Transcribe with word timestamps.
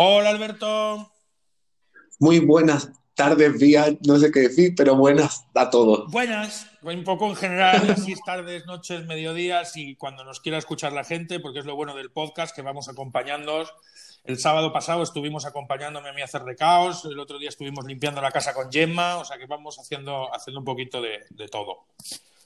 Hola 0.00 0.30
Alberto. 0.30 1.10
Muy 2.20 2.38
buenas 2.38 2.92
tardes, 3.16 3.58
días, 3.58 3.94
no 4.06 4.16
sé 4.16 4.30
qué 4.30 4.42
decir, 4.42 4.74
pero 4.76 4.94
buenas 4.94 5.48
a 5.56 5.70
todos. 5.70 6.08
Buenas, 6.12 6.70
un 6.82 7.02
poco 7.02 7.26
en 7.26 7.34
general, 7.34 7.90
así 7.90 8.14
tardes, 8.24 8.64
noches, 8.64 9.04
mediodías 9.06 9.76
y 9.76 9.96
cuando 9.96 10.22
nos 10.22 10.38
quiera 10.38 10.56
escuchar 10.56 10.92
la 10.92 11.02
gente, 11.02 11.40
porque 11.40 11.58
es 11.58 11.64
lo 11.64 11.74
bueno 11.74 11.96
del 11.96 12.12
podcast, 12.12 12.54
que 12.54 12.62
vamos 12.62 12.88
acompañándoos. 12.88 13.74
El 14.22 14.38
sábado 14.38 14.72
pasado 14.72 15.02
estuvimos 15.02 15.46
acompañándome 15.46 16.10
a 16.10 16.12
mí 16.12 16.20
a 16.20 16.26
hacer 16.26 16.44
de 16.44 16.54
caos, 16.54 17.04
el 17.04 17.18
otro 17.18 17.40
día 17.40 17.48
estuvimos 17.48 17.84
limpiando 17.84 18.20
la 18.20 18.30
casa 18.30 18.54
con 18.54 18.70
Gemma, 18.70 19.16
o 19.16 19.24
sea 19.24 19.36
que 19.36 19.46
vamos 19.46 19.80
haciendo, 19.80 20.32
haciendo 20.32 20.60
un 20.60 20.64
poquito 20.64 21.02
de, 21.02 21.24
de 21.30 21.48
todo. 21.48 21.86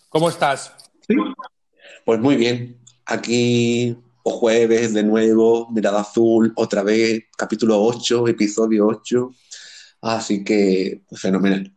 ¿Cómo 0.09 0.31
estás? 0.31 0.75
Pues 2.07 2.19
muy 2.19 2.37
bien, 2.37 2.81
aquí 3.05 3.95
o 4.23 4.31
jueves 4.31 4.95
de 4.95 5.03
nuevo, 5.03 5.69
Mirada 5.71 6.01
Azul, 6.01 6.53
otra 6.57 6.83
vez, 6.83 7.25
capítulo 7.37 7.83
8, 7.83 8.29
episodio 8.29 8.87
8. 8.87 9.31
Así 10.03 10.45
que, 10.45 11.03
pues, 11.09 11.21
fenomenal. 11.21 11.73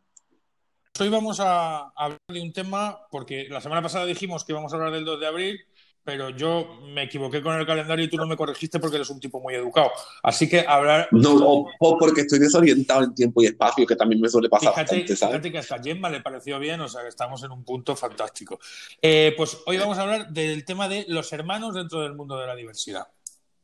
Hoy 1.00 1.10
vamos 1.10 1.40
a 1.42 1.90
hablar 1.96 2.20
de 2.32 2.42
un 2.42 2.54
tema, 2.54 3.00
porque 3.12 3.48
la 3.50 3.62
semana 3.62 3.82
pasada 3.82 4.06
dijimos 4.06 4.46
que 4.46 4.54
íbamos 4.54 4.72
a 4.72 4.78
hablar 4.78 4.94
del 4.94 5.06
2 5.06 5.20
de 5.20 5.28
abril, 5.28 5.60
pero 6.06 6.30
yo 6.30 6.80
me 6.94 7.04
equivoqué 7.04 7.42
con 7.42 7.60
el 7.60 7.66
calendario 7.66 8.06
y 8.06 8.08
tú 8.08 8.16
no 8.16 8.28
me 8.28 8.38
corregiste 8.38 8.80
porque 8.80 8.98
eres 8.98 9.10
un 9.10 9.20
tipo 9.20 9.42
muy 9.42 9.56
educado. 9.56 9.92
Así 10.22 10.48
que 10.48 10.60
hablar. 10.60 11.10
No, 11.12 11.34
o, 11.80 11.98
porque 11.98 12.22
estoy 12.22 12.38
desorientado 12.38 13.04
en 13.04 13.16
tiempo 13.16 13.42
y 13.42 13.48
espacio, 13.48 13.88
que 13.88 13.96
también 13.96 14.22
me 14.22 14.30
suele 14.30 14.48
pasar. 14.48 14.72
Fíjate, 14.72 15.16
fíjate 15.16 15.52
que 15.52 15.58
hasta 15.58 15.82
Gemma 15.82 16.12
le 16.12 16.22
pareció 16.22 16.60
bien, 16.60 16.80
o 16.80 16.88
sea 16.88 17.02
que 17.02 17.08
estamos 17.08 17.44
en 17.44 17.52
un 17.52 17.64
punto 17.66 17.96
fantástico. 17.96 18.60
Eh, 19.02 19.34
pues 19.36 19.58
hoy 19.66 19.78
vamos 19.78 19.98
a 19.98 20.04
hablar 20.04 20.30
del 20.30 20.64
tema 20.64 20.88
de 20.88 21.06
los 21.08 21.34
hermanos 21.34 21.74
dentro 21.74 22.02
del 22.02 22.14
mundo 22.14 22.38
de 22.38 22.46
la 22.46 22.56
diversidad. 22.56 23.08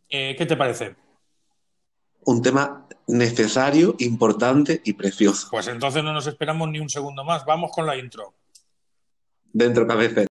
Eh, 0.10 0.36
¿Qué 0.36 0.46
te 0.48 0.58
parece? 0.58 0.96
Un 2.26 2.42
tema 2.42 2.88
necesario, 3.08 3.96
importante 4.00 4.82
y 4.84 4.94
precioso. 4.94 5.48
Pues 5.52 5.68
entonces 5.68 6.04
no 6.04 6.12
nos 6.12 6.26
esperamos 6.26 6.68
ni 6.70 6.80
un 6.80 6.90
segundo 6.90 7.24
más. 7.24 7.46
Vamos 7.46 7.72
con 7.72 7.86
la 7.86 7.96
intro. 7.96 8.34
Dentro 9.54 9.86
cabeza. 9.86 10.31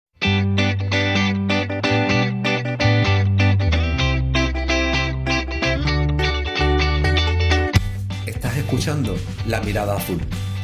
Escuchando 9.15 9.49
La 9.49 9.61
Mirada 9.61 9.95
Azul, 9.95 10.19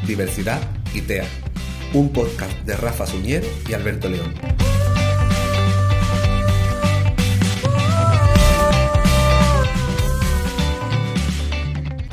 Diversidad 0.06 0.62
y 0.94 1.02
TEA, 1.02 1.26
un 1.94 2.10
podcast 2.10 2.52
de 2.66 2.76
Rafa 2.76 3.06
Suñer 3.06 3.44
y 3.68 3.74
Alberto 3.74 4.10
León. 4.10 4.34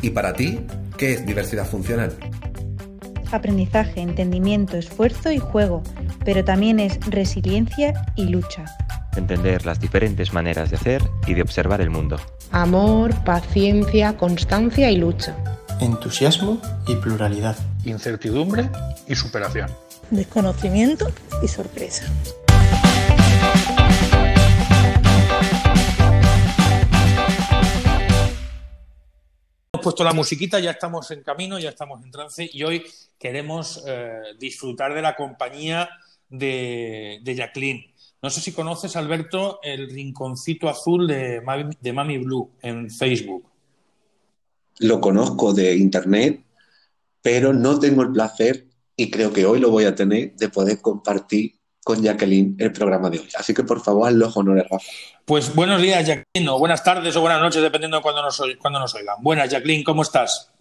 ¿Y 0.00 0.10
para 0.10 0.32
ti, 0.32 0.60
qué 0.96 1.14
es 1.14 1.26
diversidad 1.26 1.66
funcional? 1.66 2.16
Aprendizaje, 3.32 4.00
entendimiento, 4.00 4.76
esfuerzo 4.76 5.30
y 5.32 5.38
juego, 5.38 5.82
pero 6.24 6.44
también 6.44 6.80
es 6.80 6.98
resiliencia 7.10 8.06
y 8.16 8.26
lucha. 8.26 8.64
Entender 9.16 9.66
las 9.66 9.80
diferentes 9.80 10.32
maneras 10.32 10.70
de 10.70 10.76
hacer 10.76 11.02
y 11.26 11.34
de 11.34 11.42
observar 11.42 11.80
el 11.80 11.90
mundo. 11.90 12.18
Amor, 12.52 13.12
paciencia, 13.24 14.16
constancia 14.16 14.90
y 14.90 14.96
lucha 14.96 15.36
entusiasmo 15.80 16.60
y 16.86 16.96
pluralidad, 16.96 17.56
incertidumbre 17.84 18.68
y 19.06 19.14
superación, 19.14 19.70
desconocimiento 20.10 21.10
y 21.42 21.48
sorpresa. 21.48 22.06
Hemos 29.72 29.84
puesto 29.84 30.04
la 30.04 30.12
musiquita, 30.12 30.58
ya 30.58 30.72
estamos 30.72 31.10
en 31.12 31.22
camino, 31.22 31.58
ya 31.58 31.68
estamos 31.68 32.02
en 32.02 32.10
trance 32.10 32.48
y 32.52 32.62
hoy 32.64 32.84
queremos 33.18 33.82
eh, 33.86 34.18
disfrutar 34.38 34.94
de 34.94 35.02
la 35.02 35.14
compañía 35.14 35.88
de, 36.28 37.20
Jacqueline. 37.24 37.94
No 38.20 38.30
sé 38.30 38.40
si 38.40 38.52
conoces, 38.52 38.96
Alberto, 38.96 39.60
el 39.62 39.88
rinconcito 39.88 40.68
azul 40.68 41.06
de 41.06 41.40
Mami 41.92 42.18
Blue 42.18 42.50
en 42.62 42.90
Facebook 42.90 43.48
lo 44.80 45.00
conozco 45.00 45.52
de 45.52 45.76
internet, 45.76 46.44
pero 47.22 47.52
no 47.52 47.78
tengo 47.78 48.02
el 48.02 48.12
placer, 48.12 48.66
y 48.96 49.10
creo 49.10 49.32
que 49.32 49.46
hoy 49.46 49.60
lo 49.60 49.70
voy 49.70 49.84
a 49.84 49.94
tener, 49.94 50.34
de 50.34 50.48
poder 50.48 50.80
compartir 50.80 51.54
con 51.84 52.02
Jacqueline 52.02 52.56
el 52.58 52.72
programa 52.72 53.10
de 53.10 53.20
hoy. 53.20 53.28
Así 53.36 53.54
que 53.54 53.62
por 53.62 53.80
favor, 53.80 54.08
haz 54.08 54.14
los 54.14 54.36
honores, 54.36 54.64
Rafa. 54.68 54.84
Pues 55.24 55.54
buenos 55.54 55.80
días, 55.80 56.06
Jacqueline, 56.06 56.48
o 56.48 56.58
buenas 56.58 56.82
tardes 56.84 57.16
o 57.16 57.20
buenas 57.20 57.40
noches, 57.40 57.62
dependiendo 57.62 57.96
de 57.96 58.02
cuándo 58.02 58.22
nos, 58.22 58.42
cuando 58.60 58.78
nos 58.78 58.94
oigan. 58.94 59.16
Buenas, 59.20 59.50
Jacqueline, 59.50 59.84
¿cómo 59.84 60.02
estás? 60.02 60.52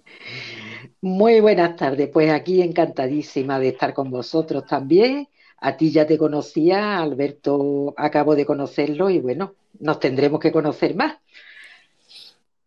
Muy 1.01 1.39
buenas 1.39 1.75
tardes, 1.75 2.09
pues 2.11 2.31
aquí 2.31 2.61
encantadísima 2.61 3.59
de 3.59 3.69
estar 3.69 3.93
con 3.93 4.09
vosotros 4.09 4.65
también. 4.65 5.27
A 5.59 5.75
ti 5.75 5.91
ya 5.91 6.05
te 6.05 6.17
conocía, 6.17 6.99
Alberto 6.99 7.93
acabo 7.97 8.35
de 8.35 8.45
conocerlo 8.45 9.09
y 9.09 9.19
bueno, 9.19 9.55
nos 9.79 9.99
tendremos 9.99 10.39
que 10.39 10.51
conocer 10.51 10.95
más. 10.95 11.17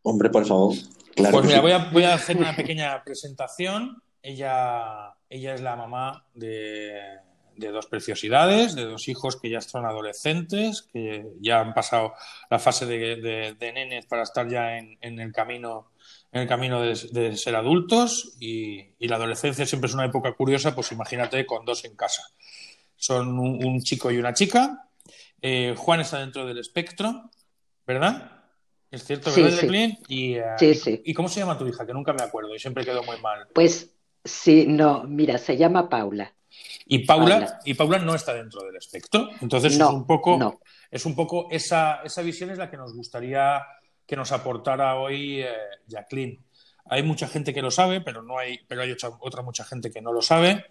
Hombre, 0.03 0.31
por 0.31 0.47
favor 0.47 0.75
pues 1.17 1.45
mira, 1.45 1.61
voy 1.61 2.05
a, 2.05 2.15
hacer 2.15 2.37
una 2.37 2.55
pequeña 2.55 3.03
presentación. 3.05 4.03
Ella, 4.23 5.15
ella 5.29 5.55
es 5.55 5.61
la 5.61 5.77
mamá 5.77 6.27
de, 6.35 7.19
dos 7.57 7.87
preciosidades, 7.87 8.75
de 8.75 8.85
dos 8.85 9.09
hijos 9.09 9.37
que 9.37 9.51
ya 9.51 9.61
son 9.61 9.87
adolescentes, 9.87 10.83
que 10.93 11.27
ya 11.41 11.61
han 11.61 11.75
pasado 11.75 12.15
la 12.51 12.59
fase 12.59 12.87
de, 12.87 13.57
nenes 13.61 14.07
para 14.07 14.23
estar 14.23 14.49
ya 14.49 14.79
en, 14.79 14.99
el 15.01 15.33
camino 15.33 15.91
en 16.33 16.43
el 16.43 16.49
camino 16.49 16.81
de, 16.81 17.37
ser 17.37 17.57
adultos 17.57 18.37
y, 18.39 18.91
la 19.01 19.17
adolescencia 19.17 19.67
siempre 19.67 19.89
es 19.89 19.95
una 19.95 20.05
época 20.05 20.33
curiosa, 20.35 20.75
pues 20.75 20.93
imagínate 20.93 21.45
con 21.47 21.65
dos 21.65 21.85
en 21.85 21.97
casa. 21.97 22.23
Son 22.97 23.39
un, 23.39 23.81
chico 23.81 24.11
y 24.11 24.19
una 24.19 24.35
chica. 24.35 24.89
Eh, 25.43 25.75
Juan 25.77 26.01
está 26.01 26.19
dentro 26.19 26.47
del 26.47 26.59
espectro, 26.59 27.31
¿verdad? 27.87 28.40
Es 28.91 29.05
cierto, 29.05 29.31
¿verdad, 29.33 29.59
sí, 29.59 29.99
Y, 30.09 30.35
eh, 30.35 30.45
sí, 30.59 30.75
sí. 30.75 31.03
¿Y 31.05 31.15
cómo 31.15 31.29
se 31.29 31.41
llama 31.41 31.57
tu 31.57 31.67
hija? 31.67 31.87
Que 31.87 31.93
nunca 31.93 32.13
me 32.13 32.23
acuerdo 32.23 32.55
y 32.55 32.59
siempre 32.59 32.85
quedó 32.85 33.05
muy 33.05 33.21
mal. 33.21 33.47
Pues 33.55 33.95
sí, 34.25 34.67
no, 34.67 35.05
mira, 35.05 35.39
se 35.39 35.57
llama 35.57 35.89
Paula. 35.89 36.35
Y 36.87 37.07
Paula, 37.07 37.61
y 37.65 37.75
Paula 37.75 38.01
no 38.01 38.17
está 38.17 38.35
dentro 38.35 38.63
del 38.65 38.75
espectro. 38.75 39.29
Entonces 39.41 39.75
es 39.75 39.81
un 39.81 40.07
poco, 40.07 40.61
es 40.91 41.07
un 41.07 41.15
poco 41.15 41.47
esa, 41.53 42.01
esa 42.03 42.23
visión 42.23 42.51
es 42.51 42.59
la 42.59 42.69
que 42.69 42.77
nos 42.77 42.93
gustaría 42.95 43.63
que 44.05 44.17
nos 44.17 44.33
aportara 44.33 44.97
hoy 44.97 45.43
eh, 45.43 45.55
Jacqueline. 45.87 46.45
Hay 46.87 47.05
mucha 47.05 47.29
gente 47.29 47.55
que 47.55 47.63
lo 47.63 47.71
sabe, 47.71 48.01
pero 48.01 48.23
no 48.23 48.39
hay, 48.39 48.59
pero 48.67 48.83
hay 48.83 48.91
otra, 48.91 49.11
otra, 49.21 49.43
mucha 49.43 49.63
gente 49.63 49.93
que 49.93 50.03
no 50.03 50.13
lo 50.13 50.21
sabe. 50.21 50.65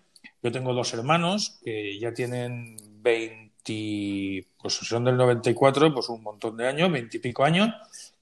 Yo 0.44 0.52
tengo 0.52 0.74
dos 0.74 0.94
hermanos 0.94 1.58
que 1.64 1.98
ya 1.98 2.14
tienen 2.14 2.76
20, 3.02 4.46
pues 4.62 4.74
son 4.74 5.06
del 5.06 5.16
94, 5.16 5.94
pues 5.94 6.10
un 6.10 6.22
montón 6.22 6.58
de 6.58 6.68
años, 6.68 6.92
20 6.92 7.16
y 7.16 7.20
pico 7.22 7.46
años 7.46 7.70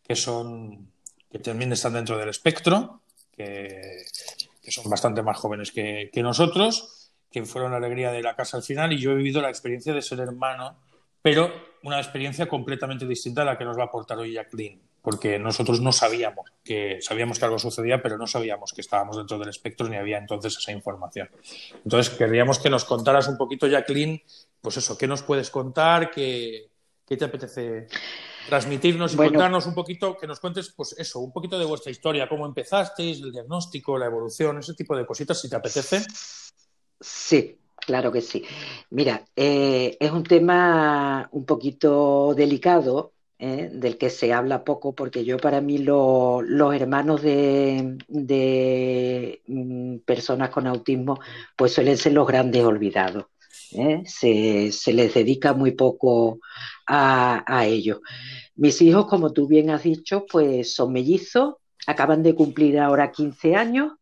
que 0.08 0.16
son 0.16 0.88
que 1.32 1.40
también 1.40 1.72
están 1.74 1.94
dentro 1.94 2.18
del 2.18 2.30
espectro, 2.30 3.02
que, 3.36 4.06
son 4.70 4.90
bastante 4.90 5.22
más 5.22 5.38
jóvenes 5.38 5.72
que, 5.72 6.10
nosotros, 6.16 7.12
que 7.32 7.46
fueron 7.46 7.72
la 7.72 7.78
alegría 7.78 8.12
de 8.12 8.22
la 8.22 8.36
casa 8.36 8.58
al 8.58 8.64
final, 8.64 8.94
y 8.94 8.98
yo 8.98 9.12
he 9.12 9.16
vivido 9.16 9.42
la 9.42 9.50
experiencia 9.50 9.94
de 9.94 10.02
ser 10.02 10.20
hermano, 10.20 10.78
pero 11.22 11.52
una 11.84 12.00
experiencia 12.00 12.48
completamente 12.48 13.06
distinta 13.06 13.42
a 13.42 13.46
la 13.46 13.58
que 13.58 13.66
nos 13.66 13.78
va 13.78 13.84
a 13.84 13.86
aportar 13.88 14.18
hoy 14.18 14.34
Jacqueline, 14.34 14.82
porque 15.02 15.40
nosotros 15.40 15.80
no 15.80 15.92
sabíamos 15.92 16.52
que 16.64 17.00
sabíamos 17.02 17.40
que 17.40 17.46
algo 17.46 17.60
sucedía, 17.60 18.02
pero 18.02 18.18
no 18.18 18.28
sabíamos 18.28 18.74
que 18.74 18.82
estábamos 18.82 19.18
dentro 19.18 19.38
del 19.38 19.50
espectro 19.50 19.88
ni 19.88 19.96
había 19.96 20.18
entonces 20.18 20.58
esa 20.58 20.72
información. 20.72 21.30
Entonces 21.84 22.14
querríamos 22.14 22.60
que 22.60 22.70
nos 22.70 22.84
contaras 22.84 23.28
un 23.28 23.38
poquito, 23.38 23.68
Jacqueline, 23.68 24.22
pues 24.60 24.78
eso, 24.78 24.98
¿qué 24.98 25.08
nos 25.08 25.24
puedes 25.24 25.50
contar? 25.50 26.12
¿Qué, 26.12 26.70
qué 27.06 27.16
te 27.16 27.26
apetece 27.26 27.88
transmitirnos 28.48 29.14
y 29.14 29.18
contarnos 29.18 29.66
un 29.66 29.74
poquito, 29.74 30.18
que 30.18 30.28
nos 30.28 30.40
cuentes, 30.40 30.74
pues 30.76 30.96
eso, 30.98 31.20
un 31.20 31.32
poquito 31.32 31.60
de 31.60 31.66
vuestra 31.66 31.92
historia, 31.92 32.30
cómo 32.30 32.46
empezasteis, 32.46 33.22
el 33.22 33.32
diagnóstico, 33.32 33.98
la 33.98 34.06
evolución, 34.06 34.58
ese 34.60 34.74
tipo 34.74 34.96
de 34.96 35.06
cositas, 35.06 35.40
si 35.40 35.50
te 35.50 35.56
apetece. 35.56 36.06
Sí, 37.00 37.58
claro 37.76 38.12
que 38.12 38.22
sí. 38.22 38.44
Mira, 38.92 39.26
eh, 39.36 39.98
es 40.00 40.12
un 40.12 40.24
tema 40.24 41.28
un 41.32 41.46
poquito 41.46 42.34
delicado, 42.36 43.14
eh, 43.40 43.70
del 43.72 44.00
que 44.00 44.10
se 44.10 44.34
habla 44.34 44.64
poco, 44.64 44.96
porque 44.96 45.24
yo 45.24 45.38
para 45.38 45.62
mí 45.62 45.78
los 45.78 46.74
hermanos 46.74 47.22
de, 47.22 47.98
mm, 49.46 49.98
personas 49.98 50.50
con 50.50 50.66
autismo, 50.66 51.20
pues 51.56 51.74
suelen 51.74 51.98
ser 51.98 52.14
los 52.14 52.26
grandes 52.28 52.64
olvidados. 52.64 53.26
¿eh? 53.74 54.02
Se, 54.06 54.72
se, 54.72 54.94
les 54.94 55.14
dedica 55.14 55.54
muy 55.54 55.72
poco 55.72 56.40
a, 56.88 57.44
a 57.46 57.66
ellos. 57.66 58.00
Mis 58.56 58.82
hijos, 58.82 59.06
como 59.06 59.34
tú 59.34 59.48
bien 59.48 59.70
has 59.70 59.84
dicho, 59.84 60.26
pues 60.26 60.74
son 60.74 60.94
mellizos, 60.94 61.56
acaban 61.86 62.24
de 62.24 62.36
cumplir 62.36 62.80
ahora 62.80 63.12
15 63.12 63.56
años. 63.56 63.94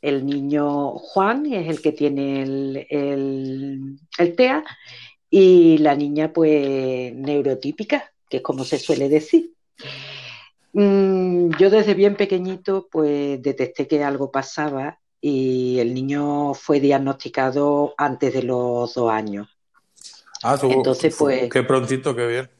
El 0.00 0.26
niño 0.26 0.98
Juan 0.98 1.46
es 1.46 1.68
el 1.68 1.80
que 1.80 1.92
tiene 1.92 2.42
el, 2.42 3.98
el, 4.18 4.34
TEA 4.36 4.64
y 5.30 5.78
la 5.78 5.94
niña 5.94 6.32
pues 6.32 7.14
neurotípica, 7.14 8.12
que 8.28 8.38
es 8.38 8.42
como 8.42 8.64
se 8.64 8.78
suele 8.78 9.08
decir. 9.08 9.52
Mm, 10.72 11.50
yo 11.58 11.70
desde 11.70 11.94
bien 11.94 12.16
pequeñito 12.16 12.88
pues 12.90 13.40
detecté 13.40 13.86
que 13.86 14.02
algo 14.02 14.30
pasaba 14.32 14.98
y 15.20 15.78
el 15.78 15.94
niño 15.94 16.54
fue 16.54 16.80
diagnosticado 16.80 17.94
antes 17.96 18.34
de 18.34 18.42
los 18.42 18.92
dos 18.94 19.10
años. 19.10 19.48
Ah, 20.42 20.58
Entonces, 20.62 21.14
pues, 21.18 21.50
qué 21.50 21.62
prontito, 21.62 22.14
qué 22.14 22.26
bien. 22.26 22.50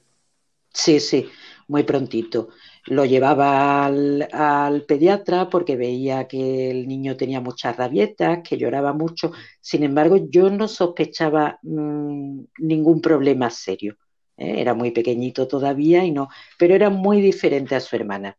Sí, 0.73 1.01
sí, 1.01 1.29
muy 1.69 1.83
prontito. 1.83 2.49
Lo 2.87 3.05
llevaba 3.05 3.85
al, 3.87 4.85
pediatra 4.87 5.49
porque 5.49 5.77
veía 5.77 6.27
que 6.27 6.71
el 6.71 6.89
niño 6.89 7.17
tenía 7.17 7.41
muchas 7.41 7.77
rabietas, 7.77 8.41
que 8.43 8.57
lloraba 8.57 8.93
mucho. 8.93 9.33
Sin 9.61 9.83
embargo, 9.85 10.17
yo 10.31 10.51
no 10.51 10.69
sospechaba 10.69 11.59
mm, 11.63 12.41
ningún 12.59 13.01
problema 13.01 13.51
serio. 13.51 13.97
¿eh? 14.37 14.61
Era 14.61 14.75
muy 14.75 14.91
pequeñito 14.91 15.47
todavía 15.47 16.05
y 16.05 16.11
no, 16.11 16.29
pero 16.59 16.75
era 16.75 16.91
muy 16.91 17.21
diferente 17.21 17.75
a 17.75 17.81
su 17.81 17.95
hermana. 17.97 18.37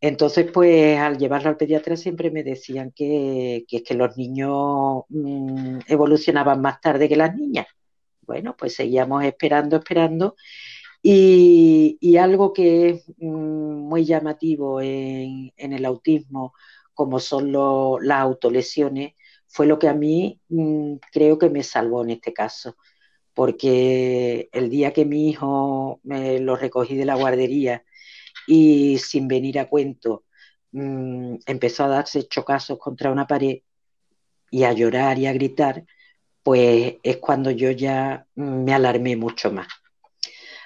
Entonces, 0.00 0.50
pues 0.52 0.98
al 0.98 1.18
llevarlo 1.18 1.50
al 1.50 1.56
pediatra 1.56 1.96
siempre 1.96 2.30
me 2.30 2.42
decían 2.44 2.92
que, 2.94 3.64
que, 3.68 3.82
que 3.82 3.94
los 3.94 4.16
niños 4.16 5.04
mm, 5.08 5.78
evolucionaban 5.88 6.60
más 6.60 6.80
tarde 6.80 7.08
que 7.08 7.16
las 7.16 7.34
niñas. 7.34 7.66
Bueno, 8.26 8.56
pues 8.56 8.74
seguíamos 8.74 9.24
esperando, 9.24 9.76
esperando. 9.76 10.36
Y, 11.02 12.16
algo 12.16 12.52
que 12.52 12.90
es 12.90 13.04
mm, 13.18 13.88
muy 13.88 14.04
llamativo 14.06 14.80
en, 14.80 15.52
el 15.56 15.84
autismo, 15.84 16.54
como 16.94 17.20
son 17.20 17.52
las 17.52 18.20
autolesiones, 18.20 19.14
fue 19.46 19.66
lo 19.66 19.78
que 19.78 19.88
a 19.88 19.94
mí 19.94 20.40
mm, 20.48 20.94
creo 21.12 21.38
que 21.38 21.50
me 21.50 21.62
salvó 21.62 22.02
en 22.04 22.10
este 22.10 22.32
caso, 22.32 22.76
porque 23.34 24.48
el 24.52 24.70
día 24.70 24.92
que 24.92 25.04
mi 25.04 25.28
hijo 25.30 26.00
me 26.04 26.40
lo 26.40 26.56
recogí 26.56 26.96
de 26.96 27.04
la 27.06 27.16
guardería 27.16 27.84
y 28.46 28.98
sin 28.98 29.28
venir 29.28 29.58
a 29.58 29.68
cuento 29.68 30.24
mm, 30.72 31.36
empezó 31.46 31.84
a 31.84 31.88
darse 31.88 32.28
chocazos 32.28 32.78
contra 32.78 33.12
una 33.12 33.26
pared 33.26 33.58
y 34.50 34.64
a 34.64 34.72
llorar 34.72 35.18
y 35.18 35.26
a 35.26 35.32
gritar, 35.32 35.84
pues 36.44 36.96
es 37.02 37.16
cuando 37.16 37.50
yo 37.50 37.70
ya 37.70 38.26
me 38.36 38.74
alarmé 38.74 39.16
mucho 39.16 39.50
más. 39.50 39.66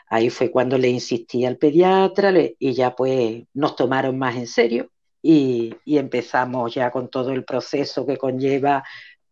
Ahí 0.08 0.28
fue 0.28 0.50
cuando 0.50 0.76
le 0.76 0.88
insistí 0.88 1.44
al 1.44 1.56
pediatra 1.56 2.32
y 2.58 2.72
ya 2.72 2.96
pues 2.96 3.44
nos 3.54 3.76
tomaron 3.76 4.18
más 4.18 4.36
en 4.36 4.48
serio 4.48 4.90
y, 5.22 5.76
empezamos 5.86 6.74
ya 6.74 6.90
con 6.90 7.08
todo 7.08 7.30
el 7.30 7.44
proceso 7.44 8.04
que 8.04 8.16
conlleva 8.16 8.82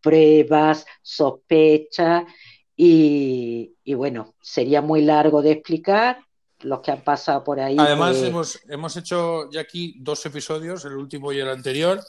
pruebas, 0.01 0.85
sospechas 1.01 2.23
y, 2.75 3.73
bueno, 3.95 4.35
sería 4.41 4.81
muy 4.81 5.01
largo 5.01 5.41
de 5.41 5.51
explicar 5.51 6.19
los 6.59 6.79
que 6.79 6.91
han 6.91 7.01
pasado 7.01 7.43
por 7.43 7.59
ahí. 7.59 7.75
Además, 7.77 8.17
hemos, 8.21 8.59
hemos 8.69 8.95
hecho 8.95 9.49
ya 9.51 9.61
aquí 9.61 9.95
dos 9.99 10.25
episodios, 10.25 10.85
el 10.85 10.93
último 10.93 11.33
y 11.33 11.39
el 11.39 11.49
anterior, 11.49 11.99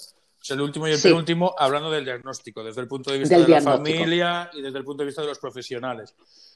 el 0.51 0.61
último 0.61 0.89
y 0.89 0.93
el 0.93 1.01
penúltimo, 1.01 1.55
hablando 1.59 1.91
del 1.91 2.05
diagnóstico, 2.05 2.63
desde 2.63 2.81
el 2.81 2.89
punto 2.89 3.11
de 3.11 3.19
vista 3.19 3.39
de 3.39 3.49
la 3.49 3.61
familia 3.61 4.51
y 4.53 4.63
desde 4.63 4.79
el 4.79 4.85
punto 4.85 5.03
de 5.03 5.07
vista 5.07 5.23
de 5.23 5.29
los 5.29 5.39
profesionales. 5.39 6.15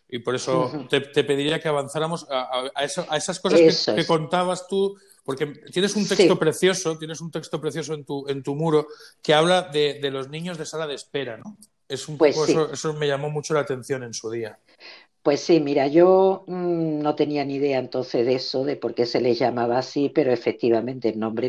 Y 0.09 0.19
por 0.19 0.35
eso 0.35 0.87
te, 0.91 1.00
pediría 1.00 1.59
que 1.59 1.69
avanzáramos 1.69 2.27
a, 2.29 2.85
esas 2.85 3.41
cosas 3.41 3.87
que, 3.94 4.06
contabas 4.06 4.69
tú, 4.69 4.97
porque 5.25 5.47
tienes 5.47 5.97
un 5.97 6.06
texto 6.06 6.39
precioso, 6.39 6.99
tienes 6.99 7.21
un 7.21 7.31
texto 7.31 7.61
precioso 7.61 7.94
en 7.94 8.05
tu, 8.05 8.29
en 8.29 8.43
tu 8.43 8.55
muro 8.55 8.89
que 9.23 9.33
habla 9.33 9.62
de, 9.62 9.99
los 10.11 10.29
niños 10.29 10.59
de 10.59 10.67
sala 10.67 10.87
de 10.87 10.94
espera, 10.94 11.39
¿no? 11.39 11.56
Es 11.89 12.09
un 12.09 12.17
pues 12.17 12.37
poco, 12.37 12.73
eso, 12.73 12.94
me 12.94 13.06
llamó 13.06 13.29
mucho 13.29 13.53
la 13.55 13.61
atención 13.61 14.03
en 14.03 14.15
su 14.15 14.31
día. 14.31 14.59
Pues 15.23 15.41
sí, 15.41 15.61
mira, 15.61 15.87
yo 15.87 16.43
mm, 16.49 16.99
no 17.01 17.15
tenía 17.15 17.45
ni 17.45 17.55
idea 17.55 17.79
entonces 17.79 18.27
de 18.27 18.35
eso, 18.35 18.65
de 18.65 18.75
por 18.77 18.93
qué 18.95 19.07
se 19.07 19.21
les 19.21 19.39
llamaba 19.39 19.79
así, 19.79 20.09
pero 20.09 20.33
efectivamente 20.33 21.11
el 21.11 21.21
nombre 21.21 21.49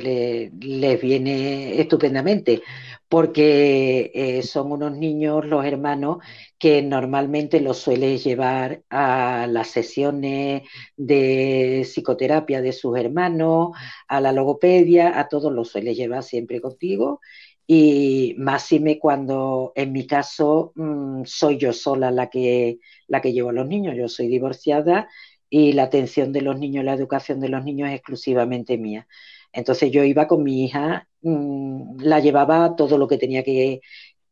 les 0.62 1.02
viene 1.02 1.81
estupendamente, 1.81 2.62
porque 3.10 4.12
eh, 4.14 4.44
son 4.44 4.72
unos 4.74 4.92
niños, 4.96 5.46
los 5.48 5.66
hermanos, 5.66 6.18
que 6.60 6.84
normalmente 6.84 7.62
los 7.62 7.80
sueles 7.80 8.24
llevar 8.24 8.84
a 8.92 9.48
las 9.50 9.70
sesiones 9.70 10.62
de 10.96 11.81
psicoterapia 11.84 12.62
de 12.62 12.74
sus 12.74 12.96
hermanos, 12.98 13.69
a 14.08 14.22
la 14.22 14.31
logopedia, 14.31 15.19
a 15.19 15.28
todos 15.28 15.52
los 15.52 15.69
sueles 15.69 15.98
llevar 15.98 16.22
siempre 16.24 16.62
contigo. 16.62 17.22
Y 17.65 18.36
máxime 18.38 19.00
cuando 19.00 19.71
en 19.75 19.94
mi 19.94 20.06
caso 20.06 20.74
mm, 20.75 21.24
soy 21.25 21.57
yo 21.57 21.74
sola 21.74 22.12
la 22.12 22.30
que, 22.30 22.80
la 23.07 23.21
que 23.21 23.31
llevo 23.33 23.50
a 23.50 23.54
los 23.54 23.68
niños, 23.68 23.95
yo 23.95 24.10
soy 24.10 24.27
divorciada 24.27 25.07
y 25.50 25.74
la 25.74 25.83
atención 25.83 26.33
de 26.33 26.42
los 26.42 26.57
niños, 26.60 26.83
la 26.83 26.94
educación 26.94 27.39
de 27.39 27.50
los 27.50 27.63
niños 27.63 27.89
es 27.89 27.95
exclusivamente 27.95 28.77
mía. 28.77 29.07
Entonces 29.54 29.92
yo 29.92 30.04
iba 30.04 30.27
con 30.27 30.44
mi 30.44 30.65
hija, 30.65 31.07
mm, 31.21 32.00
la 32.01 32.19
llevaba 32.19 32.75
todo 32.75 32.98
lo 32.98 33.07
que 33.07 33.18
tenía 33.19 33.44
que, 33.44 33.81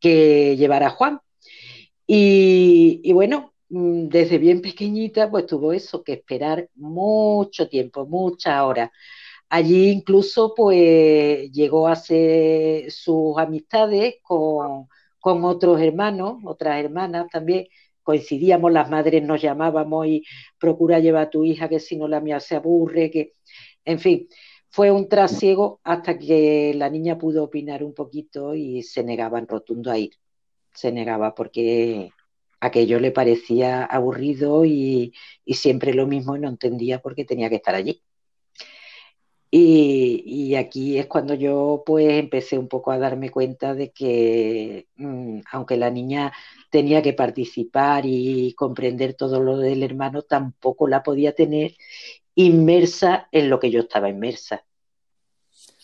llevar 0.02 0.84
a 0.84 0.90
Juan. 0.90 1.20
Y, 2.08 3.12
bueno, 3.14 3.54
mm, 3.70 4.08
desde 4.10 4.38
bien 4.40 4.62
pequeñita, 4.62 5.30
pues 5.30 5.46
tuvo 5.46 5.74
eso, 5.74 6.04
que 6.04 6.14
esperar 6.14 6.70
mucho 6.76 7.70
tiempo, 7.70 8.06
muchas 8.08 8.62
horas. 8.64 8.90
Allí 9.54 9.90
incluso, 9.90 10.54
pues 10.56 11.52
llegó 11.52 11.88
a 11.90 11.92
hacer 11.92 12.90
sus 12.90 13.38
amistades 13.38 14.16
con, 14.24 14.88
otros 15.22 15.82
hermanos, 15.82 16.38
otras 16.46 16.82
hermanas 16.82 17.28
también, 17.30 17.68
coincidíamos, 18.02 18.72
las 18.72 18.90
madres 18.90 19.22
nos 19.24 19.42
llamábamos 19.42 20.08
y 20.08 20.24
procura 20.58 21.00
llevar 21.00 21.24
a 21.28 21.30
tu 21.30 21.44
hija 21.44 21.68
que 21.68 21.82
si 21.82 21.98
no 21.98 22.08
la 22.08 22.22
mía 22.22 22.40
se 22.40 22.56
aburre, 22.56 23.12
que, 23.12 23.34
en 23.84 24.00
fin, 24.00 24.30
fue 24.70 24.90
un 24.90 25.10
trasiego 25.10 25.82
hasta 25.84 26.18
que 26.18 26.74
la 26.76 26.90
niña 26.90 27.18
pudo 27.18 27.44
opinar 27.44 27.84
un 27.84 27.94
poquito 27.94 28.56
y 28.56 28.84
se 28.84 29.04
negaba 29.04 29.38
en 29.40 29.48
rotundo 29.50 29.92
a 29.92 29.98
ir. 29.98 30.14
Se 30.74 30.94
negaba 30.94 31.36
porque 31.36 32.12
aquello 32.62 33.00
le 33.02 33.12
parecía 33.12 33.84
aburrido 33.84 34.64
y, 34.66 35.14
siempre 35.48 35.94
lo 35.94 36.08
mismo 36.08 36.38
y 36.38 36.40
no 36.40 36.48
entendía 36.50 37.02
por 37.02 37.16
qué 37.16 37.26
tenía 37.26 37.50
que 37.50 37.58
estar 37.58 37.76
allí. 37.76 38.02
Y, 39.54 40.56
aquí 40.56 40.98
es 40.98 41.08
cuando 41.08 41.34
yo 41.34 41.84
pues 41.86 42.08
empecé 42.10 42.58
un 42.58 42.70
poco 42.70 42.92
a 42.92 42.98
darme 42.98 43.30
cuenta 43.30 43.74
de 43.74 43.92
que 43.92 44.88
mm, 44.96 45.42
aunque 45.52 45.76
la 45.76 45.90
niña 45.90 46.32
tenía 46.70 47.02
que 47.02 47.12
participar 47.12 48.06
y 48.06 48.54
comprender 48.54 49.14
todo 49.14 49.42
lo 49.42 49.58
del 49.58 49.84
hermano, 49.84 50.22
tampoco 50.22 50.88
la 50.88 51.04
podía 51.04 51.36
tener 51.36 51.76
inmersa 52.34 53.28
en 53.34 53.50
lo 53.50 53.60
que 53.60 53.72
yo 53.72 53.82
estaba 53.82 54.08
inmersa. 54.08 54.64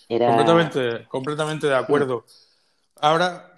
Completamente, 0.07 1.05
completamente 1.09 1.67
de 1.67 1.75
acuerdo. 1.75 2.25
Ahora, 3.01 3.53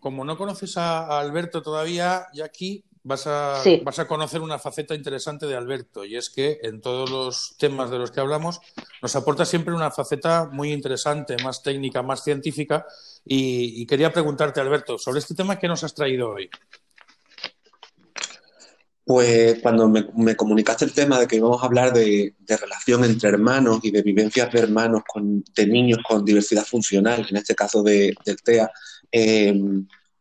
como, 0.00 0.24
no 0.24 0.36
conoces 0.36 0.76
a, 0.76 1.18
Alberto 1.18 1.62
todavía, 1.62 2.26
aquí 2.44 2.84
vas 3.02 3.26
a, 3.26 3.62
vas 3.82 3.98
a 3.98 4.06
conocer 4.06 4.40
una 4.40 4.58
faceta 4.58 4.94
interesante 4.94 5.46
de 5.46 5.56
Alberto, 5.56 6.04
y 6.04 6.16
es 6.16 6.30
que 6.30 6.58
en 6.62 6.80
todos 6.80 7.10
los 7.10 7.56
temas 7.58 7.90
de 7.90 7.98
los 7.98 8.10
que 8.10 8.20
hablamos 8.20 8.60
nos 9.02 9.16
aporta 9.16 9.44
siempre 9.44 9.74
una 9.74 9.90
faceta 9.90 10.48
muy 10.50 10.72
interesante, 10.72 11.36
más 11.42 11.62
técnica, 11.62 12.02
más 12.02 12.22
científica, 12.22 12.86
y, 13.24 13.82
y 13.82 13.86
quería 13.86 14.12
preguntarte, 14.12 14.60
Alberto, 14.60 14.98
sobre 14.98 15.20
este 15.20 15.34
tema 15.34 15.58
que 15.58 15.68
nos 15.68 15.84
has 15.84 15.94
traído 15.94 16.30
hoy. 16.30 16.50
Pues 19.10 19.58
cuando 19.60 19.88
me, 19.88 20.36
comunicaste 20.36 20.84
el 20.84 20.92
tema 20.92 21.18
de 21.18 21.26
que 21.26 21.34
íbamos 21.34 21.60
a 21.60 21.66
hablar 21.66 21.92
de, 21.92 22.32
relación 22.46 23.02
entre 23.02 23.30
hermanos 23.30 23.80
y 23.82 23.90
de 23.90 24.02
vivencias 24.02 24.52
de 24.52 24.60
hermanos, 24.60 25.02
con, 25.04 25.42
de 25.52 25.66
niños 25.66 25.98
con 26.06 26.24
diversidad 26.24 26.64
funcional, 26.64 27.26
en 27.28 27.36
este 27.36 27.56
caso 27.56 27.82
de, 27.82 28.14
del 28.24 28.36
TEA, 28.40 28.70
eh, 29.10 29.52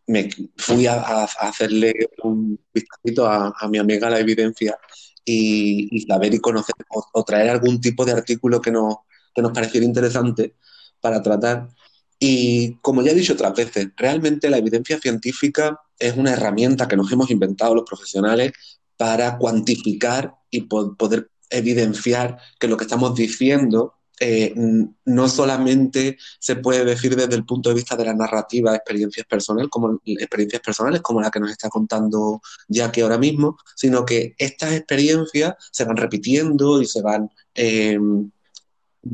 me 0.10 0.28
fui 0.58 0.88
a, 0.88 1.24
hacerle 1.24 1.94
un 2.24 2.60
vistacito 2.74 3.28
a, 3.28 3.54
mi 3.70 3.78
amiga 3.78 4.10
la 4.10 4.20
evidencia 4.20 4.76
y, 5.24 6.04
saber 6.08 6.34
y 6.34 6.40
conocer 6.40 6.76
o, 6.90 7.24
traer 7.24 7.52
algún 7.52 7.80
tipo 7.80 8.04
de 8.06 8.14
artículo 8.14 8.60
que 8.60 8.72
nos, 8.72 8.96
que 9.36 9.44
nos 9.44 9.52
pareciera 9.52 9.86
interesante 9.86 10.56
para 11.00 11.22
tratar. 11.22 11.70
Y 12.18 12.74
como 12.82 13.04
ya 13.04 13.12
he 13.12 13.16
dicho 13.16 13.34
otras 13.34 13.54
veces, 13.54 13.90
realmente 13.96 14.50
la 14.50 14.58
evidencia 14.58 15.00
científica 15.00 15.80
es 16.00 16.18
una 16.18 16.34
herramienta 16.34 16.88
que 16.88 16.98
nos 16.98 17.12
hemos 17.12 17.30
inventado 17.30 17.76
los 17.76 17.86
profesionales 17.88 18.54
para 18.98 19.38
cuantificar 19.38 20.34
y 20.50 20.62
poder 20.62 21.30
evidenciar 21.52 22.40
que 22.60 22.68
lo 22.68 22.78
que 22.78 22.86
estamos 22.86 23.14
diciendo 23.14 23.99
eh, 24.20 24.54
no 25.06 25.30
solamente 25.30 26.18
se 26.40 26.58
puede 26.58 26.84
decir 26.84 27.16
desde 27.16 27.36
el 27.36 27.46
punto 27.46 27.70
de 27.70 27.76
vista 27.76 27.96
de 27.96 28.06
la 28.06 28.14
narrativa 28.14 28.76
experiencias 28.76 29.26
personales, 29.26 29.70
como 29.70 30.00
experiencias 30.06 30.62
personales 30.62 31.02
como 31.02 31.22
la 31.22 31.32
que 31.32 31.40
nos 31.40 31.52
está 31.52 31.70
contando 31.70 32.42
Jackie 32.68 33.02
ahora 33.02 33.18
mismo, 33.18 33.58
sino 33.76 34.06
que 34.06 34.36
estas 34.38 34.74
experiencias 34.74 35.56
se 35.72 35.86
van 35.86 35.98
repitiendo 35.98 36.82
y 36.82 36.86
se 36.86 37.02
van 37.02 37.30
em, 37.54 38.30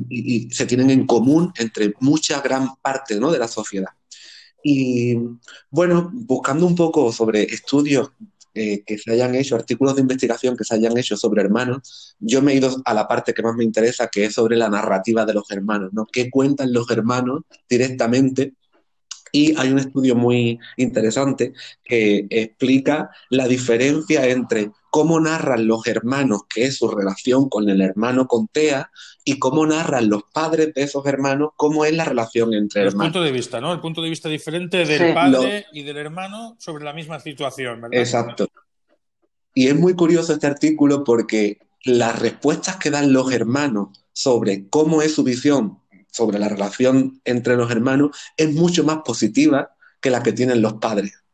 y, 0.09 0.49
se 0.51 0.65
tienen 0.65 0.89
en 0.89 1.05
común 1.05 1.51
entre 1.57 1.93
mucha 1.99 2.41
gran 2.41 2.75
parte 2.81 3.19
de 3.19 3.39
la 3.39 3.47
sociedad. 3.47 3.89
Y 4.63 5.15
bueno, 5.69 6.09
buscando 6.11 6.65
un 6.65 6.75
poco 6.75 7.11
sobre 7.11 7.43
estudios 7.43 8.11
eh, 8.55 8.83
que 8.85 8.97
se 8.97 9.11
hayan 9.11 9.35
hecho, 9.35 9.55
artículos 9.55 9.95
de 9.95 10.01
investigación 10.01 10.55
que 10.55 10.63
se 10.63 10.75
hayan 10.75 10.97
hecho 10.97 11.17
sobre 11.17 11.41
hermanos, 11.41 12.15
yo 12.19 12.41
me 12.41 12.53
he 12.53 12.55
ido 12.55 12.75
a 12.85 12.93
la 12.93 13.07
parte 13.07 13.33
que 13.33 13.43
más 13.43 13.55
me 13.55 13.65
interesa, 13.65 14.07
que 14.07 14.25
es 14.25 14.33
sobre 14.33 14.55
la 14.55 14.69
narrativa 14.69 15.25
de 15.25 15.33
los 15.33 15.51
hermanos, 15.51 15.91
¿no? 15.93 16.07
¿Qué 16.11 16.29
cuentan 16.29 16.73
los 16.73 16.89
hermanos 16.89 17.41
directamente 17.69 18.53
y 19.35 19.53
hay 19.57 19.69
un 19.69 19.79
estudio 19.79 20.15
muy 20.15 20.59
interesante 20.77 21.51
que 21.83 22.25
explica 22.29 23.09
la 23.29 23.49
diferencia 23.49 24.25
entre 24.27 24.71
cómo 24.89 25.19
narran 25.19 25.67
los 25.67 25.85
hermanos, 25.87 26.43
que 26.47 26.63
es 26.63 26.77
su 26.77 26.87
relación 26.87 27.49
con 27.49 27.67
el 27.67 27.81
hermano 27.81 28.27
con 28.27 28.47
Tea, 28.47 28.89
y 29.27 29.39
cómo 29.39 29.65
narran 29.65 30.07
los 30.07 30.23
padres 30.31 30.73
de 30.73 30.83
esos 30.83 31.05
hermanos, 31.07 31.49
cómo 31.57 31.83
es 31.83 31.93
la 31.93 32.05
relación 32.05 32.53
entre 32.53 32.81
el 32.81 32.87
hermanos. 32.89 33.07
El 33.07 33.11
punto 33.11 33.25
de 33.25 33.31
vista, 33.31 33.59
¿no? 33.59 33.73
El 33.73 33.81
punto 33.81 34.01
de 34.01 34.09
vista 34.09 34.29
diferente 34.29 34.85
del 34.85 35.13
padre 35.13 35.65
y 35.73 35.81
del 35.81 35.97
hermano 35.97 36.55
sobre 36.59 36.85
la 36.85 36.93
misma 36.93 37.19
situación, 37.19 37.81
¿verdad? 37.81 37.99
Exacto. 37.99 38.47
Y 39.55 39.67
es 39.67 39.75
muy 39.75 39.95
curioso 39.95 40.33
este 40.33 40.47
artículo 40.47 41.03
porque 41.03 41.57
las 41.83 42.19
respuestas 42.19 42.77
que 42.77 42.91
dan 42.91 43.11
los 43.11 43.31
hermanos 43.33 43.89
sobre 44.13 44.69
cómo 44.69 45.01
es 45.01 45.15
su 45.15 45.23
visión 45.23 45.79
sobre 46.15 46.39
la 46.39 46.47
relación 46.47 47.19
entre 47.25 47.57
los 47.57 47.69
hermanos 47.69 48.17
es 48.37 48.53
mucho 48.53 48.85
más 48.85 48.99
positiva 49.03 49.75
que 49.99 50.09
la 50.09 50.23
que 50.23 50.31
tienen 50.31 50.61
los 50.61 50.75
padres. 50.75 51.24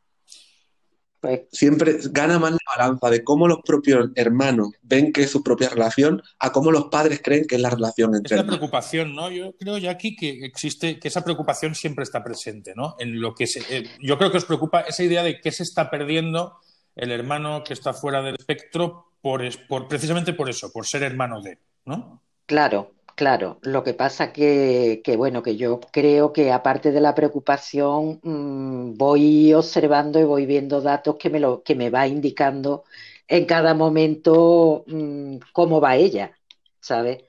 Pues 1.21 1.41
Siempre 1.51 1.97
gana 2.09 2.39
más 2.39 2.51
la 2.51 2.57
balanza 2.75 3.09
de 3.11 3.23
cómo 3.23 3.47
los 3.47 3.59
propios 3.63 4.09
hermanos 4.15 4.71
ven 4.81 5.13
que 5.13 5.21
es 5.21 5.29
su 5.29 5.43
propia 5.43 5.69
relación 5.69 6.21
a 6.39 6.51
cómo 6.51 6.71
los 6.71 6.85
padres 6.85 7.21
creen 7.23 7.45
que 7.45 7.55
es 7.55 7.61
la 7.61 7.69
relación 7.69 8.15
entre 8.15 8.35
Es 8.35 8.41
la 8.41 8.47
preocupación, 8.47 9.15
¿no? 9.15 9.29
Yo 9.29 9.55
creo 9.55 9.77
ya 9.77 9.91
aquí 9.91 10.15
que 10.15 10.43
existe, 10.43 10.99
que 10.99 11.07
esa 11.07 11.23
preocupación 11.23 11.75
siempre 11.75 12.03
está 12.03 12.23
presente, 12.23 12.73
¿no? 12.75 12.95
En 12.97 13.21
lo 13.21 13.35
que 13.35 13.45
se, 13.45 13.59
eh, 13.69 13.87
yo 14.01 14.17
creo 14.17 14.31
que 14.31 14.37
os 14.37 14.45
preocupa 14.45 14.81
esa 14.81 15.03
idea 15.03 15.21
de 15.21 15.39
que 15.39 15.51
se 15.51 15.61
está 15.61 15.91
perdiendo 15.91 16.57
el 16.95 17.11
hermano 17.11 17.63
que 17.63 17.73
está 17.73 17.93
fuera 17.93 18.23
del 18.23 18.35
espectro 18.39 19.11
por, 19.21 19.43
por 19.67 19.87
precisamente 19.87 20.33
por 20.33 20.49
eso, 20.49 20.71
por 20.71 20.87
ser 20.87 21.03
hermano 21.03 21.39
de, 21.41 21.59
¿no? 21.85 22.23
Claro, 22.47 22.95
Claro, 23.21 23.59
lo 23.61 23.83
que 23.83 23.93
pasa 23.93 24.33
que, 24.33 25.01
que, 25.03 25.15
bueno, 25.15 25.43
que 25.43 25.55
yo 25.55 25.79
creo 25.91 26.33
que 26.33 26.51
aparte 26.51 26.91
de 26.91 27.01
la 27.01 27.13
preocupación, 27.13 28.19
mmm, 28.23 28.97
voy 28.97 29.53
observando 29.53 30.19
y 30.19 30.23
voy 30.23 30.47
viendo 30.47 30.81
datos 30.81 31.17
que 31.17 31.29
me, 31.29 31.39
lo, 31.39 31.61
que 31.61 31.75
me 31.75 31.91
va 31.91 32.07
indicando 32.07 32.83
en 33.27 33.45
cada 33.45 33.75
momento 33.75 34.83
mmm, 34.87 35.37
cómo 35.53 35.79
va 35.79 35.97
ella, 35.97 36.35
¿sabes? 36.79 37.25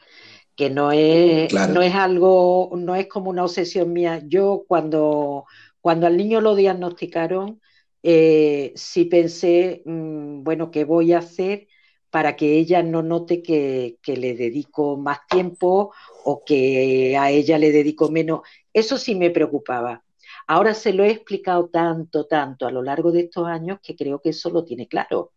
Que 0.56 0.70
no 0.70 0.92
es, 0.92 1.50
claro. 1.50 1.74
no 1.74 1.82
es 1.82 1.94
algo, 1.94 2.70
no 2.76 2.94
es 2.96 3.06
como 3.08 3.28
una 3.30 3.44
obsesión 3.44 3.92
mía. 3.92 4.22
Yo 4.26 4.64
cuando, 4.66 5.44
cuando 5.82 6.06
al 6.06 6.16
niño 6.16 6.40
lo 6.40 6.54
diagnosticaron, 6.54 7.60
eh, 8.02 8.72
sí 8.76 9.04
pensé, 9.06 9.82
mmm, 9.84 10.42
bueno, 10.42 10.70
¿qué 10.70 10.84
voy 10.84 11.12
a 11.12 11.18
hacer? 11.18 11.68
Para 12.12 12.36
que 12.36 12.58
ella 12.58 12.82
no 12.82 13.02
note 13.02 13.42
que, 13.42 13.96
que, 14.02 14.18
le 14.18 14.36
dedico 14.36 14.98
más 14.98 15.26
tiempo 15.26 15.94
o 16.24 16.44
que 16.44 17.16
a 17.16 17.30
ella 17.30 17.56
le 17.56 17.72
dedico 17.72 18.10
menos. 18.10 18.42
Eso 18.74 18.98
sí 18.98 19.14
me 19.14 19.30
preocupaba. 19.30 20.04
Ahora 20.46 20.74
se 20.74 20.92
lo 20.92 21.04
he 21.04 21.10
explicado 21.10 21.70
tanto, 21.70 22.26
tanto 22.26 22.66
a 22.66 22.70
lo 22.70 22.82
largo 22.82 23.12
de 23.12 23.20
estos 23.20 23.46
años 23.46 23.78
que 23.82 23.96
creo 23.96 24.20
que 24.20 24.28
eso 24.28 24.50
lo 24.50 24.62
tiene 24.62 24.88
claro. 24.88 25.32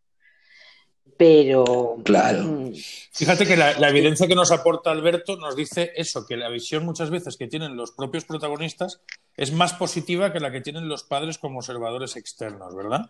Pero. 1.17 1.98
Claro. 2.03 2.43
Mm, 2.43 2.74
Fíjate 3.13 3.45
que 3.45 3.55
la, 3.55 3.79
la, 3.79 3.89
evidencia 3.89 4.27
que 4.27 4.36
nos 4.36 4.51
aporta 4.51 4.91
Alberto 4.91 5.38
nos 5.38 5.55
dice 5.55 5.93
eso, 5.95 6.25
que 6.27 6.36
la 6.36 6.50
visión 6.50 6.84
muchas 6.86 7.10
veces 7.10 7.38
que 7.38 7.48
tienen 7.48 7.77
los 7.77 7.91
propios 7.91 8.25
protagonistas 8.25 9.01
es 9.38 9.53
más 9.53 9.74
positiva 9.74 10.34
que 10.34 10.41
la 10.41 10.51
que 10.51 10.60
tienen 10.62 10.89
los 10.89 11.03
padres 11.03 11.38
como 11.38 11.60
observadores 11.60 12.17
externos, 12.17 12.75
¿verdad? 12.75 13.10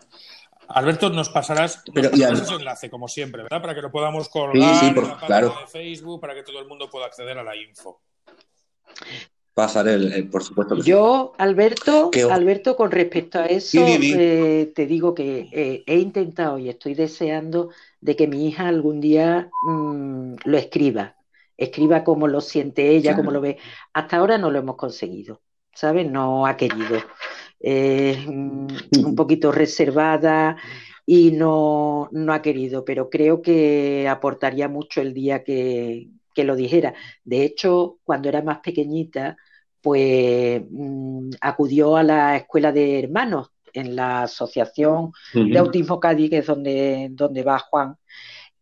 Alberto, 0.68 1.10
nos 1.10 1.30
pasarás, 1.30 1.78
nos 1.78 1.94
Pero, 1.96 2.12
pasarás 2.12 2.40
ya, 2.40 2.44
ese 2.46 2.54
enlace, 2.56 2.90
como 2.90 3.08
siempre, 3.08 3.42
¿verdad? 3.44 3.62
Para 3.62 3.74
que 3.76 3.82
lo 3.82 3.92
podamos 3.92 4.30
colgar 4.30 4.76
Sí, 4.80 4.88
sí, 4.88 4.92
por- 4.94 5.04
en 5.04 5.10
la 5.10 5.16
página 5.16 5.28
claro. 5.28 5.56
de 5.62 5.68
Facebook, 5.68 6.22
para 6.22 6.36
que 6.36 6.44
todo 6.44 6.60
el 6.60 6.68
mundo 6.68 6.90
pueda 6.90 7.06
acceder 7.08 7.38
a 7.40 7.44
la 7.44 7.56
info. 7.56 8.02
pasaré, 9.54 9.94
el, 9.94 10.12
el- 10.12 10.30
por 10.30 10.44
supuesto 10.44 10.76
que 10.76 10.82
sí. 10.84 10.90
Yo, 10.90 11.34
Alberto, 11.38 12.12
Alberto, 12.32 12.76
con 12.76 12.92
respecto 12.92 13.40
a 13.40 13.46
eso, 13.46 13.80
eh, 13.88 14.72
te 14.76 14.86
digo 14.86 15.14
que 15.16 15.48
eh, 15.52 15.84
he 15.88 15.98
intentado 15.98 16.58
y 16.60 16.68
estoy 16.70 16.94
deseando 16.94 17.70
de 18.06 18.16
que 18.16 18.28
mi 18.28 18.48
hija 18.48 18.68
algún 18.68 19.02
día 19.02 19.50
mm, 19.68 20.36
lo 20.46 20.58
escriba, 20.58 21.16
escriba 21.58 22.04
cómo 22.04 22.28
lo 22.28 22.40
siente 22.40 22.90
ella, 22.90 23.12
Claro. 23.12 23.18
cómo 23.18 23.32
lo 23.32 23.42
ve. 23.42 23.58
Hasta 23.94 24.18
ahora 24.18 24.38
no 24.38 24.52
lo 24.52 24.60
hemos 24.60 24.76
conseguido, 24.76 25.42
¿sabes? 25.74 26.10
No 26.10 26.46
ha 26.46 26.56
querido. 26.56 27.00
Mm, 27.60 28.68
un 29.06 29.16
poquito 29.16 29.52
reservada 29.52 30.56
y 31.06 31.32
no, 31.32 32.10
no 32.12 32.34
ha 32.34 32.42
querido, 32.44 32.86
pero 32.86 33.10
creo 33.10 33.42
que 33.42 34.08
aportaría 34.08 34.68
mucho 34.68 35.02
el 35.02 35.14
día 35.14 35.44
que, 35.44 36.10
que 36.34 36.44
lo 36.44 36.56
dijera. 36.56 36.94
De 37.24 37.44
hecho, 37.44 37.98
cuando 38.04 38.30
era 38.30 38.44
más 38.44 38.60
pequeñita, 38.60 39.38
pues 39.82 40.62
mm, 40.70 41.32
acudió 41.42 41.98
a 41.98 42.04
la 42.04 42.38
escuela 42.38 42.72
de 42.72 43.00
hermanos 43.00 43.50
en 43.76 43.96
la 43.96 44.24
asociación 44.24 45.12
de. 45.34 45.58
Autismo 45.58 46.00
Cádiz, 46.00 46.30
que 46.30 46.38
es 46.40 46.46
donde, 46.48 47.10
donde 47.12 47.44
va 47.44 47.60
Juan, 47.60 47.96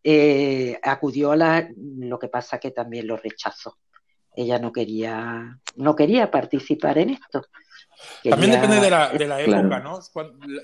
eh, 0.04 0.78
acudió 0.84 1.32
a 1.32 1.36
la, 1.36 1.70
lo 1.78 2.20
que 2.20 2.28
pasa 2.28 2.60
que 2.60 2.72
también 2.72 3.08
lo 3.08 3.16
rechazó. 3.16 3.78
Ella 4.36 4.60
no 4.60 4.72
quería, 4.72 5.60
no 5.78 5.96
quería 5.96 6.30
participar 6.32 6.98
en 6.98 7.12
esto. 7.12 7.46
También 8.24 8.52
depende 8.52 8.80
de 8.82 8.90
la, 8.90 9.10
de 9.10 9.28
la 9.28 9.38
Claro. 9.44 9.62
época, 9.62 9.80
¿no? 9.80 10.00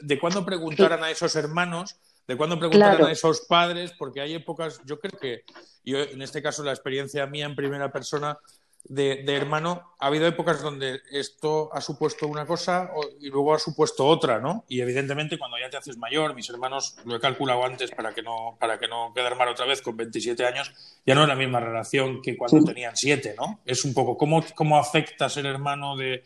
De 0.02 0.20
cuándo 0.20 0.46
preguntaran 0.46 1.04
a 1.04 1.12
esos 1.12 1.36
hermanos, 1.36 2.00
de 2.28 2.36
cuándo 2.36 2.58
preguntaran 2.60 2.98
Claro. 2.98 3.08
a 3.10 3.12
esos 3.12 3.42
padres, 3.42 3.94
porque 3.98 4.22
hay 4.22 4.34
épocas, 4.34 4.82
yo 4.86 5.00
creo 5.00 5.18
que, 5.20 5.44
yo 5.86 6.00
en 6.00 6.22
este 6.22 6.42
caso 6.42 6.64
la 6.64 6.72
experiencia 6.72 7.26
mía 7.28 7.46
en 7.46 7.56
primera 7.56 7.92
persona 7.92 8.38
de, 8.86 9.24
de 9.24 9.36
hermano, 9.36 9.94
ha 10.00 10.08
habido 10.08 10.26
épocas 10.26 10.62
donde 10.64 11.02
esto 11.12 11.70
ha 11.74 11.82
supuesto 11.82 12.26
una 12.28 12.46
cosa 12.48 12.90
y 13.20 13.28
luego 13.30 13.54
ha 13.54 13.60
supuesto 13.60 14.06
otra, 14.06 14.40
¿no? 14.40 14.66
Y 14.68 14.82
evidentemente 14.82 15.38
cuando 15.38 15.58
ya 15.60 15.70
te 15.70 15.78
haces 15.78 15.98
mayor, 15.98 16.34
mis 16.34 16.50
hermanos, 16.50 16.96
lo 17.06 17.16
he 17.16 17.20
calculado 17.20 17.64
antes 17.66 17.92
para 17.92 18.14
que 18.14 18.24
no, 18.24 18.58
para 18.60 18.80
que 18.80 18.88
no 18.88 19.12
quedar 19.14 19.36
mal 19.36 19.48
otra 19.50 19.66
vez, 19.66 19.82
con 19.82 19.96
27 19.98 20.46
años, 20.46 20.72
ya 21.06 21.14
no 21.14 21.22
es 21.24 21.28
la 21.28 21.36
misma 21.36 21.60
relación 21.60 22.22
que 22.22 22.36
cuando 22.38 22.58
tenían 22.66 22.96
7, 22.96 23.36
¿no? 23.38 23.60
Es 23.66 23.84
un 23.86 23.94
poco 23.94 24.18
cómo, 24.18 24.44
cómo 24.56 24.80
afecta 24.80 25.30
ser 25.30 25.46
hermano 25.46 25.96
de, 25.96 26.24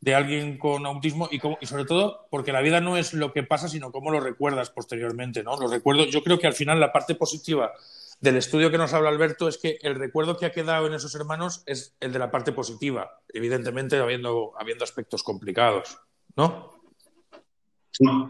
de 0.00 0.14
alguien 0.14 0.58
con 0.58 0.84
autismo 0.84 1.28
y, 1.30 1.38
cómo- 1.38 1.56
y 1.62 1.66
sobre 1.66 1.84
todo 1.86 2.26
porque 2.30 2.52
la 2.52 2.60
vida 2.60 2.80
no 2.80 2.96
es 2.98 3.14
lo 3.14 3.32
que 3.32 3.42
pasa, 3.44 3.68
sino 3.68 3.90
cómo 3.92 4.10
lo 4.10 4.20
recuerdas 4.20 4.68
posteriormente, 4.70 5.42
¿no? 5.42 5.56
Los 5.58 5.70
recuerdos, 5.70 6.08
yo 6.10 6.22
creo 6.22 6.38
que 6.38 6.46
al 6.48 6.54
final 6.54 6.78
la 6.80 6.92
parte 6.92 7.14
positiva 7.14 7.72
del 8.22 8.36
estudio 8.36 8.70
que 8.70 8.78
nos 8.78 8.94
habla 8.94 9.10
Alberto 9.10 9.48
es 9.48 9.58
que 9.58 9.78
el 9.82 9.96
recuerdo 9.96 10.36
que 10.36 10.46
ha 10.46 10.52
quedado 10.52 10.86
en 10.86 10.94
esos 10.94 11.14
hermanos 11.16 11.64
es 11.66 11.96
el 11.98 12.12
de 12.12 12.20
la 12.20 12.30
parte 12.30 12.52
positiva, 12.52 13.20
evidentemente 13.28 13.98
habiendo, 13.98 14.52
habiendo 14.58 14.84
aspectos 14.84 15.24
complicados, 15.24 15.98
¿no? 16.36 16.70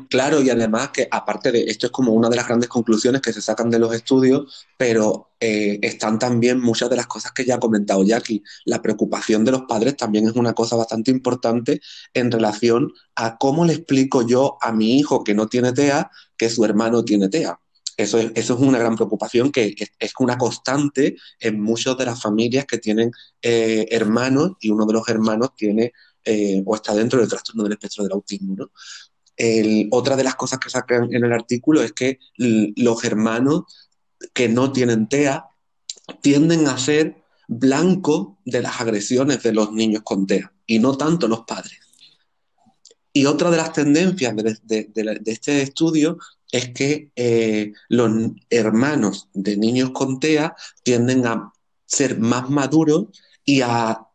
Claro, 0.08 0.42
y 0.42 0.50
además 0.50 0.90
que 0.90 1.06
aparte 1.10 1.52
de 1.52 1.64
esto 1.64 1.86
es 1.86 1.92
como 1.92 2.12
una 2.12 2.28
de 2.28 2.36
las 2.36 2.48
grandes 2.48 2.68
conclusiones 2.68 3.20
que 3.20 3.32
se 3.32 3.40
sacan 3.40 3.70
de 3.70 3.78
los 3.78 3.94
estudios, 3.94 4.66
pero 4.76 5.34
eh, 5.38 5.78
están 5.82 6.18
también 6.18 6.60
muchas 6.60 6.90
de 6.90 6.96
las 6.96 7.06
cosas 7.06 7.30
que 7.32 7.44
ya 7.44 7.56
ha 7.56 7.60
comentado 7.60 8.02
Jackie. 8.02 8.42
La 8.64 8.82
preocupación 8.82 9.44
de 9.44 9.52
los 9.52 9.62
padres 9.62 9.96
también 9.96 10.26
es 10.26 10.34
una 10.34 10.54
cosa 10.54 10.74
bastante 10.74 11.12
importante 11.12 11.80
en 12.12 12.32
relación 12.32 12.92
a 13.14 13.38
cómo 13.38 13.64
le 13.64 13.74
explico 13.74 14.26
yo 14.26 14.58
a 14.60 14.72
mi 14.72 14.98
hijo 14.98 15.22
que 15.22 15.34
no 15.34 15.46
tiene 15.46 15.72
TEA 15.72 16.10
que 16.36 16.50
su 16.50 16.64
hermano 16.64 17.04
tiene 17.04 17.28
TEA. 17.28 17.61
Eso 17.96 18.18
es, 18.18 18.32
eso 18.34 18.54
es 18.54 18.60
una 18.60 18.78
gran 18.78 18.96
preocupación 18.96 19.52
que 19.52 19.74
es, 19.98 20.12
una 20.18 20.38
constante 20.38 21.16
en 21.38 21.60
muchas 21.60 21.96
de 21.98 22.06
las 22.06 22.20
familias 22.20 22.64
que 22.66 22.78
tienen 22.78 23.10
eh, 23.42 23.86
hermanos 23.90 24.52
y 24.60 24.70
uno 24.70 24.86
de 24.86 24.92
los 24.94 25.08
hermanos 25.08 25.50
tiene 25.56 25.92
eh, 26.24 26.62
o 26.64 26.74
está 26.74 26.94
dentro 26.94 27.20
del 27.20 27.28
trastorno 27.28 27.64
del 27.64 27.72
espectro 27.72 28.04
del 28.04 28.12
autismo, 28.12 28.70
otra 29.90 30.14
de 30.14 30.24
las 30.24 30.36
cosas 30.36 30.58
que 30.60 30.70
sacan 30.70 31.12
en 31.12 31.24
el 31.24 31.32
artículo 31.32 31.82
es 31.82 31.92
que 31.92 32.18
los 32.36 33.02
hermanos 33.04 33.64
que 34.32 34.48
no 34.48 34.70
tienen 34.70 35.08
TEA 35.08 35.46
tienden 36.20 36.68
a 36.68 36.78
ser 36.78 37.24
blanco 37.48 38.38
de 38.44 38.62
las 38.62 38.80
agresiones 38.80 39.42
de 39.42 39.52
los 39.52 39.72
niños 39.72 40.02
con 40.04 40.26
TEA 40.26 40.52
y 40.66 40.78
no 40.78 40.96
tanto 40.96 41.26
los 41.26 41.40
padres. 41.40 41.80
Y 43.12 43.26
otra 43.26 43.50
de 43.50 43.56
las 43.56 43.72
tendencias 43.72 44.34
de 44.36 45.20
este 45.26 45.62
estudio 45.62 46.18
es 46.52 46.68
que 46.68 47.10
eh, 47.16 47.72
los 47.88 48.12
hermanos 48.50 49.28
de 49.34 49.56
niños 49.56 49.90
con 49.90 50.20
TEA 50.20 50.54
tienden 50.84 51.26
a 51.26 51.52
ser 51.86 52.20
más 52.20 52.48
maduros 52.48 53.06
y 53.44 53.62
a 53.62 54.06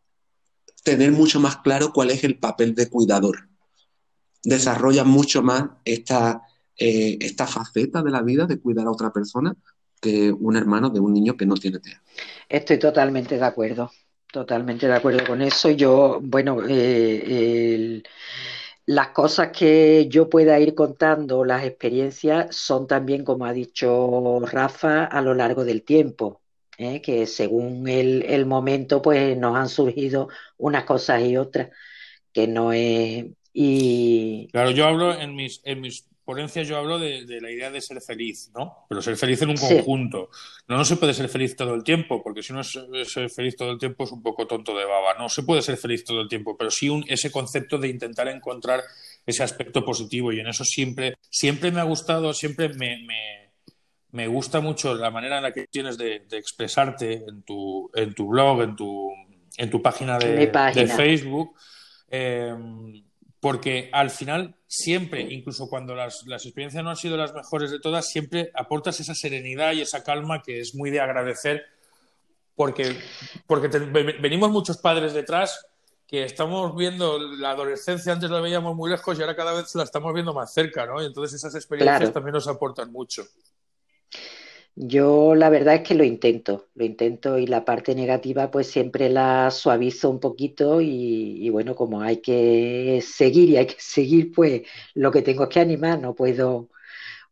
tener 0.82 1.12
mucho 1.12 1.40
más 1.40 1.58
claro 1.58 1.92
cuál 1.92 2.10
es 2.10 2.24
el 2.24 2.38
papel 2.38 2.74
de 2.74 2.88
cuidador 2.88 3.48
desarrolla 4.42 5.04
mucho 5.04 5.42
más 5.42 5.64
esta, 5.84 6.42
eh, 6.76 7.18
esta 7.20 7.46
faceta 7.46 8.02
de 8.02 8.10
la 8.10 8.22
vida 8.22 8.46
de 8.46 8.58
cuidar 8.58 8.86
a 8.86 8.90
otra 8.90 9.12
persona 9.12 9.54
que 10.00 10.30
un 10.32 10.56
hermano 10.56 10.90
de 10.90 11.00
un 11.00 11.12
niño 11.12 11.36
que 11.36 11.46
no 11.46 11.54
tiene 11.54 11.80
TEA. 11.80 12.00
Estoy 12.48 12.78
totalmente 12.78 13.36
de 13.36 13.44
acuerdo, 13.44 13.90
totalmente 14.32 14.86
de 14.86 14.94
acuerdo 14.94 15.26
con 15.26 15.42
eso. 15.42 15.70
Yo, 15.70 16.20
bueno, 16.22 16.62
eh, 16.66 17.74
el- 17.74 18.04
las 18.88 19.08
cosas 19.08 19.50
que 19.52 20.08
yo 20.08 20.30
pueda 20.30 20.58
ir 20.58 20.74
contando, 20.74 21.44
las 21.44 21.62
experiencias, 21.64 22.56
son 22.56 22.86
también, 22.86 23.22
como 23.22 23.44
ha 23.44 23.52
dicho 23.52 24.40
Rafa, 24.40 25.04
a 25.04 25.20
lo 25.20 25.34
largo 25.34 25.66
del 25.66 25.82
tiempo. 25.82 26.40
¿eh? 26.78 27.02
que 27.02 27.26
según 27.26 27.86
el, 27.86 28.22
el, 28.22 28.46
momento, 28.46 29.02
pues 29.02 29.36
nos 29.36 29.56
han 29.56 29.68
surgido 29.68 30.30
unas 30.56 30.84
cosas 30.84 31.22
y 31.22 31.36
otras, 31.36 31.68
que 32.32 32.48
no 32.48 32.72
es... 32.72 33.26
Y... 33.52 34.48
Claro, 34.52 34.70
yo 34.70 34.86
hablo 34.86 35.12
en 35.12 35.34
mis, 35.34 35.60
en 35.64 35.82
mis 35.82 36.07
ponencias, 36.28 36.68
yo 36.68 36.76
hablo 36.76 36.98
de, 36.98 37.24
la 37.40 37.50
idea 37.50 37.70
de 37.70 37.80
ser 37.80 38.02
feliz, 38.02 38.50
¿no? 38.54 38.84
Pero 38.86 39.00
ser 39.00 39.16
feliz 39.16 39.40
en 39.40 39.48
un 39.48 39.56
conjunto. 39.56 40.28
No, 40.68 40.76
no 40.76 40.84
se 40.84 40.96
puede 40.96 41.14
ser 41.14 41.30
feliz 41.30 41.56
todo 41.56 41.74
el 41.74 41.82
tiempo, 41.82 42.22
porque 42.22 42.42
si 42.42 42.52
no 42.52 42.60
es 42.60 42.78
ser 43.04 43.30
feliz 43.30 43.56
todo 43.56 43.70
el 43.70 43.78
tiempo 43.78 44.04
es 44.04 44.12
un 44.12 44.22
poco 44.22 44.46
tonto 44.46 44.76
de 44.76 44.84
baba. 44.84 45.14
No 45.18 45.30
se 45.30 45.42
puede 45.42 45.62
ser 45.62 45.78
feliz 45.78 46.04
todo 46.04 46.20
el 46.20 46.28
tiempo, 46.28 46.54
pero 46.54 46.70
sí 46.70 46.90
un, 46.90 47.02
ese 47.08 47.32
concepto 47.32 47.78
de 47.78 47.88
intentar 47.88 48.28
encontrar 48.28 48.82
ese 49.24 49.42
aspecto 49.42 49.82
positivo 49.82 50.30
y 50.30 50.40
en 50.40 50.48
eso 50.48 50.64
siempre, 50.64 51.14
siempre 51.30 51.72
me 51.72 51.80
ha 51.80 51.84
gustado, 51.84 52.34
siempre 52.34 52.68
me 52.74 53.48
me 54.10 54.26
gusta 54.26 54.60
mucho 54.60 54.94
la 54.94 55.10
manera 55.10 55.36
en 55.36 55.42
la 55.42 55.52
que 55.52 55.66
tienes 55.66 55.98
de, 55.98 56.22
expresarte 56.32 57.24
en 57.28 57.42
tu, 57.42 57.90
en 57.94 58.14
tu 58.14 58.28
blog, 58.28 58.62
en 58.62 58.76
tu, 58.76 59.10
en 59.56 59.70
tu 59.70 59.82
página 59.82 60.18
de, 60.18 60.50
Facebook, 60.94 61.54
em, 62.08 63.04
porque 63.40 63.88
al 63.92 64.10
final 64.10 64.56
siempre, 64.66 65.20
incluso 65.20 65.68
cuando 65.68 65.94
las, 65.94 66.24
experiencias 66.26 66.82
no 66.82 66.90
han 66.90 66.96
sido 66.96 67.16
las 67.16 67.34
mejores 67.34 67.70
de 67.70 67.80
todas, 67.80 68.08
siempre 68.08 68.50
aportas 68.54 69.00
esa 69.00 69.14
serenidad 69.14 69.72
y 69.72 69.80
esa 69.80 70.02
calma 70.02 70.42
que 70.42 70.60
es 70.60 70.74
muy 70.74 70.90
de 70.90 71.00
agradecer, 71.00 71.64
porque, 72.54 72.96
porque 73.46 73.68
venimos 73.68 74.50
muchos 74.50 74.78
padres 74.78 75.12
detrás 75.12 75.66
que 76.06 76.24
estamos 76.24 76.74
viendo 76.74 77.18
la 77.18 77.50
adolescencia, 77.50 78.12
antes 78.12 78.30
la 78.30 78.40
veíamos 78.40 78.74
muy 78.74 78.90
lejos 78.90 79.16
y 79.18 79.20
ahora 79.20 79.36
cada 79.36 79.52
vez 79.52 79.74
la 79.74 79.84
estamos 79.84 80.12
viendo 80.14 80.32
más 80.32 80.52
cerca, 80.52 80.86
¿no? 80.86 81.02
Y 81.02 81.06
entonces 81.06 81.38
esas 81.38 81.54
experiencias 81.54 82.12
también 82.12 82.32
nos 82.32 82.48
aportan 82.48 82.90
mucho. 82.90 83.24
Yo 84.80 85.34
la 85.34 85.50
verdad 85.50 85.74
es 85.74 85.82
que 85.82 85.96
lo 85.96 86.04
intento, 86.04 86.68
lo 86.76 86.84
intento 86.84 87.36
y 87.36 87.48
la 87.48 87.64
parte 87.64 87.96
negativa 87.96 88.48
pues 88.48 88.70
siempre 88.70 89.08
la 89.08 89.50
suavizo 89.50 90.08
un 90.08 90.20
poquito 90.20 90.80
y, 90.80 91.50
bueno, 91.50 91.74
como 91.74 92.00
hay 92.00 92.18
que 92.18 93.02
seguir 93.04 93.48
y 93.48 93.56
hay 93.56 93.66
que 93.66 93.74
seguir 93.80 94.30
pues 94.32 94.62
lo 94.94 95.10
que 95.10 95.22
tengo 95.22 95.44
es 95.44 95.48
que 95.48 95.58
animar, 95.58 95.98
no 95.98 96.14
puedo 96.14 96.68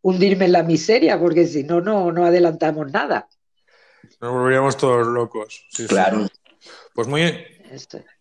hundirme 0.02 0.46
en 0.46 0.52
la 0.52 0.64
miseria 0.64 1.20
porque 1.20 1.46
si 1.46 1.62
no, 1.62 1.80
no, 1.80 2.10
no 2.10 2.26
adelantamos 2.26 2.90
nada. 2.90 3.28
Nos 4.20 4.32
volveríamos 4.32 4.76
todos 4.76 5.06
locos. 5.06 5.66
claro. 5.86 6.26
Pues 6.94 7.06
muy 7.06 7.20
bien. 7.20 7.44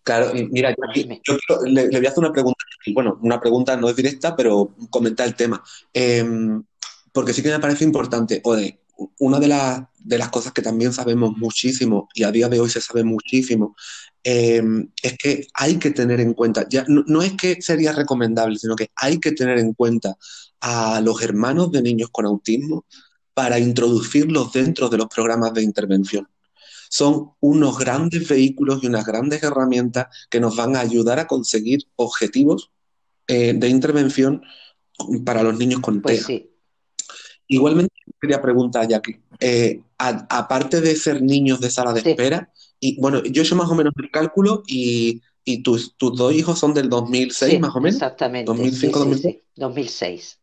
Claro, 0.03 0.33
mira, 0.51 0.75
yo, 1.23 1.37
le, 1.65 1.87
voy 1.87 2.05
a 2.05 2.09
hacer 2.09 2.19
una 2.19 2.31
pregunta, 2.31 2.63
bueno, 2.93 3.17
una 3.23 3.39
pregunta 3.39 3.75
no 3.75 3.89
es 3.89 3.95
directa, 3.95 4.35
pero 4.35 4.75
comenta 4.91 5.23
el 5.23 5.35
tema. 5.35 5.63
Em, 5.91 6.63
porque 7.11 7.33
sí 7.33 7.41
que 7.41 7.49
me 7.49 7.59
parece 7.59 7.83
importante, 7.83 8.41
Ode, 8.43 8.84
una 9.19 9.39
de, 9.39 9.85
de, 9.99 10.17
las 10.17 10.29
cosas 10.29 10.53
que 10.53 10.61
también 10.61 10.93
sabemos 10.93 11.37
muchísimo 11.37 12.07
y 12.13 12.23
a 12.23 12.31
día 12.31 12.49
de 12.49 12.59
hoy 12.59 12.69
se 12.69 12.81
sabe 12.81 13.03
muchísimo 13.03 13.75
em, 14.23 14.89
es 15.01 15.17
que 15.17 15.47
hay 15.53 15.77
que 15.77 15.91
tener 15.91 16.19
en 16.19 16.33
cuenta, 16.33 16.67
ya 16.69 16.85
no, 16.87 17.21
es 17.21 17.33
que 17.33 17.61
sería 17.61 17.91
recomendable, 17.91 18.57
sino 18.57 18.75
que 18.75 18.89
hay 18.95 19.19
que 19.19 19.31
tener 19.31 19.59
en 19.59 19.73
cuenta 19.73 20.15
a 20.61 21.01
los 21.01 21.21
hermanos 21.21 21.71
de 21.71 21.81
niños 21.81 22.09
con 22.11 22.25
autismo 22.25 22.85
para 23.33 23.59
introducirlos 23.59 24.53
dentro 24.53 24.89
de 24.89 24.97
los 24.97 25.07
programas 25.07 25.53
de 25.53 25.61
intervención. 25.61 26.27
Son 26.89 27.31
unos 27.41 27.77
grandes 27.77 28.27
vehículos 28.27 28.81
y 28.81 28.87
unas 28.87 29.05
grandes 29.05 29.43
herramientas 29.43 30.07
que 30.29 30.39
nos 30.39 30.55
van 30.55 30.75
a 30.75 30.79
ayudar 30.79 31.19
a 31.19 31.27
conseguir 31.27 31.83
objetivos 31.95 32.71
eh, 33.27 33.53
de 33.53 33.67
intervención 33.67 34.41
para 35.25 35.43
los 35.43 35.57
niños 35.57 35.81
con 35.81 36.01
pues 36.01 36.25
TEA. 36.25 36.54
Igualmente 37.47 37.93
quería 38.19 38.41
preguntar, 38.41 38.87
Jackie, 38.87 39.19
eh, 39.39 39.81
aparte 39.97 40.81
de 40.81 40.95
ser 40.95 41.21
niños 41.21 41.59
de 41.59 41.69
sala 41.69 41.93
de 41.93 41.99
espera, 41.99 42.51
y 42.79 42.99
bueno, 42.99 43.23
yo 43.23 43.41
he 43.41 43.45
hecho 43.45 43.55
más 43.55 43.69
o 43.69 43.75
menos 43.75 43.93
el 43.97 44.11
cálculo 44.11 44.63
y, 44.67 45.21
tus, 45.63 45.95
tus, 45.95 46.17
dos 46.17 46.33
hijos 46.33 46.57
son 46.57 46.73
del 46.73 46.89
2006 46.89 47.59
más 47.59 47.75
o 47.75 47.79
menos. 47.79 47.95
Exactamente. 47.95 48.45
2005, 48.45 48.99
2006. 48.99 49.35
2006. 49.55 50.39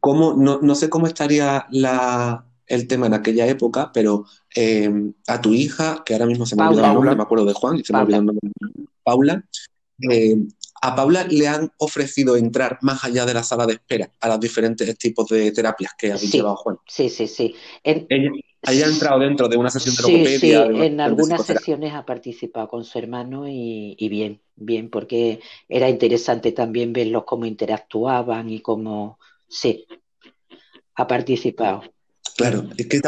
¿Cómo, 0.00 0.34
no, 0.34 0.74
sé 0.74 0.88
cómo 0.88 1.06
estaría 1.06 1.66
la, 1.70 2.46
el 2.66 2.86
tema 2.86 3.06
en 3.06 3.14
aquella 3.14 3.46
época, 3.46 3.90
pero 3.92 4.24
eh, 4.54 4.90
a 5.26 5.40
tu 5.40 5.52
hija, 5.52 6.02
que 6.04 6.14
ahora 6.14 6.26
mismo 6.26 6.46
se 6.46 6.54
me 6.54 6.62
ha 6.62 6.68
olvidado 6.68 6.88
el 6.88 6.94
nombre, 6.94 7.16
me 7.16 7.22
acuerdo 7.22 7.44
de 7.44 7.54
Juan, 7.54 7.76
y 7.76 7.84
se 7.84 7.92
me 7.92 7.98
ha 7.98 8.02
olvidado 8.02 8.20
el 8.20 8.26
nombre, 8.26 8.50
Paula, 9.02 9.44
eh, 10.10 10.36
a 10.80 10.94
Paula 10.94 11.24
le 11.24 11.48
han 11.48 11.72
ofrecido 11.78 12.36
entrar 12.36 12.78
más 12.82 13.04
allá 13.04 13.24
de 13.26 13.34
la 13.34 13.42
sala 13.42 13.66
de 13.66 13.74
espera 13.74 14.10
a 14.20 14.28
los 14.28 14.40
diferentes 14.40 14.96
tipos 14.98 15.28
de 15.28 15.50
terapias 15.52 15.92
que 15.96 16.12
habéis 16.12 16.32
llevado 16.32 16.56
Juan. 16.56 16.78
Sí, 16.86 17.08
sí, 17.08 17.26
sí. 17.26 17.54
ella, 17.82 18.30
ha 18.64 18.72
entrado 18.72 19.20
dentro 19.20 19.48
de 19.48 19.56
una 19.56 19.70
sesión 19.70 19.96
de 19.96 20.02
logopedia. 20.02 20.66
Sí, 20.66 20.82
en 20.84 21.00
algunas 21.00 21.44
sesiones 21.44 21.94
ha 21.94 22.04
participado 22.04 22.68
con 22.68 22.84
su 22.84 22.98
hermano 22.98 23.48
y, 23.48 23.96
bien, 24.08 24.40
bien, 24.56 24.90
porque 24.90 25.40
era 25.68 25.88
interesante 25.88 26.52
también 26.52 26.92
verlos 26.92 27.24
cómo 27.26 27.46
interactuaban 27.46 28.48
y 28.50 28.60
cómo, 28.60 29.18
sí, 29.48 29.86
ha 30.94 31.06
participado. 31.06 31.82
Claro, 32.36 32.68
es 32.76 32.86
que 32.86 33.00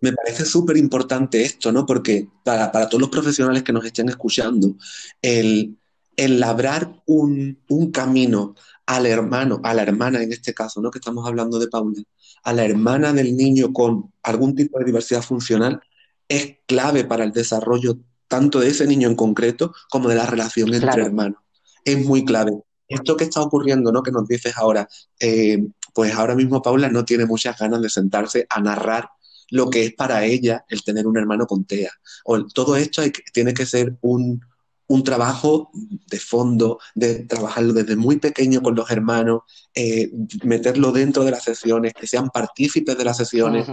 me 0.00 0.12
parece 0.12 0.44
súper 0.44 0.76
importante 0.78 1.42
esto, 1.42 1.70
¿no? 1.70 1.86
Porque 1.86 2.26
para, 2.42 2.72
para, 2.72 2.88
todos 2.88 3.00
los 3.00 3.10
profesionales 3.10 3.62
que 3.62 3.72
nos 3.72 3.84
estén 3.84 4.08
escuchando, 4.08 4.74
el, 5.20 5.76
el 6.16 6.40
labrar 6.40 7.02
un, 7.06 7.58
camino 7.92 8.54
al 8.86 9.06
hermano, 9.06 9.60
a 9.64 9.74
la 9.74 9.82
hermana 9.82 10.22
en 10.22 10.32
este 10.32 10.54
caso, 10.54 10.80
¿no? 10.80 10.90
Que 10.90 10.98
estamos 10.98 11.26
hablando 11.26 11.58
de 11.58 11.68
Paula, 11.68 12.02
a 12.44 12.52
la 12.52 12.64
hermana 12.64 13.12
del 13.12 13.36
niño 13.36 13.72
con 13.72 14.12
algún 14.22 14.54
tipo 14.54 14.78
de 14.78 14.84
diversidad 14.84 15.22
funcional, 15.22 15.80
es 16.28 16.56
clave 16.66 17.04
para 17.04 17.24
el 17.24 17.32
desarrollo 17.32 17.98
tanto 18.28 18.60
de 18.60 18.68
ese 18.68 18.86
niño 18.86 19.08
en 19.08 19.16
concreto 19.16 19.74
como 19.90 20.08
de 20.08 20.16
la 20.16 20.26
relación 20.26 20.72
entre 20.72 21.02
hermanos. 21.02 21.40
Es 21.84 22.04
muy 22.04 22.24
clave. 22.24 22.52
Esto 22.88 23.16
que 23.16 23.24
está 23.24 23.40
ocurriendo, 23.40 23.92
¿no? 23.92 24.02
Que 24.02 24.10
nos 24.10 24.26
dices 24.26 24.54
ahora, 24.56 24.88
eh, 25.20 25.66
pues 25.94 26.14
ahora 26.14 26.34
mismo 26.34 26.62
Paula 26.62 26.88
no 26.88 27.04
tiene 27.04 27.26
muchas 27.26 27.58
ganas 27.58 27.80
de 27.82 27.90
sentarse 27.90 28.46
a 28.48 28.60
narrar 28.60 29.08
lo 29.50 29.68
que 29.68 29.84
es 29.84 29.94
para 29.94 30.24
ella 30.24 30.64
el 30.68 30.82
tener 30.82 31.06
un 31.06 31.18
hermano 31.18 31.46
con 31.46 31.64
TEA. 31.64 31.90
O 32.24 32.44
todo 32.46 32.76
esto 32.76 33.02
tiene 33.32 33.52
que 33.52 33.66
ser 33.66 33.96
un, 34.00 34.40
un 34.88 35.04
trabajo 35.04 35.70
de 35.72 36.18
fondo, 36.18 36.78
de 36.94 37.20
trabajarlo 37.20 37.72
desde 37.72 37.96
muy 37.96 38.18
pequeño 38.18 38.62
con 38.62 38.74
los 38.74 38.90
hermanos, 38.90 39.42
eh, 39.74 40.10
meterlo 40.44 40.92
dentro 40.92 41.24
de 41.24 41.30
las 41.30 41.44
sesiones, 41.44 41.94
que 41.94 42.06
sean 42.06 42.30
partícipes 42.30 42.96
de 42.98 43.04
las 43.04 43.16
sesiones, 43.16 43.66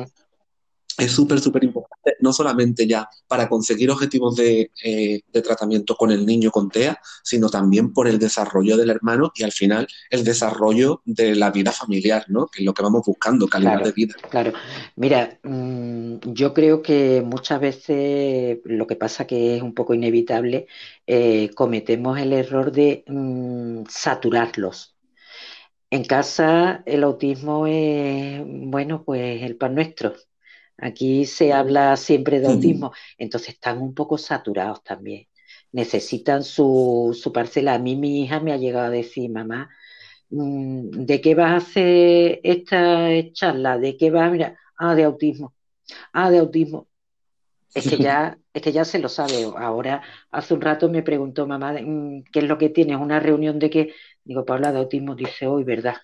es 0.99 1.11
súper, 1.11 1.39
súper 1.39 1.63
importante, 1.63 2.15
no 2.19 2.33
solamente 2.33 2.85
ya 2.87 3.09
para 3.27 3.47
conseguir 3.47 3.89
objetivos 3.89 4.35
de, 4.35 4.71
eh, 4.83 5.21
tratamiento 5.43 5.95
con 5.95 6.11
el 6.11 6.25
niño 6.25 6.51
con 6.51 6.69
TEA, 6.69 6.99
sino 7.23 7.49
también 7.49 7.93
por 7.93 8.07
el 8.07 8.19
desarrollo 8.19 8.77
del 8.77 8.89
hermano 8.89 9.31
y 9.35 9.43
al 9.43 9.51
final 9.51 9.87
el 10.09 10.23
desarrollo 10.23 11.01
de 11.05 11.35
la 11.35 11.51
vida 11.51 11.71
familiar, 11.71 12.25
¿no? 12.27 12.47
Que 12.47 12.59
es 12.59 12.65
lo 12.65 12.73
que 12.73 12.83
vamos 12.83 13.03
buscando, 13.05 13.47
calidad 13.47 13.83
de 13.83 13.91
vida. 13.91 14.15
Claro, 14.29 14.53
mira, 14.95 15.39
mm, 15.43 16.17
yo 16.25 16.53
creo 16.53 16.81
que 16.81 17.23
muchas 17.25 17.59
veces 17.59 18.59
lo 18.65 18.85
que 18.85 18.95
pasa 18.95 19.25
que 19.25 19.55
es 19.55 19.61
un 19.61 19.73
poco 19.73 19.93
inevitable, 19.93 20.67
eh, 21.07 21.49
cometemos 21.55 22.19
el 22.19 22.33
error 22.33 22.71
de 22.71 23.03
mm, 23.07 23.83
saturarlos. 23.89 24.95
En 25.91 26.03
casa 26.05 26.83
el 26.85 27.03
autismo 27.03 27.65
es, 27.65 28.41
bueno, 28.45 29.03
pues 29.03 29.41
el 29.41 29.57
pan 29.57 29.73
nuestro 29.75 30.13
Aquí 30.81 31.25
se 31.25 31.53
habla 31.53 31.97
siempre 31.97 32.39
de 32.39 32.47
autismo, 32.47 32.91
entonces 33.17 33.49
están 33.55 33.81
un 33.81 33.93
poco 33.93 34.17
saturados 34.17 34.83
también. 34.83 35.27
Necesitan 35.71 36.43
su, 36.43 37.17
su 37.19 37.31
parcela. 37.33 37.75
A 37.75 37.79
mí 37.79 37.95
mi 37.95 38.23
hija 38.23 38.39
me 38.39 38.53
ha 38.53 38.57
llegado 38.57 38.87
a 38.87 38.89
decir, 38.89 39.29
mamá, 39.31 39.69
mm, 40.29 41.05
¿de 41.05 41.21
qué 41.21 41.35
vas 41.35 41.51
a 41.53 41.57
hacer 41.57 42.39
esta 42.43 43.09
charla? 43.33 43.77
¿De 43.77 43.97
qué 43.97 44.11
vas 44.11 44.27
a 44.29 44.31
mirar? 44.31 44.57
Ah, 44.77 44.95
de 44.95 45.03
autismo. 45.03 45.53
Ah, 46.13 46.29
de 46.31 46.39
autismo. 46.39 46.87
Es 47.73 47.85
que 47.87 47.97
ya, 47.99 48.37
es 48.53 48.61
que 48.61 48.71
ya 48.71 48.83
se 48.85 48.99
lo 48.99 49.09
sabe. 49.09 49.43
Ahora, 49.57 50.01
hace 50.31 50.53
un 50.53 50.61
rato 50.61 50.89
me 50.89 51.03
preguntó 51.03 51.47
mamá, 51.47 51.73
mm, 51.73 52.23
¿qué 52.31 52.39
es 52.39 52.45
lo 52.45 52.57
que 52.57 52.69
tienes? 52.69 52.97
¿Una 52.97 53.19
reunión 53.19 53.59
de 53.59 53.69
qué? 53.69 53.93
Digo, 54.23 54.45
Paula, 54.45 54.71
de 54.71 54.79
autismo, 54.79 55.15
dice 55.15 55.47
hoy, 55.47 55.63
¿verdad? 55.63 55.95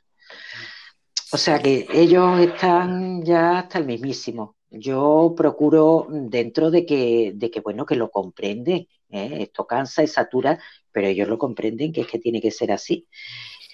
O 1.32 1.38
sea 1.38 1.62
que 1.62 1.86
ellos 1.92 2.40
están 2.40 3.24
ya 3.24 3.60
hasta 3.60 3.80
el 3.80 3.86
mismísimo. 3.86 4.55
Yo 4.70 5.34
procuro 5.38 6.08
dentro 6.10 6.72
de 6.72 6.86
que, 6.86 7.34
de 7.36 7.52
que 7.52 7.62
bueno, 7.62 7.86
que 7.86 7.96
lo 7.96 8.10
comprenden. 8.10 8.88
¿eh? 9.10 9.38
Esto 9.40 9.66
cansa 9.66 10.04
y 10.04 10.08
satura, 10.08 10.60
pero 10.92 11.08
ellos 11.08 11.28
lo 11.28 11.38
comprenden 11.38 11.94
que 11.94 12.02
es 12.02 12.08
que 12.08 12.20
tiene 12.20 12.42
que 12.42 12.52
ser 12.52 12.72
así. 12.72 13.08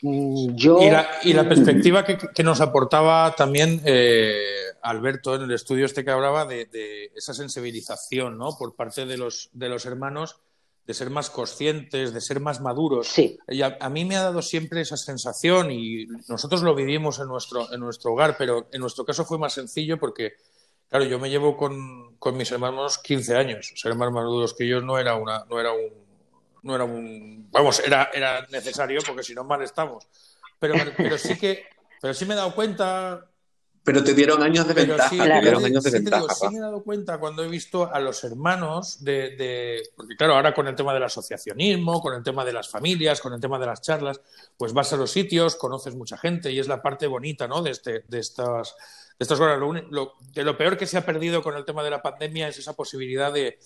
Mm, 0.01 0.55
yo... 0.55 0.79
Y, 1.23 1.33
la, 1.33 1.47
perspectiva 1.47 2.05
que, 2.05 2.43
nos 2.43 2.61
aportaba 2.61 3.35
también 3.35 3.81
eh, 3.85 4.43
Alberto 4.81 5.35
en 5.35 5.43
el 5.43 5.51
estudio 5.51 5.85
este 5.85 6.03
que 6.03 6.11
hablaba 6.11 6.45
de, 6.45 7.11
esa 7.15 7.33
sensibilización 7.33 8.37
¿no? 8.37 8.57
por 8.57 8.75
parte 8.75 9.05
de 9.05 9.17
los, 9.17 9.49
de 9.53 9.69
los 9.69 9.85
hermanos 9.85 10.41
de 10.85 10.93
ser 10.93 11.09
más 11.09 11.29
conscientes, 11.29 12.13
de 12.13 12.21
ser 12.21 12.39
más 12.39 12.59
maduros. 12.59 13.07
Sí. 13.07 13.37
Y 13.47 13.61
a, 13.61 13.77
mí 13.89 14.05
me 14.05 14.15
ha 14.15 14.23
dado 14.23 14.41
siempre 14.41 14.81
esa 14.81 14.97
sensación 14.97 15.71
y 15.71 16.07
nosotros 16.27 16.63
lo 16.63 16.73
vivimos 16.73 17.19
en 17.19 17.27
nuestro, 17.27 17.71
en 17.71 17.79
nuestro 17.79 18.13
hogar, 18.13 18.35
pero 18.37 18.67
en 18.71 18.81
nuestro 18.81 19.05
caso 19.05 19.23
fue 19.23 19.37
más 19.37 19.53
sencillo 19.53 19.99
porque, 19.99 20.33
claro, 20.91 21.05
yo 21.05 21.17
me 21.17 21.31
llevo 21.31 21.57
con, 21.57 22.17
con 22.17 22.37
mis 22.37 22.51
hermanos 22.51 22.99
15 22.99 23.35
años. 23.35 23.73
Ser 23.75 23.95
más 23.95 24.11
maduros 24.11 24.53
que 24.53 24.67
yo 24.67 24.81
no 24.81 24.99
era, 24.99 25.15
una, 25.15 25.45
no 25.49 25.59
era 25.59 25.71
un... 25.71 25.89
No 26.63 26.75
era 26.75 26.83
un 26.83 27.49
vamos, 27.49 27.79
era, 27.79 28.11
era 28.13 28.45
necesario 28.51 29.01
porque 29.03 29.23
si 29.23 29.33
no 29.33 29.43
mal 29.43 29.63
estamos. 29.63 30.07
Pero, 30.59 30.75
pero 30.95 31.17
sí 31.17 31.35
que 31.35 31.63
pero 31.99 32.13
sí 32.13 32.23
me 32.25 32.35
he 32.35 32.37
dado 32.37 32.53
cuenta 32.53 33.31
pero 33.83 34.03
te 34.03 34.13
dieron 34.13 34.43
años 34.43 34.67
de 34.67 34.75
ventaja. 34.75 35.09
Sí, 35.09 35.19
años 35.19 35.83
de 35.83 35.91
ventaja, 35.91 36.35
sí 36.35 36.49
me 36.49 36.57
he 36.57 36.61
dado 36.61 36.83
cuenta 36.83 37.17
cuando 37.17 37.43
he 37.43 37.47
visto 37.47 37.91
a 37.91 37.99
los 37.99 38.23
hermanos 38.23 39.03
de, 39.03 39.81
Porque 39.95 40.15
claro, 40.15 40.35
ahora 40.35 40.53
con 40.53 40.67
el 40.67 40.75
tema 40.75 40.93
del 40.93 41.03
asociacionismo, 41.03 41.99
con 41.99 42.13
el 42.13 42.21
tema 42.21 42.45
de 42.45 42.53
las 42.53 42.69
familias, 42.69 43.21
con 43.21 43.33
el 43.33 43.39
tema 43.39 43.57
de 43.57 43.65
las 43.65 43.81
charlas, 43.81 44.21
pues 44.55 44.73
vas 44.73 44.93
a 44.93 44.97
los 44.97 45.09
sitios, 45.09 45.55
conoces 45.55 45.95
mucha 45.95 46.15
gente 46.17 46.51
y 46.51 46.59
es 46.59 46.67
la 46.67 46.81
parte 46.81 47.07
bonita, 47.07 47.47
¿no? 47.47 47.61
De, 47.61 47.71
este, 47.71 48.03
de 48.07 48.19
estas... 48.19 48.75
De 49.21 49.23
estas 49.25 49.37
cosas. 49.37 49.59
Lo, 49.59 50.15
de 50.33 50.43
lo 50.43 50.57
peor 50.57 50.75
que 50.75 50.87
se 50.87 50.97
ha 50.97 51.05
perdido 51.05 51.43
con 51.43 51.55
el 51.55 51.63
tema 51.63 51.83
de 51.83 51.91
la 51.91 52.01
pandemia 52.01 52.47
es 52.47 52.57
esa 52.57 52.73
posibilidad 52.73 53.31
de, 53.31 53.59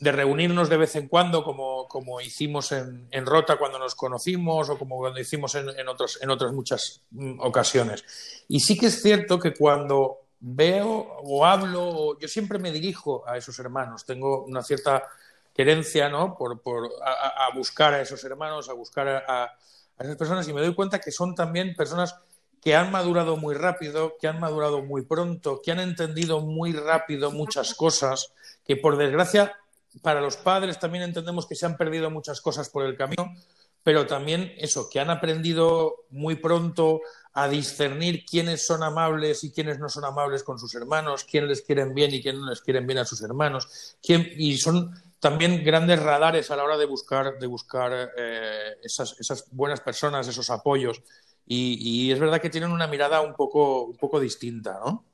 reunirnos 0.00 0.70
de 0.70 0.78
vez 0.78 0.96
en 0.96 1.08
cuando, 1.08 1.44
como, 1.44 2.20
hicimos 2.22 2.72
en, 2.72 3.26
Rota 3.26 3.58
cuando 3.58 3.78
nos 3.78 3.94
conocimos 3.94 4.70
o 4.70 4.78
como 4.78 4.96
cuando 4.96 5.20
hicimos 5.20 5.54
en, 5.56 5.68
en, 5.68 5.86
en 6.22 6.30
otras 6.30 6.52
muchas 6.54 7.02
mm, 7.10 7.38
ocasiones. 7.40 8.02
Y 8.48 8.60
sí 8.60 8.78
que 8.78 8.86
es 8.86 9.02
cierto 9.02 9.38
que 9.38 9.52
cuando 9.52 10.20
veo 10.40 11.18
o 11.22 11.44
hablo, 11.44 12.18
yo 12.18 12.26
siempre 12.26 12.58
me 12.58 12.72
dirijo 12.72 13.28
a 13.28 13.36
esos 13.36 13.58
hermanos, 13.58 14.06
tengo 14.06 14.42
una 14.44 14.62
cierta 14.62 15.06
querencia 15.52 16.08
¿no? 16.08 16.34
por, 16.34 16.62
a, 17.04 17.54
buscar 17.54 17.92
a 17.92 18.00
esos 18.00 18.24
hermanos, 18.24 18.70
a 18.70 18.72
buscar 18.72 19.06
a 19.06 19.54
esas 19.98 20.16
personas 20.16 20.48
y 20.48 20.54
me 20.54 20.62
doy 20.62 20.74
cuenta 20.74 20.98
que 20.98 21.12
son 21.12 21.34
también 21.34 21.76
personas 21.76 22.16
que 22.62 22.74
han 22.74 22.90
madurado 22.90 23.36
muy 23.36 23.54
rápido, 23.54 24.16
que 24.20 24.28
han 24.28 24.40
madurado 24.40 24.82
muy 24.82 25.02
pronto, 25.02 25.60
que 25.62 25.72
han 25.72 25.80
entendido 25.80 26.40
muy 26.40 26.72
rápido 26.72 27.30
muchas 27.30 27.74
cosas, 27.74 28.32
que 28.66 28.76
por 28.76 28.96
desgracia 28.96 29.56
para 30.02 30.20
los 30.20 30.36
padres 30.36 30.78
también 30.78 31.04
entendemos 31.04 31.46
que 31.46 31.54
se 31.54 31.66
han 31.66 31.76
perdido 31.76 32.10
muchas 32.10 32.40
cosas 32.40 32.68
por 32.68 32.84
el 32.84 32.96
camino, 32.96 33.34
pero 33.82 34.06
también 34.06 34.52
eso, 34.58 34.88
que 34.90 35.00
han 35.00 35.10
aprendido 35.10 36.04
muy 36.10 36.36
pronto 36.36 37.00
a 37.32 37.48
discernir 37.48 38.24
quiénes 38.24 38.66
son 38.66 38.82
amables 38.82 39.44
y 39.44 39.52
quiénes 39.52 39.78
no 39.78 39.88
son 39.88 40.04
amables 40.04 40.42
con 40.42 40.58
sus 40.58 40.74
hermanos, 40.74 41.24
quiénes 41.24 41.48
les 41.48 41.62
quieren 41.62 41.94
bien 41.94 42.12
y 42.12 42.20
quiénes 42.20 42.40
no 42.40 42.50
les 42.50 42.60
quieren 42.60 42.86
bien 42.86 42.98
a 42.98 43.04
sus 43.04 43.22
hermanos, 43.22 43.96
y 44.02 44.58
son 44.58 44.94
también 45.20 45.64
grandes 45.64 46.00
radares 46.00 46.50
a 46.50 46.56
la 46.56 46.64
hora 46.64 46.76
de 46.76 46.86
buscar, 46.86 47.38
de 47.38 47.46
buscar 47.46 48.12
eh, 48.16 48.76
esas, 48.82 49.46
buenas 49.50 49.80
personas, 49.80 50.28
esos 50.28 50.50
apoyos. 50.50 51.02
Y, 51.50 52.12
es 52.12 52.20
verdad 52.20 52.42
que 52.42 52.50
tienen 52.50 52.70
una 52.70 52.86
mirada 52.86 53.22
un 53.22 53.34
poco, 53.34 53.84
un 53.84 53.96
poco 53.96 54.20
distinta, 54.20 54.78
¿no? 54.84 55.04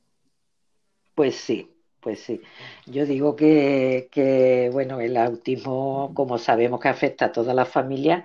Pues 1.14 1.36
sí, 1.36 1.70
pues 2.00 2.20
sí, 2.20 2.40
yo 2.86 3.06
digo 3.06 3.36
que, 3.36 4.68
bueno, 4.72 5.00
el 5.00 5.16
autismo, 5.16 6.10
como 6.14 6.38
sabemos 6.38 6.80
que 6.80 6.88
afecta 6.88 7.26
a 7.26 7.32
toda 7.32 7.54
la 7.54 7.64
familia, 7.64 8.24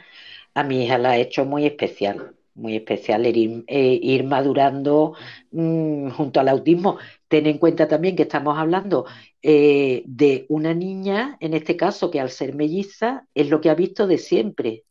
a 0.55 0.63
mi 0.63 0.83
hija 0.85 0.97
la 0.97 1.11
ha 1.11 1.17
hecho 1.17 1.45
muy 1.45 1.67
especial, 1.67 2.35
muy 2.55 2.75
especial 2.75 3.27
ir, 3.27 3.63
eh, 3.67 4.23
madurando 4.23 5.13
mm, 5.51 6.09
junto 6.09 6.39
al 6.39 6.49
autismo. 6.49 6.97
Ten 7.27 7.45
en 7.45 7.59
cuenta 7.59 7.87
también 7.87 8.15
que 8.15 8.23
estamos 8.23 8.57
hablando 8.57 9.05
eh, 9.43 10.01
de 10.07 10.47
una 10.49 10.73
niña, 10.73 11.37
en 11.39 11.53
este 11.53 11.77
caso, 11.77 12.09
que 12.09 12.19
al 12.19 12.31
ser 12.31 12.55
melliza 12.55 13.27
es 13.35 13.49
lo 13.49 13.61
que 13.61 13.69
ha 13.69 13.75
visto 13.75 14.07
de 14.07 14.17
siempre. 14.17 14.83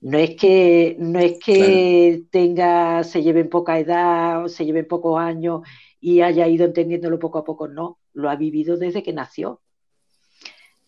No 0.00 0.18
es 0.18 0.36
que, 0.36 0.96
no 0.98 1.18
es 1.18 1.38
que 1.44 2.24
tenga, 2.30 3.02
se 3.02 3.22
lleve 3.22 3.40
en 3.40 3.48
poca 3.48 3.78
edad 3.78 4.44
o 4.44 4.48
se 4.48 4.64
lleve 4.64 4.80
en 4.80 4.88
pocos 4.88 5.18
años 5.18 5.62
y 6.00 6.20
haya 6.20 6.46
ido 6.46 6.66
entendiéndolo 6.66 7.18
poco 7.18 7.38
a 7.38 7.44
poco, 7.44 7.66
no, 7.66 7.98
lo 8.12 8.30
ha 8.30 8.36
vivido 8.36 8.76
desde 8.76 9.02
que 9.02 9.12
nació. 9.12 9.60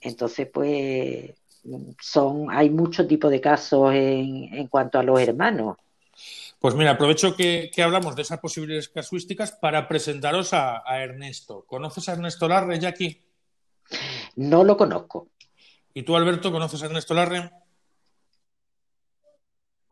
Entonces, 0.01 0.49
pues, 0.53 1.35
son, 2.01 2.51
hay 2.51 2.71
muchos 2.71 3.09
tipos 3.09 3.31
de 3.31 3.41
casos 3.41 3.93
en, 3.95 4.55
en, 4.55 4.69
cuanto 4.69 4.99
a 4.99 5.03
los 5.03 5.21
hermanos. 5.21 5.77
Pues 6.59 6.75
mira, 6.75 6.93
aprovecho 6.93 7.37
que, 7.37 7.71
hablamos 7.83 8.17
de 8.17 8.23
esas 8.23 8.41
posibles 8.41 8.89
casuísticas 8.89 9.53
para 9.53 9.87
presentaros 9.87 10.53
a, 10.53 10.83
Ernesto. 11.01 11.65
¿Conoces 11.67 12.09
a 12.09 12.13
Ernesto 12.13 12.49
Larre, 12.49 12.81
Jackie? 12.81 13.23
No 14.37 14.65
lo 14.65 14.77
conozco. 14.77 15.29
¿Y 15.95 16.03
tú, 16.03 16.17
Alberto, 16.17 16.51
conoces 16.51 16.83
a 16.83 16.87
Ernesto 16.87 17.15
Larre? 17.15 17.51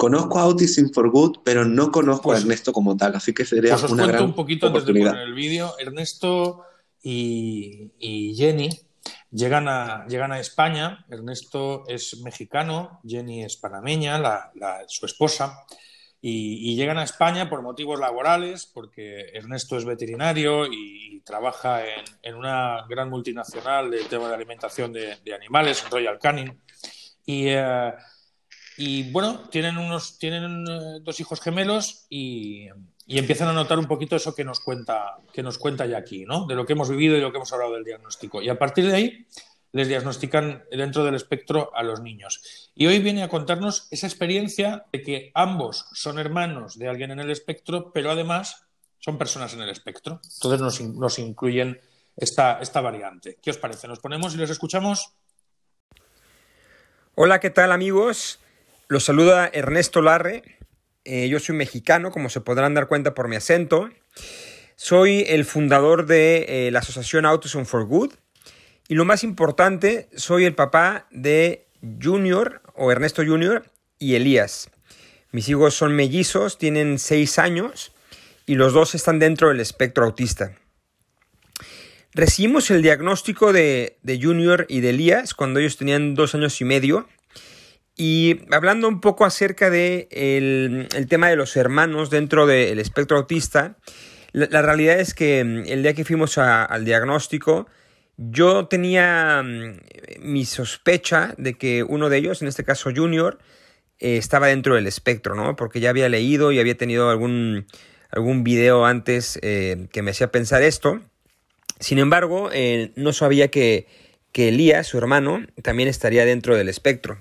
Conozco 0.07 0.39
a 0.39 0.43
Autism 0.43 0.93
for 0.93 1.11
Good, 1.11 1.39
pero 1.43 1.65
no 1.65 1.91
conozco 1.91 2.31
a 2.31 2.39
Ernesto 2.39 2.73
como 2.73 2.97
tal, 2.97 3.17
así 3.17 3.35
que 3.35 3.45
sería 3.45 3.73
pues 3.73 3.83
os 3.83 3.91
una 3.91 4.05
cuento 4.05 4.25
un 4.25 4.35
poquito 4.37 4.69
antes 4.69 4.87
de 4.87 4.93
poner 4.93 5.17
el 5.17 5.35
vídeo. 5.35 5.75
Ernesto 5.81 6.63
y, 7.03 7.91
Jenny 8.37 8.71
llegan 9.33 9.67
a, 9.67 10.07
llegan 10.07 10.31
a 10.31 10.39
España. 10.39 11.05
Ernesto 11.11 11.89
es 11.89 12.21
mexicano, 12.21 13.01
Jenny 13.05 13.43
es 13.43 13.57
panameña, 13.57 14.23
su 14.87 15.07
esposa. 15.07 15.65
Y, 16.21 16.77
llegan 16.77 16.99
a 16.99 17.03
España 17.03 17.51
por 17.51 17.63
motivos 17.63 17.99
laborales, 17.99 18.65
porque 18.65 19.31
Ernesto 19.35 19.77
es 19.77 19.85
veterinario 19.85 20.67
y, 20.67 21.21
trabaja 21.25 21.83
en, 22.23 22.37
una 22.37 22.87
gran 22.89 23.11
multinacional 23.11 23.91
del 23.91 24.07
tema 24.07 24.29
de 24.29 24.37
alimentación 24.37 24.93
de, 24.93 25.35
animales, 25.35 25.85
Royal 25.91 26.21
Canin. 26.21 26.63
Y 27.25 27.49
eh, 27.49 27.93
y 28.77 29.11
bueno, 29.11 29.41
tienen, 29.51 29.79
unos, 29.79 30.19
tienen 30.19 30.65
eh, 30.69 31.01
dos 31.01 31.19
hijos 31.21 31.41
gemelos 31.41 32.07
y, 32.11 32.69
empiezan 33.09 33.49
a 33.49 33.53
notar 33.53 33.79
un 33.79 33.87
poquito 33.87 34.17
eso 34.17 34.35
que 34.35 34.45
nos 34.45 34.61
cuenta, 34.61 35.19
que 35.33 35.43
nos 35.43 35.59
cuenta 35.59 35.87
ya 35.87 35.99
aquí, 35.99 36.25
¿no? 36.25 36.47
De 36.47 36.55
lo 36.55 36.67
que 36.67 36.73
hemos 36.73 36.91
vivido 36.91 37.17
y 37.17 37.21
lo 37.21 37.31
que 37.31 37.37
hemos 37.39 37.53
hablado 37.53 37.75
del 37.75 37.85
diagnóstico. 37.85 38.43
Y 38.43 38.49
a 38.49 38.59
partir 38.59 38.87
de 38.87 38.95
ahí 38.95 39.27
les 39.73 39.89
diagnostican 39.89 40.65
dentro 40.71 41.05
del 41.05 41.15
espectro 41.15 41.71
a 41.75 41.83
los 41.83 42.01
niños. 42.01 42.71
Y 42.75 42.87
hoy 42.87 42.99
viene 42.99 43.23
a 43.23 43.29
contarnos 43.29 43.87
esa 43.91 44.07
experiencia 44.07 44.87
de 44.93 45.03
que 45.03 45.31
ambos 45.35 45.87
son 45.93 46.19
hermanos 46.19 46.79
de 46.79 46.89
alguien 46.89 47.13
en 47.13 47.21
el 47.21 47.31
espectro, 47.31 47.93
pero 47.93 48.11
además 48.11 48.67
son 48.99 49.19
personas 49.19 49.55
en 49.55 49.63
el 49.63 49.69
espectro. 49.69 50.21
Entonces 50.23 50.61
nos, 50.61 50.81
nos 50.81 51.19
incluyen 51.19 51.81
esta, 52.17 52.59
esta 52.61 52.81
variante. 52.81 53.39
¿Qué 53.41 53.51
os 53.51 53.59
parece? 53.59 53.87
¿Nos 53.87 54.01
ponemos 54.01 54.35
y 54.35 54.39
los 54.39 54.51
escuchamos? 54.51 55.13
Hola, 57.15 57.39
¿qué 57.39 57.51
tal 57.51 57.71
amigos? 57.71 58.41
Los 58.89 59.03
saluda 59.03 59.51
Ernesto 59.53 60.01
Larre. 60.01 60.45
Eh, 61.05 61.29
yo 61.29 61.41
soy 61.41 61.57
mexicano, 61.57 62.13
como 62.13 62.29
se 62.29 62.41
podrán 62.41 62.75
dar 62.75 62.87
cuenta 62.87 63.15
por 63.15 63.27
mi 63.27 63.35
acento. 63.35 63.91
Soy 64.77 65.25
el 65.27 65.45
fundador 65.45 66.07
de 66.07 66.47
eh, 66.49 66.71
la 66.71 66.79
asociación 66.79 67.27
Autism 67.27 67.65
for 67.65 67.85
Good. 67.85 68.13
Y 68.87 68.95
lo 68.95 69.05
más 69.05 69.25
importante, 69.25 70.09
soy 70.15 70.45
el 70.45 70.55
papá 70.55 71.09
de 71.11 71.67
Junior 72.01 72.63
o 72.77 72.93
Ernesto 72.93 73.25
Junior 73.27 73.69
y 73.99 74.15
Elías. 74.15 74.71
Mis 75.33 75.49
hijos 75.49 75.75
son 75.75 75.97
mellizos, 75.97 76.57
tienen 76.57 77.01
seis 77.01 77.41
años 77.41 77.93
y 78.47 78.55
los 78.55 78.73
dos 78.73 78.95
están 78.95 79.19
dentro 79.19 79.49
del 79.49 79.59
espectro 79.59 80.05
autista. 80.05 80.57
Recibimos 82.15 82.71
el 82.71 82.83
diagnóstico 82.83 83.53
de, 83.53 83.99
de 84.05 84.23
Junior 84.23 84.65
y 84.69 84.79
de 84.79 84.91
Elías 84.91 85.35
cuando 85.35 85.59
ellos 85.59 85.77
tenían 85.77 86.15
dos 86.15 86.37
años 86.37 86.61
y 86.61 86.65
medio 86.65 87.09
y 87.97 88.41
hablando 88.53 88.89
un 88.89 89.01
poco 89.01 89.25
acerca 89.25 89.71
del 89.71 90.09
de 90.11 90.89
el 90.95 91.07
tema 91.09 91.29
de 91.29 91.37
los 91.37 91.57
hermanos 91.57 92.11
dentro 92.11 92.47
del 92.47 92.79
espectro 92.79 93.17
autista, 93.17 93.77
la, 94.33 94.61
realidad 94.61 95.01
es 95.01 95.15
que 95.15 95.43
mm, 95.43 95.65
el 95.67 95.83
día 95.83 95.95
que 95.95 96.05
fuimos 96.05 96.37
al 96.37 96.85
diagnóstico, 96.85 97.67
yo 98.19 98.67
tenía 98.67 99.43
mm, 99.43 99.79
mi 100.21 100.45
sospecha 100.45 101.35
de 101.39 101.55
que 101.55 101.83
uno 101.83 102.11
de 102.11 102.19
ellos, 102.19 102.43
en 102.43 102.49
este 102.49 102.63
caso 102.63 102.91
Junior, 102.95 103.39
eh, 103.99 104.19
estaba 104.19 104.49
dentro 104.49 104.75
del 104.75 104.87
espectro, 104.87 105.35
¿no? 105.35 105.57
Porque 105.57 105.81
ya 105.81 105.89
había 105.89 106.11
leído 106.11 106.53
y 106.53 106.59
había 106.59 106.77
tenido 106.77 107.09
algún, 107.09 107.67
algún 108.11 108.45
video 108.45 108.85
antes 108.85 109.39
eh, 109.41 109.89
que 109.91 110.03
me 110.03 110.11
hacía 110.11 110.31
pensar 110.31 110.63
esto. 110.63 111.01
Sin 111.81 111.99
embargo, 111.99 112.51
eh, 112.53 112.93
no 112.95 113.15
sabía 113.15 113.49
que, 113.49 113.87
que 114.33 114.49
Elías, 114.49 114.87
su 114.87 114.99
hermano, 114.99 115.47
también 115.63 115.89
estaría 115.89 116.27
dentro 116.27 116.57
del 116.57 116.69
espectro. 116.69 117.17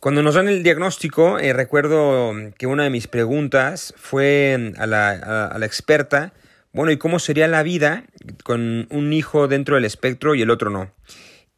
Cuando 0.00 0.22
nos 0.22 0.34
dan 0.34 0.48
el 0.48 0.62
diagnóstico, 0.62 1.38
eh, 1.38 1.52
recuerdo 1.52 2.32
que 2.56 2.66
una 2.66 2.84
de 2.84 2.90
mis 2.90 3.06
preguntas 3.06 3.92
fue 3.98 4.72
a 4.78 4.86
la, 4.86 5.58
experta, 5.60 6.32
bueno, 6.72 6.90
¿y 6.90 6.96
cómo 6.96 7.18
sería 7.18 7.46
la 7.48 7.62
vida 7.62 8.04
con 8.42 8.86
un 8.90 9.12
hijo 9.12 9.46
dentro 9.46 9.74
del 9.74 9.84
espectro 9.84 10.34
y 10.34 10.40
el 10.40 10.48
otro 10.48 10.70
no? 10.70 10.90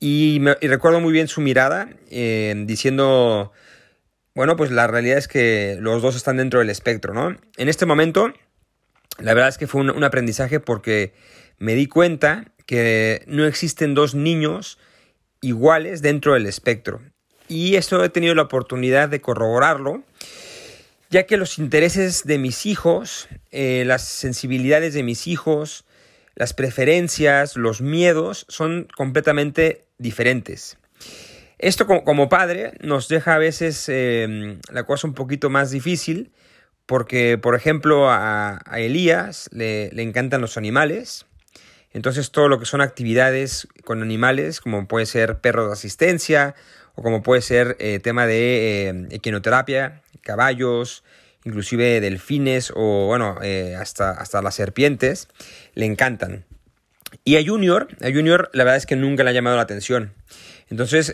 Y, 0.00 0.40
recuerdo 0.61 0.98
muy 0.98 1.12
bien 1.12 1.28
su 1.28 1.40
mirada 1.40 1.88
eh, 2.11 2.52
diciendo, 2.66 3.52
bueno, 4.35 4.57
pues 4.57 4.72
la 4.72 4.88
realidad 4.88 5.18
es 5.18 5.28
que 5.28 5.78
los 5.78 6.02
dos 6.02 6.16
están 6.16 6.38
dentro 6.38 6.59
del 6.59 6.70
espectro, 6.70 7.14
¿no? 7.14 7.38
En 7.57 7.68
este 7.68 7.87
momento, 7.87 8.33
la 9.20 9.35
verdad 9.35 9.50
es 9.50 9.59
que 9.59 9.68
fue 9.68 9.83
un 9.83 10.02
aprendizaje 10.02 10.59
porque 10.59 11.14
me 11.59 11.76
di 11.76 11.87
cuenta 11.87 12.46
que 12.66 13.22
no 13.28 13.44
existen 13.46 13.94
dos 13.94 14.16
niños 14.16 14.81
iguales 15.42 16.02
dentro 16.02 16.35
del 16.35 16.46
espectro. 16.46 17.02
Y 17.52 17.76
esto 17.76 18.02
he 18.02 18.08
tenido 18.08 18.34
la 18.34 18.40
oportunidad 18.40 19.10
de 19.10 19.20
corroborarlo, 19.20 20.02
ya 21.10 21.26
que 21.26 21.36
los 21.36 21.58
intereses 21.58 22.24
de 22.24 22.38
mis 22.38 22.64
hijos, 22.64 23.28
eh, 23.50 23.84
las 23.86 24.08
sensibilidades 24.08 24.94
de 24.94 25.02
mis 25.02 25.26
hijos, 25.26 25.84
las 26.34 26.54
preferencias, 26.54 27.56
los 27.56 27.82
miedos 27.82 28.46
son 28.48 28.88
completamente 28.96 29.84
diferentes. 29.98 30.78
Esto 31.58 31.86
como, 31.86 32.30
padre 32.30 32.72
nos 32.80 33.08
deja 33.08 33.34
a 33.34 33.38
veces 33.38 33.86
em, 33.90 34.58
la 34.70 34.84
cosa 34.84 35.06
un 35.06 35.12
poquito 35.12 35.50
más 35.50 35.70
difícil 35.70 36.32
porque, 36.86 37.36
por 37.36 37.54
ejemplo, 37.54 38.10
a, 38.10 38.62
Elías 38.76 39.50
le, 39.52 39.90
encantan 40.02 40.40
los 40.40 40.56
animales. 40.56 41.26
Entonces 41.92 42.30
todo 42.30 42.48
lo 42.48 42.58
que 42.58 42.64
son 42.64 42.80
actividades 42.80 43.68
con 43.84 44.00
animales, 44.00 44.62
como 44.62 44.88
puede 44.88 45.04
ser 45.04 45.40
perros 45.40 45.66
de 45.66 45.74
asistencia 45.74 46.54
o 46.94 47.02
como 47.02 47.22
puede 47.22 47.42
ser 47.42 47.76
eh, 47.78 47.98
tema 47.98 48.26
de 48.26 48.88
eh, 48.88 49.07
equinoterapia, 49.11 50.02
caballos, 50.22 51.05
inclusive 51.44 52.00
delfines 52.00 52.72
o 52.74 53.07
bueno, 53.07 53.37
eh, 53.42 53.76
hasta, 53.76 54.11
hasta 54.11 54.42
las 54.42 54.55
serpientes, 54.55 55.28
le 55.74 55.87
encantan. 55.87 56.44
Y 57.24 57.37
a 57.37 57.44
Junior, 57.44 57.88
a 58.02 58.11
Junior 58.12 58.50
la 58.52 58.64
verdad 58.64 58.78
es 58.78 58.87
que 58.87 58.96
nunca 58.96 59.22
le 59.24 59.31
ha 59.31 59.33
llamado 59.33 59.57
la 59.57 59.62
atención. 59.62 60.12
Entonces, 60.70 61.12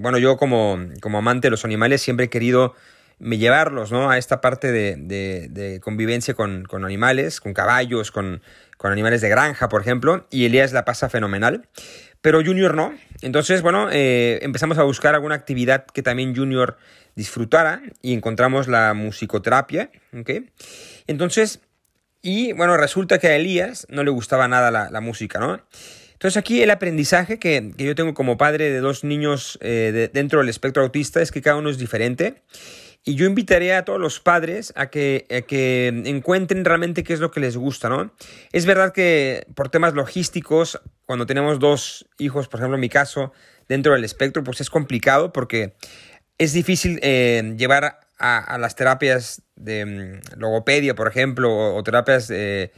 bueno, 0.00 0.18
yo 0.18 0.36
como, 0.36 0.78
como 1.00 1.16
amante 1.16 1.46
de 1.46 1.50
los 1.50 1.64
animales 1.64 2.02
siempre 2.02 2.26
he 2.26 2.28
querido 2.28 2.74
me 3.22 3.38
llevarlos 3.38 3.92
¿no? 3.92 4.10
a 4.10 4.18
esta 4.18 4.40
parte 4.40 4.72
de, 4.72 5.80
convivencia 5.82 6.34
con, 6.34 6.66
animales, 6.84 7.40
con 7.40 7.54
caballos, 7.54 8.10
con, 8.10 8.42
animales 8.82 9.20
de 9.20 9.28
granja, 9.28 9.68
por 9.68 9.80
ejemplo, 9.80 10.26
y 10.30 10.44
Elías 10.44 10.72
la 10.72 10.84
pasa 10.84 11.08
fenomenal, 11.08 11.68
pero 12.22 12.42
Junior 12.42 12.74
no. 12.74 12.94
Entonces, 13.20 13.60
bueno, 13.60 13.88
eh, 13.92 14.38
empezamos 14.42 14.78
a 14.78 14.84
buscar 14.84 15.14
alguna 15.14 15.34
actividad 15.34 15.84
que 15.84 16.02
también 16.02 16.34
Junior 16.34 16.78
disfrutara 17.14 17.82
y 18.00 18.14
encontramos 18.14 18.68
la 18.68 18.94
musicoterapia, 18.94 19.90
¿ok? 20.18 20.30
Entonces, 21.06 21.60
y 22.22 22.52
bueno, 22.52 22.76
resulta 22.76 23.18
que 23.18 23.26
a 23.26 23.36
Elías 23.36 23.86
no 23.90 24.04
le 24.04 24.10
gustaba 24.10 24.48
nada 24.48 24.70
la, 24.70 25.00
música, 25.00 25.40
¿no? 25.40 25.60
Entonces 26.12 26.36
aquí 26.36 26.62
el 26.62 26.70
aprendizaje 26.70 27.40
que, 27.40 27.72
yo 27.76 27.96
tengo 27.96 28.14
como 28.14 28.38
padre 28.38 28.70
de 28.70 28.78
dos 28.78 29.02
niños 29.02 29.58
eh, 29.60 30.08
dentro 30.12 30.38
del 30.38 30.48
espectro 30.48 30.84
autista 30.84 31.20
es 31.20 31.32
que 31.32 31.42
cada 31.42 31.56
uno 31.56 31.68
es 31.68 31.78
diferente. 31.78 32.42
Y 33.04 33.16
yo 33.16 33.26
invitaría 33.26 33.78
a 33.78 33.84
todos 33.84 34.00
los 34.00 34.20
padres 34.20 34.72
a 34.76 34.86
que, 34.86 35.26
encuentren 36.04 36.64
realmente 36.64 37.02
qué 37.02 37.12
es 37.14 37.20
lo 37.20 37.32
que 37.32 37.40
les 37.40 37.56
gusta, 37.56 37.88
¿no? 37.88 38.12
Es 38.52 38.64
verdad 38.64 38.92
que 38.92 39.46
por 39.54 39.70
temas 39.70 39.94
logísticos, 39.94 40.80
cuando 41.04 41.26
tenemos 41.26 41.58
dos 41.58 42.06
hijos, 42.18 42.46
por 42.46 42.60
ejemplo 42.60 42.76
en 42.76 42.80
mi 42.80 42.88
caso, 42.88 43.32
dentro 43.68 43.94
del 43.94 44.04
espectro, 44.04 44.44
pues 44.44 44.60
es 44.60 44.70
complicado 44.70 45.32
porque 45.32 45.74
es 46.38 46.52
difícil 46.52 47.00
eh, 47.02 47.54
llevar 47.56 47.98
a, 48.18 48.56
las 48.58 48.76
terapias 48.76 49.42
de 49.56 49.84
mm, 49.84 50.38
logopedia, 50.38 50.94
por 50.94 51.08
ejemplo, 51.08 51.74
o, 51.74 51.82
terapias 51.82 52.28
del 52.28 52.70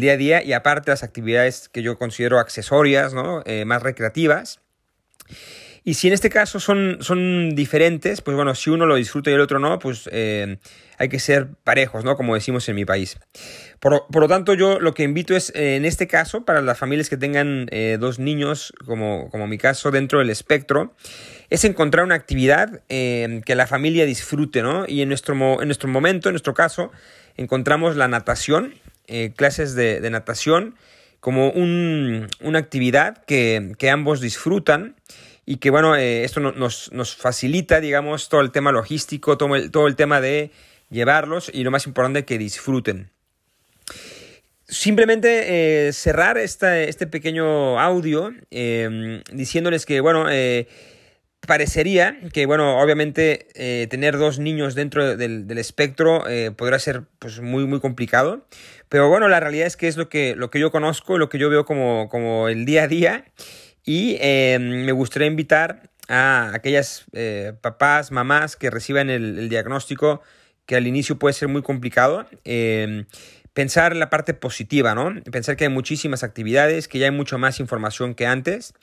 día 0.00 0.14
a 0.14 0.16
día, 0.16 0.42
y 0.42 0.54
aparte 0.54 0.90
las 0.90 1.04
actividades 1.04 1.68
que 1.68 1.82
yo 1.82 1.96
considero 1.98 2.40
accesorias, 2.40 3.14
¿no? 3.14 3.42
Eh, 3.46 3.64
más 3.64 3.82
recreativas. 3.84 4.60
Y 5.84 5.94
si 5.94 6.08
en 6.08 6.14
este 6.14 6.30
caso 6.30 6.60
son, 6.60 6.98
son 7.00 7.54
diferentes, 7.54 8.20
pues 8.20 8.36
bueno, 8.36 8.54
si 8.54 8.70
uno 8.70 8.86
lo 8.86 8.96
disfruta 8.96 9.30
y 9.30 9.34
el 9.34 9.40
otro 9.40 9.58
no, 9.58 9.78
pues 9.78 10.08
eh, 10.12 10.58
hay 10.98 11.08
que 11.08 11.18
ser 11.18 11.48
parejos, 11.64 12.04
¿no? 12.04 12.16
Como 12.16 12.34
decimos 12.34 12.68
en 12.68 12.76
mi 12.76 12.84
país. 12.84 13.18
Por, 13.80 14.04
lo 14.12 14.28
tanto, 14.28 14.54
yo 14.54 14.80
lo 14.80 14.92
que 14.92 15.04
invito 15.04 15.36
es, 15.36 15.52
en 15.54 15.84
este 15.84 16.08
caso, 16.08 16.44
para 16.44 16.60
las 16.62 16.78
familias 16.78 17.08
que 17.08 17.16
tengan 17.16 17.66
dos 18.00 18.18
niños, 18.18 18.72
como, 18.84 19.30
como 19.30 19.46
mi 19.46 19.56
caso, 19.56 19.92
dentro 19.92 20.18
del 20.18 20.30
espectro, 20.30 20.94
es 21.50 21.64
encontrar 21.64 22.04
una 22.04 22.14
actividad 22.14 22.82
eh, 22.88 23.40
que 23.44 23.54
la 23.54 23.66
familia 23.66 24.04
disfrute, 24.04 24.62
¿no? 24.62 24.84
Y 24.86 25.02
en 25.02 25.08
nuestro, 25.08 25.34
en 25.60 25.68
nuestro 25.68 25.88
momento, 25.88 26.28
en 26.28 26.34
nuestro 26.34 26.54
caso, 26.54 26.90
encontramos 27.36 27.96
la 27.96 28.08
natación, 28.08 28.74
eh, 29.06 29.32
clases 29.34 29.74
de, 29.74 30.06
natación, 30.10 30.74
como 31.20 31.50
una 31.50 32.58
actividad 32.58 33.24
que, 33.24 33.74
ambos 33.90 34.20
disfrutan 34.20 34.94
y 35.50 35.56
que, 35.56 35.70
bueno, 35.70 35.96
eh, 35.96 36.24
esto 36.24 36.40
nos, 36.40 37.16
facilita, 37.16 37.80
digamos, 37.80 38.28
todo 38.28 38.42
el 38.42 38.50
tema 38.50 38.70
logístico, 38.70 39.38
todo 39.38 39.56
el, 39.56 39.70
todo 39.70 39.86
el 39.86 39.96
tema 39.96 40.20
de 40.20 40.50
llevarlos 40.90 41.50
y 41.52 41.64
lo 41.64 41.70
más 41.70 41.86
importante, 41.86 42.26
que 42.26 42.36
disfruten. 42.36 43.10
Simplemente 44.66 45.90
cerrar 45.94 46.36
este 46.36 47.06
pequeño 47.06 47.80
audio 47.80 48.34
diciéndoles 49.32 49.86
que, 49.86 50.00
bueno, 50.00 50.26
parecería 51.46 52.18
que, 52.32 52.46
bueno, 52.46 52.80
obviamente 52.80 53.48
eh, 53.54 53.86
tener 53.88 54.18
dos 54.18 54.38
niños 54.38 54.74
dentro 54.74 55.16
del, 55.16 55.58
espectro 55.58 56.28
eh, 56.28 56.50
podrá 56.50 56.78
ser 56.78 57.04
pues, 57.18 57.40
muy, 57.40 57.66
muy 57.66 57.80
complicado. 57.80 58.46
Pero 58.88 59.08
bueno, 59.08 59.28
la 59.28 59.40
realidad 59.40 59.66
es 59.66 59.76
que 59.76 59.88
es 59.88 59.96
lo 59.96 60.08
que, 60.08 60.34
lo 60.36 60.50
que 60.50 60.60
yo 60.60 60.70
conozco, 60.70 61.18
lo 61.18 61.28
que 61.28 61.38
yo 61.38 61.50
veo 61.50 61.64
como, 61.64 62.08
como 62.08 62.48
el 62.48 62.64
día 62.64 62.84
a 62.84 62.88
día. 62.88 63.24
Y 63.88 64.18
em, 64.20 64.84
me 64.84 64.92
gustaría 64.92 65.28
invitar 65.28 65.88
a 66.08 66.50
aquellas 66.52 67.06
eh, 67.14 67.54
papás, 67.58 68.12
mamás 68.12 68.54
que 68.54 68.68
reciban 68.68 69.08
el, 69.08 69.48
diagnóstico, 69.48 70.20
que 70.66 70.76
al 70.76 70.86
inicio 70.86 71.18
puede 71.18 71.32
ser 71.32 71.48
muy 71.48 71.62
complicado 71.62 72.26
em, 72.44 73.06
pensar 73.54 73.92
en 73.92 74.00
la 74.00 74.10
parte 74.10 74.34
positiva, 74.34 74.94
¿no? 74.94 75.18
Pensar 75.32 75.56
que 75.56 75.64
hay 75.64 75.70
muchísimas 75.70 76.22
actividades, 76.22 76.86
que 76.86 76.98
ya 76.98 77.06
hay 77.06 77.12
mucho 77.12 77.38
más 77.38 77.60
información 77.60 78.14
que 78.14 78.26
antes 78.26 78.74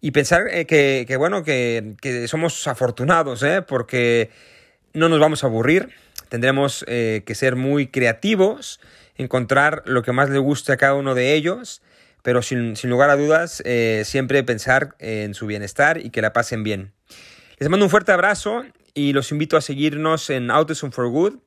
y 0.00 0.12
pensar 0.12 0.44
eh, 0.50 0.64
que, 0.64 1.16
bueno, 1.18 1.44
que, 1.44 2.24
somos 2.26 2.66
afortunados, 2.66 3.42
¿eh? 3.42 3.60
porque 3.60 4.30
no 4.94 5.10
nos 5.10 5.20
vamos 5.20 5.44
a 5.44 5.48
aburrir, 5.48 5.90
tendremos 6.30 6.82
eh, 6.88 7.24
que 7.26 7.34
ser 7.34 7.56
muy 7.56 7.88
creativos, 7.88 8.80
encontrar 9.16 9.82
lo 9.84 10.02
que 10.02 10.12
más 10.12 10.30
le 10.30 10.38
guste 10.38 10.72
a 10.72 10.78
cada 10.78 10.94
uno 10.94 11.14
de 11.14 11.34
ellos, 11.34 11.82
pero 12.26 12.42
sin, 12.42 12.74
lugar 12.90 13.10
a 13.10 13.16
dudas, 13.16 13.62
siempre 14.02 14.42
pensar 14.42 14.96
en 14.98 15.32
su 15.32 15.46
bienestar 15.46 15.98
y 15.98 16.10
que 16.10 16.20
la 16.20 16.32
pasen 16.32 16.64
bien. 16.64 16.92
Les 17.58 17.68
mando 17.68 17.86
un 17.86 17.90
fuerte 17.90 18.10
abrazo 18.10 18.64
y 18.94 19.12
los 19.12 19.30
invito 19.30 19.56
a 19.56 19.60
seguirnos 19.60 20.28
en 20.30 20.50
Autism 20.50 20.90
for 20.90 21.08
Good. 21.08 21.38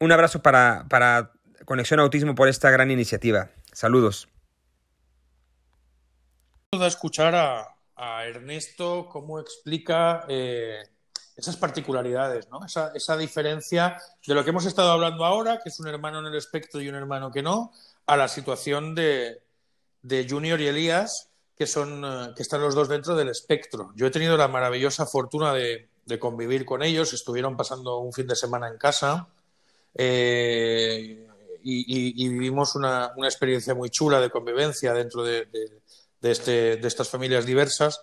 Un 0.00 0.10
abrazo 0.10 0.42
para, 0.42 0.86
para 0.88 1.30
Conexión 1.66 2.00
Autismo 2.00 2.34
por 2.34 2.48
esta 2.48 2.68
gran 2.72 2.90
iniciativa. 2.90 3.50
Saludos 3.72 4.26
a 6.80 6.86
escuchar 6.88 7.34
a, 7.34 7.68
Ernesto 8.24 9.08
cómo 9.08 9.38
explica 9.38 10.24
eh, 10.26 10.82
esas 11.36 11.56
particularidades, 11.56 12.48
¿no? 12.50 12.60
Esa, 12.64 13.16
diferencia 13.16 13.96
de 14.26 14.34
lo 14.34 14.42
que 14.42 14.50
hemos 14.50 14.66
estado 14.66 14.90
hablando 14.90 15.24
ahora, 15.24 15.60
que 15.62 15.68
es 15.68 15.78
un 15.78 15.86
hermano 15.86 16.18
en 16.18 16.26
el 16.26 16.34
espectro 16.34 16.80
y 16.80 16.88
un 16.88 16.96
hermano 16.96 17.30
que 17.30 17.42
no, 17.42 17.72
a 18.06 18.16
la 18.16 18.26
situación 18.26 18.96
de, 18.96 19.41
Junior 20.28 20.60
y 20.60 20.66
Elías, 20.66 21.30
que, 21.56 21.66
son, 21.66 22.04
eh, 22.04 22.32
que 22.34 22.42
están 22.42 22.60
los 22.60 22.74
dos 22.74 22.88
dentro 22.88 23.14
del 23.14 23.28
espectro. 23.28 23.92
Yo 23.94 24.06
he 24.06 24.10
tenido 24.10 24.36
la 24.36 24.48
maravillosa 24.48 25.06
fortuna 25.06 25.52
de, 25.54 25.88
convivir 26.18 26.66
con 26.66 26.82
ellos, 26.82 27.14
estuvieron 27.14 27.56
pasando 27.56 27.98
un 27.98 28.12
fin 28.12 28.26
de 28.26 28.36
semana 28.36 28.68
en 28.68 28.76
casa. 28.76 29.28
Eh, 29.94 31.26
y, 31.64 32.28
vivimos 32.28 32.74
una, 32.74 33.12
experiencia 33.24 33.74
muy 33.74 33.88
chula 33.88 34.20
de 34.20 34.28
convivencia 34.28 34.92
dentro 34.92 35.22
de, 35.22 35.48
este, 36.20 36.76
de, 36.76 36.88
estas 36.88 37.08
familias 37.08 37.46
diversas. 37.46 38.02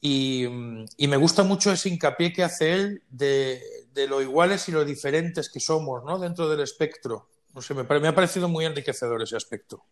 Y, 0.00 0.46
me 0.48 1.16
gusta 1.16 1.42
mucho 1.42 1.72
ese 1.72 1.90
hincapié 1.90 2.32
que 2.32 2.44
hace 2.44 2.72
él 2.72 3.02
de, 3.10 3.60
lo 4.08 4.22
iguales 4.22 4.68
y 4.68 4.72
lo 4.72 4.84
diferentes 4.84 5.50
que 5.50 5.60
somos 5.60 6.04
¿no? 6.04 6.18
dentro 6.18 6.48
del 6.48 6.60
espectro. 6.60 7.28
No 7.52 7.60
sé, 7.60 7.74
me, 7.74 7.82
me 7.82 8.08
ha 8.08 8.14
parecido 8.14 8.48
muy 8.48 8.64
enriquecedor 8.64 9.22
ese 9.22 9.36
aspecto. 9.36 9.84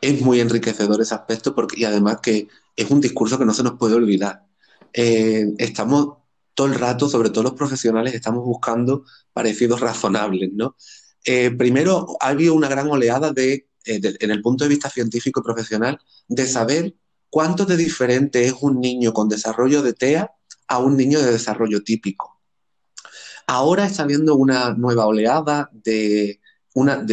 Es 0.00 0.20
muy 0.22 0.40
enriquecedor 0.40 1.00
ese 1.00 1.14
aspecto 1.14 1.54
porque, 1.54 1.80
y 1.80 1.84
además 1.84 2.18
que 2.22 2.48
es 2.76 2.90
un 2.90 3.00
discurso 3.00 3.38
que 3.38 3.44
no 3.44 3.52
se 3.52 3.62
nos 3.62 3.78
puede 3.78 3.94
olvidar. 3.94 4.46
Eh, 4.92 5.46
estamos 5.58 6.18
todo 6.54 6.66
el 6.66 6.74
rato, 6.74 7.08
sobre 7.08 7.30
todo 7.30 7.44
los 7.44 7.52
profesionales, 7.54 8.14
estamos 8.14 8.44
buscando 8.44 9.04
parecidos 9.32 9.80
razonables, 9.80 10.50
¿no? 10.52 10.76
Eh, 11.24 11.50
primero, 11.50 12.16
ha 12.20 12.28
habido 12.28 12.54
una 12.54 12.68
gran 12.68 12.88
oleada 12.88 13.32
de 13.32 13.68
eh, 13.86 14.00
en 14.20 14.30
el 14.30 14.42
punto 14.42 14.64
de 14.64 14.68
vista 14.68 14.90
científico 14.90 15.40
y 15.40 15.42
profesional, 15.42 15.98
de 16.28 16.46
saber 16.46 16.94
cuánto 17.30 17.64
de 17.64 17.76
diferente 17.76 18.44
es 18.44 18.54
un 18.60 18.80
niño 18.80 19.12
con 19.12 19.28
desarrollo 19.28 19.82
de 19.82 19.94
TEA 19.94 20.30
a 20.68 20.78
un 20.78 20.96
niño 20.96 21.20
de 21.20 21.32
desarrollo 21.32 21.82
típico. 21.82 22.40
Ahora 23.46 23.86
está 23.86 24.02
habiendo 24.02 24.34
una 24.34 24.74
nueva 24.74 25.06
oleada 25.06 25.70
de, 25.72 26.39
una, 26.74 27.04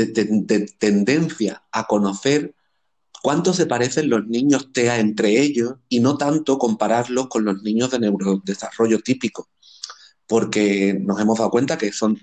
tendencia 0.80 1.64
a 1.72 1.88
conocer 1.88 2.56
cuánto 3.22 3.54
se 3.54 3.66
parecen 3.66 4.10
los 4.10 4.28
niños 4.28 4.72
TEA 4.72 5.00
entre 5.00 5.40
ellos 5.40 5.76
y 5.90 6.00
no 6.00 6.18
tanto 6.18 6.58
compararlos 6.58 7.28
con 7.28 7.46
los 7.46 7.62
niños 7.64 7.92
de 7.92 8.00
neurodesarrollo 8.00 9.00
típico, 9.00 9.50
porque 10.28 10.98
nos 11.02 11.20
hemos 11.20 11.38
dado 11.38 11.52
cuenta 11.52 11.78
que 11.78 11.92
son 11.92 12.20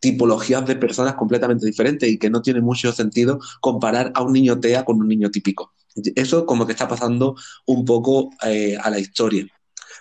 tipologías 0.00 0.66
de 0.66 0.76
personas 0.76 1.14
completamente 1.14 1.66
diferentes 1.66 2.08
y 2.08 2.18
que 2.18 2.30
no 2.30 2.42
tiene 2.42 2.60
mucho 2.60 2.92
sentido 2.92 3.40
comparar 3.60 4.12
a 4.14 4.22
un 4.22 4.32
niño 4.32 4.60
TEA 4.60 4.84
con 4.84 5.00
un 5.00 5.08
niño 5.08 5.30
típico. 5.30 5.72
Eso 6.14 6.44
como 6.44 6.66
que 6.66 6.72
está 6.72 6.86
pasando 6.86 7.36
un 7.64 7.84
poco 7.84 8.30
eh, 8.44 8.76
a 8.80 8.90
la 8.90 8.98
historia. 8.98 9.46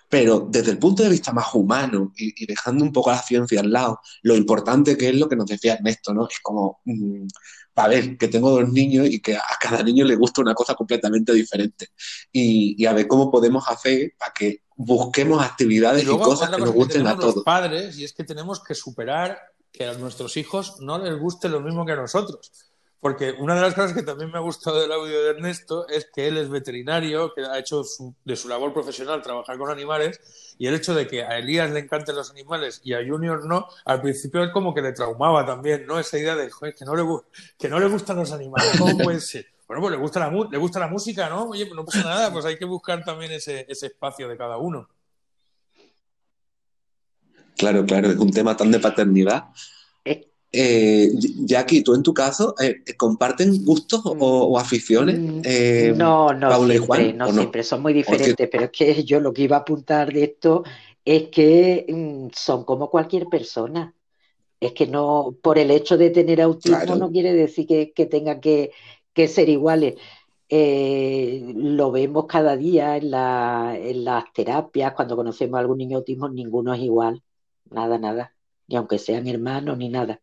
Pero 0.07 0.47
desde 0.49 0.71
el 0.71 0.77
punto 0.77 1.03
de 1.03 1.09
vista 1.09 1.33
más 1.33 1.53
humano 1.53 2.13
y, 2.15 2.45
dejando 2.45 2.83
un 2.83 2.93
poco 2.93 3.11
la 3.11 3.21
ciencia 3.21 3.59
al 3.59 3.71
lado, 3.71 3.99
lo 4.21 4.35
importante 4.35 4.97
que 4.97 5.09
es 5.09 5.15
lo 5.15 5.27
que 5.27 5.35
nos 5.35 5.47
decía 5.47 5.73
Ernesto, 5.73 6.13
¿no? 6.13 6.27
Es 6.27 6.39
como, 6.41 6.81
mm, 6.85 7.25
a 7.75 7.87
ver, 7.87 8.17
que 8.17 8.27
tengo 8.27 8.51
dos 8.51 8.69
niños 8.69 9.07
y 9.07 9.19
que 9.19 9.35
a 9.35 9.57
cada 9.59 9.81
niño 9.83 10.05
le 10.05 10.15
gusta 10.15 10.41
una 10.41 10.53
cosa 10.53 10.75
completamente 10.75 11.33
diferente. 11.33 11.89
Y, 12.31 12.85
a 12.85 12.93
ver 12.93 13.07
cómo 13.07 13.31
podemos 13.31 13.67
hacer 13.67 14.13
para 14.17 14.33
que 14.33 14.61
busquemos 14.75 15.43
actividades 15.43 16.03
y, 16.03 16.07
cosas 16.07 16.49
que 16.49 16.61
nos 16.61 16.71
gusten 16.71 17.07
a 17.07 17.17
todos. 17.17 17.43
padres, 17.43 17.97
y 17.97 18.03
es 18.03 18.13
que 18.13 18.23
tenemos 18.23 18.63
que 18.63 18.75
superar 18.75 19.39
que 19.71 19.85
a 19.85 19.93
nuestros 19.93 20.37
hijos 20.37 20.79
no 20.79 20.97
les 20.97 21.19
guste 21.19 21.49
lo 21.49 21.59
mismo 21.59 21.85
que 21.85 21.93
a 21.93 21.97
nosotros. 21.97 22.51
Porque 23.05 23.35
una 23.37 23.53
de 23.53 23.61
las 23.61 23.75
cosas 23.75 23.93
que 23.93 24.01
también 24.01 24.31
me 24.31 24.39
ha 24.39 24.41
gustado 24.41 24.81
del 24.81 24.91
audio 24.91 25.21
de 25.21 25.29
Ernesto 25.29 25.87
es 25.87 26.09
que 26.11 26.27
él 26.27 26.37
es 26.37 26.49
veterinario, 26.49 27.31
que 27.35 27.45
ha 27.45 27.59
hecho 27.59 27.83
de 28.23 28.35
su 28.35 28.49
labor 28.49 28.73
profesional 28.73 29.21
trabajar 29.21 29.59
con 29.59 29.69
animales, 29.69 30.55
y 30.57 30.65
el 30.65 30.73
hecho 30.73 30.95
de 30.95 31.05
que 31.05 31.21
a 31.21 31.37
Elías 31.37 31.69
le 31.69 31.81
encanten 31.81 32.15
los 32.15 32.31
animales 32.31 32.81
y 32.83 32.93
a 32.93 33.07
Junior 33.07 33.45
no, 33.45 33.67
al 33.85 34.01
principio 34.01 34.43
es 34.43 34.49
como 34.49 34.73
que 34.73 34.81
le 34.81 34.91
traumaba 34.91 35.45
también, 35.45 35.85
¿no? 35.85 35.99
Esa 35.99 36.17
idea 36.17 36.35
de 36.35 36.49
que, 36.75 36.83
no 36.83 36.95
le, 36.95 37.03
que 37.59 37.69
no 37.69 37.79
le 37.79 37.85
gustan 37.85 38.15
los 38.15 38.31
animales, 38.31 38.71
¿cómo 38.75 38.97
puede 39.03 39.19
ser? 39.19 39.45
Bueno, 39.67 39.81
pues 39.81 39.91
le 39.91 39.97
gusta 39.99 40.19
la, 40.19 40.31
le 40.49 40.57
gusta 40.57 40.79
la 40.79 40.87
música, 40.87 41.29
¿no? 41.29 41.43
Oye, 41.49 41.67
pues 41.67 41.75
no 41.75 41.85
pasa 41.85 42.01
nada, 42.01 42.33
pues 42.33 42.43
hay 42.45 42.57
que 42.57 42.65
buscar 42.65 43.03
también 43.03 43.33
ese, 43.33 43.67
ese 43.69 43.85
espacio 43.85 44.27
de 44.27 44.35
cada 44.35 44.57
uno. 44.57 44.89
Claro, 47.55 47.85
claro, 47.85 48.09
es 48.09 48.17
un 48.17 48.31
tema 48.31 48.57
tan 48.57 48.71
de 48.71 48.79
paternidad 48.79 49.49
eh, 50.51 51.11
Jackie, 51.45 51.83
tú 51.83 51.93
en 51.93 52.03
tu 52.03 52.13
caso, 52.13 52.55
eh, 52.59 52.83
¿comparten 52.97 53.65
gustos 53.65 54.01
o, 54.05 54.57
aficiones? 54.57 55.19
Mm, 55.19 55.41
eh, 55.43 55.93
no, 55.95 56.33
no, 56.33 56.65
siempre, 56.65 57.13
no, 57.13 57.31
siempre, 57.31 57.63
son 57.63 57.81
muy 57.81 57.93
diferentes, 57.93 58.47
pero 58.49 58.65
es 58.65 58.71
que 58.71 59.03
yo 59.03 59.19
lo 59.19 59.33
que 59.33 59.43
iba 59.43 59.57
a 59.57 59.59
apuntar 59.59 60.13
de 60.13 60.23
esto 60.23 60.63
es 61.03 61.29
que 61.29 61.85
mm, 61.87 62.27
son 62.33 62.63
como 62.63 62.89
cualquier 62.89 63.27
persona. 63.27 63.93
Es 64.59 64.71
que 64.71 64.87
no, 64.87 65.35
por 65.41 65.59
el 65.59 65.69
hecho 65.69 65.97
de 65.97 66.09
tener 66.09 66.41
autismo 66.41 66.95
no 66.95 67.11
quiere 67.11 67.33
decir 67.33 67.67
que, 67.67 67.91
que 67.91 68.05
tengan 68.05 68.39
que, 68.39 68.71
ser 69.27 69.49
iguales. 69.49 69.95
Eh, 70.47 71.53
lo 71.55 71.91
vemos 71.91 72.25
cada 72.27 72.55
día 72.55 72.95
en, 72.97 73.11
la, 73.11 73.75
en 73.77 74.05
las 74.05 74.31
terapias, 74.33 74.93
cuando 74.93 75.15
conocemos 75.15 75.57
a 75.57 75.61
algún 75.61 75.79
niño 75.79 75.97
autismo, 75.97 76.29
ninguno 76.29 76.73
es 76.73 76.81
igual, 76.81 77.21
nada, 77.69 77.97
nada, 77.97 78.33
ni 78.67 78.75
aunque 78.77 78.99
sean 78.99 79.27
hermanos 79.27 79.77
ni 79.77 79.89
nada. 79.89 80.21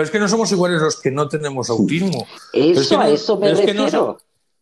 Pero 0.00 0.06
es 0.06 0.12
que 0.12 0.18
no 0.18 0.28
somos 0.28 0.50
iguales 0.50 0.80
los 0.80 0.98
que 0.98 1.10
no 1.10 1.28
tenemos 1.28 1.68
autismo. 1.68 2.26
Eso, 2.54 2.98
a 2.98 3.10
eso 3.10 3.36
me 3.36 3.52
refiero. 3.52 4.18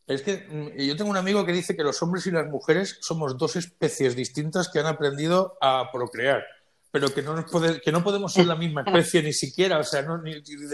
Es 0.08 0.22
que, 0.22 0.48
mm, 0.50 0.80
yo 0.80 0.96
tengo 0.96 1.12
un 1.12 1.16
amigo 1.16 1.46
que 1.46 1.52
dice 1.52 1.76
que 1.76 1.84
los 1.84 2.02
hombres 2.02 2.26
y 2.26 2.32
las 2.32 2.48
mujeres 2.48 2.98
somos 3.02 3.38
dos 3.38 3.54
especies 3.54 4.16
distintas 4.16 4.68
que 4.68 4.80
han 4.80 4.86
aprendido 4.86 5.56
a 5.60 5.92
procrear, 5.92 6.42
pero 6.90 7.12
que 7.12 7.22
no, 7.22 7.34
nos 7.34 7.44
que 7.82 7.92
no 7.92 8.02
podemos 8.02 8.32
ser 8.32 8.46
la 8.46 8.56
misma 8.56 8.82
especie 8.82 9.22
ni 9.22 9.32
siquiera. 9.32 9.78
O 9.78 9.84
sea, 9.84 10.06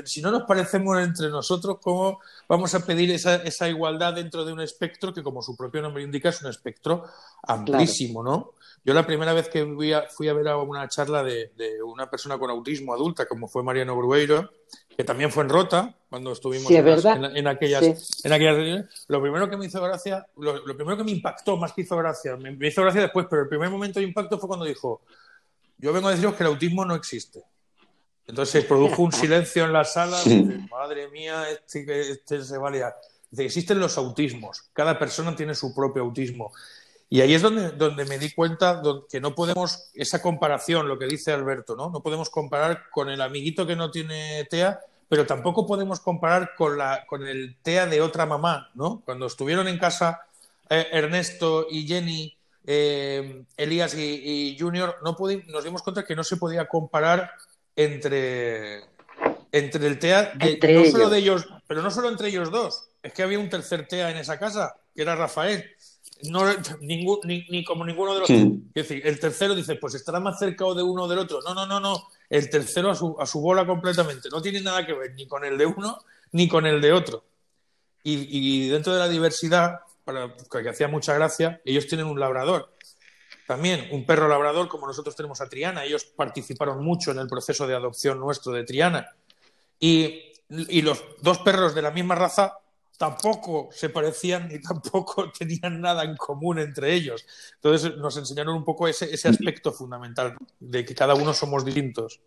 si 0.05 0.23
no 0.23 0.31
nos 0.31 0.43
parecemos 0.45 0.99
entre 0.99 1.29
nosotros, 1.29 1.79
¿cómo 1.81 2.21
vamos 2.49 2.75
a 2.75 2.87
pedir 2.87 3.11
esa, 3.11 3.37
esa, 3.37 3.69
igualdad 3.69 4.15
dentro 4.15 4.45
de 4.45 4.53
un 4.53 4.61
espectro 4.61 5.13
que, 5.13 5.23
como 5.23 5.43
su 5.43 5.57
propio 5.57 5.83
nombre 5.83 6.03
indica, 6.03 6.29
es 6.29 6.41
un 6.43 6.51
espectro 6.51 7.05
amplísimo, 7.43 8.23
¿no? 8.23 8.53
Yo 8.85 8.93
la 8.93 9.07
primera 9.07 9.33
vez 9.33 9.49
que 9.49 9.65
fui 9.65 9.95
a, 9.95 10.03
fui 10.11 10.29
a 10.29 10.35
ver 10.35 10.47
a 10.47 10.59
una 10.59 10.87
charla 10.89 11.23
de, 11.23 11.51
una 11.83 12.11
persona 12.11 12.39
con 12.39 12.51
autismo 12.51 12.93
adulta, 12.93 13.27
como 13.27 13.49
fue 13.49 13.63
Mariano 13.63 13.97
Grueiro, 13.97 14.51
que 14.95 15.05
también 15.05 15.33
fue 15.33 15.43
en 15.45 15.49
Rota, 15.49 15.97
cuando 16.11 16.33
estuvimos 16.33 16.71
en, 16.71 17.49
aquellas, 17.49 18.25
en 18.25 18.33
aquellas 18.33 18.57
reuniones, 18.57 19.07
lo 19.09 19.23
primero 19.23 19.49
que 19.49 19.57
me 19.57 19.67
hizo 19.67 19.83
gracia, 19.83 20.27
lo, 20.37 20.63
primero 20.77 20.99
que 20.99 21.05
me 21.05 21.13
impactó, 21.13 21.57
más 21.57 21.73
que 21.73 21.81
hizo 21.81 21.97
gracia, 21.97 22.37
me, 22.37 22.69
hizo 22.69 22.83
gracia 22.83 23.01
después, 23.01 23.27
pero 23.29 23.43
el 23.43 23.49
primer 23.49 23.71
momento 23.71 24.01
de 24.01 24.07
impacto 24.07 24.39
fue 24.39 24.49
cuando 24.49 24.67
dijo, 24.67 25.01
yo 25.79 25.93
vengo 25.93 26.09
a 26.09 26.13
deciros 26.13 26.35
que 26.35 26.43
el 26.43 26.49
autismo 26.49 26.85
no 26.85 26.95
existe. 26.95 27.43
Entonces 28.27 28.63
se 28.63 28.69
produjo 28.69 29.03
un 29.03 29.13
silencio 29.13 29.65
en 29.65 29.73
la 29.73 29.85
sala, 29.85 30.19
madre 30.71 31.09
mía, 31.09 31.45
este, 31.51 32.11
este 32.11 32.43
se 32.43 32.59
va 32.59 32.69
a 32.69 32.73
liar. 32.73 32.95
Dice, 33.31 33.45
existen 33.45 33.79
los 33.79 33.99
autismos, 33.99 34.71
cada 34.73 34.99
persona 34.99 35.35
tiene 35.35 35.55
su 35.55 35.75
propio 35.75 36.03
autismo. 36.03 36.53
Y 37.11 37.21
ahí 37.21 37.35
es 37.35 37.43
donde, 37.43 37.71
donde 37.73 38.05
me 38.07 38.19
di 38.19 38.33
cuenta 38.33 38.83
que 39.09 39.21
no 39.21 39.35
podemos, 39.35 39.91
esa 39.95 40.23
comparación, 40.23 40.89
lo 40.89 40.99
que 40.99 41.07
dice 41.07 41.33
Alberto, 41.33 41.77
¿no? 41.77 41.91
No 41.91 42.03
podemos 42.03 42.31
comparar 42.31 42.91
con 42.91 43.11
el 43.11 43.21
amiguito 43.21 43.67
que 43.67 43.77
no 43.77 43.91
tiene 43.91 44.45
TEA, 44.51 44.81
pero 45.09 45.27
tampoco 45.27 45.67
podemos 45.67 46.01
comparar 46.01 46.55
con, 46.57 46.79
la, 46.79 47.05
con 47.07 47.27
el 47.27 47.57
TEA 47.63 47.87
de 47.87 48.01
otra 48.01 48.27
mamá, 48.27 48.71
¿no? 48.75 49.03
Cuando 49.05 49.27
estuvieron 49.27 49.69
en 49.69 49.79
casa 49.79 50.23
eh, 50.71 50.89
Ernesto 50.93 51.67
y 51.71 51.87
Jenny, 51.87 52.37
eh, 52.67 53.45
Elías 53.57 53.95
y, 53.95 54.57
Junior, 54.59 54.97
no 55.03 55.17
nos 55.49 55.65
dimos 55.65 55.83
cuenta 55.83 56.05
que 56.05 56.17
no 56.17 56.25
se 56.25 56.37
podía 56.37 56.67
comparar 56.67 57.31
entre, 57.77 58.85
entre 59.53 59.87
el 59.87 59.99
TEA, 59.99 60.33
no 60.35 60.85
solo 60.91 61.11
de 61.11 61.19
ellos, 61.19 61.47
pero 61.67 61.83
no 61.83 61.91
solo 61.91 62.09
entre 62.09 62.29
ellos 62.29 62.51
dos, 62.51 62.89
es 63.03 63.13
que 63.13 63.23
había 63.23 63.39
un 63.39 63.51
tercer 63.51 63.87
TEA 63.87 64.11
en 64.11 64.19
esa 64.19 64.39
casa, 64.39 64.77
que 64.95 65.03
era 65.03 65.17
Rafael 65.17 65.65
no, 66.31 66.45
ningún, 66.81 67.19
ni, 67.25 67.65
como 67.65 67.85
ninguno 67.85 68.15
de 68.15 68.21
los 68.21 68.31
Es 68.31 68.75
decir, 68.75 69.07
el 69.07 69.19
tercero 69.19 69.55
dice, 69.55 69.77
pues 69.77 69.95
estará 69.95 70.21
más 70.21 70.39
cerca 70.39 70.65
de 70.75 70.83
uno 70.83 71.05
o 71.05 71.09
del 71.09 71.19
otro. 71.19 71.41
No, 71.43 71.55
no, 71.55 71.67
no, 71.67 71.81
no. 71.81 72.09
El 72.31 72.49
tercero 72.51 72.91
a 72.91 72.95
su, 72.95 73.17
a 73.19 73.27
su 73.27 73.41
bola 73.41 73.67
completamente. 73.67 74.29
No 74.31 74.41
tiene 74.41 74.61
nada 74.61 74.87
que 74.87 74.93
ver 74.93 75.15
ni 75.15 75.27
con 75.27 75.45
el 75.45 75.59
de 75.59 75.67
uno 75.67 75.99
ni 76.33 76.49
con 76.49 76.67
el 76.67 76.81
de 76.81 76.93
otro. 76.93 77.25
Y, 78.07 78.69
dentro 78.69 78.93
de 78.93 78.99
la 78.99 79.09
diversidad, 79.09 79.81
para, 80.05 80.35
que 80.35 80.69
hacía 80.69 80.89
mucha 80.89 81.15
gracia, 81.15 81.61
ellos 81.65 81.87
tienen 81.87 82.07
un 82.07 82.21
labrador. 82.21 82.73
También 83.47 83.89
un 83.93 84.07
perro 84.07 84.29
labrador, 84.29 84.69
como 84.69 84.87
nosotros 84.87 85.15
tenemos 85.17 85.41
a 85.41 85.49
Triana. 85.49 85.85
Ellos 85.85 86.05
participaron 86.05 86.83
mucho 86.83 87.11
en 87.11 87.19
el 87.19 87.29
proceso 87.29 87.67
de 87.67 87.75
adopción 87.75 88.19
nuestro 88.19 88.53
de 88.53 88.65
Triana. 88.65 89.09
Y, 89.79 90.33
y 90.49 90.83
los 90.83 91.05
dos 91.21 91.39
perros 91.39 91.75
de 91.75 91.83
la 91.83 91.91
misma 91.91 92.15
raza 92.15 92.59
tampoco 92.97 93.69
se 93.73 93.91
parecían 93.91 94.49
ni 94.49 94.61
tampoco 94.61 95.31
tenían 95.39 95.81
nada 95.81 96.05
en 96.05 96.17
común 96.17 96.59
entre 96.59 96.95
ellos. 96.95 97.27
Entonces 97.57 97.97
nos 97.97 98.17
enseñaron 98.17 98.57
un 98.57 98.65
poco 98.65 98.89
ese, 98.89 99.13
ese 99.13 99.29
aspecto 99.29 99.73
fundamental 99.73 100.37
de 100.61 100.85
que 100.85 100.95
cada 100.95 101.15
uno 101.15 101.35
somos 101.35 101.65
distintos. 101.65 102.21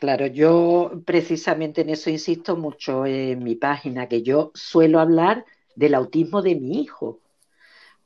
Claro, 0.00 0.26
yo 0.26 0.92
precisamente 1.04 1.80
en 1.80 1.90
eso 1.90 2.10
insisto 2.10 2.56
mucho 2.56 3.04
en 3.04 3.42
mi 3.42 3.56
página, 3.56 4.08
que 4.08 4.22
yo 4.22 4.52
suelo 4.54 5.00
hablar 5.00 5.44
del 5.78 5.94
autismo 5.94 6.42
de 6.42 6.56
mi 6.56 6.80
hijo, 6.80 7.20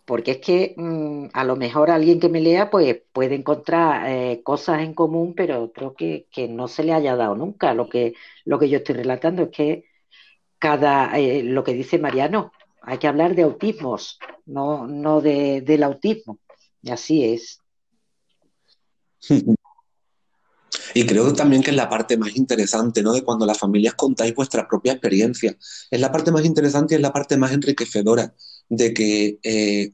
porque 0.05 0.33
es 0.33 0.39
que 0.39 0.75
mm, 0.77 1.29
a 1.33 1.45
lo 1.45 1.57
mejor 1.57 1.91
alguien 1.91 2.21
que 2.21 2.29
me 2.29 2.41
lea 2.41 2.71
pues 2.71 3.01
puede 3.13 3.35
encontrar 3.37 4.11
eh, 4.11 4.43
cosas 4.45 4.83
en 4.83 4.95
común, 4.95 5.35
pero 5.35 5.73
creo 5.73 5.95
que, 5.95 6.27
que, 6.31 6.49
no 6.49 6.69
se 6.69 6.85
le 6.85 6.93
haya 6.93 7.17
dado 7.17 7.35
nunca. 7.35 7.75
Lo 7.75 7.89
que, 7.89 8.15
lo 8.45 8.59
que 8.59 8.69
yo 8.69 8.79
estoy 8.79 8.97
relatando 8.97 9.45
es 9.45 9.51
que 9.51 9.85
cada, 10.59 11.19
eh, 11.19 11.43
lo 11.43 11.65
que 11.65 11.73
dice 11.75 11.99
Mariano, 11.99 12.53
hay 12.83 12.99
que 12.99 13.09
hablar 13.09 13.35
de 13.35 13.43
autismos, 13.43 14.19
no, 14.47 14.87
no 14.87 15.21
de, 15.21 15.63
del 15.63 15.83
autismo. 15.83 16.39
Y 16.83 16.91
así 16.91 17.25
es. 17.25 17.61
Y 20.95 21.07
creo 21.07 21.33
también 21.33 21.63
que 21.63 21.71
es 21.71 21.77
la 21.77 21.89
parte 21.89 22.17
más 22.17 22.37
interesante, 22.37 23.03
¿no? 23.03 23.13
De 23.13 23.23
cuando 23.23 23.47
las 23.47 23.59
familias 23.59 23.95
contáis 23.95 24.35
vuestra 24.35 24.69
propia 24.69 24.93
experiencia. 24.93 25.57
Es 25.91 26.01
la 26.01 26.13
parte 26.13 26.31
más 26.31 26.45
interesante 26.45 26.95
y 26.95 26.97
es 26.97 27.03
la 27.03 27.13
parte 27.13 27.37
más 27.37 27.53
enriquecedora 27.53 28.35
de 28.69 28.93
que 28.93 29.39
eh, 29.43 29.93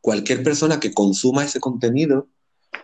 cualquier 0.00 0.42
persona 0.42 0.80
que 0.80 0.92
consuma 0.92 1.44
ese 1.44 1.60
contenido 1.60 2.28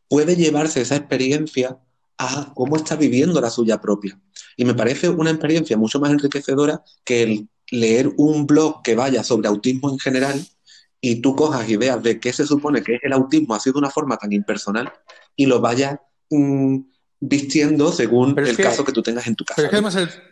puede 0.08 0.36
llevarse 0.36 0.80
esa 0.80 0.96
experiencia 0.96 1.78
a 2.18 2.52
cómo 2.54 2.76
está 2.76 2.96
viviendo 2.96 3.40
la 3.40 3.50
suya 3.50 3.80
propia. 3.80 4.20
Y 4.56 4.64
me 4.64 4.74
parece 4.74 5.08
una 5.08 5.30
experiencia 5.30 5.76
mucho 5.76 6.00
más 6.00 6.10
enriquecedora 6.10 6.82
que 7.04 7.22
el 7.22 7.48
leer 7.70 8.12
un 8.16 8.46
blog 8.46 8.82
que 8.82 8.94
vaya 8.94 9.24
sobre 9.24 9.48
autismo 9.48 9.90
en 9.90 9.98
general 9.98 10.46
y 11.00 11.16
tú 11.16 11.36
cojas 11.36 11.68
ideas 11.68 12.02
de 12.02 12.20
qué 12.20 12.32
se 12.32 12.46
supone 12.46 12.82
que 12.82 12.94
es 12.94 13.00
el 13.02 13.12
autismo 13.12 13.54
así 13.54 13.70
de 13.70 13.78
una 13.78 13.90
forma 13.90 14.16
tan 14.16 14.32
impersonal 14.32 14.92
y 15.34 15.46
lo 15.46 15.60
vayas 15.60 15.98
mm, 16.30 16.78
vistiendo 17.20 17.92
según 17.92 18.38
el 18.38 18.56
caso 18.56 18.84
que 18.84 18.92
tú 18.92 19.02
tengas 19.02 19.26
en 19.26 19.36
tu 19.36 19.44
casa. 19.44 19.68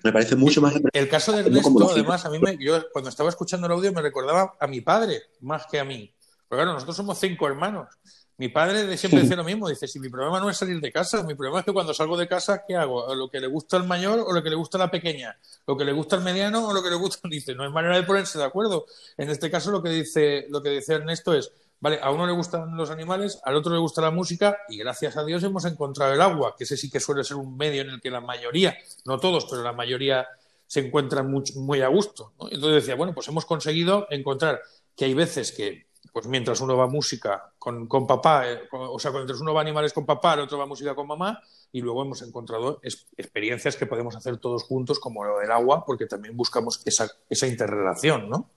me 0.03 0.13
parece 0.13 0.37
mucho 0.37 0.61
más 0.61 0.75
El 0.93 1.09
caso 1.09 1.33
de 1.33 1.41
Ernesto, 1.41 1.91
además, 1.91 2.25
a 2.25 2.31
mí 2.31 2.39
me, 2.39 2.57
yo 2.59 2.91
cuando 2.93 3.09
estaba 3.09 3.29
escuchando 3.29 3.67
el 3.67 3.73
audio 3.73 3.93
me 3.93 4.03
recordaba 4.03 4.55
a 4.61 4.67
mi 4.67 4.81
padre 4.81 5.23
más 5.41 5.67
que 5.67 5.81
a 5.81 5.85
mí. 5.85 6.13
Porque 6.49 6.63
claro, 6.63 6.75
nosotros 6.75 6.97
somos 6.97 7.19
cinco 7.19 7.47
hermanos. 7.47 7.89
Mi 8.37 8.49
padre 8.49 8.97
siempre 8.97 9.21
decía 9.23 9.37
lo 9.37 9.45
mismo, 9.45 9.69
dice, 9.69 9.87
si 9.87 10.01
mi 10.01 10.09
problema 10.09 10.41
no 10.41 10.51
es 10.51 10.57
salir 10.57 10.81
de 10.81 10.93
casa, 10.93 11.23
mi 11.23 11.35
problema 11.35 11.61
es 11.61 11.65
que 11.65 11.73
cuando 11.73 11.95
salgo 11.95 12.17
de 12.17 12.29
casa, 12.29 12.65
¿qué 12.67 12.77
hago? 12.77 13.15
¿Lo 13.15 13.31
que 13.31 13.41
le 13.41 13.47
gusta 13.47 13.77
al 13.77 13.87
mayor 13.87 14.21
o 14.21 14.33
lo 14.33 14.43
que 14.43 14.51
le 14.51 14.57
gusta 14.57 14.77
a 14.79 14.81
la 14.81 14.91
pequeña? 14.91 15.39
¿Lo 15.67 15.77
que 15.77 15.85
le 15.85 15.93
gusta 15.93 16.17
al 16.17 16.23
mediano 16.23 16.69
o 16.69 16.75
lo 16.75 16.83
que 16.83 16.91
le 16.91 16.97
gusta? 16.97 17.29
Dice, 17.31 17.55
no 17.55 17.63
hay 17.63 17.71
manera 17.71 17.97
de 17.97 18.03
ponerse 18.03 18.39
de 18.39 18.45
acuerdo. 18.45 18.87
En 19.17 19.31
este 19.31 19.51
caso 19.51 19.71
lo 19.71 19.83
que 19.83 19.91
dice, 19.91 20.47
lo 20.51 20.63
que 20.63 20.71
dice 20.71 20.95
Ernesto 20.95 21.33
es, 21.33 21.51
vale, 21.81 21.99
a 22.03 22.11
uno 22.11 22.27
le 22.27 22.33
gustan 22.33 22.77
los 22.77 22.91
animales, 22.91 23.41
al 23.45 23.57
otro 23.57 23.73
le 23.73 23.79
gusta 23.79 24.01
la 24.01 24.11
música 24.11 24.59
y 24.69 24.79
gracias 24.79 25.17
a 25.17 25.25
Dios 25.25 25.43
hemos 25.43 25.65
encontrado 25.65 26.13
el 26.13 26.21
agua, 26.21 26.55
que 26.57 26.65
ese 26.65 26.77
sí 26.77 26.91
que 26.91 27.01
suele 27.01 27.25
ser 27.25 27.37
un 27.37 27.57
medio 27.57 27.83
en 27.83 27.91
el 27.91 28.01
que 28.01 28.11
la 28.11 28.21
mayoría, 28.21 28.77
no 29.05 29.19
todos, 29.19 29.47
pero 29.51 29.63
la 29.63 29.73
mayoría 29.73 30.27
se 30.67 30.81
encuentran 30.81 31.31
muy, 31.31 31.45
muy 31.57 31.83
a 31.83 31.89
gusto. 31.89 32.33
Entonces 32.51 32.83
decía, 32.83 32.95
bueno, 32.95 33.15
pues 33.15 33.29
hemos 33.29 33.45
conseguido 33.45 34.07
encontrar 34.11 34.61
que 34.97 35.05
hay 35.05 35.15
veces 35.15 35.53
que, 35.53 35.87
pues 36.13 36.27
mientras 36.27 36.61
uno 36.61 36.77
va 36.77 36.87
música 36.87 37.53
con, 37.59 37.87
con 37.87 38.07
papá, 38.07 38.51
eh, 38.51 38.69
o 38.71 38.99
sea, 38.99 39.11
mientras 39.11 39.41
uno 39.41 39.53
va 39.53 39.61
animales 39.61 39.93
con 39.93 40.07
papá, 40.07 40.35
el 40.35 40.41
otro 40.41 40.59
va 40.59 40.67
música 40.67 40.95
con 40.95 41.07
mamá, 41.07 41.43
y 41.73 41.81
luego 41.81 42.03
hemos 42.03 42.23
encontrado 42.23 42.81
experiencias 43.17 43.77
que 43.77 43.87
podemos 43.87 44.15
hacer 44.15 44.37
todos 44.39 44.63
juntos, 44.63 45.01
como 45.01 45.25
lo 45.25 45.39
del 45.39 45.51
agua, 45.51 45.85
porque 45.85 46.07
también 46.07 46.37
buscamos 46.37 46.81
esa, 46.85 47.11
esa 47.29 47.47
interrelación, 47.47 48.29
¿no? 48.29 48.49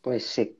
Pues 0.00 0.24
sí. 0.24 0.58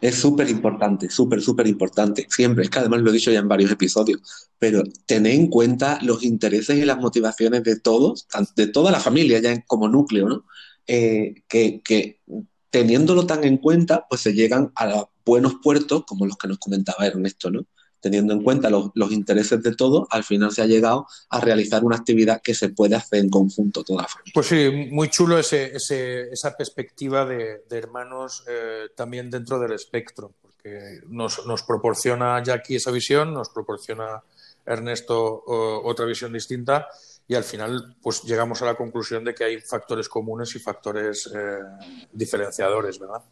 Es 0.00 0.16
súper 0.16 0.48
importante, 0.50 1.08
súper, 1.08 1.40
súper 1.40 1.66
importante. 1.66 2.26
Siempre, 2.28 2.64
es 2.64 2.70
que 2.70 2.78
además 2.78 3.00
lo 3.00 3.10
he 3.10 3.14
dicho 3.14 3.30
ya 3.30 3.38
en 3.38 3.48
varios 3.48 3.70
episodios, 3.70 4.20
pero 4.58 4.82
tener 5.06 5.32
en 5.32 5.48
cuenta 5.48 5.98
los 6.02 6.22
intereses 6.22 6.76
y 6.76 6.84
las 6.84 6.98
motivaciones 6.98 7.62
de 7.62 7.80
todos, 7.80 8.26
de 8.54 8.66
toda 8.66 8.90
la 8.90 9.00
familia 9.00 9.40
ya 9.40 9.60
como 9.62 9.88
núcleo, 9.88 10.28
¿no? 10.28 10.44
Eh, 10.86 11.42
que, 11.48 11.80
que, 11.82 12.20
teniéndolo 12.70 13.26
tan 13.26 13.44
en 13.44 13.56
cuenta, 13.58 14.06
pues 14.08 14.20
se 14.20 14.34
llegan 14.34 14.70
a 14.76 15.08
buenos 15.24 15.56
puertos, 15.62 16.04
como 16.06 16.26
los 16.26 16.36
que 16.36 16.48
nos 16.48 16.58
comentaba 16.58 17.06
Ernesto, 17.06 17.50
¿no? 17.50 17.66
Teniendo 18.00 18.32
en 18.32 18.42
cuenta 18.42 18.70
los, 18.70 18.92
intereses 19.10 19.62
de 19.62 19.74
todos, 19.74 20.06
al 20.10 20.22
final 20.22 20.52
se 20.52 20.62
ha 20.62 20.66
llegado 20.66 21.06
a 21.30 21.40
realizar 21.40 21.84
una 21.84 21.96
actividad 21.96 22.40
que 22.42 22.54
se 22.54 22.68
puede 22.68 22.94
hacer 22.94 23.20
en 23.20 23.30
conjunto 23.30 23.82
toda 23.82 24.02
la 24.02 24.08
familia. 24.08 24.32
Pues 24.34 24.46
sí, 24.46 24.88
muy 24.90 25.08
chulo 25.08 25.38
ese, 25.38 25.72
esa 25.74 26.56
perspectiva 26.56 27.24
de, 27.24 27.62
hermanos 27.70 28.44
eh, 28.48 28.88
también 28.94 29.30
dentro 29.30 29.58
del 29.58 29.72
espectro, 29.72 30.32
porque 30.40 31.00
nos, 31.08 31.46
nos 31.46 31.62
proporciona 31.62 32.42
Jackie 32.42 32.76
esa 32.76 32.90
visión, 32.90 33.32
nos 33.32 33.48
proporciona 33.48 34.22
Ernesto 34.66 35.44
otra 35.46 36.04
visión 36.06 36.32
distinta 36.32 36.88
y 37.28 37.34
al 37.34 37.44
final 37.44 37.96
pues 38.02 38.22
llegamos 38.22 38.62
a 38.62 38.66
la 38.66 38.74
conclusión 38.74 39.24
de 39.24 39.34
que 39.34 39.44
hay 39.44 39.60
factores 39.60 40.08
comunes 40.08 40.54
y 40.54 40.58
factores 40.58 41.30
eh, 41.34 41.58
diferenciadores, 42.12 42.98
¿verdad? 42.98 43.22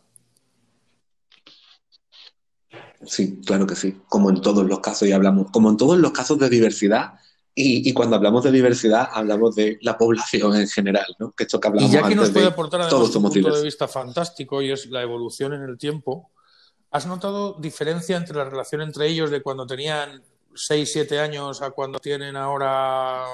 Sí, 3.06 3.40
claro 3.44 3.66
que 3.66 3.76
sí, 3.76 4.00
como 4.08 4.30
en 4.30 4.40
todos 4.40 4.64
los 4.66 4.80
casos 4.80 5.08
y 5.08 5.12
hablamos, 5.12 5.50
como 5.50 5.70
en 5.70 5.76
todos 5.76 5.98
los 5.98 6.12
casos 6.12 6.38
de 6.38 6.48
diversidad 6.48 7.14
y, 7.56 7.92
cuando 7.92 8.16
hablamos 8.16 8.42
de 8.42 8.50
diversidad 8.50 9.08
hablamos 9.12 9.54
de 9.54 9.78
la 9.82 9.96
población 9.96 10.56
en 10.56 10.66
general, 10.66 11.06
¿no? 11.20 11.30
Que 11.30 11.44
esto 11.44 11.60
que 11.60 11.68
hablamos 11.68 11.90
y 11.90 11.94
ya 11.94 12.02
que 12.02 12.16
nos 12.16 12.30
puede 12.30 12.46
aportar 12.46 12.80
además 12.80 13.14
un 13.14 13.22
punto 13.22 13.56
de 13.56 13.62
vista 13.62 13.86
fantástico 13.86 14.60
y 14.60 14.72
es 14.72 14.86
la 14.86 15.02
evolución 15.02 15.52
en 15.52 15.62
el 15.62 15.78
tiempo, 15.78 16.32
¿has 16.90 17.06
notado 17.06 17.54
diferencia 17.60 18.16
entre 18.16 18.36
la 18.36 18.44
relación 18.44 18.80
entre 18.80 19.06
ellos 19.06 19.30
de 19.30 19.40
cuando 19.40 19.66
tenían 19.66 20.22
6, 20.54 20.90
7 20.92 21.20
años 21.20 21.62
a 21.62 21.70
cuando 21.70 21.98
tienen 21.98 22.36
ahora 22.36 23.24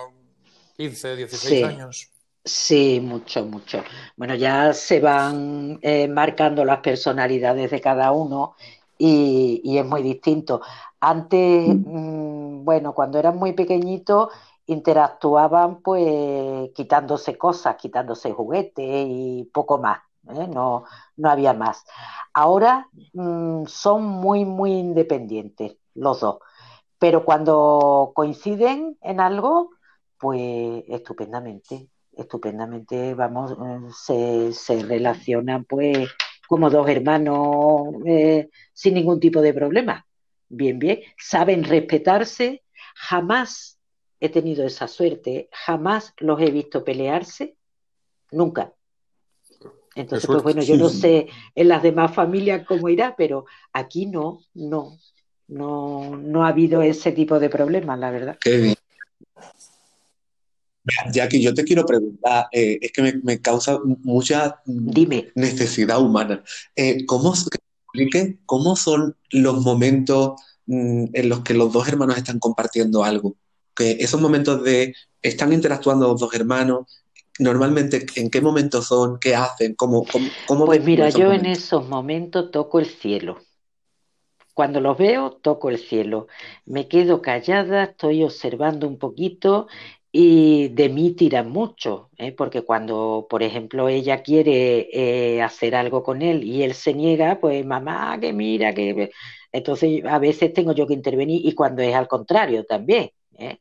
15, 0.77 1.17
16 1.17 1.65
años. 1.65 2.11
Sí, 2.43 3.01
mucho, 3.03 3.45
mucho. 3.45 3.85
Bueno, 4.17 4.35
ya 4.35 4.73
se 4.73 4.99
van 4.99 5.79
eh, 5.83 6.09
marcando 6.09 6.65
las 6.65 6.81
personalidades 6.81 7.71
de 7.71 7.81
cada 7.83 8.13
uno 8.13 8.55
y, 9.01 9.79
es 9.79 9.87
muy 9.87 10.03
distinto. 10.03 10.61
Antes, 11.01 11.69
mm, 11.75 12.65
bueno, 12.65 12.95
cuando 12.95 13.19
eran 13.19 13.39
muy 13.39 13.53
pequeñitos, 13.53 14.29
interactuaban 14.67 15.83
pues 15.83 16.71
quitándose 16.75 17.37
cosas, 17.39 17.77
quitándose 17.77 18.33
juguetes 18.33 19.07
y 19.09 19.51
poco 19.53 19.79
más. 19.79 20.01
¿eh? 20.29 20.47
No, 20.49 20.85
no 21.17 21.31
había 21.31 21.55
más. 21.55 21.85
Ahora 22.35 22.89
mm, 23.15 23.65
son 23.67 24.05
muy, 24.05 24.45
muy 24.45 24.73
independientes 24.73 25.77
los 25.95 26.21
dos. 26.21 26.39
Pero 26.99 27.25
cuando 27.25 28.13
coinciden 28.15 28.99
en 29.01 29.21
algo, 29.21 29.71
pues 30.19 30.85
estupendamente, 30.89 31.89
estupendamente, 32.13 33.15
vamos, 33.15 33.57
eh, 34.11 34.53
se, 34.53 34.83
relacionan 34.83 35.65
pues 35.65 36.11
como 36.51 36.69
dos 36.69 36.89
hermanos 36.89 37.95
eh, 38.05 38.51
sin 38.73 38.95
ningún 38.95 39.21
tipo 39.21 39.41
de 39.41 39.55
problema. 39.55 40.05
Bien, 40.49 40.81
bien, 40.81 40.99
saben 41.17 41.63
respetarse, 41.63 42.65
jamás 42.97 43.79
he 44.19 44.31
tenido 44.31 44.67
esa 44.67 44.89
suerte, 44.89 45.49
jamás 45.53 46.13
los 46.17 46.41
he 46.41 46.51
visto 46.51 46.83
pelearse, 46.83 47.55
nunca. 48.33 48.73
Entonces, 49.95 50.27
pues 50.27 50.43
bueno, 50.43 50.63
yo 50.63 50.77
no 50.77 50.89
sé 50.89 51.29
en 51.55 51.69
las 51.69 51.85
demás 51.85 52.13
familias 52.13 52.67
cómo 52.67 52.89
irá, 52.89 53.15
pero 53.17 53.45
aquí 53.73 54.07
no, 54.07 54.41
no, 54.55 54.99
no, 55.47 56.17
no 56.17 56.45
ha 56.45 56.49
habido 56.49 56.83
ese 56.83 57.13
tipo 57.13 57.39
de 57.39 57.49
problemas, 57.49 57.97
la 57.97 58.11
verdad. 58.11 58.39
Jackie, 61.13 61.43
yo 61.43 61.55
te 61.55 61.65
quiero 61.65 61.85
preguntar, 61.85 62.47
eh, 62.53 62.79
es 62.81 62.93
que 62.93 63.21
me, 63.23 63.41
causa 63.41 63.79
mucha 63.85 64.61
necesidad 65.35 66.01
humana. 66.01 66.43
Eh, 66.75 67.05
¿cómo, 67.07 67.35
¿Cómo 68.47 68.77
son 68.77 69.17
los 69.31 69.63
momentos 69.63 70.41
mm, 70.67 71.05
en 71.13 71.29
los 71.29 71.41
que 71.41 71.55
los 71.55 71.73
dos 71.73 71.89
hermanos 71.89 72.17
están 72.17 72.39
compartiendo 72.39 73.05
algo? 73.05 73.37
Que 73.75 73.93
esos 74.01 74.21
momentos 74.21 74.63
de 74.65 74.95
están 75.23 75.53
interactuando 75.53 76.09
los 76.09 76.21
dos 76.21 76.35
hermanos, 76.35 76.87
normalmente 77.39 78.07
en 78.17 78.31
qué 78.31 78.41
momentos 78.41 78.87
son, 78.87 79.19
qué 79.21 79.35
hacen, 79.35 79.75
cómo, 79.75 80.05
cómo, 80.47 80.67
Pues 80.67 80.83
mira, 80.85 81.11
yo 81.11 81.33
en 81.33 81.47
esos 81.47 81.89
momentos 81.89 82.51
toco 82.51 82.79
el 82.79 82.87
cielo. 82.87 83.39
Cuando 84.55 84.81
los 84.81 84.99
veo, 84.99 85.31
toco 85.31 85.71
el 85.71 85.79
cielo. 85.79 86.27
Me 86.67 86.89
quedo 86.89 87.23
callada, 87.23 87.85
estoy 87.85 88.25
observando 88.25 88.87
un 88.89 88.99
poquito 88.99 89.69
y 90.13 90.69
de 90.71 90.89
mí 90.89 91.13
tiran 91.13 91.51
mucho, 91.51 92.11
¿eh? 92.19 92.33
porque 92.33 92.63
cuando, 92.63 93.27
por 93.31 93.43
ejemplo, 93.43 93.89
ella 93.89 94.23
quiere 94.23 94.89
eh, 94.93 95.43
hacer 95.43 95.75
algo 95.77 96.03
con 96.03 96.23
él 96.23 96.43
y 96.43 96.63
él 96.65 96.75
se 96.75 96.95
niega, 96.95 97.39
pues 97.41 97.65
mamá, 97.65 98.19
que 98.21 98.33
mira, 98.33 98.75
que... 98.75 99.11
Entonces 99.53 100.05
a 100.05 100.19
veces 100.19 100.53
tengo 100.53 100.73
yo 100.73 100.87
que 100.87 100.95
intervenir 100.95 101.45
y 101.45 101.55
cuando 101.55 101.83
es 101.83 101.95
al 101.95 102.09
contrario 102.09 102.65
también. 102.65 103.11
¿eh? 103.39 103.59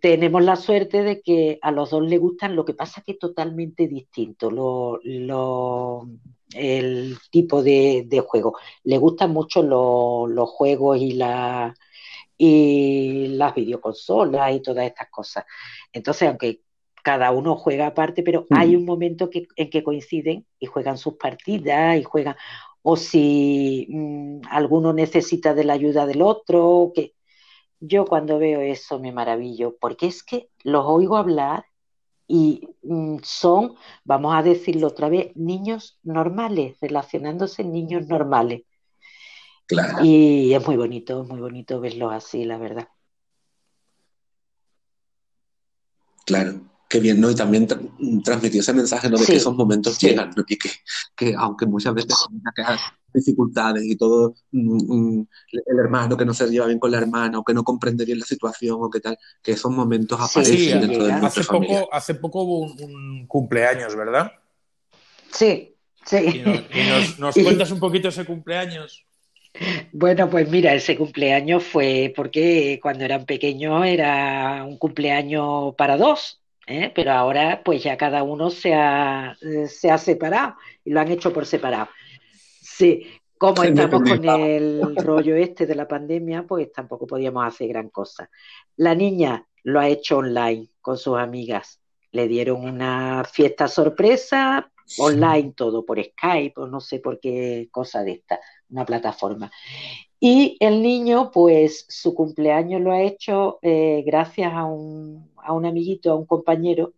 Tenemos 0.00 0.42
la 0.44 0.56
suerte 0.56 1.02
de 1.02 1.20
que 1.22 1.58
a 1.62 1.70
los 1.72 1.90
dos 1.90 2.02
les 2.02 2.20
gustan, 2.20 2.56
lo 2.56 2.64
que 2.64 2.74
pasa 2.74 3.02
que 3.02 3.12
es 3.12 3.18
totalmente 3.18 3.88
distinto 3.88 4.50
lo, 4.50 5.00
lo, 5.04 6.06
el 6.54 7.18
tipo 7.30 7.62
de, 7.62 8.04
de, 8.06 8.20
juego. 8.20 8.56
Le 8.84 8.98
gustan 8.98 9.32
mucho 9.32 9.62
los 9.62 10.50
juegos 10.50 10.98
y 11.00 11.12
la 11.12 11.74
y 12.42 13.28
las 13.36 13.54
videoconsolas 13.54 14.54
y 14.54 14.60
todas 14.60 14.86
estas 14.86 15.10
cosas. 15.10 15.44
Entonces, 15.92 16.26
aunque 16.26 16.62
cada 17.02 17.32
uno 17.32 17.54
juega 17.54 17.88
aparte, 17.88 18.22
pero 18.22 18.46
hay 18.48 18.76
un 18.76 18.86
momento 18.86 19.28
que, 19.28 19.46
en 19.56 19.68
que 19.68 19.84
coinciden 19.84 20.46
y 20.58 20.64
juegan 20.64 20.96
sus 20.96 21.14
partidas 21.16 21.98
y 21.98 22.02
juegan, 22.02 22.36
o 22.80 22.96
si 22.96 23.86
mm, 23.90 24.40
alguno 24.48 24.94
necesita 24.94 25.52
de 25.52 25.64
la 25.64 25.74
ayuda 25.74 26.06
del 26.06 26.22
otro, 26.22 26.92
que 26.94 27.12
yo 27.78 28.06
cuando 28.06 28.38
veo 28.38 28.62
eso 28.62 28.98
me 28.98 29.12
maravillo, 29.12 29.76
porque 29.78 30.06
es 30.06 30.22
que 30.22 30.48
los 30.64 30.86
oigo 30.86 31.18
hablar 31.18 31.66
y 32.26 32.68
mm, 32.82 33.18
son, 33.22 33.74
vamos 34.04 34.34
a 34.34 34.42
decirlo 34.42 34.86
otra 34.86 35.10
vez, 35.10 35.36
niños 35.36 35.98
normales, 36.02 36.78
relacionándose 36.80 37.60
en 37.60 37.72
niños 37.72 38.06
normales. 38.06 38.62
Y 40.02 40.52
es 40.52 40.66
muy 40.66 40.76
bonito, 40.76 41.24
muy 41.24 41.40
bonito 41.40 41.80
verlo 41.80 42.10
así, 42.10 42.44
la 42.44 42.58
verdad. 42.58 42.88
Claro, 46.26 46.60
qué 46.88 47.00
bien, 47.00 47.20
¿no? 47.20 47.30
Y 47.30 47.34
también 47.34 47.66
transmitió 48.22 48.60
ese 48.60 48.72
mensaje, 48.72 49.08
¿no? 49.08 49.18
De 49.18 49.26
que 49.26 49.36
esos 49.36 49.54
momentos 49.54 49.98
llegan, 49.98 50.30
¿no? 50.36 50.44
Y 50.48 50.58
que, 51.16 51.34
aunque 51.36 51.66
muchas 51.66 51.94
veces 51.94 52.14
hay 52.56 52.76
dificultades 53.12 53.84
y 53.84 53.96
todo, 53.96 54.34
mm, 54.52 55.18
mm, 55.18 55.28
el 55.52 55.78
hermano 55.78 56.16
que 56.16 56.24
no 56.24 56.34
se 56.34 56.48
lleva 56.48 56.66
bien 56.66 56.78
con 56.78 56.90
la 56.90 56.98
hermana 56.98 57.38
o 57.38 57.44
que 57.44 57.54
no 57.54 57.64
comprende 57.64 58.04
bien 58.04 58.20
la 58.20 58.26
situación 58.26 58.78
o 58.80 58.90
qué 58.90 59.00
tal, 59.00 59.18
que 59.42 59.52
esos 59.52 59.72
momentos 59.72 60.20
aparecen 60.20 60.80
dentro 60.80 61.04
de 61.04 61.12
hace 61.12 61.44
poco, 61.44 61.92
hace 61.92 62.14
poco 62.14 62.42
hubo 62.42 62.60
un, 62.60 63.26
cumpleaños, 63.26 63.96
¿verdad? 63.96 64.32
Sí, 65.32 65.74
sí. 66.04 66.16
Y, 66.16 67.20
nos 67.20 67.34
cuentas 67.42 67.70
un 67.72 67.80
poquito 67.80 68.08
ese 68.08 68.24
cumpleaños. 68.24 69.04
Bueno, 69.92 70.30
pues 70.30 70.48
mira, 70.48 70.74
ese 70.74 70.96
cumpleaños 70.96 71.64
fue 71.64 72.12
porque 72.14 72.78
cuando 72.82 73.04
eran 73.04 73.26
pequeños 73.26 73.84
era 73.84 74.64
un 74.64 74.78
cumpleaños 74.78 75.74
para 75.74 75.96
dos, 75.96 76.40
¿eh? 76.66 76.92
pero 76.94 77.12
ahora 77.12 77.62
pues 77.64 77.82
ya 77.82 77.96
cada 77.96 78.22
uno 78.22 78.50
se 78.50 78.74
ha, 78.74 79.36
se 79.66 79.90
ha 79.90 79.98
separado 79.98 80.54
y 80.84 80.90
lo 80.90 81.00
han 81.00 81.10
hecho 81.10 81.32
por 81.32 81.46
separado. 81.46 81.88
Sí, 82.62 83.06
como 83.36 83.62
estamos 83.64 84.02
con 84.02 84.24
el 84.28 84.96
rollo 84.96 85.34
este 85.34 85.66
de 85.66 85.74
la 85.74 85.88
pandemia, 85.88 86.44
pues 86.46 86.70
tampoco 86.72 87.06
podíamos 87.06 87.44
hacer 87.46 87.68
gran 87.68 87.88
cosa. 87.88 88.30
La 88.76 88.94
niña 88.94 89.46
lo 89.64 89.80
ha 89.80 89.88
hecho 89.88 90.18
online 90.18 90.68
con 90.80 90.96
sus 90.96 91.18
amigas. 91.18 91.80
Le 92.12 92.28
dieron 92.28 92.64
una 92.64 93.24
fiesta 93.24 93.66
sorpresa 93.68 94.70
online 94.98 95.52
todo, 95.54 95.84
por 95.84 96.02
Skype 96.02 96.60
o 96.60 96.66
no 96.66 96.80
sé 96.80 96.98
por 96.98 97.20
qué 97.20 97.68
cosa 97.70 98.02
de 98.02 98.12
esta, 98.12 98.40
una 98.70 98.84
plataforma. 98.84 99.50
Y 100.18 100.56
el 100.60 100.82
niño, 100.82 101.30
pues 101.32 101.86
su 101.88 102.14
cumpleaños 102.14 102.80
lo 102.80 102.92
ha 102.92 103.02
hecho 103.02 103.58
eh, 103.62 104.02
gracias 104.04 104.52
a 104.52 104.64
un, 104.64 105.30
a 105.36 105.52
un 105.52 105.64
amiguito, 105.64 106.10
a 106.10 106.16
un 106.16 106.26
compañero, 106.26 106.92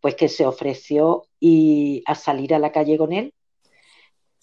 pues 0.00 0.14
que 0.14 0.28
se 0.28 0.46
ofreció 0.46 1.26
y 1.40 2.02
a 2.06 2.14
salir 2.14 2.54
a 2.54 2.58
la 2.58 2.70
calle 2.70 2.96
con 2.96 3.12
él, 3.12 3.34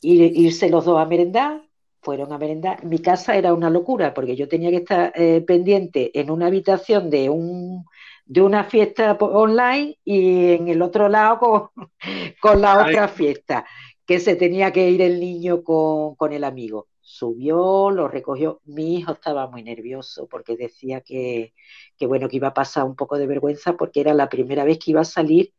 irse 0.02 0.70
los 0.70 0.86
dos 0.86 1.00
a 1.00 1.06
merendar, 1.06 1.64
fueron 2.02 2.32
a 2.34 2.38
merendar. 2.38 2.86
Mi 2.86 3.00
casa 3.00 3.36
era 3.36 3.54
una 3.54 3.70
locura 3.70 4.14
porque 4.14 4.36
yo 4.36 4.48
tenía 4.48 4.70
que 4.70 4.78
estar 4.78 5.12
eh, 5.16 5.42
pendiente 5.42 6.12
en 6.20 6.30
una 6.30 6.48
habitación 6.48 7.10
de 7.10 7.30
un 7.30 7.86
de 8.26 8.42
una 8.42 8.64
fiesta 8.64 9.18
online 9.20 10.00
y 10.04 10.54
en 10.54 10.68
el 10.68 10.82
otro 10.82 11.10
lado 11.10 11.40
con, 11.40 11.88
con 12.42 12.62
la 12.62 12.86
otra 12.86 13.08
fiesta, 13.08 13.66
que 14.06 14.20
se 14.20 14.36
tenía 14.36 14.72
que 14.72 14.90
ir 14.90 15.02
el 15.02 15.20
niño 15.20 15.64
con, 15.64 16.16
con 16.16 16.34
el 16.34 16.44
amigo 16.44 16.88
subió, 17.06 17.92
lo 17.92 18.08
recogió. 18.08 18.62
Mi 18.66 18.98
hijo 18.98 19.14
estaba 19.14 19.48
muy 19.48 19.64
nervioso 19.64 20.28
porque 20.28 20.58
decía 20.58 21.02
que, 21.02 21.54
bueno, 22.02 22.28
que 22.28 22.38
iba 22.38 22.50
a 22.50 22.54
pasar 22.54 22.84
un 22.84 22.96
poco 22.96 23.18
de 23.18 23.28
vergüenza 23.28 23.78
porque 23.78 24.02
era 24.02 24.14
la 24.14 24.28
primera 24.28 24.64
vez 24.66 24.80
que 24.80 24.92
iba 24.92 25.02
a 25.02 25.06
salir 25.06 25.54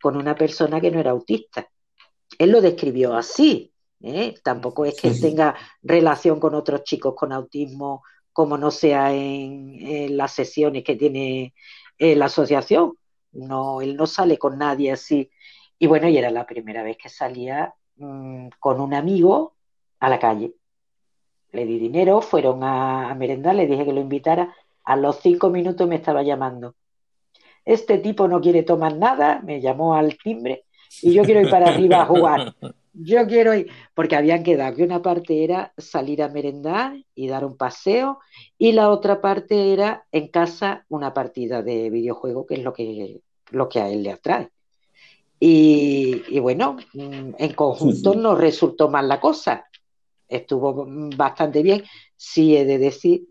con 0.00 0.16
una 0.16 0.36
persona 0.36 0.80
que 0.80 0.90
no 0.90 1.00
era 1.00 1.12
autista. 1.12 1.68
Él 2.38 2.50
lo 2.50 2.60
describió 2.60 3.14
así. 3.14 3.72
¿eh? 4.02 4.34
Tampoco 4.44 4.84
es 4.84 5.00
que 5.00 5.10
tenga 5.12 5.56
relación 5.82 6.38
con 6.38 6.54
otros 6.54 6.84
chicos 6.84 7.14
con 7.16 7.32
autismo, 7.32 8.02
como 8.32 8.58
no 8.58 8.70
sea 8.70 9.12
en, 9.12 10.16
las 10.16 10.32
sesiones 10.32 10.84
que 10.84 10.96
tiene 10.96 11.54
eh, 11.98 12.16
la 12.16 12.26
asociación. 12.26 12.96
No, 13.32 13.80
él 13.80 13.96
no 13.96 14.06
sale 14.06 14.38
con 14.38 14.58
nadie 14.58 14.92
así. 14.92 15.30
Y 15.78 15.86
bueno, 15.86 16.08
y 16.08 16.16
era 16.18 16.30
la 16.30 16.46
primera 16.46 16.82
vez 16.82 16.96
que 16.96 17.08
salía 17.08 17.74
mm, 17.96 18.48
con 18.60 18.80
un 18.80 18.94
amigo 18.94 19.54
a 20.00 20.08
la 20.08 20.18
calle 20.18 20.54
le 21.54 21.64
di 21.64 21.78
dinero, 21.78 22.20
fueron 22.20 22.62
a, 22.64 23.14
merendar, 23.14 23.54
le 23.54 23.66
dije 23.66 23.84
que 23.84 23.92
lo 23.92 24.00
invitara. 24.00 24.54
A 24.84 24.96
los 24.96 25.20
cinco 25.20 25.48
minutos 25.50 25.88
me 25.88 25.96
estaba 25.96 26.22
llamando. 26.22 26.74
Este 27.64 27.98
tipo 27.98 28.28
no 28.28 28.40
quiere 28.40 28.62
tomar 28.62 28.96
nada, 28.96 29.40
me 29.42 29.60
llamó 29.60 29.94
al 29.94 30.18
timbre 30.18 30.64
y 31.00 31.14
yo 31.14 31.22
quiero 31.22 31.40
ir 31.40 31.48
para 31.48 31.68
arriba 31.68 32.02
a 32.02 32.06
jugar. 32.06 32.54
Yo 32.94 33.26
quiero 33.26 33.54
ir, 33.54 33.70
porque 33.94 34.16
habían 34.16 34.44
quedado 34.44 34.76
que 34.76 34.84
una 34.84 35.02
parte 35.02 35.44
era 35.44 35.72
salir 35.76 36.22
a 36.22 36.28
merendar 36.28 36.96
y 37.14 37.26
dar 37.28 37.44
un 37.44 37.56
paseo 37.56 38.20
y 38.56 38.72
la 38.72 38.90
otra 38.90 39.20
parte 39.20 39.72
era 39.72 40.06
en 40.12 40.28
casa 40.28 40.86
una 40.88 41.12
partida 41.12 41.62
de 41.62 41.90
videojuego, 41.90 42.46
que 42.46 42.54
es 42.54 42.62
lo 42.62 42.72
que, 42.72 43.20
lo 43.50 43.68
que 43.68 43.80
a 43.80 43.88
él 43.88 44.04
le 44.04 44.12
atrae. 44.12 44.50
Y, 45.40 46.22
y 46.28 46.38
bueno, 46.38 46.76
mm, 46.94 47.34
en 47.36 47.52
conjunto 47.54 48.14
nos 48.14 48.38
resultó 48.38 48.88
mal 48.88 49.08
la 49.08 49.20
cosa 49.20 49.66
estuvo 50.28 50.86
bastante 51.16 51.62
bien. 51.62 51.84
Sí 52.16 52.56
he 52.56 52.64
de 52.64 52.78
decir 52.78 53.28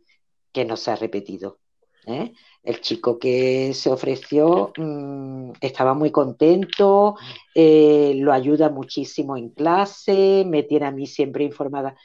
que 0.52 0.66
no 0.66 0.78
se 0.78 0.92
ha 0.92 0.96
repetido. 0.96 1.60
¿eh? 2.06 2.34
El 2.64 2.80
chico 2.80 3.20
que 3.20 3.74
se 3.74 3.92
ofreció 3.92 4.72
mm, 4.78 5.52
estaba 5.60 5.94
muy 5.94 6.12
contento, 6.12 7.16
eh, 7.54 8.14
lo 8.16 8.32
ayuda 8.32 8.70
muchísimo 8.70 9.36
en 9.36 9.50
clase, 9.50 10.46
me 10.48 10.64
tiene 10.64 10.86
a 10.86 10.92
mí 10.92 11.06
siempre 11.06 11.44
informada, 11.44 11.96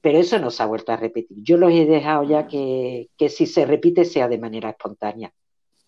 pero 0.00 0.18
eso 0.18 0.38
no 0.38 0.50
se 0.50 0.62
ha 0.62 0.66
vuelto 0.66 0.90
a 0.92 0.96
repetir. 0.96 1.38
Yo 1.42 1.56
los 1.56 1.70
he 1.70 1.86
dejado 1.86 2.24
ya 2.24 2.48
que, 2.48 3.08
si 3.28 3.46
se 3.46 3.64
repite 3.64 4.04
sea 4.04 4.28
de 4.28 4.38
manera 4.38 4.70
espontánea, 4.70 5.32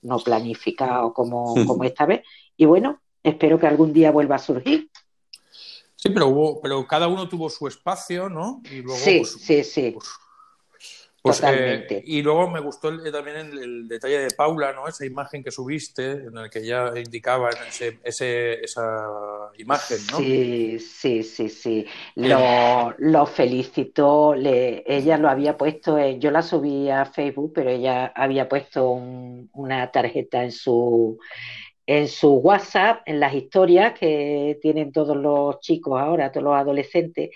no 0.02 0.18
planificado 0.18 1.12
como, 1.12 1.54
como 1.66 1.84
esta 1.84 2.06
vez. 2.06 2.22
Y 2.56 2.66
bueno, 2.66 3.00
espero 3.22 3.58
que 3.58 3.66
algún 3.66 3.92
día 3.92 4.12
vuelva 4.12 4.36
a 4.36 4.38
surgir. 4.38 4.90
Sí, 5.96 6.08
pero 6.08 6.28
hubo, 6.28 6.60
pero 6.62 6.86
cada 6.86 7.08
uno 7.08 7.28
tuvo 7.28 7.50
su 7.50 7.66
espacio, 7.66 8.30
¿no? 8.30 8.62
Y 8.70 8.80
luego, 8.80 8.98
sí, 8.98 9.18
pues, 9.18 9.32
sí, 9.32 9.64
sí. 9.64 9.90
Pues, 9.90 10.08
pues, 11.22 11.42
eh, 11.44 12.02
y 12.06 12.22
luego 12.22 12.48
me 12.48 12.60
gustó 12.60 12.90
también 13.10 13.36
el, 13.36 13.88
detalle 13.88 14.20
de 14.20 14.30
Paula, 14.30 14.72
¿no? 14.72 14.88
Esa 14.88 15.04
imagen 15.04 15.42
que 15.42 15.50
subiste, 15.50 16.12
en 16.12 16.38
el 16.38 16.50
que 16.50 16.64
ya 16.64 16.92
indicaba 16.96 17.50
ese, 18.04 18.64
esa 18.64 19.08
imagen, 19.58 19.98
¿no? 20.10 20.18
Sí, 20.18 20.78
sí, 20.78 21.22
sí, 21.22 21.48
sí. 21.48 21.86
Lo, 22.14 22.94
lo 22.98 23.26
felicitó, 23.26 24.34
le, 24.34 24.82
ella 24.86 25.18
lo 25.18 25.28
había 25.28 25.56
puesto, 25.56 25.98
yo 26.12 26.30
la 26.30 26.42
subí 26.42 26.88
a 26.88 27.04
Facebook, 27.04 27.52
pero 27.54 27.70
ella 27.70 28.12
había 28.14 28.48
puesto 28.48 28.90
una 28.90 29.90
tarjeta 29.90 30.42
en 30.42 30.52
su 30.52 31.18
en 31.90 32.06
su 32.06 32.34
WhatsApp, 32.34 33.02
en 33.04 33.18
las 33.18 33.34
historias 33.34 33.98
que 33.98 34.60
tienen 34.62 34.92
todos 34.92 35.16
los 35.16 35.58
chicos 35.58 36.00
ahora, 36.00 36.30
todos 36.30 36.44
los 36.44 36.54
adolescentes, 36.54 37.30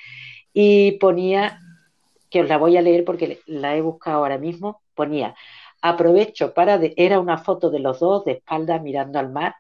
y 0.53 0.93
ponía, 0.93 1.59
que 2.35 2.41
os 2.41 2.49
la 2.49 2.59
voy 2.59 2.76
a 2.76 2.82
leer 2.82 3.05
porque 3.05 3.39
la 3.47 3.76
he 3.76 3.80
buscado 3.80 4.16
ahora 4.16 4.39
mismo, 4.39 4.82
ponía, 4.97 5.37
aprovecho 5.80 6.53
para, 6.53 6.80
era 6.97 7.20
una 7.20 7.39
foto 7.39 7.70
de 7.70 7.78
los 7.78 8.01
dos 8.01 8.24
de 8.24 8.32
espalda 8.32 8.80
mirando 8.80 9.20
al 9.20 9.30
mar, 9.30 9.55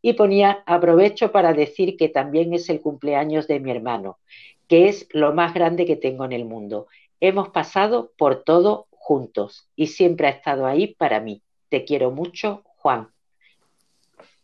y 0.00 0.14
ponía, 0.14 0.62
aprovecho 0.64 1.30
para 1.30 1.52
decir 1.52 1.98
que 1.98 2.08
también 2.08 2.54
es 2.54 2.70
el 2.70 2.80
cumpleaños 2.80 3.46
de 3.48 3.60
mi 3.60 3.70
hermano, 3.70 4.18
que 4.66 4.88
es 4.88 5.06
lo 5.10 5.34
más 5.34 5.52
grande 5.52 5.84
que 5.84 5.96
tengo 5.96 6.24
en 6.24 6.32
el 6.32 6.46
mundo. 6.46 6.86
Hemos 7.20 7.50
pasado 7.50 8.12
por 8.16 8.44
todo 8.44 8.86
juntos 8.92 9.68
y 9.76 9.88
siempre 9.88 10.28
ha 10.28 10.30
estado 10.30 10.64
ahí 10.64 10.94
para 10.94 11.20
mí. 11.20 11.42
Te 11.68 11.84
quiero 11.84 12.12
mucho, 12.12 12.62
Juan. 12.78 13.10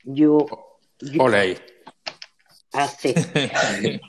Yo, 0.05 0.47
Así. 2.73 3.14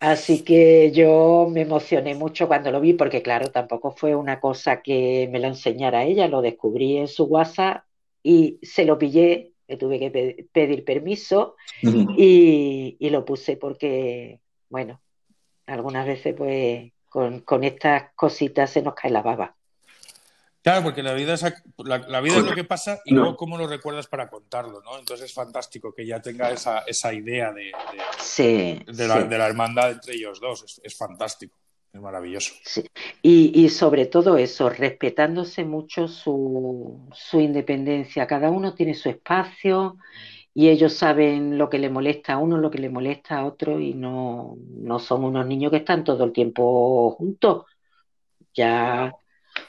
Así 0.00 0.42
que 0.44 0.92
yo 0.92 1.48
me 1.50 1.60
emocioné 1.60 2.14
mucho 2.14 2.48
cuando 2.48 2.70
lo 2.70 2.80
vi, 2.80 2.94
porque 2.94 3.22
claro, 3.22 3.50
tampoco 3.50 3.90
fue 3.90 4.14
una 4.14 4.40
cosa 4.40 4.80
que 4.80 5.28
me 5.30 5.38
lo 5.38 5.48
enseñara 5.48 6.04
ella, 6.04 6.26
lo 6.26 6.40
descubrí 6.40 6.96
en 6.96 7.06
su 7.06 7.24
WhatsApp 7.24 7.84
y 8.22 8.58
se 8.62 8.86
lo 8.86 8.96
pillé, 8.96 9.52
le 9.68 9.76
tuve 9.76 9.98
que 9.98 10.48
pedir 10.52 10.84
permiso 10.84 11.56
y, 11.82 12.96
lo 13.10 13.24
puse 13.26 13.58
porque, 13.58 14.40
bueno, 14.70 15.02
algunas 15.66 16.06
veces 16.06 16.34
pues 16.34 16.92
con, 17.10 17.40
con 17.40 17.62
estas 17.64 18.12
cositas 18.14 18.70
se 18.70 18.80
nos 18.80 18.94
cae 18.94 19.10
la 19.10 19.20
baba. 19.20 19.54
Claro, 20.62 20.82
porque 20.82 21.02
la 21.02 21.14
vida, 21.14 21.32
es, 21.32 21.42
la, 21.78 22.20
vida 22.20 22.36
es 22.36 22.44
lo 22.44 22.54
que 22.54 22.64
pasa 22.64 23.00
y 23.06 23.14
luego 23.14 23.34
cómo 23.36 23.56
lo 23.56 23.66
recuerdas 23.66 24.06
para 24.06 24.28
contarlo, 24.28 24.82
¿no? 24.82 24.98
Entonces 24.98 25.26
es 25.26 25.34
fantástico 25.34 25.94
que 25.94 26.06
ya 26.06 26.20
tenga 26.20 26.50
esa, 26.50 26.80
esa 26.80 27.14
idea 27.14 27.50
de, 27.52 27.72
de, 28.86 29.38
la, 29.38 29.46
hermandad 29.46 29.92
entre 29.92 30.16
ellos 30.16 30.38
dos. 30.38 30.80
Es, 30.82 30.98
fantástico, 30.98 31.56
es 31.90 32.00
maravilloso. 32.00 32.52
Sí. 32.62 32.84
Y, 33.22 33.58
y, 33.58 33.70
sobre 33.70 34.04
todo 34.04 34.36
eso, 34.36 34.68
respetándose 34.68 35.64
mucho 35.64 36.08
su, 36.08 37.08
su 37.14 37.40
independencia. 37.40 38.26
Cada 38.26 38.50
uno 38.50 38.74
tiene 38.74 38.92
su 38.92 39.08
espacio 39.08 39.96
y 40.52 40.68
ellos 40.68 40.92
saben 40.92 41.56
lo 41.56 41.70
que 41.70 41.78
le 41.78 41.88
molesta 41.88 42.34
a 42.34 42.38
uno, 42.38 42.58
lo 42.58 42.70
que 42.70 42.78
le 42.78 42.90
molesta 42.90 43.38
a 43.38 43.46
otro 43.46 43.80
y 43.80 43.94
no, 43.94 44.58
no 44.76 44.98
son 44.98 45.24
unos 45.24 45.46
niños 45.46 45.70
que 45.70 45.78
están 45.78 46.04
todo 46.04 46.24
el 46.24 46.32
tiempo 46.32 47.12
juntos. 47.12 47.64
Ya 48.52 49.14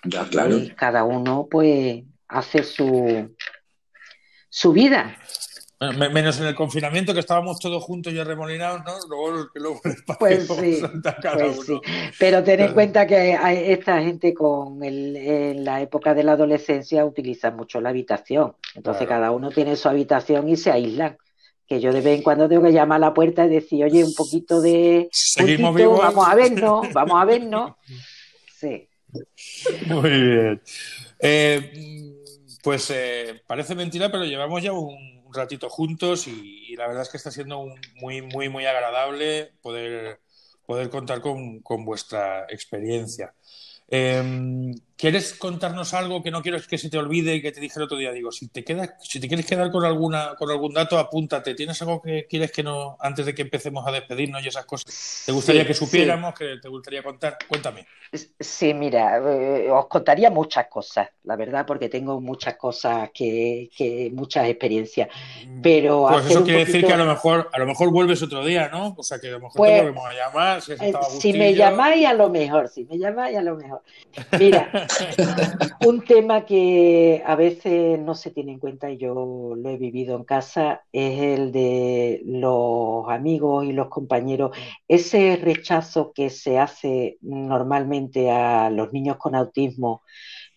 ya, 0.03 0.25
claro. 0.27 0.57
Y 0.57 0.69
cada 0.71 1.03
uno, 1.03 1.47
pues, 1.49 2.03
hace 2.27 2.63
su, 2.63 3.35
su 4.49 4.73
vida. 4.73 5.17
menos 6.11 6.39
en 6.39 6.47
el 6.47 6.55
confinamiento 6.55 7.13
que 7.13 7.19
estábamos 7.19 7.59
todos 7.59 7.83
juntos 7.83 8.13
y 8.13 8.19
arremolinados, 8.19 8.81
¿no? 8.85 8.93
Luego, 9.07 9.49
luego 9.55 9.81
pues, 10.19 10.47
sí, 10.47 10.83
pues 11.27 11.65
sí, 11.65 11.79
Pero 12.19 12.43
ten 12.43 12.61
en 12.61 12.73
cuenta 12.73 13.05
que 13.05 13.37
esta 13.71 14.01
gente 14.01 14.33
con 14.33 14.83
el, 14.83 15.15
en 15.15 15.63
la 15.65 15.81
época 15.81 16.13
de 16.13 16.23
la 16.23 16.33
adolescencia 16.33 17.05
utiliza 17.05 17.51
mucho 17.51 17.81
la 17.81 17.89
habitación. 17.89 18.55
Entonces 18.75 19.07
cada 19.07 19.31
uno 19.31 19.49
tiene 19.49 19.75
su 19.75 19.89
habitación 19.89 20.49
y 20.49 20.57
se 20.57 20.71
aíslan. 20.71 21.17
Que 21.67 21.79
yo 21.79 21.93
de 21.93 22.01
vez 22.01 22.17
en 22.17 22.23
cuando 22.23 22.49
tengo 22.49 22.63
que 22.63 22.73
llamar 22.73 22.97
a 22.97 23.07
la 23.07 23.13
puerta 23.13 23.45
y 23.45 23.49
decir, 23.49 23.85
oye, 23.85 24.03
un 24.03 24.13
poquito 24.13 24.59
de... 24.59 25.07
Seguimos 25.11 25.73
vivos. 25.73 25.99
Vamos 25.99 26.27
a 26.27 26.35
vernos, 26.35 26.93
vamos 26.93 27.21
a 27.21 27.25
vernos. 27.25 27.71
Sí. 28.61 28.90
Muy 29.87 30.09
bien. 30.09 30.61
Eh, 31.19 32.13
pues 32.63 32.89
eh, 32.91 33.41
parece 33.47 33.75
mentira, 33.75 34.11
pero 34.11 34.25
llevamos 34.25 34.61
ya 34.61 34.73
un, 34.73 35.21
ratito 35.33 35.69
juntos 35.69 36.27
y, 36.27 36.75
la 36.75 36.87
verdad 36.87 37.03
es 37.03 37.09
que 37.09 37.15
está 37.15 37.31
siendo 37.31 37.65
muy, 37.95 38.21
muy, 38.21 38.49
muy 38.49 38.65
agradable 38.65 39.53
poder, 39.61 40.19
poder 40.65 40.89
contar 40.89 41.21
con, 41.21 41.61
vuestra 41.85 42.45
experiencia. 42.49 43.33
Em, 43.87 44.73
¿Quieres 44.97 45.33
contarnos 45.33 45.93
algo 45.93 46.21
que 46.21 46.29
no 46.29 46.41
quiero 46.41 46.59
que 46.61 46.77
se 46.77 46.89
te 46.89 46.97
olvide 46.97 47.35
y 47.35 47.41
que 47.41 47.51
te 47.51 47.59
dije 47.59 47.73
el 47.77 47.83
otro 47.83 47.97
día? 47.97 48.11
Digo, 48.11 48.31
si 48.31 48.47
te 48.47 48.63
quedas, 48.63 48.91
si 49.01 49.19
te 49.19 49.27
quieres 49.27 49.45
quedar 49.45 49.71
con 49.71 49.83
alguna, 49.83 50.35
con 50.37 50.49
algún 50.51 50.73
dato, 50.73 50.99
apúntate. 50.99 51.55
¿Tienes 51.55 51.81
algo 51.81 52.01
que 52.01 52.27
quieres 52.29 52.51
que 52.51 52.61
no, 52.61 52.97
antes 52.99 53.25
de 53.25 53.33
que 53.33 53.41
empecemos 53.41 53.85
a 53.87 53.91
despedirnos 53.91 54.43
y 54.43 54.49
esas 54.49 54.65
cosas? 54.65 55.23
¿Te 55.25 55.31
gustaría 55.31 55.65
que 55.65 55.73
supiéramos, 55.73 56.35
que 56.35 56.57
te 56.61 56.69
gustaría 56.69 57.01
contar? 57.01 57.37
Cuéntame. 57.47 57.87
Sí, 58.39 58.73
mira, 58.73 59.17
eh, 59.19 59.69
os 59.71 59.87
contaría 59.87 60.29
muchas 60.29 60.67
cosas, 60.67 61.09
la 61.23 61.37
verdad, 61.37 61.65
porque 61.65 61.87
tengo 61.87 62.19
muchas 62.19 62.55
cosas 62.57 63.09
que, 63.13 63.69
que 63.75 64.11
muchas 64.13 64.49
experiencias. 64.49 65.07
Mm, 65.47 65.61
Pero 65.61 66.07
pues 66.09 66.25
eso 66.25 66.43
quiere 66.43 66.65
decir 66.65 66.85
que 66.85 66.91
a 66.91 66.97
lo 66.97 67.05
mejor, 67.05 67.49
a 67.53 67.57
lo 67.57 67.65
mejor 67.65 67.89
vuelves 67.89 68.21
otro 68.21 68.45
día, 68.45 68.67
¿no? 68.67 68.95
O 68.97 69.03
sea 69.03 69.17
que 69.17 69.29
a 69.29 69.31
lo 69.31 69.39
mejor 69.39 69.53
te 69.53 69.57
pues, 69.57 69.81
volvemos 69.81 70.05
a 70.05 70.13
llamar. 70.13 70.61
Si, 70.61 70.73
eh, 70.73 70.93
si 71.19 71.33
me 71.33 71.53
llamáis 71.55 72.05
a 72.05 72.13
lo 72.13 72.29
mejor, 72.29 72.67
si 72.67 72.83
me 72.83 72.97
llamáis 72.97 73.37
a 73.37 73.41
lo 73.41 73.55
mejor. 73.55 73.81
Mira, 74.37 74.69
un 75.85 76.03
tema 76.05 76.45
que 76.45 77.23
a 77.25 77.35
veces 77.35 77.99
no 77.99 78.15
se 78.15 78.31
tiene 78.31 78.53
en 78.53 78.59
cuenta 78.59 78.89
y 78.89 78.97
yo 78.97 79.55
lo 79.55 79.69
he 79.69 79.77
vivido 79.77 80.15
en 80.15 80.23
casa 80.23 80.83
es 80.91 81.19
el 81.19 81.51
de 81.51 82.21
los 82.25 83.09
amigos 83.09 83.65
y 83.65 83.73
los 83.73 83.89
compañeros. 83.89 84.55
Ese 84.87 85.37
rechazo 85.37 86.11
que 86.13 86.29
se 86.29 86.59
hace 86.59 87.17
normalmente 87.21 88.31
a 88.31 88.69
los 88.69 88.93
niños 88.93 89.17
con 89.17 89.35
autismo 89.35 90.03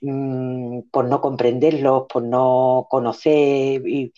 mm, 0.00 0.80
por 0.90 1.06
no 1.06 1.20
comprenderlos, 1.20 2.04
por 2.12 2.22
no 2.22 2.86
conocer 2.90 3.82
y, 3.86 4.12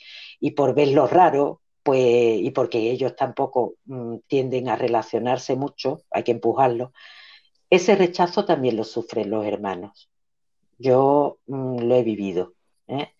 por 0.56 0.74
verlos 0.74 1.10
raros, 1.10 1.58
pues, 1.82 2.40
y 2.40 2.50
porque 2.50 2.90
ellos 2.90 3.14
tampoco 3.16 3.74
mm, 3.86 4.16
tienden 4.26 4.68
a 4.68 4.76
relacionarse 4.76 5.56
mucho, 5.56 6.02
hay 6.10 6.22
que 6.24 6.32
empujarlos. 6.32 6.90
Ese 7.70 7.96
rechazo 7.96 8.44
también 8.44 8.76
lo 8.76 8.84
sufren 8.84 9.30
los 9.30 9.44
hermanos. 9.44 10.08
Yo 10.78 11.38
mm, 11.46 11.80
lo 11.80 11.94
he 11.94 12.02
vivido. 12.02 12.54
¿eh? 12.86 13.12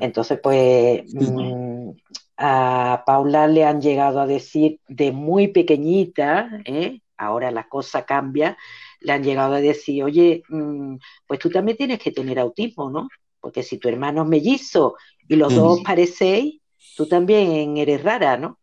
Entonces, 0.00 0.38
pues 0.42 1.02
mm, 1.12 1.90
a 2.36 3.02
Paula 3.04 3.46
le 3.48 3.64
han 3.64 3.80
llegado 3.80 4.20
a 4.20 4.26
decir 4.26 4.80
de 4.88 5.12
muy 5.12 5.48
pequeñita, 5.48 6.48
¿eh? 6.64 7.00
ahora 7.16 7.50
la 7.50 7.68
cosa 7.68 8.04
cambia, 8.04 8.56
le 9.00 9.12
han 9.12 9.24
llegado 9.24 9.54
a 9.54 9.60
decir, 9.60 10.04
oye, 10.04 10.42
mm, 10.48 10.96
pues 11.26 11.40
tú 11.40 11.50
también 11.50 11.76
tienes 11.76 11.98
que 11.98 12.12
tener 12.12 12.38
autismo, 12.38 12.90
¿no? 12.90 13.08
Porque 13.40 13.62
si 13.62 13.78
tu 13.78 13.88
hermano 13.88 14.22
es 14.22 14.28
mellizo 14.28 14.96
y 15.28 15.36
los 15.36 15.54
dos 15.54 15.80
parecéis, 15.84 16.60
tú 16.96 17.06
también 17.06 17.76
eres 17.76 18.02
rara, 18.02 18.36
¿no? 18.36 18.58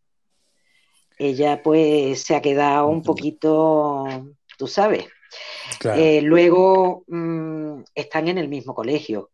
Ella 1.18 1.62
pues 1.62 2.22
se 2.22 2.34
ha 2.34 2.42
quedado 2.42 2.88
un 2.88 3.02
poquito, 3.02 4.04
tú 4.58 4.66
sabes, 4.66 5.06
eh, 5.84 6.22
luego 6.22 7.04
mm, 7.06 7.82
están 7.94 8.28
en 8.28 8.38
el 8.38 8.48
mismo 8.48 8.74
colegio. 8.74 9.30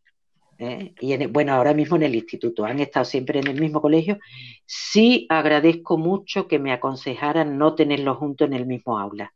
¿eh? 0.58 0.94
Y 1.00 1.26
bueno, 1.26 1.52
ahora 1.52 1.74
mismo 1.74 1.96
en 1.96 2.04
el 2.04 2.14
instituto. 2.14 2.64
Han 2.64 2.80
estado 2.80 3.04
siempre 3.04 3.40
en 3.40 3.48
el 3.48 3.60
mismo 3.60 3.80
colegio. 3.80 4.18
Sí 4.66 5.26
agradezco 5.28 5.98
mucho 5.98 6.48
que 6.48 6.58
me 6.58 6.72
aconsejaran 6.72 7.58
no 7.58 7.74
tenerlos 7.74 8.18
juntos 8.18 8.46
en 8.48 8.54
el 8.54 8.66
mismo 8.66 8.98
aula. 8.98 9.32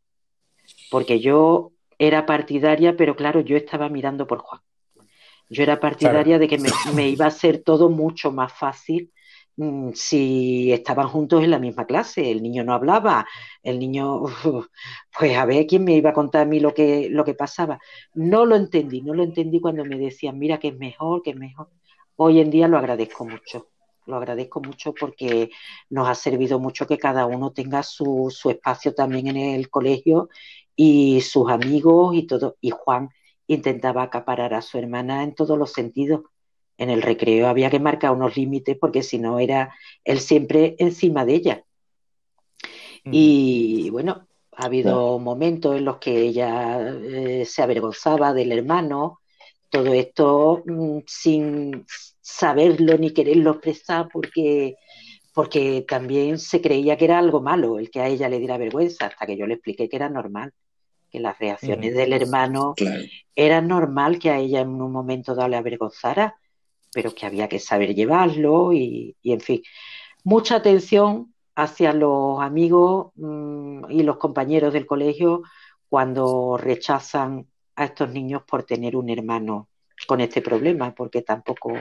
Porque 0.90 1.20
yo 1.20 1.72
era 1.98 2.26
partidaria, 2.26 2.96
pero 2.96 3.16
claro, 3.16 3.40
yo 3.40 3.56
estaba 3.56 3.88
mirando 3.88 4.26
por 4.26 4.38
Juan. 4.38 4.60
Yo 5.48 5.62
era 5.62 5.78
partidaria 5.78 6.38
de 6.38 6.48
que 6.48 6.58
me, 6.58 6.70
me, 6.94 7.08
iba 7.08 7.26
a 7.26 7.30
ser 7.30 7.62
todo 7.62 7.88
mucho 7.88 8.32
más 8.32 8.52
fácil 8.52 9.12
si 9.94 10.72
estaban 10.72 11.08
juntos 11.08 11.42
en 11.42 11.50
la 11.50 11.58
misma 11.58 11.86
clase, 11.86 12.30
el 12.30 12.42
niño 12.42 12.62
no 12.64 12.74
hablaba, 12.74 13.26
el 13.62 13.78
niño, 13.78 14.24
pues 15.18 15.36
a 15.36 15.44
ver 15.46 15.66
quién 15.66 15.84
me 15.84 15.94
iba 15.96 16.10
a 16.10 16.12
contar 16.12 16.42
a 16.42 16.44
mí 16.44 16.60
lo 16.60 16.74
que, 16.74 17.08
lo 17.10 17.24
que 17.24 17.34
pasaba. 17.34 17.78
No 18.14 18.44
lo 18.44 18.56
entendí, 18.56 19.00
no 19.02 19.14
lo 19.14 19.22
entendí 19.22 19.60
cuando 19.60 19.84
me 19.84 19.98
decían, 19.98 20.38
mira 20.38 20.58
que 20.58 20.68
es 20.68 20.78
mejor, 20.78 21.22
que 21.22 21.30
es 21.30 21.36
mejor. 21.36 21.70
Hoy 22.16 22.40
en 22.40 22.50
día 22.50 22.68
lo 22.68 22.78
agradezco 22.78 23.24
mucho, 23.24 23.68
lo 24.06 24.16
agradezco 24.16 24.60
mucho 24.60 24.94
porque 24.94 25.50
nos 25.90 26.08
ha 26.08 26.14
servido 26.14 26.58
mucho 26.58 26.86
que 26.86 26.98
cada 26.98 27.26
uno 27.26 27.52
tenga 27.52 27.82
su, 27.82 28.28
su 28.30 28.50
espacio 28.50 28.94
también 28.94 29.28
en 29.28 29.36
el 29.36 29.70
colegio 29.70 30.28
y 30.74 31.20
sus 31.22 31.50
amigos 31.50 32.14
y 32.14 32.26
todo. 32.26 32.56
Y 32.60 32.70
Juan 32.70 33.10
intentaba 33.46 34.02
acaparar 34.02 34.54
a 34.54 34.62
su 34.62 34.78
hermana 34.78 35.22
en 35.22 35.34
todos 35.34 35.58
los 35.58 35.72
sentidos 35.72 36.22
en 36.78 36.90
el 36.90 37.02
recreo 37.02 37.48
había 37.48 37.70
que 37.70 37.80
marcar 37.80 38.12
unos 38.12 38.36
límites 38.36 38.76
porque 38.78 39.02
si 39.02 39.18
no 39.18 39.38
era 39.38 39.74
él 40.04 40.20
siempre 40.20 40.76
encima 40.78 41.24
de 41.24 41.34
ella. 41.34 41.62
Y 43.08 43.88
bueno, 43.90 44.26
ha 44.56 44.64
habido 44.64 45.20
momentos 45.20 45.76
en 45.76 45.84
los 45.84 45.98
que 45.98 46.22
ella 46.22 46.90
eh, 46.90 47.44
se 47.44 47.62
avergonzaba 47.62 48.32
del 48.32 48.50
hermano, 48.50 49.20
todo 49.70 49.92
esto 49.92 50.64
mm, 50.66 50.98
sin 51.06 51.84
saberlo 52.20 52.98
ni 52.98 53.12
quererlo 53.12 53.52
expresar 53.52 54.08
porque, 54.12 54.74
porque 55.32 55.84
también 55.86 56.40
se 56.40 56.60
creía 56.60 56.96
que 56.96 57.04
era 57.04 57.18
algo 57.18 57.40
malo 57.40 57.78
el 57.78 57.90
que 57.90 58.00
a 58.00 58.08
ella 58.08 58.28
le 58.28 58.40
diera 58.40 58.58
vergüenza, 58.58 59.06
hasta 59.06 59.24
que 59.24 59.36
yo 59.36 59.46
le 59.46 59.54
expliqué 59.54 59.88
que 59.88 59.96
era 59.96 60.08
normal, 60.08 60.52
que 61.08 61.20
las 61.20 61.38
reacciones 61.38 61.94
del 61.94 62.12
hermano 62.12 62.74
era 63.36 63.60
normal 63.60 64.18
que 64.18 64.30
a 64.30 64.38
ella 64.38 64.62
en 64.62 64.70
un 64.70 64.90
momento 64.90 65.36
dado 65.36 65.48
le 65.48 65.56
avergonzara 65.56 66.34
pero 66.96 67.14
que 67.14 67.26
había 67.26 67.46
que 67.46 67.58
saber 67.58 67.94
llevarlo 67.94 68.72
y, 68.72 69.14
en 69.22 69.40
fin, 69.42 69.62
mucha 70.24 70.56
atención 70.56 71.34
hacia 71.54 71.92
los 71.92 72.40
amigos 72.40 73.12
mm, 73.16 73.90
y 73.90 74.02
los 74.02 74.16
compañeros 74.16 74.72
del 74.72 74.86
colegio 74.86 75.42
cuando 75.90 76.56
rechazan 76.56 77.48
a 77.74 77.84
estos 77.84 78.10
niños 78.10 78.44
por 78.44 78.62
tener 78.62 78.96
un 78.96 79.10
hermano 79.10 79.68
con 80.06 80.22
este 80.22 80.40
problema, 80.40 80.94
porque 80.94 81.20
tampoco, 81.20 81.74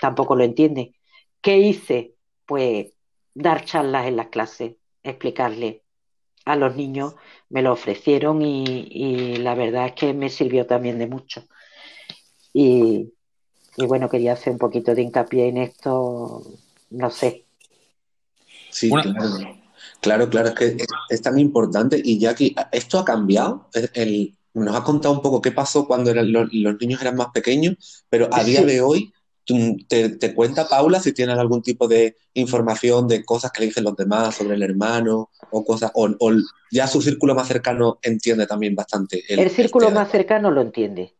tampoco 0.00 0.36
lo 0.36 0.44
entienden. 0.44 0.94
¿Qué 1.40 1.58
hice? 1.58 2.14
Pues 2.46 2.92
dar 3.34 3.64
charlas 3.64 4.06
en 4.06 4.14
las 4.14 4.28
clases, 4.28 4.76
explicarle 5.02 5.82
a 6.44 6.54
los 6.54 6.76
niños, 6.76 7.16
me 7.48 7.60
lo 7.60 7.72
ofrecieron 7.72 8.40
y, 8.40 8.86
y 8.88 9.36
la 9.38 9.56
verdad 9.56 9.86
es 9.86 9.92
que 9.94 10.14
me 10.14 10.28
sirvió 10.30 10.64
también 10.64 11.00
de 11.00 11.08
mucho. 11.08 11.42
Y, 12.52 13.14
y 13.76 13.86
bueno, 13.86 14.08
quería 14.08 14.34
hacer 14.34 14.52
un 14.52 14.58
poquito 14.58 14.94
de 14.94 15.02
hincapié 15.02 15.48
en 15.48 15.58
esto, 15.58 16.42
no 16.90 17.10
sé. 17.10 17.44
Sí, 18.70 18.90
claro. 20.00 20.28
Claro, 20.28 20.48
es 20.48 20.54
que 20.54 20.76
es, 21.08 21.22
tan 21.22 21.38
importante. 21.38 22.00
Y 22.02 22.18
ya 22.18 22.34
que 22.34 22.54
esto 22.72 22.98
ha 22.98 23.04
cambiado. 23.04 23.68
El, 23.94 24.34
nos 24.52 24.76
ha 24.76 24.84
contado 24.84 25.14
un 25.14 25.22
poco 25.22 25.40
qué 25.40 25.50
pasó 25.50 25.86
cuando 25.86 26.10
eran, 26.10 26.30
los, 26.30 26.50
niños 26.52 27.00
eran 27.00 27.16
más 27.16 27.28
pequeños, 27.32 28.04
pero 28.08 28.28
a 28.30 28.44
día 28.44 28.62
de 28.62 28.82
hoy, 28.82 29.12
te, 29.88 30.34
cuenta 30.34 30.68
Paula 30.68 31.00
si 31.00 31.12
tienes 31.12 31.38
algún 31.38 31.62
tipo 31.62 31.88
de 31.88 32.16
información 32.34 33.08
de 33.08 33.24
cosas 33.24 33.50
que 33.50 33.60
le 33.60 33.66
dicen 33.66 33.84
los 33.84 33.96
demás 33.96 34.34
sobre 34.36 34.54
el 34.54 34.62
hermano 34.62 35.30
o 35.50 35.64
cosas, 35.64 35.90
o, 35.94 36.08
ya 36.70 36.86
su 36.86 37.02
círculo 37.02 37.34
más 37.34 37.48
cercano 37.48 37.98
entiende 38.02 38.46
también 38.46 38.74
bastante. 38.74 39.22
El, 39.28 39.50
círculo 39.50 39.90
más 39.90 40.10
cercano 40.10 40.50
lo 40.50 40.60
entiende 40.60 41.14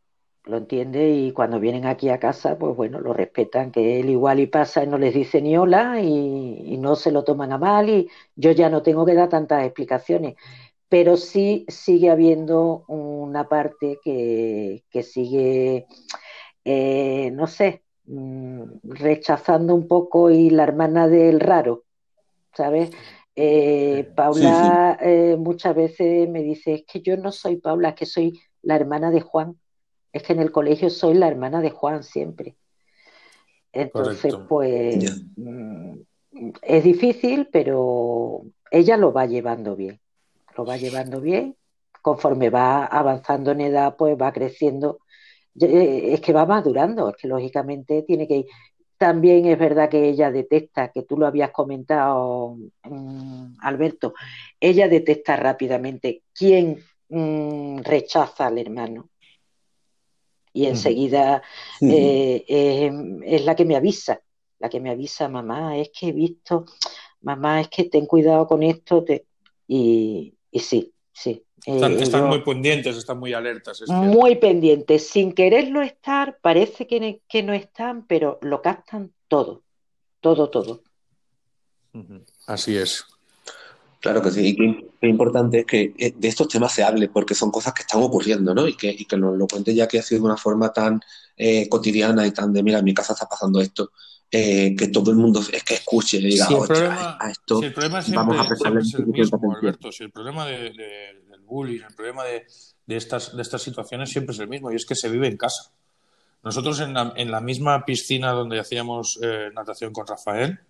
lo 0.47 0.59
entiende 0.59 1.11
y 1.11 1.33
cuando 1.33 1.59
vienen 1.59 1.87
aquí 1.87 2.11
a 2.11 2.19
casa, 2.19 2.59
pues 2.59 2.77
bueno, 2.77 3.01
lo 3.01 3.13
respetan, 3.15 3.71
que 3.73 4.01
él 4.01 4.11
igual 4.11 4.41
y 4.41 4.47
pasa 4.47 4.85
y 4.85 4.87
no 4.87 4.99
les 4.99 5.15
dice 5.15 5.41
ni 5.41 5.57
hola 5.57 6.01
y, 6.01 6.77
no 6.79 6.97
se 6.97 7.13
lo 7.13 7.25
toman 7.25 7.53
a 7.53 7.59
mal 7.59 7.89
y 7.89 8.11
yo 8.37 8.51
ya 8.53 8.69
no 8.69 8.83
tengo 8.83 9.07
que 9.07 9.15
dar 9.15 9.31
tantas 9.31 9.65
explicaciones, 9.65 10.35
pero 10.89 11.17
sí 11.17 11.65
sigue 11.69 12.11
habiendo 12.11 12.85
una 12.89 13.49
parte 13.49 13.99
que, 14.05 14.83
sigue, 15.03 15.87
eh, 16.65 17.31
no 17.33 17.47
sé, 17.47 17.85
mm, 18.07 18.63
rechazando 18.85 19.75
un 19.75 19.89
poco 19.89 20.31
y 20.31 20.51
la 20.51 20.65
hermana 20.65 21.09
del 21.09 21.41
raro, 21.41 21.85
¿sabes? 22.55 22.91
Eh, 23.37 24.13
Paula 24.15 24.99
eh, 25.01 25.37
muchas 25.39 25.75
veces 25.75 26.29
me 26.29 26.43
dice, 26.43 26.75
es 26.75 26.85
que 26.87 27.01
yo 27.01 27.17
no 27.17 27.33
soy 27.33 27.57
Paula, 27.57 27.91
es 27.91 27.95
que 27.95 28.07
soy 28.07 28.41
la 28.63 28.77
hermana 28.77 29.11
de 29.11 29.21
Juan 29.23 29.59
es 30.15 30.23
que 30.23 30.33
en 30.33 30.39
el 30.39 30.53
colegio 30.53 30.89
soy 30.91 31.15
la 31.15 31.27
hermana 31.27 31.61
de 31.61 31.71
Juan 31.71 32.05
siempre. 32.05 32.55
Entonces, 33.73 34.33
pues 34.49 35.27
mm, 35.35 35.95
es 36.63 36.85
difícil, 36.85 37.49
pero 37.51 38.43
ella 38.71 38.97
lo 38.97 39.13
va 39.13 39.27
llevando 39.27 39.75
bien. 39.75 40.01
Lo 40.57 40.65
va 40.65 40.77
llevando 40.77 41.21
bien. 41.21 41.57
Conforme 42.01 42.49
va 42.49 42.85
avanzando 42.87 43.51
en 43.51 43.63
edad, 43.63 43.97
pues 43.97 44.17
va 44.17 44.33
creciendo. 44.33 45.01
Es 45.57 46.21
que 46.21 46.33
va 46.33 46.47
madurando, 46.47 47.11
es 47.11 47.17
que 47.17 47.27
lógicamente 47.27 48.03
tiene 48.03 48.29
que 48.29 48.37
ir. 48.37 48.47
También 48.97 49.47
es 49.47 49.59
verdad 49.59 49.89
que 49.89 50.09
ella 50.09 50.31
detecta, 50.31 50.93
que 50.93 51.03
tú 51.03 51.19
lo 51.19 51.27
habías 51.27 51.51
comentado, 51.51 52.57
mm, 52.85 53.57
Alberto, 53.63 54.15
ella 54.61 54.87
detecta 54.87 55.35
rápidamente 55.35 56.23
quién 56.33 56.85
mm, 57.09 57.79
rechaza 57.81 58.47
al 58.47 58.59
hermano 58.59 59.09
y 60.55 60.67
enseguida 60.67 61.43
eh, 61.81 62.45
es, 63.27 63.45
la 63.45 63.57
que 63.57 63.65
me 63.65 63.77
avisa, 63.77 64.23
la 64.61 64.71
que 64.71 64.81
me 64.81 64.91
avisa, 64.91 65.29
mamá, 65.29 65.77
es 65.77 65.91
que 65.91 66.09
he 66.09 66.13
visto, 66.13 66.65
mamá, 67.23 67.61
es 67.61 67.69
que 67.69 67.85
ten 67.85 68.07
cuidado 68.07 68.47
con 68.47 68.63
esto, 68.63 69.05
y, 69.67 70.33
sí, 70.53 70.95
sí. 71.13 71.45
Están, 71.67 72.29
muy 72.29 72.43
pendientes, 72.43 72.97
están 72.97 73.19
muy 73.19 73.33
alertas. 73.33 73.83
muy 73.89 74.37
pendientes. 74.37 75.09
Sin 75.09 75.33
quererlo 75.33 75.81
estar, 75.81 76.39
parece 76.43 76.87
que, 76.87 77.23
que 77.27 77.43
no 77.43 77.55
están, 77.55 78.07
pero 78.07 78.39
lo 78.43 78.61
captan 78.61 79.13
todo. 79.29 79.63
Todo, 80.21 80.51
todo. 80.51 80.83
Así 82.47 82.77
es. 82.77 83.07
Claro 84.05 84.21
que 84.21 84.31
sí, 84.31 84.49
y 84.49 84.55
qué, 84.55 85.09
importante 85.09 85.61
es 85.61 85.65
que 85.65 85.95
eh, 85.97 86.13
de 86.15 86.29
estos 86.29 86.47
temas 86.49 86.75
se 86.75 86.85
hable, 86.85 87.09
porque 87.09 87.35
son 87.35 87.51
cosas 87.51 87.73
que 87.73 87.81
están 87.81 88.03
ocurriendo, 88.03 88.55
¿no? 88.55 88.69
Y 88.69 88.77
que, 88.77 88.91
y 88.91 89.07
que 89.07 89.17
nos 89.17 89.35
lo 89.35 89.47
cuente 89.47 89.75
ya 89.75 89.89
que 89.89 89.99
ha 89.99 90.03
sido 90.03 90.21
de 90.21 90.27
una 90.27 90.37
forma 90.37 90.71
tan 90.75 91.01
eh, 91.39 91.67
cotidiana 91.71 92.27
y 92.27 92.31
tan 92.31 92.53
de, 92.53 92.63
mira, 92.63 92.81
en 92.81 92.85
mi 92.85 92.93
casa 92.93 93.15
está 93.15 93.27
pasando 93.27 93.63
esto, 93.63 93.93
eh, 94.31 94.77
que 94.77 94.89
todo 94.89 95.11
el 95.11 95.17
mundo 95.17 95.41
es 95.51 95.65
que 95.65 95.77
escuche 95.77 96.19
y 96.19 96.27
diga, 96.27 96.45
si 96.45 96.53
el 96.53 96.67
problema, 96.67 97.17
a 97.19 97.31
esto 97.31 97.61
si 97.61 97.65
el 97.65 97.73
problema 97.73 98.03
siempre, 98.03 98.27
vamos 98.27 98.45
a 98.45 98.47
prestarle 98.47 98.81
es 98.83 98.93
el 98.93 99.07
mismo, 99.07 99.55
Alberto, 99.57 99.91
si 99.91 100.05
el 100.05 100.11
problema 100.11 100.45
de, 100.45 100.59
del 100.71 101.41
bullying, 101.41 101.81
el 101.81 101.95
problema 101.95 102.25
de, 102.25 102.45
de, 102.85 102.97
estas, 102.99 103.35
de 103.35 103.41
estas 103.41 103.63
situaciones 103.63 104.11
siempre 104.11 104.35
es 104.35 104.39
el 104.39 104.49
mismo, 104.49 104.71
y 104.71 104.77
es 104.77 104.85
que 104.85 104.97
se 104.97 105.09
vive 105.09 105.29
en 105.29 105.39
casa. 105.39 105.73
Nosotros 106.43 106.79
en 106.81 106.93
la, 106.93 107.15
en 107.17 107.31
la 107.31 107.41
misma 107.41 107.87
piscina 107.87 108.33
donde 108.33 108.61
hacíamos 108.61 109.19
natación 109.55 109.95
con 109.95 110.07
Rafael, 110.07 110.61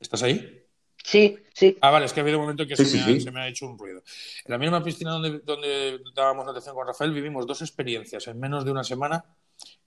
¿estás 0.00 0.24
ahí? 0.24 0.59
Sí, 1.04 1.36
sí. 1.54 1.78
Ah, 1.80 1.90
vale, 1.90 2.06
es 2.06 2.12
que 2.12 2.20
ha 2.20 2.22
habido 2.22 2.38
un 2.38 2.44
momento 2.44 2.66
que 2.66 2.76
se, 2.76 3.30
me 3.30 3.40
ha, 3.40 3.48
hecho 3.48 3.66
un 3.66 3.78
ruido. 3.78 4.02
En 4.44 4.52
la 4.52 4.58
misma 4.58 4.82
piscina 4.82 5.12
donde, 5.12 5.40
donde 5.40 6.00
dábamos 6.14 6.46
atención 6.46 6.74
con 6.74 6.86
Rafael 6.86 7.12
vivimos 7.12 7.46
dos 7.46 7.62
experiencias 7.62 8.26
en 8.26 8.38
menos 8.38 8.64
de 8.64 8.70
una 8.70 8.84
semana 8.84 9.24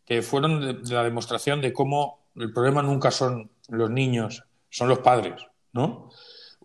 que 0.05 0.21
fueron 0.21 0.83
de, 0.83 0.93
la 0.93 1.03
demostración 1.03 1.61
de 1.61 1.71
cómo 1.71 2.27
el 2.35 2.51
problema 2.51 2.81
nunca 2.81 3.11
son 3.11 3.51
los 3.69 3.89
niños, 3.89 4.43
son 4.69 4.89
los 4.89 4.99
padres, 4.99 5.45
¿no? 5.71 6.09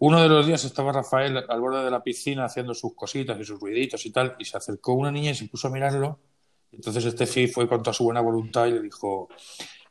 Uno 0.00 0.22
de 0.22 0.28
los 0.28 0.46
días 0.46 0.64
estaba 0.64 0.92
Rafael 0.92 1.44
al 1.48 1.60
borde 1.60 1.84
de 1.84 1.90
la 1.90 2.02
piscina 2.02 2.44
haciendo 2.44 2.72
sus 2.72 2.94
cositas 2.94 3.38
y 3.38 3.44
sus 3.44 3.58
ruiditos 3.58 4.04
y 4.06 4.12
tal, 4.12 4.36
y 4.38 4.44
se 4.44 4.56
acercó 4.56 4.92
una 4.94 5.10
niña 5.10 5.32
y 5.32 5.34
se 5.34 5.48
puso 5.48 5.68
a 5.68 5.70
mirarlo. 5.72 6.20
Entonces 6.70 7.04
Estefi 7.04 7.48
fue 7.48 7.68
con 7.68 7.82
toda 7.82 7.94
su 7.94 8.04
buena 8.04 8.20
voluntad 8.20 8.66
y 8.66 8.72
le 8.72 8.80
dijo, 8.80 9.28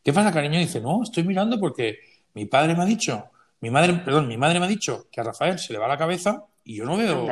¿qué 0.01 0.13
pasa, 0.13 0.31
cariño? 0.31 0.55
Y 0.55 0.65
dice, 0.65 0.79
no, 0.79 1.03
estoy 1.03 1.23
mirando 1.23 1.59
porque 1.59 1.99
mi 2.33 2.45
padre 2.45 2.73
me 2.73 2.83
ha 2.83 2.85
dicho 2.85 3.31
mi 3.61 3.69
madre, 3.69 3.93
perdón, 3.93 4.27
mi 4.27 4.37
madre 4.37 4.59
me 4.59 4.65
ha 4.65 4.69
dicho 4.69 5.07
que 5.11 5.21
a 5.21 5.23
Rafael 5.23 5.57
se 5.59 5.73
le 5.73 5.79
va 5.79 5.87
la 5.87 5.97
cabeza 5.97 6.45
y 6.63 6.75
yo 6.75 6.85
no 6.85 6.97
veo 6.97 7.27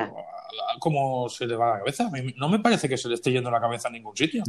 cómo 0.79 1.29
se 1.29 1.45
le 1.45 1.55
va 1.55 1.73
la 1.73 1.79
cabeza. 1.79 2.09
No 2.37 2.49
me 2.49 2.59
parece 2.59 2.89
que 2.89 2.97
se 2.97 3.07
le 3.07 3.15
esté 3.15 3.31
yendo 3.31 3.51
la 3.51 3.61
cabeza 3.61 3.87
a 3.87 3.91
ningún 3.91 4.15
sitio. 4.15 4.43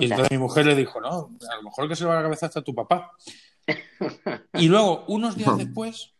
Y 0.00 0.04
entonces 0.04 0.30
mi 0.30 0.38
mujer 0.38 0.66
le 0.66 0.74
dijo, 0.74 1.00
no, 1.00 1.30
a 1.50 1.56
lo 1.56 1.62
mejor 1.62 1.88
que 1.88 1.96
se 1.96 2.04
le 2.04 2.10
va 2.10 2.16
la 2.16 2.22
cabeza 2.22 2.46
hasta 2.46 2.62
tu 2.62 2.74
papá. 2.74 3.12
y 4.54 4.68
luego, 4.68 5.04
unos 5.08 5.36
días 5.36 5.56
después, 5.56 6.12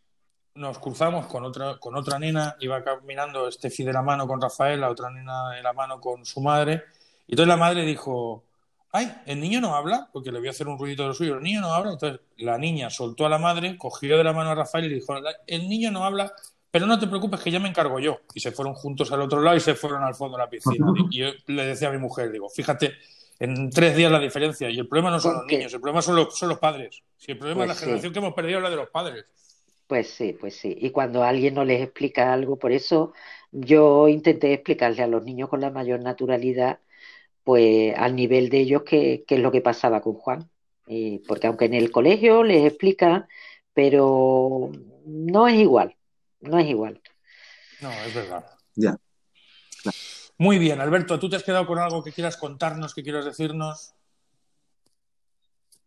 nos 0.55 0.79
cruzamos 0.79 1.27
con 1.27 1.45
otra, 1.45 1.79
con 1.79 1.97
otra 1.97 2.19
nena, 2.19 2.57
iba 2.61 2.83
caminando 2.85 3.49
Estefi 3.49 3.85
de 3.85 3.93
la 3.93 4.03
mano 4.03 4.27
con 4.27 4.41
Rafael, 4.41 4.81
la 4.81 4.91
otra 4.91 5.11
nena 5.11 5.51
de 5.51 5.63
la 5.63 5.73
mano 5.73 6.01
con 6.01 6.25
su 6.25 6.41
madre, 6.41 6.85
y 7.27 7.33
entonces 7.33 7.49
la 7.49 7.57
madre 7.57 7.85
dijo, 7.85 8.45
ay, 8.95 9.13
el 9.27 9.41
niño 9.41 9.61
no 9.61 9.75
habla, 9.75 10.09
porque 10.13 10.31
le 10.31 10.39
voy 10.39 10.47
a 10.47 10.53
hacer 10.53 10.69
un 10.69 10.79
ruidito 10.79 11.03
de 11.03 11.09
lo 11.09 11.15
suyo, 11.15 11.35
el 11.35 11.43
niño 11.43 11.61
no 11.61 11.75
habla. 11.75 11.93
Entonces 11.93 12.21
la 12.37 12.57
niña 12.59 12.91
soltó 12.91 13.27
a 13.27 13.29
la 13.29 13.39
madre, 13.39 13.77
cogió 13.77 14.17
de 14.17 14.23
la 14.23 14.33
mano 14.33 14.51
a 14.51 14.55
Rafael 14.55 14.85
y 14.85 14.89
le 14.89 14.95
dijo, 14.95 15.17
el 15.49 15.69
niño 15.69 15.91
no 15.91 16.05
habla, 16.05 16.33
pero 16.71 16.87
no 16.87 16.97
te 16.97 17.09
preocupes 17.09 17.41
que 17.41 17.51
ya 17.51 17.59
me 17.59 17.69
encargo 17.69 17.99
yo. 17.99 18.21
Y 18.35 18.41
se 18.41 18.53
fueron 18.53 18.73
juntos 18.75 19.11
al 19.11 19.21
otro 19.21 19.43
lado 19.43 19.57
y 19.57 19.61
se 19.61 19.75
fueron 19.75 20.05
al 20.05 20.15
fondo 20.15 20.37
de 20.37 20.45
la 20.45 20.49
piscina. 20.49 20.87
Y 21.11 21.19
yo 21.19 21.27
le 21.49 21.67
decía 21.67 21.89
a 21.89 21.91
mi 21.91 21.99
mujer, 21.99 22.31
digo, 22.31 22.49
fíjate, 22.49 22.93
en 23.41 23.69
tres 23.69 23.97
días 23.97 24.13
la 24.13 24.21
diferencia. 24.21 24.71
Y 24.71 24.79
el 24.79 24.87
problema 24.87 25.11
no 25.11 25.19
son 25.19 25.35
los 25.35 25.47
niños, 25.47 25.75
el 25.75 25.81
problema 25.81 26.01
son 26.01 26.15
los, 26.15 26.39
son 26.39 26.51
los 26.51 26.61
padres. 26.61 27.03
Si 27.19 27.33
el 27.33 27.39
problema 27.39 27.63
es 27.63 27.69
la 27.69 27.75
pues 27.75 27.81
generación 27.81 28.13
que 28.13 28.19
hemos 28.21 28.35
perdido 28.35 28.59
es 28.59 28.63
la 28.63 28.71
de 28.71 28.77
los 28.77 28.91
padres. 28.91 29.25
Pues 29.89 30.09
sí, 30.09 30.37
pues 30.41 30.55
sí. 30.55 30.79
Y 30.81 30.91
cuando 30.91 31.25
alguien 31.25 31.55
no 31.55 31.65
les 31.65 31.83
explica 31.83 32.33
algo, 32.33 32.61
por 32.61 32.71
eso 32.71 33.13
yo 33.51 34.07
intenté 34.07 34.53
explicarle 34.53 35.03
a 35.03 35.09
los 35.09 35.25
niños 35.25 35.49
con 35.49 35.61
la 35.61 35.71
mayor 35.71 36.01
naturalidad 36.01 36.79
pues 37.45 37.95
al 37.97 38.17
nivel 38.17 38.49
de 38.49 38.61
ellos 38.61 38.83
que, 38.83 39.25
es 39.29 39.39
lo 39.39 39.53
que 39.53 39.61
pasaba 39.61 40.01
con 40.01 40.15
Juan. 40.15 40.51
Y 40.87 41.19
porque 41.21 41.47
aunque 41.47 41.67
en 41.67 41.75
el 41.75 41.91
colegio 41.91 42.43
les 42.43 42.67
explica, 42.67 43.29
pero 43.73 44.71
no 45.07 45.49
es 45.49 45.57
igual, 45.57 45.95
no 46.41 46.59
es 46.59 46.69
igual. 46.69 47.01
No, 47.81 47.91
es 47.91 48.15
verdad. 48.15 48.45
Ya. 48.75 48.97
Muy 50.39 50.59
bien, 50.59 50.81
Alberto, 50.81 51.19
¿tú 51.19 51.29
te 51.29 51.37
has 51.37 51.45
quedado 51.45 51.67
con 51.67 51.79
algo 51.79 52.03
que 52.03 52.13
quieras 52.13 52.37
contarnos, 52.37 52.95
que 52.95 53.03
quieras 53.03 53.25
decirnos? 53.25 53.95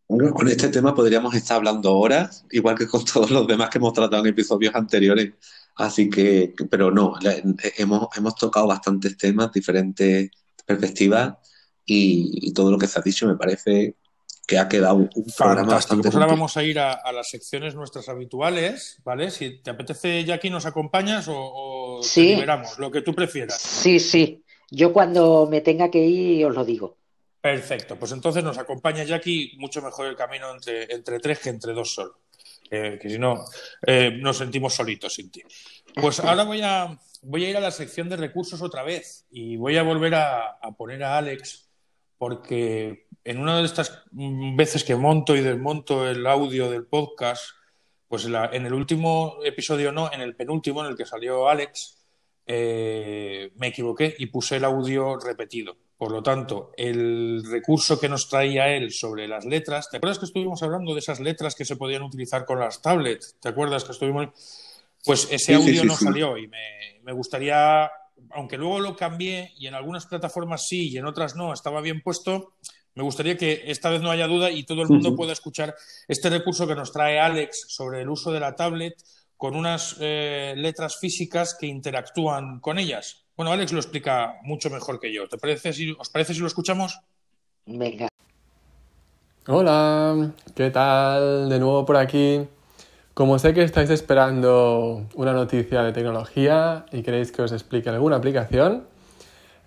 Bueno, 0.07 0.33
con 0.33 0.47
este 0.47 0.69
tema 0.69 0.95
podríamos 0.95 1.35
estar 1.35 1.57
hablando 1.57 1.93
horas, 1.93 2.45
igual 2.51 2.77
que 2.77 2.87
con 2.87 3.03
todos 3.13 3.29
los 3.29 3.45
demás 3.45 3.69
que 3.69 3.79
hemos 3.79 3.93
tratado 3.93 4.23
en 4.23 4.29
episodios 4.29 4.73
anteriores. 4.73 5.33
Así 5.75 6.09
que, 6.09 6.53
pero 6.69 6.91
no, 6.91 7.15
hemos, 7.77 8.07
hemos 8.15 8.35
tocado 8.35 8.67
bastantes 8.67 9.17
temas, 9.17 9.51
diferentes 9.51 10.31
perspectivas 10.67 11.35
y, 11.85 12.53
todo 12.53 12.69
lo 12.69 12.77
que 12.77 12.87
se 12.87 12.99
ha 12.99 13.01
dicho 13.01 13.25
me 13.25 13.37
parece 13.37 13.95
que 14.45 14.59
ha 14.59 14.67
quedado 14.67 14.95
un, 14.95 15.09
programa 15.37 15.73
bastante. 15.73 16.03
Pues 16.03 16.15
ahora 16.15 16.27
vamos 16.27 16.55
a 16.57 16.63
ir 16.63 16.79
a, 16.79 17.11
las 17.11 17.29
secciones 17.29 17.75
nuestras 17.75 18.07
habituales, 18.09 18.99
¿vale? 19.03 19.31
Si 19.31 19.61
te 19.61 19.71
apetece, 19.71 20.23
Jackie, 20.23 20.49
nos 20.49 20.65
acompañas 20.65 21.25
o, 21.29 21.99
sí. 22.03 22.35
liberamos, 22.35 22.77
lo 22.77 22.91
que 22.91 23.01
tú 23.01 23.15
prefieras. 23.15 23.59
Sí, 23.59 23.99
sí. 23.99 24.43
Yo 24.69 24.91
cuando 24.93 25.47
me 25.49 25.61
tenga 25.61 25.89
que 25.89 26.05
ir 26.05 26.45
os 26.45 26.55
lo 26.55 26.65
digo. 26.65 26.97
Perfecto, 27.39 27.95
pues 27.97 28.11
entonces 28.11 28.43
nos 28.43 28.57
acompaña 28.57 29.03
Jackie, 29.03 29.53
mucho 29.57 29.81
mejor 29.81 30.07
el 30.07 30.15
camino 30.15 30.51
entre, 30.51 30.93
entre 30.93 31.19
tres 31.19 31.39
que 31.39 31.49
entre 31.49 31.73
dos 31.73 31.93
solo. 31.93 32.19
Que 32.69 33.09
si 33.09 33.19
no, 33.19 33.45
eh, 33.85 34.11
nos 34.11 34.37
sentimos 34.37 34.73
solitos 34.73 35.13
sin 35.13 35.31
ti. 35.31 35.41
Pues 35.95 36.19
ahora 36.19 36.43
voy 36.43 36.61
a, 36.61 36.99
voy 37.21 37.45
a 37.45 37.49
ir 37.49 37.57
a 37.57 37.61
la 37.61 37.71
sección 37.71 38.09
de 38.09 38.17
recursos 38.17 38.61
otra 38.61 38.83
vez 38.83 39.25
y 39.29 39.57
voy 39.57 39.77
a 39.77 39.83
volver 39.83 40.15
a 40.15 40.59
poner 40.77 41.03
a 41.03 41.17
Alex 41.17 41.67
porque 42.17 43.07
en 43.23 43.39
una 43.39 43.57
de 43.57 43.65
estas 43.65 44.03
veces 44.11 44.83
que 44.83 44.95
monto 44.95 45.35
y 45.35 45.41
desmonto 45.41 46.09
el 46.09 46.25
audio 46.25 46.69
del 46.69 46.85
podcast, 46.85 47.43
pues 48.07 48.25
en 48.25 48.65
el 48.65 48.73
último 48.73 49.37
episodio 49.43 49.91
no, 49.91 50.11
en 50.11 50.21
el 50.21 50.35
penúltimo, 50.35 50.83
en 50.83 50.91
el 50.91 50.97
que 50.97 51.05
salió 51.05 51.49
Alex, 51.49 52.05
eh, 52.45 53.51
me 53.55 53.67
equivoqué 53.67 54.15
y 54.17 54.27
puse 54.27 54.55
el 54.55 54.63
audio 54.63 55.17
repetido. 55.19 55.77
Por 55.97 56.11
lo 56.11 56.21
tanto, 56.21 56.71
el 56.77 57.43
recurso 57.49 57.99
que 57.99 58.07
nos 58.07 58.29
traía 58.29 58.69
él 58.69 58.91
sobre 58.91 59.27
las 59.27 59.45
letras, 59.45 59.89
¿te 59.89 59.97
acuerdas 59.97 60.19
que 60.19 60.25
estuvimos 60.25 60.61
hablando 60.61 60.93
de 60.93 60.99
esas 60.99 61.19
letras 61.19 61.55
que 61.55 61.65
se 61.65 61.75
podían 61.75 62.03
utilizar 62.03 62.45
con 62.45 62.59
las 62.59 62.81
tablets? 62.81 63.35
¿Te 63.39 63.49
acuerdas 63.49 63.83
que 63.83 63.91
estuvimos...? 63.93 64.29
Pues 65.05 65.27
ese 65.31 65.55
audio 65.55 65.85
no 65.85 65.95
salió 65.95 66.37
y 66.37 66.47
me 66.47 67.13
gustaría 67.13 67.89
aunque 68.31 68.57
luego 68.57 68.79
lo 68.79 68.95
cambié 68.95 69.53
y 69.57 69.67
en 69.67 69.75
algunas 69.75 70.05
plataformas 70.05 70.67
sí 70.67 70.89
y 70.89 70.97
en 70.97 71.05
otras 71.05 71.35
no, 71.35 71.53
estaba 71.53 71.81
bien 71.81 72.01
puesto, 72.01 72.53
me 72.95 73.03
gustaría 73.03 73.37
que 73.37 73.63
esta 73.65 73.89
vez 73.89 74.01
no 74.01 74.09
haya 74.09 74.27
duda 74.27 74.49
y 74.49 74.63
todo 74.63 74.81
el 74.81 74.89
mundo 74.89 75.15
pueda 75.15 75.33
escuchar 75.33 75.75
este 76.07 76.29
recurso 76.29 76.67
que 76.67 76.75
nos 76.75 76.91
trae 76.91 77.19
Alex 77.19 77.65
sobre 77.67 78.01
el 78.01 78.09
uso 78.09 78.31
de 78.31 78.39
la 78.39 78.55
tablet 78.55 78.95
con 79.35 79.55
unas 79.55 79.97
eh, 79.99 80.55
letras 80.57 80.97
físicas 80.97 81.55
que 81.59 81.67
interactúan 81.67 82.59
con 82.59 82.79
ellas. 82.79 83.26
Bueno, 83.37 83.51
Alex 83.51 83.71
lo 83.71 83.79
explica 83.79 84.37
mucho 84.41 84.71
mejor 84.71 84.99
que 84.99 85.13
yo. 85.13 85.29
¿Te 85.29 85.37
parece 85.37 85.71
si, 85.71 85.95
¿Os 85.99 86.09
parece 86.09 86.33
si 86.33 86.39
lo 86.39 86.47
escuchamos? 86.47 86.99
Venga. 87.67 88.07
Hola, 89.45 90.31
¿qué 90.55 90.71
tal? 90.71 91.47
De 91.47 91.59
nuevo 91.59 91.85
por 91.85 91.97
aquí. 91.97 92.47
Como 93.13 93.37
sé 93.37 93.53
que 93.53 93.61
estáis 93.61 93.91
esperando 93.91 95.05
una 95.13 95.33
noticia 95.33 95.83
de 95.83 95.93
tecnología 95.93 96.87
y 96.91 97.03
queréis 97.03 97.31
que 97.31 97.43
os 97.43 97.51
explique 97.51 97.89
alguna 97.89 98.15
aplicación, 98.15 98.87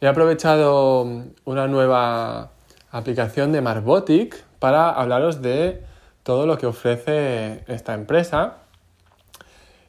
he 0.00 0.08
aprovechado 0.08 1.06
una 1.44 1.68
nueva 1.68 2.50
aplicación 2.90 3.52
de 3.52 3.60
Marbotic 3.60 4.42
para 4.58 4.90
hablaros 4.90 5.42
de 5.42 5.84
todo 6.24 6.44
lo 6.44 6.58
que 6.58 6.66
ofrece 6.66 7.62
esta 7.68 7.94
empresa. 7.94 8.56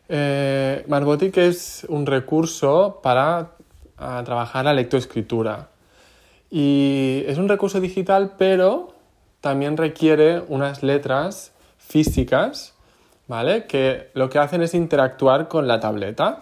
Eh, 0.08 0.86
Marbotic 0.88 1.36
es 1.38 1.84
un 1.90 2.06
recurso 2.06 3.00
para 3.02 3.54
trabajar 4.26 4.66
la 4.66 4.74
lectoescritura 4.74 5.70
y 6.50 7.24
es 7.28 7.38
un 7.38 7.48
recurso 7.48 7.80
digital 7.80 8.34
pero 8.38 8.94
también 9.42 9.78
requiere 9.78 10.42
unas 10.48 10.84
letras 10.84 11.52
físicas 11.78 12.74
¿vale? 13.32 13.66
Que 13.66 14.10
lo 14.14 14.30
que 14.30 14.40
hacen 14.40 14.62
es 14.62 14.74
interactuar 14.74 15.48
con 15.48 15.66
la 15.66 15.80
tableta. 15.80 16.40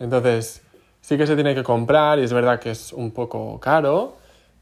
Entonces, 0.00 0.60
sí 1.00 1.16
que 1.16 1.24
se 1.24 1.36
tiene 1.36 1.54
que 1.54 1.62
comprar 1.62 2.18
y 2.18 2.24
es 2.24 2.32
verdad 2.32 2.58
que 2.58 2.72
es 2.72 2.92
un 2.92 3.12
poco 3.12 3.60
caro, 3.60 4.16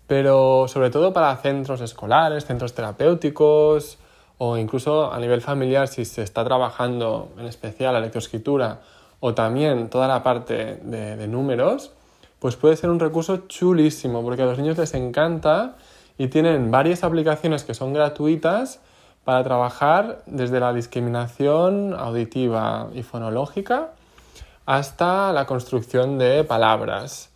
pero 0.07 0.69
sobre 0.69 0.91
todo 0.91 1.15
para 1.15 1.35
centros 1.39 1.81
escolares, 1.81 2.45
centros 2.45 2.75
terapéuticos 2.75 3.97
o 4.37 4.59
incluso 4.59 5.11
a 5.11 5.19
nivel 5.19 5.41
familiar 5.41 5.89
si 5.89 6.05
se 6.05 6.23
está 6.23 6.45
trabajando 6.45 7.33
en 7.39 7.47
especial 7.47 7.95
la 7.95 8.01
lectoescritura 8.01 8.81
o 9.21 9.33
también 9.33 9.89
toda 9.89 10.07
la 10.07 10.23
parte 10.23 10.81
de, 10.83 11.17
de 11.17 11.27
números, 11.27 11.93
pues 12.45 12.57
puede 12.57 12.77
ser 12.77 12.91
un 12.91 13.01
recurso 13.01 13.47
chulísimo 13.49 14.23
porque 14.23 14.43
a 14.43 14.45
los 14.45 14.59
niños 14.59 14.77
les 14.77 14.93
encanta 14.93 15.77
y 16.19 16.29
tienen 16.29 16.71
varias 16.71 17.03
aplicaciones 17.03 17.65
que 17.65 17.73
son 17.73 17.95
gratuitas 17.95 18.81
para 19.25 19.43
trabajar 19.43 20.21
desde 20.27 20.61
la 20.61 20.75
discriminación 20.75 21.95
auditiva 21.95 22.91
y 22.93 23.03
fonológica 23.03 23.93
hasta 24.67 25.33
la 25.33 25.47
construcción 25.47 26.19
de 26.19 26.45
palabras. 26.45 27.31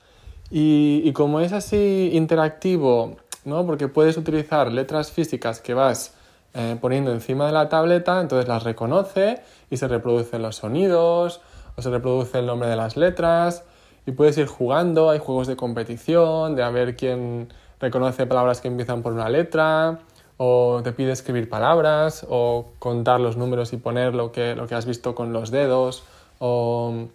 Y, 0.50 1.10
como 1.14 1.40
es 1.40 1.54
así 1.54 2.10
interactivo, 2.12 3.16
¿no? 3.46 3.64
porque 3.64 3.88
puedes 3.88 4.18
utilizar 4.18 4.70
letras 4.70 5.10
físicas 5.10 5.62
que 5.62 5.72
vas 5.72 6.12
eh, 6.52 6.76
poniendo 6.78 7.12
encima 7.12 7.46
de 7.46 7.52
la 7.52 7.70
tableta, 7.70 8.20
entonces 8.20 8.46
las 8.46 8.62
reconoce 8.62 9.40
y 9.70 9.78
se 9.78 9.88
reproducen 9.88 10.42
los 10.42 10.56
sonidos 10.56 11.40
o 11.76 11.80
se 11.80 11.88
reproduce 11.88 12.40
el 12.40 12.44
nombre 12.44 12.68
de 12.68 12.76
las 12.76 12.98
letras 12.98 13.64
y 14.08 14.12
puedes 14.12 14.38
ir 14.38 14.46
jugando, 14.46 15.10
hay 15.10 15.18
juegos 15.18 15.48
de 15.48 15.54
competición, 15.54 16.56
de 16.56 16.62
a 16.62 16.70
ver 16.70 16.96
quién 16.96 17.52
reconoce 17.78 18.24
palabras 18.24 18.62
que 18.62 18.68
empiezan 18.68 19.02
por 19.02 19.12
una 19.12 19.28
letra 19.28 19.98
o 20.38 20.80
te 20.82 20.92
pide 20.92 21.12
escribir 21.12 21.50
palabras 21.50 22.26
o 22.26 22.70
contar 22.78 23.20
los 23.20 23.36
números 23.36 23.74
y 23.74 23.76
poner 23.76 24.14
lo 24.14 24.32
que, 24.32 24.54
lo 24.54 24.66
que 24.66 24.74
has 24.74 24.86
visto 24.86 25.14
con 25.14 25.34
los 25.34 25.50
dedos 25.50 26.04
o 26.38 27.08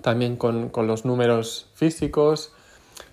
también 0.00 0.36
con, 0.36 0.68
con 0.68 0.86
los 0.86 1.04
números 1.04 1.70
físicos. 1.74 2.52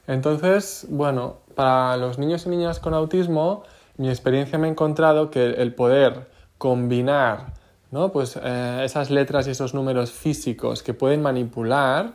Entonces, 0.06 0.86
bueno, 0.92 1.38
para 1.56 1.98
los 1.98 2.20
niños 2.20 2.46
y 2.46 2.50
niñas 2.50 2.80
con 2.80 2.94
autismo, 2.94 3.64
mi 3.98 4.10
experiencia 4.10 4.60
me 4.60 4.68
ha 4.68 4.70
encontrado 4.70 5.32
que 5.32 5.48
el 5.48 5.74
poder 5.74 6.30
combinar 6.60 7.54
¿no? 7.90 8.12
pues, 8.12 8.40
eh, 8.40 8.82
esas 8.84 9.10
letras 9.10 9.48
y 9.48 9.50
esos 9.50 9.74
números 9.74 10.12
físicos 10.12 10.84
que 10.84 10.94
pueden 10.94 11.24
manipular 11.24 12.14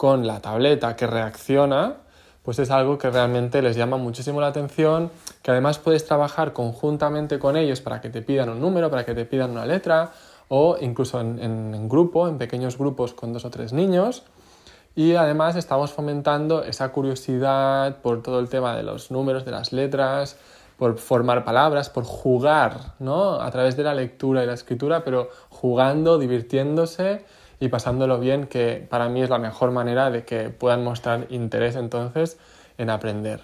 con 0.00 0.26
la 0.26 0.40
tableta 0.40 0.96
que 0.96 1.06
reacciona, 1.06 1.96
pues 2.42 2.58
es 2.58 2.70
algo 2.70 2.96
que 2.96 3.10
realmente 3.10 3.60
les 3.60 3.76
llama 3.76 3.98
muchísimo 3.98 4.40
la 4.40 4.46
atención, 4.46 5.10
que 5.42 5.50
además 5.50 5.78
puedes 5.78 6.06
trabajar 6.06 6.54
conjuntamente 6.54 7.38
con 7.38 7.54
ellos 7.54 7.82
para 7.82 8.00
que 8.00 8.08
te 8.08 8.22
pidan 8.22 8.48
un 8.48 8.62
número, 8.62 8.88
para 8.90 9.04
que 9.04 9.12
te 9.12 9.26
pidan 9.26 9.50
una 9.50 9.66
letra, 9.66 10.12
o 10.48 10.78
incluso 10.80 11.20
en, 11.20 11.86
grupo, 11.86 12.28
en 12.28 12.38
pequeños 12.38 12.78
grupos 12.78 13.12
con 13.12 13.34
dos 13.34 13.44
o 13.44 13.50
tres 13.50 13.74
niños. 13.74 14.22
Y 14.96 15.16
además 15.16 15.54
estamos 15.56 15.92
fomentando 15.92 16.64
esa 16.64 16.90
curiosidad 16.92 17.98
por 17.98 18.22
todo 18.22 18.40
el 18.40 18.48
tema 18.48 18.74
de 18.78 18.84
los 18.84 19.10
números, 19.10 19.44
de 19.44 19.50
las 19.50 19.70
letras, 19.74 20.38
por 20.78 20.96
formar 20.96 21.44
palabras, 21.44 21.90
por 21.90 22.04
jugar, 22.04 22.94
¿no? 23.00 23.34
A 23.34 23.50
través 23.50 23.76
de 23.76 23.82
la 23.82 23.92
lectura 23.92 24.42
y 24.42 24.46
la 24.46 24.54
escritura, 24.54 25.04
pero 25.04 25.28
jugando, 25.50 26.18
divirtiéndose 26.18 27.22
y 27.60 27.68
pasándolo 27.68 28.18
bien, 28.18 28.46
que 28.46 28.86
para 28.88 29.08
mí 29.08 29.22
es 29.22 29.30
la 29.30 29.38
mejor 29.38 29.70
manera 29.70 30.10
de 30.10 30.24
que 30.24 30.48
puedan 30.48 30.82
mostrar 30.82 31.26
interés 31.28 31.76
entonces 31.76 32.38
en 32.78 32.90
aprender. 32.90 33.42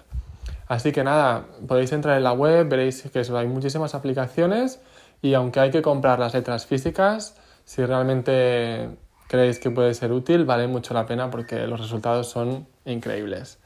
Así 0.67 0.91
que 0.91 1.03
nada, 1.03 1.45
podéis 1.67 1.93
entrar 1.93 2.17
en 2.17 2.23
la 2.23 2.33
web, 2.33 2.67
veréis 2.67 3.03
que 3.03 3.19
hay 3.19 3.47
muchísimas 3.47 3.95
aplicaciones 3.95 4.81
y 5.21 5.33
aunque 5.35 5.59
hay 5.59 5.71
que 5.71 5.81
comprar 5.81 6.19
las 6.19 6.33
letras 6.33 6.65
físicas, 6.65 7.37
si 7.63 7.85
realmente 7.85 8.89
creéis 9.27 9.59
que 9.59 9.71
puede 9.71 9.93
ser 9.93 10.11
útil, 10.11 10.45
vale 10.45 10.67
mucho 10.67 10.93
la 10.93 11.05
pena 11.05 11.29
porque 11.29 11.67
los 11.67 11.79
resultados 11.79 12.27
son 12.27 12.67
increíbles. 12.85 13.59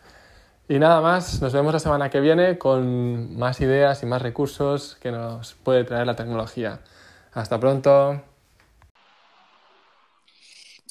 Y 0.67 0.79
nada 0.79 1.01
más, 1.01 1.41
nos 1.41 1.53
vemos 1.53 1.73
la 1.73 1.79
semana 1.79 2.09
que 2.09 2.19
viene 2.19 2.57
con 2.57 3.37
más 3.37 3.59
ideas 3.61 4.03
y 4.03 4.05
más 4.05 4.21
recursos 4.21 4.95
que 5.01 5.11
nos 5.11 5.53
puede 5.55 5.83
traer 5.83 6.07
la 6.07 6.15
tecnología. 6.15 6.79
Hasta 7.33 7.59
pronto. 7.59 8.30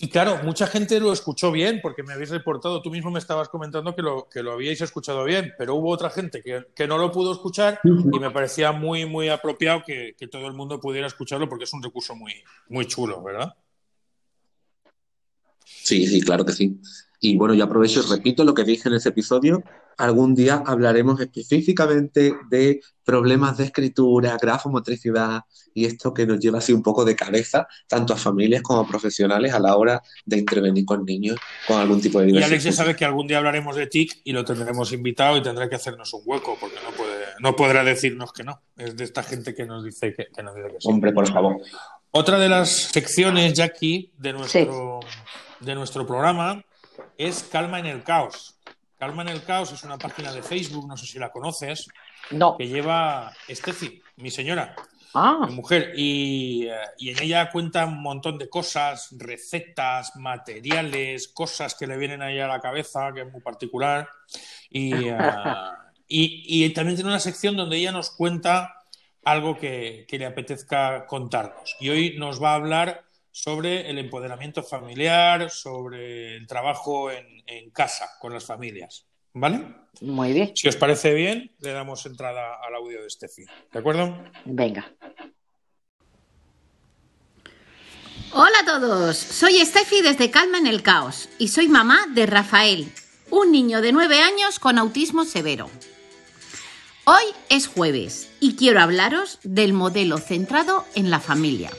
Y 0.02 0.08
claro, 0.08 0.40
mucha 0.42 0.66
gente 0.66 0.98
lo 0.98 1.12
escuchó 1.12 1.52
bien, 1.52 1.80
porque 1.82 2.02
me 2.02 2.14
habéis 2.14 2.30
reportado, 2.30 2.80
tú 2.80 2.90
mismo 2.90 3.10
me 3.10 3.18
estabas 3.18 3.50
comentando 3.50 3.94
que 3.94 4.00
lo, 4.00 4.30
que 4.30 4.42
lo 4.42 4.52
habíais 4.52 4.80
escuchado 4.80 5.24
bien, 5.24 5.52
pero 5.58 5.74
hubo 5.74 5.90
otra 5.90 6.08
gente 6.08 6.42
que, 6.42 6.68
que 6.74 6.88
no 6.88 6.96
lo 6.96 7.12
pudo 7.12 7.32
escuchar 7.32 7.80
y 7.84 8.18
me 8.18 8.30
parecía 8.30 8.72
muy, 8.72 9.04
muy 9.04 9.28
apropiado 9.28 9.82
que, 9.84 10.14
que, 10.16 10.26
todo 10.26 10.46
el 10.46 10.54
mundo 10.54 10.80
pudiera 10.80 11.06
escucharlo 11.06 11.50
porque 11.50 11.64
es 11.64 11.72
un 11.74 11.82
recurso 11.82 12.16
muy, 12.16 12.32
muy 12.70 12.86
chulo, 12.86 13.22
¿verdad? 13.22 13.54
Sí, 15.66 16.06
sí, 16.06 16.22
claro 16.22 16.46
que 16.46 16.52
sí. 16.52 16.80
Y 17.22 17.36
bueno, 17.36 17.52
yo 17.52 17.64
aprovecho 17.64 18.00
y 18.00 18.10
repito 18.10 18.44
lo 18.44 18.54
que 18.54 18.64
dije 18.64 18.88
en 18.88 18.94
ese 18.94 19.10
episodio. 19.10 19.62
Algún 19.98 20.34
día 20.34 20.62
hablaremos 20.64 21.20
específicamente 21.20 22.32
de 22.48 22.80
problemas 23.04 23.58
de 23.58 23.64
escritura, 23.64 24.38
grafomotricidad 24.40 25.42
y 25.74 25.84
esto 25.84 26.14
que 26.14 26.26
nos 26.26 26.40
lleva 26.40 26.58
así 26.58 26.72
un 26.72 26.82
poco 26.82 27.04
de 27.04 27.14
cabeza, 27.14 27.68
tanto 27.86 28.14
a 28.14 28.16
familias 28.16 28.62
como 28.62 28.80
a 28.80 28.88
profesionales 28.88 29.52
a 29.52 29.60
la 29.60 29.76
hora 29.76 30.00
de 30.24 30.38
intervenir 30.38 30.86
con 30.86 31.04
niños 31.04 31.36
con 31.68 31.78
algún 31.78 32.00
tipo 32.00 32.20
de 32.20 32.26
diversidad. 32.26 32.48
Y 32.48 32.52
Alex 32.54 32.64
ya 32.64 32.72
sabe 32.72 32.96
que 32.96 33.04
algún 33.04 33.26
día 33.26 33.36
hablaremos 33.36 33.76
de 33.76 33.86
TIC 33.86 34.22
y 34.24 34.32
lo 34.32 34.42
tendremos 34.42 34.90
invitado 34.92 35.36
y 35.36 35.42
tendrá 35.42 35.68
que 35.68 35.76
hacernos 35.76 36.14
un 36.14 36.22
hueco 36.24 36.56
porque 36.58 36.76
no, 36.82 36.96
puede, 36.96 37.24
no 37.40 37.54
podrá 37.54 37.84
decirnos 37.84 38.32
que 38.32 38.44
no. 38.44 38.62
Es 38.78 38.96
de 38.96 39.04
esta 39.04 39.22
gente 39.22 39.54
que 39.54 39.66
nos 39.66 39.84
dice 39.84 40.14
que, 40.14 40.28
que, 40.34 40.42
dice 40.42 40.72
que 40.72 40.80
sí. 40.80 40.88
Hombre, 40.88 41.12
por 41.12 41.30
favor. 41.30 41.58
Otra 42.12 42.38
de 42.38 42.48
las 42.48 42.70
secciones, 42.70 43.52
Jackie, 43.52 44.14
de 44.16 44.32
nuestro, 44.32 45.00
de 45.60 45.74
nuestro 45.74 46.06
programa 46.06 46.64
es 47.16 47.42
Calma 47.44 47.78
en 47.78 47.86
el 47.86 48.02
Caos. 48.02 48.56
Calma 48.98 49.22
en 49.22 49.28
el 49.28 49.42
Caos 49.42 49.72
es 49.72 49.82
una 49.82 49.98
página 49.98 50.32
de 50.32 50.42
Facebook, 50.42 50.86
no 50.86 50.96
sé 50.96 51.06
si 51.06 51.18
la 51.18 51.32
conoces, 51.32 51.88
no. 52.30 52.56
que 52.56 52.68
lleva 52.68 53.32
Steffi, 53.48 54.02
mi 54.16 54.30
señora, 54.30 54.76
ah. 55.14 55.46
mi 55.48 55.54
mujer, 55.54 55.92
y, 55.96 56.66
eh, 56.66 56.74
y, 56.98 57.10
en 57.10 57.22
ella 57.22 57.50
cuenta 57.50 57.86
un 57.86 58.02
montón 58.02 58.36
de 58.36 58.50
cosas, 58.50 59.08
recetas, 59.16 60.16
materiales, 60.16 61.28
cosas 61.28 61.74
que 61.74 61.86
le 61.86 61.96
vienen 61.96 62.20
ahí 62.20 62.38
a 62.40 62.46
la 62.46 62.60
cabeza, 62.60 63.10
que 63.14 63.22
es 63.22 63.32
muy 63.32 63.40
particular. 63.40 64.08
Y, 64.68 64.92
eh, 65.08 65.16
y, 66.06 66.64
y, 66.64 66.70
también 66.74 66.96
tiene 66.96 67.10
una 67.10 67.20
sección 67.20 67.56
donde 67.56 67.78
ella 67.78 67.92
nos 67.92 68.10
cuenta 68.10 68.84
algo 69.24 69.56
que, 69.56 70.04
que 70.08 70.18
le 70.18 70.26
apetezca 70.26 71.06
contarnos. 71.06 71.74
Y 71.80 71.88
hoy 71.88 72.18
nos 72.18 72.42
va 72.42 72.52
a 72.52 72.56
hablar 72.56 73.04
sobre 73.42 73.88
el 73.88 73.98
empoderamiento 73.98 74.62
familiar, 74.62 75.50
sobre 75.50 76.36
el 76.36 76.46
trabajo 76.46 77.10
en, 77.10 77.70
casa 77.72 78.10
con 78.20 78.34
las 78.34 78.44
familias. 78.44 79.06
¿Vale? 79.32 79.64
Muy 80.02 80.32
bien. 80.32 80.52
Si 80.54 80.68
os 80.68 80.76
parece 80.76 81.14
bien, 81.14 81.54
le 81.60 81.72
damos 81.72 82.04
entrada 82.04 82.56
al 82.62 82.74
audio 82.74 83.02
de 83.02 83.08
Steffi. 83.08 83.44
¿De 83.72 83.78
acuerdo? 83.78 84.24
Venga. 84.44 84.92
Hola 88.32 88.58
a 88.62 88.64
todos, 88.64 89.16
soy 89.16 89.64
Steffi 89.64 90.02
desde 90.02 90.30
Calma 90.30 90.58
en 90.58 90.66
el 90.66 90.82
Caos 90.82 91.28
y 91.38 91.48
soy 91.48 91.68
mamá 91.68 92.06
de 92.14 92.26
Rafael, 92.26 92.92
un 93.30 93.50
niño 93.50 93.80
de 93.80 93.92
9 93.92 94.20
años 94.20 94.58
con 94.60 94.78
autismo 94.78 95.24
severo. 95.24 95.68
Hoy 97.04 97.24
es 97.48 97.66
jueves 97.66 98.30
y 98.38 98.54
quiero 98.54 98.80
hablaros 98.80 99.38
del 99.42 99.72
modelo 99.72 100.18
centrado 100.18 100.84
en 100.94 101.10
la 101.10 101.18
familia. 101.18 101.70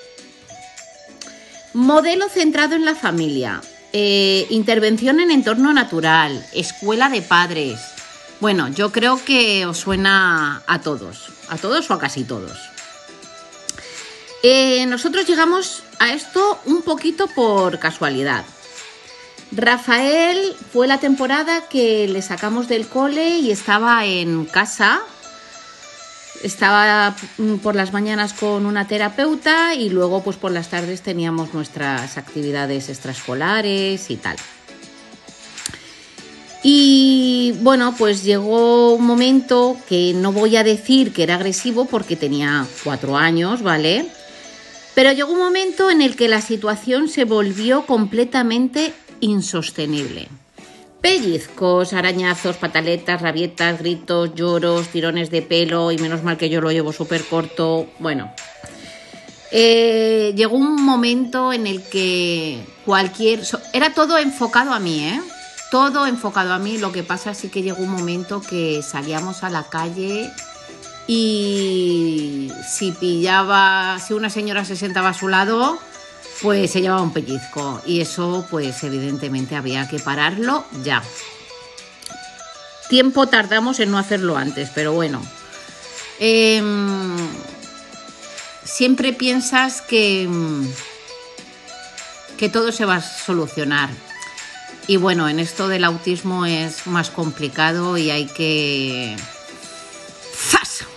Modelo 1.74 2.28
centrado 2.28 2.76
en 2.76 2.84
la 2.84 2.96
familia. 2.96 3.62
Eh, 3.94 4.46
intervención 4.50 5.20
en 5.20 5.32
entorno 5.32 5.74
natural. 5.74 6.46
Escuela 6.54 7.10
de 7.10 7.22
padres. 7.22 7.80
Bueno, 8.42 8.68
yo 8.68 8.92
creo 8.92 9.24
que 9.24 9.66
os 9.66 9.78
suena 9.78 10.64
a 10.68 10.82
todos. 10.82 11.30
A 11.50 11.58
todos 11.58 11.90
o 11.90 11.94
a 11.94 12.00
casi 12.00 12.24
todos. 12.24 12.58
Eh, 14.44 14.86
nosotros 14.88 15.26
llegamos 15.28 15.84
a 16.00 16.14
esto 16.14 16.60
un 16.66 16.82
poquito 16.82 17.28
por 17.28 17.80
casualidad. 17.80 18.44
Rafael 19.52 20.56
fue 20.74 20.88
la 20.88 21.00
temporada 21.00 21.68
que 21.70 22.08
le 22.08 22.22
sacamos 22.22 22.68
del 22.68 22.88
cole 22.88 23.40
y 23.40 23.52
estaba 23.52 24.06
en 24.06 24.46
casa 24.46 25.02
estaba 26.44 27.16
mm, 27.38 27.56
por 27.56 27.76
las 27.76 27.94
mañanas 27.94 28.34
con 28.34 28.66
una 28.66 28.88
terapeuta 28.88 29.76
y 29.76 29.90
luego 29.90 30.24
pues 30.24 30.38
por 30.38 30.52
las 30.52 30.70
tardes 30.70 31.02
teníamos 31.02 31.54
nuestras 31.54 32.18
actividades 32.18 32.90
extraescolares 32.90 34.10
y 34.10 34.16
tal. 34.18 34.38
Y 36.64 37.54
bueno, 37.62 37.96
pues 37.98 38.24
llegó 38.24 38.94
un 38.94 39.06
momento 39.06 39.78
que 39.90 40.14
no 40.14 40.32
voy 40.32 40.58
a 40.58 40.64
decir 40.64 41.12
que 41.12 41.24
era 41.24 41.36
agresivo 41.36 41.86
porque 41.86 42.16
tenía 42.16 42.68
cuatro 42.84 43.18
años, 43.18 43.64
¿vale? 43.64 44.06
Pero 44.94 45.12
llegó 45.12 45.32
un 45.32 45.40
momento 45.40 45.90
en 45.90 46.02
el 46.02 46.16
que 46.16 46.28
la 46.28 46.42
situación 46.42 47.08
se 47.08 47.26
volvió 47.26 47.86
completamente 47.88 48.94
insostenible. 49.22 50.28
Pellizcos, 51.02 51.94
arañazos, 51.94 52.58
pataletas, 52.58 53.22
rabietas, 53.22 53.80
gritos, 53.80 54.36
lloros, 54.36 54.88
tirones 54.90 55.32
de 55.32 55.42
pelo 55.42 55.92
y 55.92 55.98
menos 55.98 56.24
mal 56.24 56.38
que 56.38 56.50
yo 56.50 56.62
lo 56.62 56.72
llevo 56.72 56.94
súper 56.94 57.26
corto. 57.26 57.88
Bueno, 57.98 58.32
eh, 59.52 60.34
llegó 60.36 60.56
un 60.56 60.82
momento 60.84 61.52
en 61.54 61.66
el 61.66 61.82
que 61.82 62.64
cualquier... 62.86 63.42
Era 63.74 63.94
todo 63.94 64.20
enfocado 64.20 64.74
a 64.74 64.80
mí, 64.80 65.04
¿eh? 65.04 65.20
Todo 65.72 66.06
enfocado 66.06 66.54
a 66.54 66.60
mí. 66.60 66.78
Lo 66.78 66.92
que 66.92 67.02
pasa 67.02 67.32
es 67.32 67.50
que 67.52 67.64
llegó 67.64 67.82
un 67.82 67.90
momento 67.90 68.42
que 68.42 68.82
salíamos 68.84 69.44
a 69.44 69.50
la 69.50 69.64
calle 69.64 70.30
y 71.08 72.52
si 72.68 72.92
pillaba, 72.92 73.98
si 74.00 74.14
una 74.14 74.30
señora 74.30 74.66
se 74.66 74.76
sentaba 74.76 75.10
a 75.10 75.14
su 75.14 75.28
lado, 75.28 75.80
pues 76.42 76.72
se 76.72 76.82
llevaba 76.82 77.02
un 77.02 77.14
pellizco 77.14 77.82
y 77.86 78.02
eso 78.02 78.46
pues 78.50 78.84
evidentemente 78.84 79.56
había 79.56 79.88
que 79.88 80.00
pararlo 80.00 80.66
ya. 80.84 81.04
Tiempo 82.90 83.28
tardamos 83.28 83.80
en 83.80 83.92
no 83.92 83.98
hacerlo 83.98 84.38
antes, 84.38 84.70
pero 84.74 84.94
bueno. 84.94 85.22
Em, 86.20 87.16
siempre 88.64 89.14
piensas 89.14 89.82
que, 89.82 90.30
que 92.38 92.50
todo 92.50 92.72
se 92.72 92.86
va 92.86 92.96
a 92.96 93.02
solucionar. 93.02 93.90
Y 94.88 94.98
bueno, 94.98 95.30
en 95.30 95.40
esto 95.40 95.68
del 95.68 95.84
autismo 95.84 96.46
es 96.46 96.86
más 96.88 97.12
complicado 97.12 97.98
y 97.98 98.12
hay 98.12 98.26
que 98.26 99.16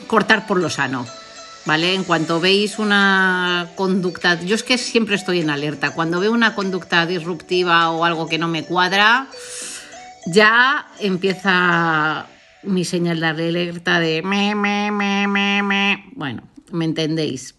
cortar 0.06 0.46
por 0.46 0.58
lo 0.58 0.70
sano. 0.70 1.06
¿Vale? 1.66 1.94
En 1.94 2.04
cuanto 2.04 2.40
veis 2.40 2.78
una 2.78 3.70
conducta, 3.74 4.40
yo 4.42 4.54
es 4.54 4.62
que 4.62 4.76
siempre 4.76 5.14
estoy 5.14 5.40
en 5.40 5.48
alerta, 5.48 5.92
cuando 5.92 6.20
veo 6.20 6.32
una 6.32 6.54
conducta 6.54 7.06
disruptiva 7.06 7.90
o 7.90 8.04
algo 8.04 8.28
que 8.28 8.36
no 8.36 8.48
me 8.48 8.64
cuadra, 8.64 9.28
ya 10.26 10.86
empieza 11.00 12.26
mi 12.62 12.84
señal 12.84 13.20
de 13.20 13.26
alerta 13.26 14.00
de 14.00 14.22
me, 14.22 14.54
me, 14.54 14.90
me, 14.90 15.26
me, 15.26 15.62
me. 15.62 16.04
Bueno, 16.14 16.42
me 16.70 16.84
entendéis. 16.84 17.54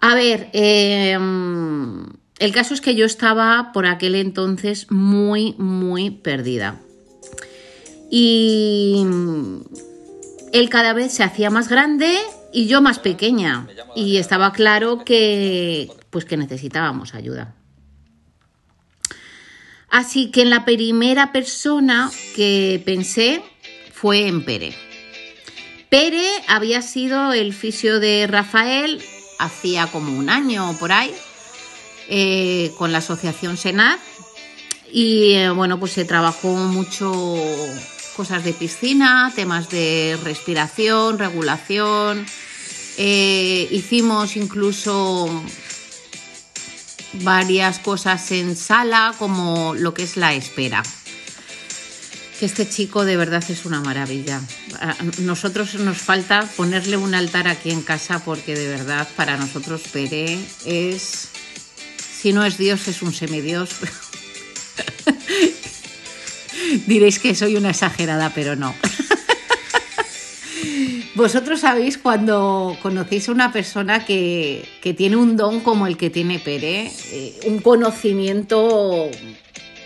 A 0.00 0.14
ver, 0.14 0.48
em, 0.52 2.04
el 2.38 2.52
caso 2.52 2.74
es 2.74 2.80
que 2.80 2.94
yo 2.94 3.04
estaba 3.04 3.72
por 3.72 3.86
aquel 3.86 4.14
entonces 4.14 4.90
muy, 4.90 5.54
muy 5.58 6.10
perdida. 6.10 6.80
Y 8.10 9.04
él 10.52 10.68
cada 10.68 10.92
vez 10.92 11.12
se 11.12 11.22
hacía 11.22 11.50
más 11.50 11.68
grande 11.68 12.18
y 12.52 12.66
yo 12.66 12.80
más 12.80 12.98
pequeña. 12.98 13.66
Y 13.94 14.16
estaba 14.16 14.52
claro 14.52 15.04
que, 15.04 15.88
pues 16.10 16.24
que 16.24 16.36
necesitábamos 16.36 17.14
ayuda. 17.14 17.54
Así 19.90 20.30
que 20.30 20.42
en 20.42 20.50
la 20.50 20.64
primera 20.64 21.32
persona 21.32 22.10
que 22.36 22.82
pensé 22.84 23.42
fue 23.92 24.28
en 24.28 24.44
Pere. 24.44 24.74
Pere 25.88 26.26
había 26.46 26.82
sido 26.82 27.32
el 27.32 27.54
fisio 27.54 27.98
de 27.98 28.26
Rafael 28.26 29.02
hacía 29.38 29.86
como 29.86 30.18
un 30.18 30.28
año 30.28 30.70
o 30.70 30.78
por 30.78 30.92
ahí, 30.92 31.14
eh, 32.08 32.72
con 32.76 32.92
la 32.92 32.98
asociación 32.98 33.56
Senat. 33.56 33.98
Y 34.92 35.34
eh, 35.34 35.50
bueno, 35.50 35.78
pues 35.80 35.92
se 35.92 36.04
trabajó 36.04 36.48
mucho 36.48 37.34
cosas 38.18 38.42
de 38.42 38.52
piscina, 38.52 39.32
temas 39.36 39.68
de 39.68 40.18
respiración, 40.24 41.20
regulación. 41.20 42.26
Eh, 42.96 43.68
hicimos 43.70 44.36
incluso 44.36 45.30
varias 47.22 47.78
cosas 47.78 48.32
en 48.32 48.56
sala, 48.56 49.14
como 49.20 49.76
lo 49.76 49.94
que 49.94 50.02
es 50.02 50.16
la 50.16 50.34
espera. 50.34 50.82
Que 52.40 52.46
este 52.46 52.68
chico 52.68 53.04
de 53.04 53.16
verdad 53.16 53.44
es 53.48 53.64
una 53.64 53.80
maravilla. 53.80 54.40
A 54.80 54.96
nosotros 55.18 55.74
nos 55.76 55.98
falta 55.98 56.44
ponerle 56.56 56.96
un 56.96 57.14
altar 57.14 57.46
aquí 57.46 57.70
en 57.70 57.82
casa 57.82 58.18
porque 58.24 58.56
de 58.56 58.66
verdad 58.66 59.06
para 59.14 59.36
nosotros 59.36 59.82
Pere 59.92 60.36
es, 60.64 61.28
si 62.20 62.32
no 62.32 62.44
es 62.44 62.58
Dios, 62.58 62.88
es 62.88 63.00
un 63.00 63.12
semidios. 63.12 63.70
Diréis 66.86 67.18
que 67.18 67.34
soy 67.34 67.56
una 67.56 67.70
exagerada, 67.70 68.30
pero 68.34 68.56
no. 68.56 68.74
Vosotros 71.14 71.60
sabéis 71.60 71.98
cuando 71.98 72.76
conocéis 72.80 73.28
a 73.28 73.32
una 73.32 73.52
persona 73.52 74.04
que, 74.04 74.68
tiene 74.96 75.16
un 75.16 75.36
don 75.36 75.60
como 75.60 75.86
el 75.88 75.96
que 75.96 76.10
tiene 76.10 76.38
Pere, 76.38 76.92
eh, 77.10 77.40
un 77.46 77.58
conocimiento 77.58 79.10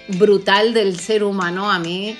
brutal 0.09 0.75
del 0.75 1.01
ser 1.01 1.25
humano, 1.25 1.71
a 1.71 1.79
mí 1.79 2.17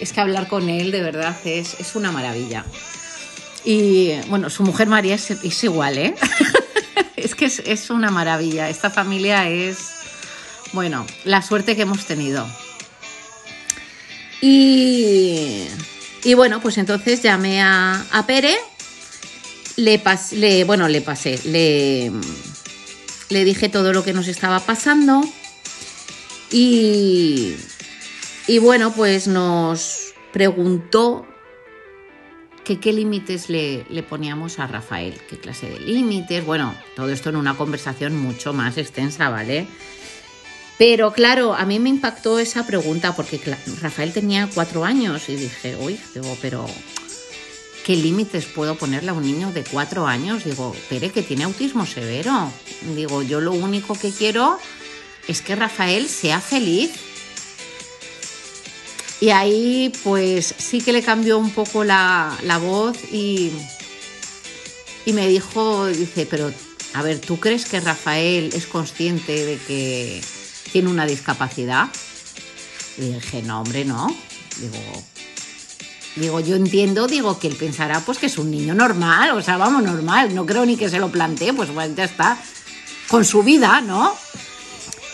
es 0.00 0.12
que 0.12 0.20
hablar 0.20 0.48
con 0.48 0.68
él 0.70 0.90
de 0.90 1.02
verdad 1.02 1.36
es, 1.44 1.78
es 1.80 1.96
una 1.96 2.12
maravilla. 2.12 2.64
Y 3.64 4.12
bueno, 4.28 4.48
su 4.48 4.62
mujer 4.62 4.86
María 4.86 5.16
es, 5.16 5.64
igual, 5.64 5.98
¿eh? 5.98 6.14
es 7.16 7.34
que 7.34 7.46
es, 7.46 7.58
es 7.58 7.90
una 7.90 8.10
maravilla. 8.10 8.68
Esta 8.70 8.90
familia 8.90 9.48
es, 9.50 9.90
bueno, 10.72 11.04
la 11.24 11.42
suerte 11.42 11.74
que 11.74 11.82
hemos 11.82 12.06
tenido. 12.06 12.46
Y 14.40 15.66
y 16.26 16.34
bueno, 16.34 16.60
pues 16.60 16.76
entonces 16.76 17.22
llamé 17.22 17.62
a, 17.62 18.24
Pere, 18.26 18.56
le, 19.76 20.02
le, 20.32 20.64
bueno, 20.64 20.88
le 20.88 21.00
pasé, 21.00 21.38
le, 21.44 22.10
le 23.28 23.44
dije 23.44 23.68
todo 23.68 23.92
lo 23.92 24.02
que 24.02 24.12
nos 24.12 24.26
estaba 24.26 24.58
pasando 24.58 25.22
y, 26.50 27.54
y 28.48 28.58
bueno, 28.58 28.92
pues 28.92 29.28
nos 29.28 30.14
preguntó 30.32 31.28
que 32.64 32.80
qué 32.80 32.92
límites 32.92 33.48
le, 33.48 33.86
le, 33.88 34.02
poníamos 34.02 34.58
a 34.58 34.66
Rafael, 34.66 35.14
qué 35.30 35.38
clase 35.38 35.70
de 35.70 35.78
límites, 35.78 36.44
bueno, 36.44 36.74
todo 36.96 37.10
esto 37.10 37.30
en 37.30 37.36
una 37.36 37.56
conversación 37.56 38.16
mucho 38.16 38.52
más 38.52 38.78
extensa, 38.78 39.30
¿vale? 39.30 39.68
Pero 40.78 41.12
claro, 41.12 41.54
a 41.54 41.64
mí 41.64 41.78
me 41.78 41.88
impactó 41.88 42.38
esa 42.38 42.66
pregunta 42.66 43.16
porque 43.16 43.40
Rafael 43.80 44.12
tenía 44.12 44.48
cuatro 44.52 44.84
años 44.84 45.28
y 45.28 45.36
dije, 45.36 45.76
uy, 45.76 45.98
digo, 46.14 46.36
pero 46.42 46.66
¿qué 47.84 47.96
límites 47.96 48.44
puedo 48.44 48.74
ponerle 48.74 49.10
a 49.10 49.14
un 49.14 49.24
niño 49.24 49.52
de 49.52 49.64
cuatro 49.64 50.06
años? 50.06 50.44
Digo, 50.44 50.76
Pere, 50.90 51.10
que 51.10 51.22
tiene 51.22 51.44
autismo 51.44 51.86
severo. 51.86 52.52
Digo, 52.94 53.22
yo 53.22 53.40
lo 53.40 53.52
único 53.52 53.98
que 53.98 54.10
quiero 54.10 54.58
es 55.28 55.40
que 55.40 55.56
Rafael 55.56 56.08
sea 56.08 56.40
feliz. 56.40 56.90
Y 59.18 59.30
ahí 59.30 59.90
pues 60.04 60.54
sí 60.58 60.82
que 60.82 60.92
le 60.92 61.02
cambió 61.02 61.38
un 61.38 61.52
poco 61.52 61.84
la, 61.84 62.36
la 62.42 62.58
voz 62.58 62.98
y, 63.10 63.50
y 65.06 65.14
me 65.14 65.26
dijo, 65.26 65.86
dice, 65.86 66.26
pero 66.28 66.52
a 66.92 67.02
ver, 67.02 67.18
¿tú 67.18 67.40
crees 67.40 67.64
que 67.64 67.80
Rafael 67.80 68.50
es 68.52 68.66
consciente 68.66 69.32
de 69.46 69.56
que 69.56 70.20
tiene 70.76 70.90
una 70.90 71.06
discapacidad. 71.06 71.88
Y 72.98 73.12
dije, 73.12 73.40
no, 73.40 73.62
hombre, 73.62 73.86
no. 73.86 74.14
Digo, 74.60 75.04
digo, 76.16 76.40
yo 76.40 76.54
entiendo, 76.54 77.06
digo, 77.06 77.38
que 77.38 77.46
él 77.46 77.56
pensará 77.56 78.00
pues 78.00 78.18
que 78.18 78.26
es 78.26 78.36
un 78.36 78.50
niño 78.50 78.74
normal, 78.74 79.30
o 79.30 79.40
sea, 79.40 79.56
vamos, 79.56 79.82
normal, 79.82 80.34
no 80.34 80.44
creo 80.44 80.66
ni 80.66 80.76
que 80.76 80.90
se 80.90 80.98
lo 80.98 81.10
plantee, 81.10 81.54
pues 81.54 81.72
bueno, 81.72 81.94
ya 81.96 82.04
está, 82.04 82.38
con 83.08 83.24
su 83.24 83.42
vida, 83.42 83.80
¿no? 83.80 84.14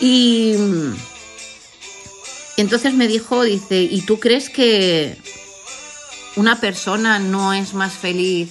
Y, 0.01 0.55
entonces 2.57 2.93
me 2.93 3.07
dijo, 3.07 3.41
dice, 3.43 3.83
¿y 3.83 4.01
tú 4.01 4.19
crees 4.19 4.49
que 4.49 5.17
una 6.35 6.59
persona 6.59 7.19
no 7.19 7.53
es 7.53 7.73
más 7.73 7.93
feliz 7.93 8.49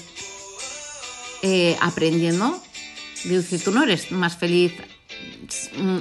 eh, 1.42 1.76
aprendiendo? 1.78 2.58
Si 3.16 3.58
tú 3.58 3.70
no 3.70 3.82
eres 3.82 4.10
más 4.12 4.38
feliz 4.38 4.72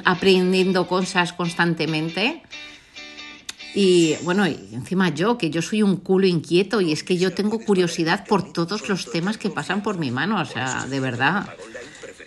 aprendiendo 0.05 0.87
cosas 0.87 1.33
constantemente. 1.33 2.43
Y 3.73 4.15
bueno, 4.23 4.47
y 4.47 4.69
encima 4.73 5.09
yo, 5.09 5.37
que 5.37 5.49
yo 5.49 5.61
soy 5.61 5.81
un 5.81 5.97
culo 5.97 6.27
inquieto 6.27 6.81
y 6.81 6.91
es 6.91 7.03
que 7.03 7.17
yo 7.17 7.33
tengo 7.33 7.59
curiosidad 7.59 8.25
por 8.25 8.51
todos 8.51 8.89
los 8.89 9.09
temas 9.09 9.37
que 9.37 9.49
pasan 9.49 9.81
por 9.81 9.97
mi 9.97 10.11
mano, 10.11 10.41
o 10.41 10.45
sea, 10.45 10.85
de 10.87 10.99
verdad. 10.99 11.47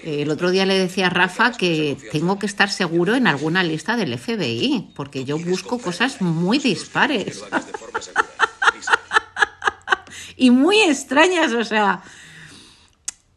El 0.02 0.30
otro 0.30 0.50
día 0.50 0.66
le 0.66 0.78
decía 0.78 1.06
a 1.06 1.10
Rafa 1.10 1.52
que 1.52 1.96
tengo 2.12 2.38
que 2.38 2.46
estar 2.46 2.70
seguro 2.70 3.14
en 3.14 3.26
alguna 3.26 3.62
lista 3.62 3.96
del 3.96 4.18
FBI, 4.18 4.92
porque 4.94 5.24
yo 5.24 5.38
busco 5.38 5.78
cosas 5.78 6.20
muy 6.20 6.58
dispares. 6.58 7.42
y 10.36 10.50
muy 10.50 10.80
extrañas, 10.80 11.52
o 11.52 11.64
sea. 11.64 12.02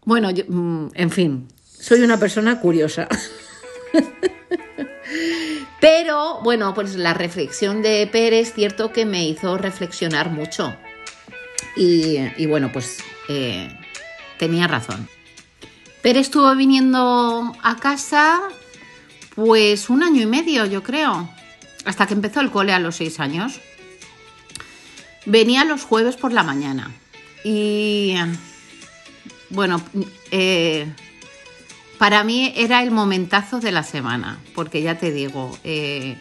Bueno, 0.03 0.29
mm, 0.31 0.87
en 0.93 1.09
fin, 1.09 1.47
soy 1.63 2.01
una 2.01 2.17
persona 2.17 2.59
curiosa. 2.59 3.07
Pero 5.79 6.41
bueno, 6.41 6.73
pues 6.73 6.95
la 6.95 7.13
reflexión 7.13 7.81
de 7.81 8.07
Pérez, 8.11 8.53
cierto 8.53 8.91
que 8.91 9.05
me 9.05 9.27
hizo 9.27 9.57
reflexionar 9.57 10.31
mucho. 10.31 10.75
Y, 11.75 12.45
bueno, 12.47 12.71
pues 12.71 12.97
eh, 13.29 13.69
tenía 14.39 14.67
razón. 14.67 15.07
Pérez 16.01 16.27
estuvo 16.27 16.55
viniendo 16.55 17.55
a 17.61 17.75
casa 17.75 18.41
pues 19.35 19.91
un 19.91 20.01
año 20.01 20.23
y 20.23 20.25
medio, 20.25 20.65
yo 20.65 20.81
creo, 20.81 21.29
hasta 21.85 22.07
que 22.07 22.15
empezó 22.15 22.41
el 22.41 22.49
cole 22.49 22.73
a 22.73 22.79
los 22.79 22.95
seis 22.95 23.19
años. 23.19 23.61
Venía 25.25 25.63
los 25.63 25.83
jueves 25.83 26.15
por 26.15 26.33
la 26.33 26.41
mañana 26.41 26.91
y 27.43 28.15
bueno, 29.49 29.81
eh, 30.31 30.91
para 31.97 32.23
mí 32.23 32.53
era 32.55 32.83
el 32.83 32.91
momentazo 32.91 33.59
de 33.59 33.71
la 33.71 33.83
semana, 33.83 34.39
porque 34.53 34.81
ya 34.81 34.97
te 34.97 35.11
digo, 35.11 35.57
eh, 35.63 36.17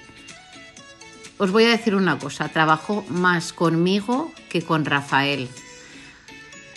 os 1.39 1.51
voy 1.51 1.65
a 1.65 1.69
decir 1.69 1.95
una 1.95 2.19
cosa, 2.19 2.49
trabajo 2.49 3.05
más 3.09 3.53
conmigo 3.53 4.33
que 4.49 4.63
con 4.63 4.85
Rafael. 4.85 5.49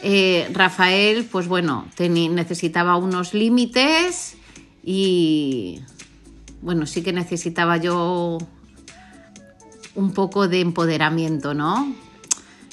Eh, 0.02 0.50
Rafael, 0.54 1.26
pues 1.26 1.47
bueno, 1.47 1.88
necesitaba 1.97 2.95
unos 2.97 3.34
límites 3.34 4.38
y 4.84 5.82
bueno, 6.62 6.86
sí 6.86 7.02
que 7.02 7.14
necesitaba 7.14 7.78
yo 7.78 8.38
un 9.95 10.14
poco 10.14 10.47
de 10.47 10.62
empoderamiento, 10.62 11.54
¿no? 11.54 11.95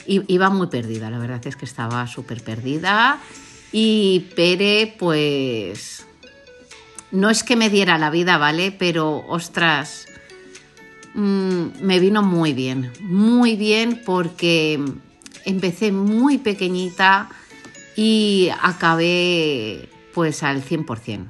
iba 0.08 0.50
muy 0.50 0.68
perdida, 0.68 1.10
la 1.10 1.18
verdad 1.18 1.44
es 1.46 1.56
que 1.56 1.64
estaba 1.64 2.06
súper 2.06 2.40
perdida. 2.42 3.18
Y 3.72 4.20
Pere, 4.36 4.94
pues 4.98 6.05
no 7.10 7.30
es 7.30 7.44
que 7.44 7.56
me 7.56 7.70
diera 7.70 7.98
la 7.98 8.10
vida, 8.10 8.38
¿vale? 8.38 8.72
Pero, 8.72 9.24
ostras, 9.28 10.06
mm, 11.14 11.80
me 11.80 12.00
vino 12.00 12.22
muy 12.22 12.52
bien, 12.52 12.92
muy 13.00 13.56
bien 13.56 14.02
porque 14.04 14.80
empecé 15.44 15.92
muy 15.92 16.38
pequeñita 16.38 17.28
y 17.96 18.50
acabé 18.60 19.88
pues 20.12 20.42
al 20.42 20.62
100%, 20.62 21.28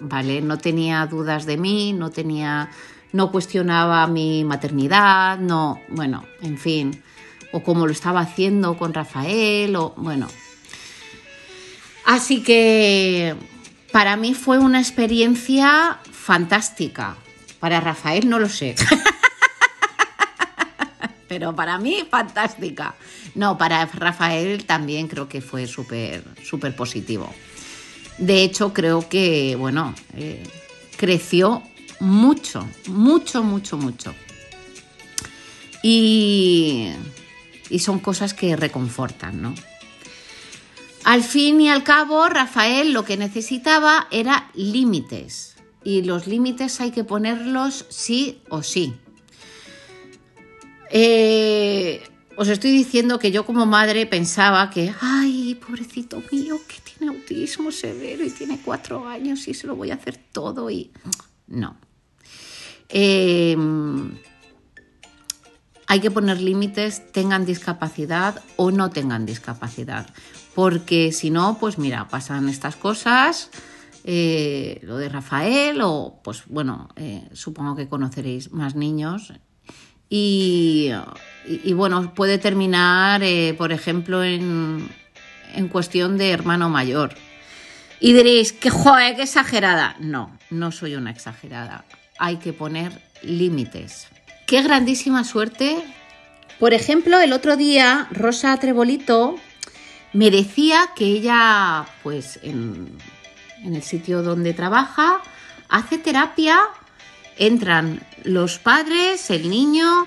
¿vale? 0.00 0.40
No 0.40 0.58
tenía 0.58 1.06
dudas 1.06 1.46
de 1.46 1.56
mí, 1.56 1.92
no 1.92 2.10
tenía, 2.10 2.70
no 3.12 3.30
cuestionaba 3.30 4.06
mi 4.06 4.44
maternidad, 4.44 5.38
no, 5.38 5.80
bueno, 5.88 6.24
en 6.42 6.58
fin, 6.58 7.02
o 7.52 7.62
como 7.62 7.86
lo 7.86 7.92
estaba 7.92 8.20
haciendo 8.20 8.76
con 8.76 8.94
Rafael, 8.94 9.76
o 9.76 9.94
bueno. 9.96 10.28
Así 12.06 12.42
que 12.42 13.34
para 13.92 14.16
mí 14.16 14.34
fue 14.34 14.58
una 14.58 14.80
experiencia 14.80 15.98
fantástica. 16.10 17.16
Para 17.58 17.80
Rafael 17.80 18.28
no 18.28 18.38
lo 18.38 18.48
sé. 18.48 18.74
Pero 21.28 21.54
para 21.54 21.78
mí 21.78 22.04
fantástica. 22.10 22.94
No, 23.34 23.56
para 23.56 23.86
Rafael 23.86 24.64
también 24.64 25.08
creo 25.08 25.28
que 25.28 25.40
fue 25.40 25.66
súper, 25.66 26.24
súper 26.42 26.74
positivo. 26.74 27.32
De 28.18 28.42
hecho, 28.42 28.72
creo 28.72 29.08
que, 29.08 29.56
bueno, 29.56 29.94
eh, 30.16 30.42
creció 30.96 31.62
mucho, 32.00 32.68
mucho, 32.86 33.42
mucho, 33.42 33.76
mucho. 33.76 34.14
Y, 35.82 36.90
y 37.70 37.78
son 37.78 38.00
cosas 38.00 38.34
que 38.34 38.56
reconfortan, 38.56 39.40
¿no? 39.40 39.54
Al 41.04 41.22
fin 41.22 41.60
y 41.60 41.68
al 41.68 41.82
cabo, 41.82 42.28
Rafael 42.28 42.92
lo 42.92 43.04
que 43.04 43.16
necesitaba 43.16 44.06
era 44.10 44.50
límites. 44.54 45.56
Y 45.82 46.02
los 46.02 46.26
límites 46.26 46.80
hay 46.80 46.90
que 46.90 47.04
ponerlos 47.04 47.86
sí 47.88 48.42
o 48.50 48.62
sí. 48.62 48.94
Eh, 50.90 52.02
os 52.36 52.48
estoy 52.48 52.70
diciendo 52.72 53.18
que 53.18 53.30
yo 53.30 53.46
como 53.46 53.64
madre 53.64 54.06
pensaba 54.06 54.68
que, 54.70 54.92
ay, 55.00 55.54
pobrecito 55.54 56.22
mío, 56.30 56.60
que 56.68 56.76
tiene 56.80 57.14
autismo 57.14 57.70
severo 57.72 58.24
y 58.24 58.30
tiene 58.30 58.60
cuatro 58.62 59.06
años 59.08 59.48
y 59.48 59.54
se 59.54 59.66
lo 59.66 59.76
voy 59.76 59.90
a 59.90 59.94
hacer 59.94 60.18
todo 60.32 60.70
y... 60.70 60.90
No. 61.46 61.76
Em, 62.88 64.18
hay 65.86 66.00
que 66.00 66.10
poner 66.10 66.40
límites, 66.40 67.10
tengan 67.12 67.44
discapacidad 67.44 68.42
o 68.56 68.70
no 68.70 68.90
tengan 68.90 69.26
discapacidad 69.26 70.06
porque 70.54 71.12
si 71.12 71.30
no, 71.30 71.58
pues 71.58 71.78
mira, 71.78 72.08
pasan 72.08 72.48
estas 72.48 72.76
cosas, 72.76 73.50
eh, 74.04 74.80
lo 74.82 74.96
de 74.96 75.08
Rafael, 75.08 75.80
o 75.82 76.20
pues 76.24 76.44
bueno, 76.46 76.88
eh, 76.96 77.28
supongo 77.32 77.76
que 77.76 77.88
conoceréis 77.88 78.52
más 78.52 78.74
niños. 78.74 79.32
Y, 80.12 80.90
bueno, 81.74 82.14
puede 82.14 82.38
terminar, 82.38 83.22
eh, 83.22 83.54
por 83.56 83.70
ejemplo, 83.70 84.24
en, 84.24 84.88
en, 85.54 85.68
cuestión 85.68 86.18
de 86.18 86.30
hermano 86.30 86.68
mayor. 86.68 87.14
Y 88.00 88.12
diréis, 88.12 88.52
que 88.52 88.70
joder, 88.70 89.14
qué 89.14 89.22
exagerada. 89.22 89.94
No, 90.00 90.36
no 90.50 90.72
soy 90.72 90.96
una 90.96 91.12
exagerada. 91.12 91.84
Hay 92.18 92.38
que 92.38 92.52
poner 92.52 93.00
límites. 93.22 94.08
Qué 94.48 94.62
grandísima 94.62 95.22
suerte. 95.22 95.80
Por 96.58 96.74
ejemplo, 96.74 97.20
el 97.20 97.32
otro 97.32 97.56
día, 97.56 98.08
Rosa 98.10 98.56
Trebolito 98.56 99.36
me 100.12 100.30
decía 100.30 100.90
que 100.96 101.04
ella, 101.04 101.86
pues 102.02 102.40
en, 102.42 102.98
el 103.64 103.82
sitio 103.82 104.22
donde 104.22 104.54
trabaja, 104.54 105.22
hace 105.68 105.98
terapia, 105.98 106.58
entran 107.36 108.02
los 108.24 108.58
padres, 108.58 109.30
el 109.30 109.48
niño 109.48 110.06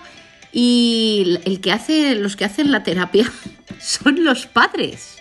y 0.52 1.40
el 1.46 1.62
que 1.62 1.72
hace, 1.72 2.16
los 2.16 2.36
que 2.36 2.46
hacen 2.46 2.72
la 2.72 2.84
terapia 2.84 3.32
son 3.80 4.24
los 4.24 4.46
padres. 4.46 5.18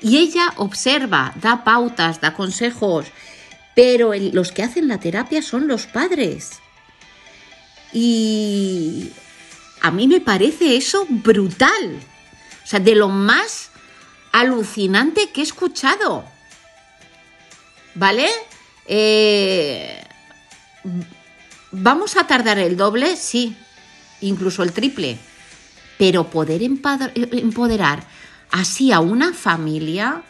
Y 0.00 0.18
ella 0.18 0.52
observa, 0.56 1.32
da 1.40 1.64
pautas, 1.64 2.20
da 2.20 2.34
consejos, 2.34 3.06
pero 3.74 4.12
los 4.14 4.52
que 4.52 4.62
hacen 4.62 4.88
la 4.88 4.98
terapia 4.98 5.40
son 5.42 5.68
los 5.68 5.86
padres. 5.86 6.58
Y 7.92 9.10
a 9.80 9.90
mí 9.90 10.08
me 10.08 10.20
parece 10.20 10.76
eso 10.76 11.06
brutal. 11.08 12.00
O 12.64 12.66
sea, 12.66 12.80
de 12.80 12.94
lo 12.94 13.08
más 13.08 13.71
alucinante 14.32 15.30
que 15.30 15.40
he 15.40 15.44
escuchado. 15.44 16.24
¿Vale? 17.94 18.28
Eh, 18.86 20.02
¿Vamos 21.70 22.16
a 22.16 22.26
tardar 22.26 22.58
el 22.58 22.76
doble? 22.76 23.16
Sí, 23.16 23.56
incluso 24.20 24.62
el 24.62 24.72
triple. 24.72 25.18
Pero 25.98 26.24
poder 26.24 26.62
empoderar 26.62 28.04
así 28.50 28.92
a 28.92 29.00
una 29.00 29.32
familia, 29.32 30.22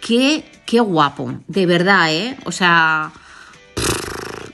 qué, 0.00 0.44
qué 0.66 0.80
guapo, 0.80 1.40
de 1.48 1.66
verdad, 1.66 2.12
¿eh? 2.12 2.36
O 2.44 2.52
sea, 2.52 3.12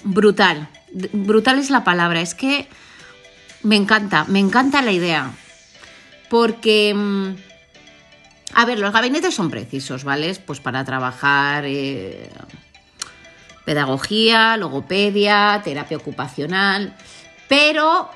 brutal. 0.05 0.69
Brutal 1.13 1.59
es 1.59 1.71
la 1.71 1.85
palabra, 1.85 2.21
es 2.21 2.35
que 2.35 2.69
me 3.63 3.77
encanta, 3.77 4.25
me 4.25 4.39
encanta 4.39 4.83
la 4.83 4.93
idea. 4.93 5.33
Porque 6.29 6.95
mm, 6.95 7.50
a 8.55 8.65
ver, 8.65 8.79
los 8.79 8.93
gabinetes 8.93 9.35
son 9.35 9.51
precisos, 9.51 10.05
¿vale? 10.05 10.35
Pues 10.47 10.61
para 10.61 10.85
trabajar 10.85 11.65
eh, 11.67 12.31
pedagogía, 13.65 14.57
logopedia, 14.57 15.61
terapia 15.63 15.97
ocupacional, 15.97 16.97
pero 17.49 18.11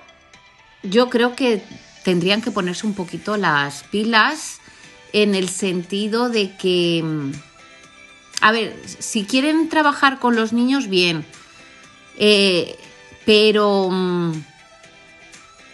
yo 0.83 1.09
creo 1.09 1.37
que 1.37 1.63
tendrían 2.03 2.43
que 2.43 2.51
ponerse 2.51 2.87
un 2.87 2.95
poquito 2.95 3.37
las 3.37 3.85
pilas 3.85 4.61
en 5.13 5.35
el 5.35 5.49
sentido 5.49 6.29
de 6.29 6.57
que, 6.57 7.05
a 8.41 8.51
ver, 8.51 8.77
si 8.85 9.25
quieren 9.25 9.69
trabajar 9.69 10.19
con 10.19 10.35
los 10.35 10.53
niños, 10.53 10.89
bien, 10.89 11.25
eh, 12.19 12.77
pero 13.25 13.89
mm, 13.91 14.33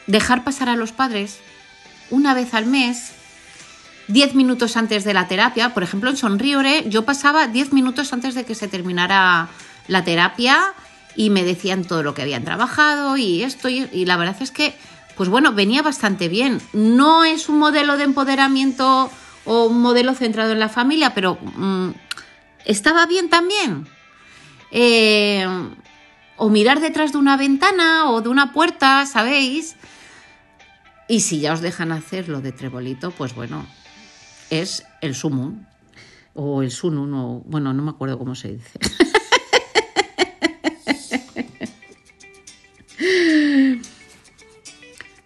dejar 0.07 0.45
pasar 0.45 0.69
a 0.69 0.77
los 0.77 0.93
padres 0.93 1.39
una 2.11 2.35
vez 2.35 2.55
al 2.55 2.67
mes 2.67 3.13
10 4.11 4.35
minutos 4.35 4.77
antes 4.77 5.05
de 5.05 5.15
la 5.15 5.29
terapia. 5.29 5.73
Por 5.73 5.83
ejemplo, 5.83 6.11
en 6.11 6.17
Sonriore 6.17 6.85
yo 6.89 7.05
pasaba 7.05 7.47
10 7.47 7.73
minutos 7.73 8.13
antes 8.13 8.35
de 8.35 8.45
que 8.45 8.55
se 8.55 8.69
terminara 8.69 9.49
la 9.89 10.05
terapia 10.05 10.75
y 11.17 11.31
me 11.31 11.45
decían 11.45 11.85
todo 11.85 12.03
lo 12.03 12.15
que 12.15 12.23
habían 12.23 12.45
trabajado 12.45 13.17
y 13.17 13.43
esto 13.43 13.69
y, 13.69 14.05
la 14.05 14.17
verdad 14.17 14.37
es 14.41 14.51
que, 14.51 14.75
pues 15.17 15.29
bueno, 15.29 15.53
venía 15.53 15.83
bastante 15.83 16.29
bien. 16.29 16.61
No 16.73 17.25
es 17.25 17.49
un 17.49 17.59
modelo 17.59 17.97
de 17.97 18.05
empoderamiento 18.05 19.11
o 19.45 19.65
un 19.67 19.81
modelo 19.81 20.15
centrado 20.15 20.53
en 20.53 20.61
la 20.61 20.69
familia, 20.69 21.15
pero 21.15 21.39
mm, 21.41 21.91
estaba 22.65 23.07
bien 23.07 23.29
también. 23.31 23.87
Eh, 24.71 25.47
o 26.37 26.49
mirar 26.49 26.81
detrás 26.81 27.13
de 27.13 27.19
una 27.19 27.37
ventana 27.37 28.11
o 28.11 28.23
de 28.23 28.29
una 28.29 28.53
puerta, 28.53 29.05
¿sabéis? 29.05 29.77
Y 31.07 31.21
si 31.21 31.41
ya 31.41 31.53
os 31.53 31.61
dejan 31.61 31.93
hacer 31.93 32.29
lo 32.29 32.41
de 32.41 32.53
trebolito, 32.53 33.11
pues 33.11 33.35
bueno, 33.35 33.67
es 34.51 34.85
el 35.01 35.15
sumo 35.15 35.55
o 36.35 36.63
el 36.63 36.71
sunun 36.71 37.15
o 37.15 37.43
bueno, 37.47 37.73
no 37.73 37.83
me 37.83 37.91
acuerdo 37.91 38.19
cómo 38.19 38.35
se 38.35 38.53
dice. 38.53 38.79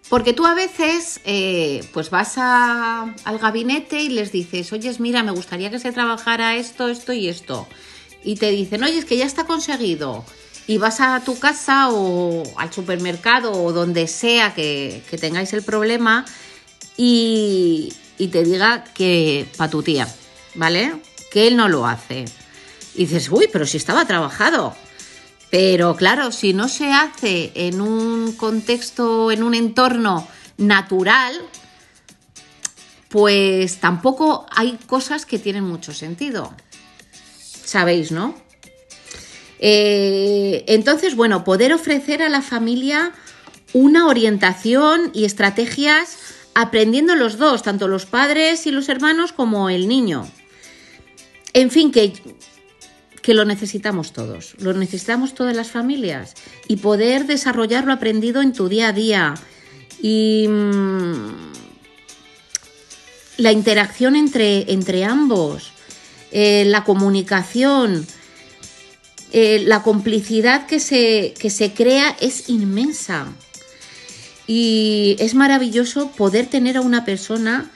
Porque 0.09 0.33
tú 0.33 0.45
a 0.45 0.53
veces 0.53 1.19
eh, 1.25 1.83
pues 1.91 2.09
vas 2.09 2.37
al 2.37 3.39
gabinete 3.39 4.01
y 4.01 4.09
les 4.09 4.31
dices, 4.31 4.71
oye, 4.71 4.95
mira, 4.99 5.23
me 5.23 5.31
gustaría 5.31 5.69
que 5.71 5.79
se 5.79 5.91
trabajara 5.91 6.55
esto, 6.55 6.87
esto 6.87 7.11
y 7.11 7.27
esto. 7.27 7.67
Y 8.23 8.35
te 8.35 8.51
dicen, 8.51 8.83
oye, 8.83 8.97
es 8.99 9.05
que 9.05 9.17
ya 9.17 9.25
está 9.25 9.45
conseguido. 9.45 10.23
Y 10.67 10.77
vas 10.77 11.01
a 11.01 11.21
tu 11.25 11.37
casa 11.37 11.89
o 11.89 12.43
al 12.57 12.71
supermercado 12.71 13.51
o 13.51 13.73
donde 13.73 14.07
sea 14.07 14.53
que 14.53 15.01
tengáis 15.19 15.53
el 15.53 15.63
problema 15.63 16.25
y, 16.97 17.91
y 18.17 18.27
te 18.27 18.43
diga 18.43 18.83
que 18.83 19.47
para 19.57 19.69
tu 19.69 19.83
tía, 19.83 20.07
¿vale? 20.55 20.93
Que 21.31 21.47
él 21.47 21.57
no 21.57 21.67
lo 21.67 21.85
hace. 21.85 22.25
Y 22.95 23.05
dices, 23.05 23.29
uy, 23.29 23.49
pero 23.51 23.65
si 23.65 23.77
estaba 23.77 24.05
trabajado. 24.05 24.75
Pero 25.51 25.95
claro, 25.95 26.31
si 26.31 26.53
no 26.53 26.67
se 26.67 26.91
hace 26.91 27.51
en 27.55 27.81
un 27.81 28.33
contexto, 28.33 29.31
en 29.31 29.43
un 29.43 29.53
entorno 29.53 30.27
natural, 30.57 31.33
pues 33.09 33.77
tampoco 33.77 34.45
hay 34.51 34.77
cosas 34.87 35.25
que 35.25 35.39
tienen 35.39 35.63
mucho 35.63 35.93
sentido. 35.93 36.53
Sabéis, 37.63 38.11
¿no? 38.11 38.35
Eh, 39.59 40.65
entonces, 40.67 41.15
bueno, 41.15 41.43
poder 41.43 41.73
ofrecer 41.73 42.21
a 42.21 42.29
la 42.29 42.41
familia 42.41 43.13
una 43.73 44.07
orientación 44.07 45.11
y 45.13 45.25
estrategias 45.25 46.17
aprendiendo 46.55 47.15
los 47.15 47.37
dos, 47.37 47.61
tanto 47.61 47.87
los 47.87 48.05
padres 48.05 48.65
y 48.65 48.71
los 48.71 48.89
hermanos 48.89 49.33
como 49.33 49.69
el 49.69 49.87
niño. 49.87 50.27
En 51.53 51.69
fin, 51.69 51.91
que, 51.91 52.13
que 53.21 53.33
lo 53.33 53.45
necesitamos 53.45 54.13
todos, 54.13 54.55
lo 54.59 54.73
necesitamos 54.73 55.35
todas 55.35 55.55
las 55.55 55.69
familias. 55.69 56.33
Y 56.67 56.77
poder 56.77 57.27
desarrollar 57.27 57.85
lo 57.85 57.93
aprendido 57.93 58.41
en 58.41 58.53
tu 58.53 58.69
día 58.69 58.87
a 58.87 58.93
día. 58.93 59.35
Y 60.01 60.47
mm, 60.47 61.51
la 63.37 63.51
interacción 63.51 64.15
entre, 64.15 64.71
entre 64.71 65.03
ambos, 65.03 65.71
eh, 66.31 66.63
la 66.65 66.85
comunicación, 66.85 68.07
eh, 69.33 69.61
la 69.65 69.83
complicidad 69.83 70.67
que 70.67 70.79
se, 70.79 71.33
que 71.37 71.49
se 71.49 71.73
crea 71.73 72.15
es 72.21 72.47
inmensa. 72.47 73.27
Y 74.47 75.15
es 75.19 75.33
maravilloso 75.33 76.11
poder 76.11 76.45
tener 76.45 76.77
a 76.77 76.81
una 76.81 77.03
persona 77.03 77.71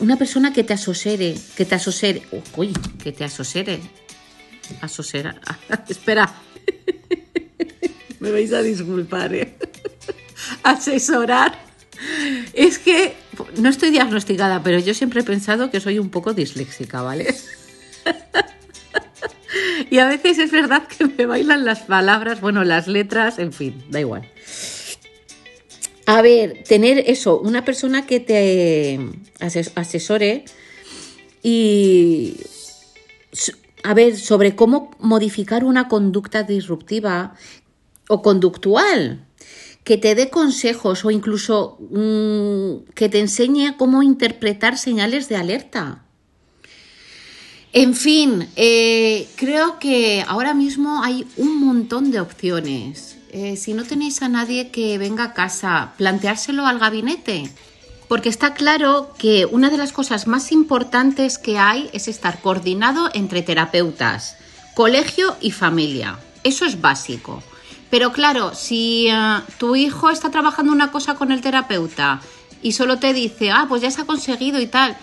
una 0.00 0.16
persona 0.16 0.52
que 0.52 0.64
te 0.64 0.72
asosere, 0.74 1.36
que 1.56 1.64
te 1.64 1.74
asosere, 1.74 2.22
uy, 2.56 2.72
que 3.02 3.12
te 3.12 3.24
asosere, 3.24 3.80
asosera, 4.80 5.40
espera, 5.88 6.32
me 8.20 8.30
vais 8.30 8.52
a 8.52 8.62
disculpar, 8.62 9.34
¿eh? 9.34 9.56
asesorar, 10.62 11.58
es 12.52 12.78
que 12.78 13.14
no 13.56 13.68
estoy 13.68 13.90
diagnosticada, 13.90 14.62
pero 14.62 14.78
yo 14.78 14.94
siempre 14.94 15.20
he 15.20 15.24
pensado 15.24 15.70
que 15.70 15.80
soy 15.80 15.98
un 15.98 16.10
poco 16.10 16.32
disléxica, 16.32 17.02
¿vale? 17.02 17.34
y 19.90 19.98
a 19.98 20.06
veces 20.06 20.38
es 20.38 20.52
verdad 20.52 20.86
que 20.86 21.06
me 21.06 21.26
bailan 21.26 21.64
las 21.64 21.80
palabras, 21.80 22.40
bueno, 22.40 22.62
las 22.62 22.86
letras, 22.86 23.38
en 23.38 23.52
fin, 23.52 23.82
da 23.90 24.00
igual. 24.00 24.28
A 26.10 26.22
ver, 26.22 26.64
tener 26.66 27.04
eso, 27.06 27.38
una 27.38 27.66
persona 27.66 28.06
que 28.06 28.18
te 28.18 28.98
asesore 29.76 30.46
y 31.42 32.38
a 33.84 33.92
ver, 33.92 34.16
sobre 34.16 34.56
cómo 34.56 34.90
modificar 35.00 35.64
una 35.64 35.86
conducta 35.88 36.44
disruptiva 36.44 37.34
o 38.08 38.22
conductual, 38.22 39.26
que 39.84 39.98
te 39.98 40.14
dé 40.14 40.30
consejos 40.30 41.04
o 41.04 41.10
incluso 41.10 41.76
mm, 41.90 42.90
que 42.94 43.10
te 43.10 43.20
enseñe 43.20 43.76
cómo 43.76 44.02
interpretar 44.02 44.78
señales 44.78 45.28
de 45.28 45.36
alerta. 45.36 46.06
En 47.74 47.94
fin, 47.94 48.48
eh, 48.56 49.28
creo 49.36 49.78
que 49.78 50.24
ahora 50.26 50.54
mismo 50.54 51.04
hay 51.04 51.26
un 51.36 51.60
montón 51.60 52.10
de 52.10 52.20
opciones. 52.20 53.17
Eh, 53.30 53.56
si 53.56 53.74
no 53.74 53.84
tenéis 53.84 54.22
a 54.22 54.28
nadie 54.28 54.70
que 54.70 54.96
venga 54.96 55.24
a 55.24 55.34
casa, 55.34 55.92
planteárselo 55.96 56.66
al 56.66 56.78
gabinete. 56.78 57.50
Porque 58.08 58.30
está 58.30 58.54
claro 58.54 59.12
que 59.18 59.44
una 59.44 59.68
de 59.68 59.76
las 59.76 59.92
cosas 59.92 60.26
más 60.26 60.50
importantes 60.50 61.36
que 61.36 61.58
hay 61.58 61.90
es 61.92 62.08
estar 62.08 62.40
coordinado 62.40 63.10
entre 63.12 63.42
terapeutas, 63.42 64.36
colegio 64.74 65.36
y 65.42 65.50
familia. 65.50 66.18
Eso 66.42 66.64
es 66.64 66.80
básico. 66.80 67.42
Pero 67.90 68.12
claro, 68.12 68.54
si 68.54 69.08
eh, 69.08 69.40
tu 69.58 69.76
hijo 69.76 70.08
está 70.08 70.30
trabajando 70.30 70.72
una 70.72 70.90
cosa 70.90 71.14
con 71.14 71.32
el 71.32 71.42
terapeuta 71.42 72.22
y 72.62 72.72
solo 72.72 72.98
te 72.98 73.12
dice, 73.12 73.50
ah, 73.50 73.66
pues 73.68 73.82
ya 73.82 73.90
se 73.90 74.00
ha 74.00 74.06
conseguido 74.06 74.58
y 74.60 74.66
tal, 74.66 74.96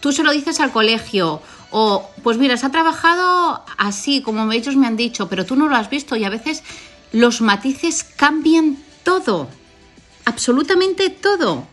tú 0.00 0.12
se 0.12 0.22
lo 0.22 0.32
dices 0.32 0.60
al 0.60 0.72
colegio 0.72 1.40
o, 1.70 2.08
pues 2.22 2.36
mira, 2.36 2.56
se 2.56 2.66
ha 2.66 2.70
trabajado 2.70 3.64
así, 3.78 4.20
como 4.20 4.52
ellos 4.52 4.76
me 4.76 4.86
han 4.86 4.96
dicho, 4.96 5.28
pero 5.28 5.44
tú 5.44 5.56
no 5.56 5.68
lo 5.68 5.74
has 5.74 5.90
visto 5.90 6.14
y 6.14 6.24
a 6.24 6.30
veces 6.30 6.62
los 7.14 7.40
matices 7.40 8.02
cambian 8.02 8.76
todo, 9.04 9.48
absolutamente 10.24 11.10
todo. 11.10 11.66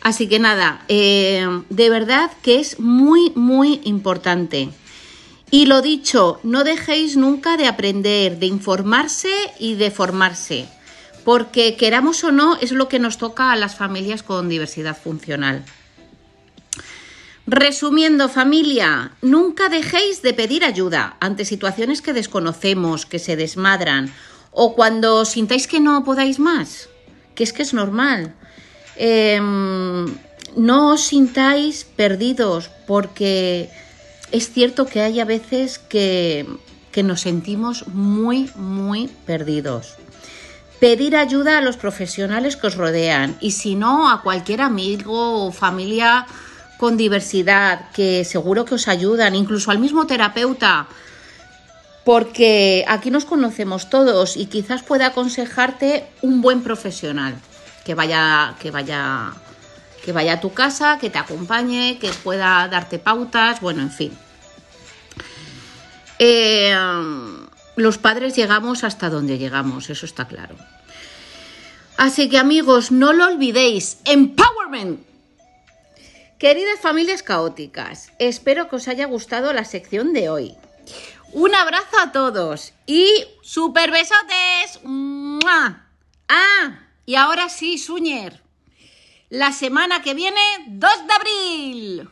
Así 0.00 0.28
que 0.28 0.38
nada, 0.38 0.84
eh, 0.86 1.44
de 1.70 1.90
verdad 1.90 2.30
que 2.40 2.60
es 2.60 2.78
muy, 2.78 3.32
muy 3.34 3.80
importante. 3.84 4.68
Y 5.50 5.66
lo 5.66 5.82
dicho, 5.82 6.38
no 6.44 6.62
dejéis 6.62 7.16
nunca 7.16 7.56
de 7.56 7.66
aprender, 7.66 8.38
de 8.38 8.46
informarse 8.46 9.32
y 9.58 9.74
de 9.74 9.90
formarse, 9.90 10.68
porque 11.24 11.76
queramos 11.76 12.22
o 12.22 12.30
no 12.30 12.56
es 12.56 12.70
lo 12.70 12.88
que 12.88 13.00
nos 13.00 13.18
toca 13.18 13.50
a 13.50 13.56
las 13.56 13.74
familias 13.74 14.22
con 14.22 14.48
diversidad 14.48 14.96
funcional. 14.96 15.64
Resumiendo 17.46 18.28
familia, 18.28 19.12
nunca 19.20 19.68
dejéis 19.68 20.22
de 20.22 20.32
pedir 20.32 20.64
ayuda 20.64 21.16
ante 21.20 21.44
situaciones 21.44 22.02
que 22.02 22.12
desconocemos, 22.12 23.04
que 23.04 23.18
se 23.18 23.36
desmadran 23.36 24.12
o 24.54 24.74
cuando 24.74 25.24
sintáis 25.24 25.66
que 25.66 25.80
no 25.80 26.04
podáis 26.04 26.38
más, 26.38 26.88
que 27.34 27.42
es 27.42 27.52
que 27.52 27.62
es 27.62 27.74
normal. 27.74 28.32
Em, 28.96 30.06
no 30.56 30.94
os 30.94 31.02
sintáis 31.10 31.84
perdidos 31.84 32.70
porque 32.86 33.68
es 34.30 34.52
cierto 34.52 34.86
que 34.86 35.00
hay 35.02 35.18
a 35.18 35.24
veces 35.24 35.78
que, 35.78 36.46
que 36.92 37.02
nos 37.02 37.22
sentimos 37.22 37.88
muy, 37.88 38.48
muy 38.54 39.10
perdidos. 39.26 39.96
Pedir 40.78 41.16
ayuda 41.16 41.58
a 41.58 41.60
los 41.60 41.76
profesionales 41.76 42.56
que 42.56 42.68
os 42.68 42.76
rodean 42.76 43.36
y 43.40 43.50
si 43.52 43.74
no 43.74 44.08
a 44.08 44.22
cualquier 44.22 44.60
amigo 44.60 45.46
o 45.46 45.50
familia 45.50 46.26
con 46.78 46.96
diversidad 46.96 47.90
que 47.92 48.24
seguro 48.24 48.64
que 48.64 48.76
os 48.76 48.86
ayudan, 48.86 49.34
incluso 49.34 49.70
al 49.70 49.78
mismo 49.78 50.06
terapeuta 50.06 50.86
porque 52.04 52.84
aquí 52.86 53.10
nos 53.10 53.24
conocemos 53.24 53.88
todos 53.88 54.36
y 54.36 54.46
quizás 54.46 54.82
pueda 54.82 55.06
aconsejarte 55.06 56.06
un 56.20 56.42
buen 56.42 56.62
profesional 56.62 57.34
que 57.84 57.94
vaya, 57.94 58.54
que 58.60 58.70
vaya, 58.70 59.32
que 60.04 60.12
vaya 60.12 60.34
a 60.34 60.40
tu 60.40 60.52
casa, 60.52 60.98
que 60.98 61.10
te 61.10 61.18
acompañe, 61.18 61.98
que 61.98 62.10
pueda 62.10 62.68
darte 62.68 62.98
pautas, 62.98 63.60
bueno, 63.60 63.82
en 63.82 63.90
fin. 63.90 64.12
Eh, 66.18 66.74
los 67.76 67.98
padres 67.98 68.36
llegamos 68.36 68.84
hasta 68.84 69.10
donde 69.10 69.38
llegamos, 69.38 69.90
eso 69.90 70.06
está 70.06 70.26
claro. 70.26 70.56
Así 71.96 72.28
que 72.28 72.38
amigos, 72.38 72.90
no 72.90 73.12
lo 73.12 73.26
olvidéis, 73.26 73.98
empowerment. 74.04 75.00
Queridas 76.38 76.80
familias 76.80 77.22
caóticas, 77.22 78.10
espero 78.18 78.68
que 78.68 78.76
os 78.76 78.88
haya 78.88 79.06
gustado 79.06 79.52
la 79.52 79.64
sección 79.64 80.12
de 80.12 80.28
hoy. 80.28 80.56
Un 81.34 81.52
abrazo 81.52 81.98
a 81.98 82.12
todos 82.12 82.72
y 82.86 83.08
super 83.42 83.90
besotes. 83.90 84.78
Ah, 86.28 86.78
y 87.04 87.16
ahora 87.16 87.48
sí, 87.48 87.76
Suñer. 87.76 88.40
La 89.30 89.50
semana 89.50 90.00
que 90.00 90.14
viene, 90.14 90.40
2 90.68 90.90
de 91.08 91.12
abril. 91.12 92.08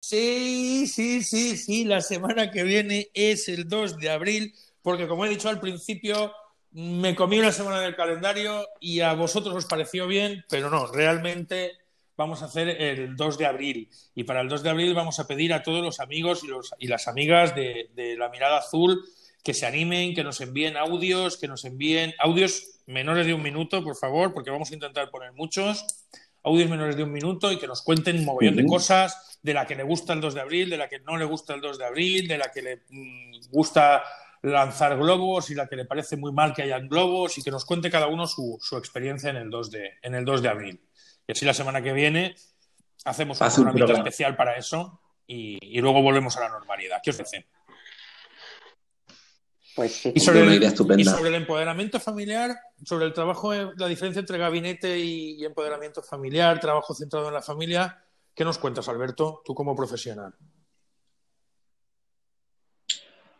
Sí, 0.00 0.86
sí, 0.86 1.24
sí, 1.24 1.56
sí, 1.56 1.84
la 1.84 2.00
semana 2.00 2.52
que 2.52 2.62
viene 2.62 3.10
es 3.12 3.48
el 3.48 3.68
2 3.68 3.96
de 3.96 4.08
abril, 4.08 4.54
porque 4.82 5.08
como 5.08 5.26
he 5.26 5.30
dicho 5.30 5.48
al 5.48 5.58
principio, 5.58 6.32
me 6.70 7.16
comí 7.16 7.40
una 7.40 7.50
semana 7.50 7.80
del 7.80 7.96
calendario 7.96 8.68
y 8.78 9.00
a 9.00 9.14
vosotros 9.14 9.52
os 9.52 9.66
pareció 9.66 10.06
bien, 10.06 10.44
pero 10.48 10.70
no, 10.70 10.86
realmente 10.86 11.72
vamos 12.20 12.42
a 12.42 12.44
hacer 12.44 12.68
el 12.68 13.16
2 13.16 13.38
de 13.38 13.46
abril. 13.46 13.88
Y 14.14 14.24
para 14.24 14.42
el 14.42 14.48
2 14.50 14.62
de 14.62 14.68
abril 14.68 14.92
vamos 14.92 15.18
a 15.18 15.26
pedir 15.26 15.54
a 15.54 15.62
todos 15.62 15.82
los 15.82 16.00
amigos 16.00 16.44
y, 16.44 16.48
los, 16.48 16.74
y 16.78 16.86
las 16.86 17.08
amigas 17.08 17.54
de, 17.54 17.88
La 18.18 18.28
Mirada 18.28 18.58
Azul 18.58 19.02
que 19.42 19.54
se 19.54 19.64
animen, 19.64 20.14
que 20.14 20.22
nos 20.22 20.42
envíen 20.42 20.76
audios, 20.76 21.38
que 21.38 21.48
nos 21.48 21.64
envíen 21.64 22.12
audios 22.18 22.82
menores 22.84 23.26
de 23.26 23.32
un 23.32 23.42
minuto, 23.42 23.82
por 23.82 23.96
favor, 23.96 24.34
porque 24.34 24.50
vamos 24.50 24.70
a 24.70 24.74
intentar 24.74 25.08
poner 25.08 25.32
muchos 25.32 26.04
audios 26.42 26.68
menores 26.68 26.94
de 26.94 27.04
un 27.04 27.12
minuto 27.12 27.50
y 27.50 27.58
que 27.58 27.66
nos 27.66 27.80
cuenten 27.80 28.18
un 28.18 28.26
mogollón 28.26 28.56
de 28.56 28.66
cosas 28.66 29.38
de 29.42 29.54
la 29.54 29.66
que 29.66 29.74
le 29.74 29.82
gusta 29.82 30.12
el 30.12 30.20
2 30.20 30.34
de 30.34 30.40
abril, 30.42 30.68
de 30.68 30.76
la 30.76 30.90
que 30.90 30.98
no 30.98 31.16
le 31.16 31.24
gusta 31.24 31.54
el 31.54 31.62
2 31.62 31.78
de 31.78 31.86
abril, 31.86 32.28
de 32.28 32.36
la 32.36 32.52
que 32.52 32.60
le 32.60 32.76
mm, 32.90 33.48
gusta 33.50 34.02
lanzar 34.42 34.96
globos 34.96 35.50
y 35.50 35.54
la 35.54 35.68
que 35.68 35.76
le 35.76 35.84
parece 35.84 36.16
muy 36.16 36.32
mal 36.32 36.54
que 36.54 36.62
hayan 36.62 36.88
globos 36.88 37.36
y 37.38 37.42
que 37.42 37.50
nos 37.50 37.64
cuente 37.64 37.90
cada 37.90 38.06
uno 38.06 38.26
su, 38.26 38.58
su 38.60 38.76
experiencia 38.76 39.30
en 39.30 39.36
el 39.36 39.50
2 39.50 39.70
de, 39.70 39.90
en 40.02 40.14
el 40.14 40.24
2 40.24 40.42
de 40.42 40.48
abril. 40.48 40.80
Y 41.26 41.32
así 41.32 41.44
la 41.44 41.54
semana 41.54 41.82
que 41.82 41.92
viene 41.92 42.34
hacemos 43.04 43.40
un 43.40 43.72
programa 43.72 43.98
especial 43.98 44.36
para 44.36 44.56
eso 44.56 45.00
y, 45.26 45.80
luego 45.80 46.02
volvemos 46.02 46.36
a 46.36 46.40
la 46.40 46.48
normalidad. 46.48 47.00
¿Qué 47.02 47.10
os 47.10 47.16
parece? 47.16 47.46
Pues 49.76 49.94
sí. 49.94 50.12
Y 50.14 50.20
sobre, 50.20 50.40
el, 50.40 50.62
y 50.98 51.04
sobre 51.04 51.28
el 51.28 51.34
empoderamiento 51.36 52.00
familiar, 52.00 52.50
sobre 52.84 53.06
el 53.06 53.12
trabajo, 53.12 53.54
la 53.54 53.86
diferencia 53.86 54.18
entre 54.18 54.38
gabinete 54.38 54.98
y, 54.98 55.44
empoderamiento 55.44 56.02
familiar, 56.02 56.58
trabajo 56.58 56.94
centrado 56.94 57.28
en 57.28 57.34
la 57.34 57.42
familia, 57.42 58.04
¿qué 58.34 58.44
nos 58.44 58.58
cuentas, 58.58 58.88
Alberto, 58.88 59.42
tú 59.44 59.54
como 59.54 59.76
profesional? 59.76 60.34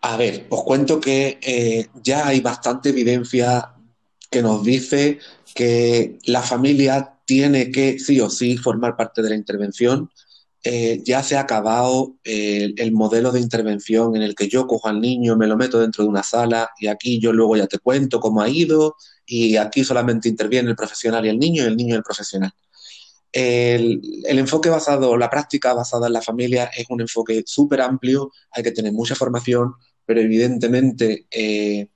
A 0.02 0.16
ver, 0.16 0.46
os 0.48 0.62
cuento 0.64 0.98
que 0.98 1.38
eh, 1.42 1.88
ya 2.02 2.26
hay 2.26 2.40
bastante 2.40 2.88
evidencia 2.88 3.74
que 4.30 4.42
nos 4.42 4.64
dice 4.64 5.18
que 5.54 6.18
la 6.24 6.42
familia 6.42 7.18
tiene 7.26 7.70
que 7.70 7.98
sí 7.98 8.18
o 8.20 8.30
sí 8.30 8.56
formar 8.56 8.96
parte 8.96 9.20
de 9.22 9.30
la 9.30 9.34
intervención. 9.34 10.10
Eh, 10.64 11.02
ya 11.04 11.22
se 11.22 11.36
ha 11.36 11.40
acabado 11.40 12.16
eh, 12.24 12.72
el 12.76 12.92
modelo 12.92 13.32
de 13.32 13.40
intervención 13.40 14.16
en 14.16 14.22
el 14.22 14.34
que 14.34 14.48
yo 14.48 14.66
cojo 14.66 14.88
al 14.88 15.00
niño, 15.00 15.36
me 15.36 15.46
lo 15.46 15.56
meto 15.56 15.80
dentro 15.80 16.04
de 16.04 16.10
una 16.10 16.22
sala 16.22 16.70
y 16.78 16.86
aquí 16.86 17.18
yo 17.18 17.32
luego 17.32 17.56
ya 17.56 17.66
te 17.66 17.78
cuento 17.78 18.20
cómo 18.20 18.42
ha 18.42 18.48
ido 18.48 18.96
y 19.26 19.56
aquí 19.56 19.84
solamente 19.84 20.28
interviene 20.28 20.70
el 20.70 20.76
profesional 20.76 21.24
y 21.26 21.30
el 21.30 21.38
niño 21.38 21.62
y 21.64 21.66
el 21.66 21.76
niño 21.76 21.94
y 21.94 21.98
el 21.98 22.02
profesional. 22.02 22.52
el, 23.32 24.00
enfoque 24.38 24.70
basado, 24.70 25.16
la 25.16 25.30
práctica 25.30 25.72
basada 25.74 26.08
en 26.08 26.14
la 26.14 26.22
familia 26.22 26.70
es 26.76 26.86
un 26.90 27.00
enfoque 27.00 27.42
súper 27.46 27.80
amplio, 27.80 28.32
hay 28.50 28.62
que 28.62 28.72
tener 28.72 28.92
mucha 28.92 29.14
formación, 29.14 29.74
pero 30.10 30.22
evidentemente 30.22 31.28
eh, 31.30 31.86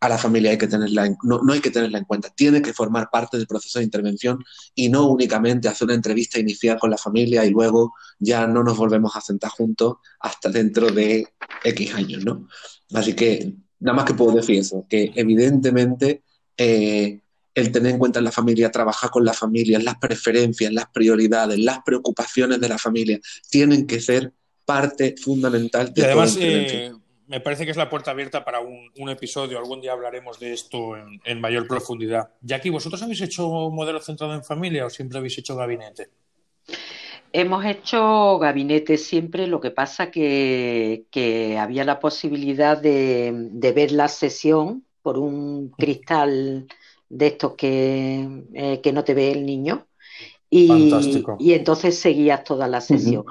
a 0.00 0.08
la 0.08 0.16
familia 0.16 0.52
hay 0.52 0.56
que 0.56 0.66
tenerla, 0.66 1.14
no, 1.24 1.42
no, 1.42 1.52
hay 1.52 1.60
que 1.60 1.70
tenerla 1.70 1.98
en 1.98 2.06
cuenta, 2.06 2.30
tiene 2.30 2.62
que 2.62 2.72
formar 2.72 3.10
parte 3.12 3.36
del 3.36 3.46
proceso 3.46 3.78
de 3.78 3.84
intervención 3.84 4.42
y 4.74 4.88
no 4.88 5.08
únicamente 5.08 5.68
hacer 5.68 5.84
una 5.84 5.94
entrevista 5.94 6.38
inicial 6.38 6.78
con 6.78 6.88
la 6.88 6.96
familia 6.96 7.44
y 7.44 7.50
luego 7.50 7.92
ya 8.18 8.46
no 8.46 8.64
nos 8.64 8.78
volvemos 8.78 9.14
a 9.14 9.20
sentar 9.20 9.50
juntos 9.50 9.96
hasta 10.20 10.48
dentro 10.48 10.90
de 10.90 11.28
X 11.62 11.94
años, 11.94 12.24
¿no? 12.24 12.48
Así 12.94 13.12
que 13.12 13.52
nada 13.80 13.96
más 13.96 14.06
que 14.06 14.14
puedo 14.14 14.32
decir 14.32 14.60
eso, 14.60 14.86
que 14.88 15.12
evidentemente 15.14 16.22
eh, 16.56 17.20
el 17.54 17.72
tener 17.72 17.92
en 17.92 17.98
cuenta 17.98 18.20
en 18.20 18.24
la 18.24 18.32
familia, 18.32 18.70
trabajar 18.70 19.10
con 19.10 19.22
la 19.22 19.34
familia, 19.34 19.78
las 19.80 19.98
preferencias, 19.98 20.72
las 20.72 20.86
prioridades, 20.88 21.58
las 21.58 21.80
preocupaciones 21.84 22.58
de 22.58 22.70
la 22.70 22.78
familia, 22.78 23.20
tienen 23.50 23.86
que 23.86 24.00
ser 24.00 24.32
parte 24.64 25.14
fundamental 25.20 25.92
de 25.92 26.00
y 26.00 26.04
además, 26.04 26.38
eh, 26.40 26.92
me 27.26 27.40
parece 27.40 27.64
que 27.64 27.70
es 27.70 27.76
la 27.76 27.88
puerta 27.88 28.10
abierta 28.10 28.44
para 28.44 28.60
un, 28.60 29.08
episodio. 29.08 29.58
Algún 29.58 29.80
día 29.80 29.92
hablaremos 29.92 30.38
de 30.38 30.52
esto 30.52 30.96
en, 30.96 31.40
mayor 31.40 31.66
profundidad. 31.66 32.30
Jackie, 32.42 32.70
¿vosotros 32.70 33.02
habéis 33.02 33.22
hecho 33.22 33.46
un 33.46 33.74
modelo 33.74 34.00
centrado 34.00 34.34
en 34.34 34.44
familia 34.44 34.86
o 34.86 34.90
siempre 34.90 35.18
habéis 35.18 35.38
hecho 35.38 35.56
gabinete? 35.56 36.08
Hemos 37.32 37.64
hecho 37.64 38.38
gabinete 38.38 38.96
siempre, 38.96 39.46
lo 39.46 39.60
que 39.60 39.70
pasa 39.70 40.10
que, 40.10 41.06
que 41.10 41.58
había 41.58 41.84
la 41.84 41.98
posibilidad 41.98 42.80
de, 42.80 43.32
de 43.34 43.72
ver 43.72 43.90
la 43.90 44.08
sesión 44.08 44.84
por 45.02 45.18
un 45.18 45.70
cristal 45.70 46.66
de 47.08 47.26
estos 47.26 47.54
que, 47.54 48.44
eh, 48.54 48.80
que 48.80 48.92
no 48.92 49.04
te 49.04 49.14
ve 49.14 49.32
el 49.32 49.44
niño. 49.46 49.86
Y, 50.50 50.92
y 51.40 51.52
entonces 51.52 51.98
seguías 51.98 52.44
toda 52.44 52.68
la 52.68 52.80
sesión. 52.80 53.24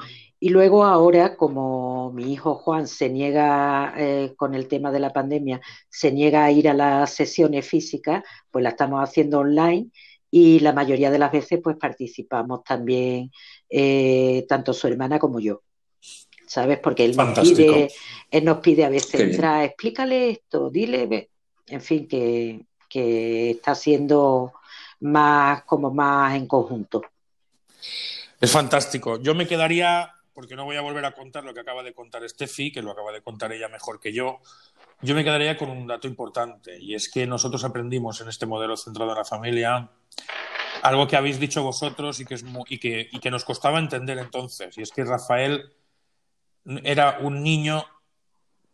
Y 0.43 0.49
luego 0.49 0.83
ahora, 0.83 1.37
como 1.37 2.11
mi 2.11 2.33
hijo 2.33 2.55
Juan 2.55 2.85
se 2.85 3.09
niega 3.09 3.93
eh, 3.95 4.33
con 4.35 4.53
el 4.55 4.67
tema 4.67 4.91
de 4.91 4.99
la 4.99 5.13
pandemia, 5.13 5.61
se 5.87 6.11
niega 6.11 6.43
a 6.43 6.51
ir 6.51 6.67
a 6.67 6.73
las 6.73 7.13
sesiones 7.13 7.65
físicas, 7.65 8.25
pues 8.51 8.61
la 8.61 8.71
estamos 8.71 9.01
haciendo 9.01 9.39
online 9.39 9.87
y 10.29 10.59
la 10.59 10.73
mayoría 10.73 11.11
de 11.11 11.19
las 11.19 11.31
veces 11.31 11.61
pues 11.63 11.77
participamos 11.77 12.61
también 12.65 13.31
eh, 13.69 14.45
tanto 14.49 14.73
su 14.73 14.85
hermana 14.85 15.17
como 15.17 15.39
yo. 15.39 15.61
¿Sabes? 16.45 16.77
Porque 16.79 17.05
él 17.05 17.15
nos 17.15 17.39
pide, 17.39 17.89
él 18.29 18.43
nos 18.43 18.57
pide 18.57 18.83
a 18.83 18.89
veces 18.89 19.21
entrar, 19.21 19.63
explícale 19.63 20.29
esto, 20.31 20.69
dile, 20.69 21.29
en 21.67 21.79
fin, 21.79 22.05
que, 22.05 22.65
que 22.89 23.51
está 23.51 23.75
siendo 23.75 24.51
más 24.99 25.63
como 25.63 25.89
más 25.89 26.35
en 26.35 26.47
conjunto. 26.47 27.01
Es 28.41 28.51
fantástico. 28.51 29.21
Yo 29.21 29.33
me 29.35 29.47
quedaría, 29.47 30.12
porque 30.33 30.55
no 30.55 30.65
voy 30.65 30.75
a 30.75 30.81
volver 30.81 31.05
a 31.05 31.11
contar 31.11 31.43
lo 31.43 31.53
que 31.53 31.59
acaba 31.59 31.83
de 31.83 31.93
contar 31.93 32.27
Steffi, 32.27 32.71
que 32.71 32.81
lo 32.81 32.91
acaba 32.91 33.11
de 33.11 33.21
contar 33.21 33.51
ella 33.51 33.69
mejor 33.69 33.99
que 33.99 34.13
yo. 34.13 34.39
Yo 35.01 35.15
me 35.15 35.23
quedaría 35.23 35.57
con 35.57 35.69
un 35.69 35.87
dato 35.87 36.07
importante, 36.07 36.79
y 36.79 36.95
es 36.95 37.09
que 37.09 37.27
nosotros 37.27 37.63
aprendimos 37.63 38.21
en 38.21 38.29
este 38.29 38.45
modelo 38.45 38.77
centrado 38.77 39.11
en 39.11 39.17
la 39.17 39.25
familia 39.25 39.89
algo 40.81 41.07
que 41.07 41.15
habéis 41.15 41.39
dicho 41.39 41.63
vosotros 41.63 42.19
y 42.19 42.25
que, 42.25 42.33
es 42.35 42.45
y 42.67 42.77
que, 42.77 43.09
y 43.11 43.19
que 43.19 43.31
nos 43.31 43.45
costaba 43.45 43.79
entender 43.79 44.17
entonces, 44.17 44.77
y 44.77 44.81
es 44.81 44.91
que 44.91 45.05
Rafael 45.05 45.73
era 46.83 47.19
un 47.21 47.43
niño 47.43 47.85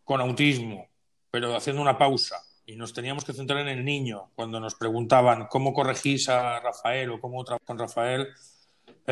con 0.04 0.20
autismo, 0.20 0.88
pero 1.30 1.54
haciendo 1.54 1.82
una 1.82 1.98
pausa 1.98 2.42
y 2.66 2.76
nos 2.76 2.92
teníamos 2.92 3.24
que 3.24 3.32
centrar 3.32 3.60
en 3.60 3.68
el 3.68 3.84
niño. 3.84 4.30
Cuando 4.36 4.60
nos 4.60 4.76
preguntaban 4.76 5.46
cómo 5.48 5.72
corregís 5.72 6.28
a 6.28 6.60
Rafael 6.60 7.10
o 7.10 7.20
cómo 7.20 7.42
trabajas 7.42 7.66
con 7.66 7.78
Rafael, 7.78 8.28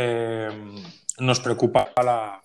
eh, 0.01 0.49
nos 1.19 1.41
preocupaba 1.41 1.91
la, 2.05 2.43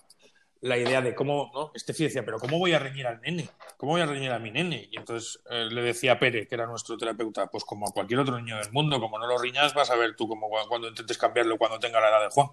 la, 0.60 0.76
idea 0.76 1.00
de 1.00 1.14
cómo, 1.14 1.52
¿no? 1.54 1.70
Este 1.72 1.92
decía, 1.92 2.24
pero 2.24 2.40
¿cómo 2.40 2.58
voy 2.58 2.72
a 2.72 2.80
reñir 2.80 3.06
al 3.06 3.20
nene? 3.20 3.48
¿Cómo 3.76 3.92
voy 3.92 4.00
a 4.00 4.06
reñir 4.06 4.32
a 4.32 4.40
mi 4.40 4.50
nene? 4.50 4.88
Y 4.90 4.98
entonces 4.98 5.40
eh, 5.48 5.68
le 5.70 5.82
decía 5.82 6.12
a 6.12 6.18
Pere, 6.18 6.48
que 6.48 6.54
era 6.56 6.66
nuestro 6.66 6.96
terapeuta, 6.96 7.46
pues 7.46 7.64
como 7.64 7.86
a 7.86 7.92
cualquier 7.92 8.18
otro 8.18 8.36
niño 8.40 8.56
del 8.56 8.72
mundo, 8.72 8.98
como 8.98 9.20
no 9.20 9.28
lo 9.28 9.38
riñas, 9.38 9.72
vas 9.72 9.90
a 9.90 9.94
ver 9.94 10.16
tú 10.16 10.26
como 10.26 10.48
cuando 10.68 10.88
intentes 10.88 11.16
cambiarlo 11.16 11.56
cuando 11.58 11.78
tenga 11.78 12.00
la 12.00 12.08
edad 12.08 12.22
de 12.22 12.30
Juan. 12.30 12.48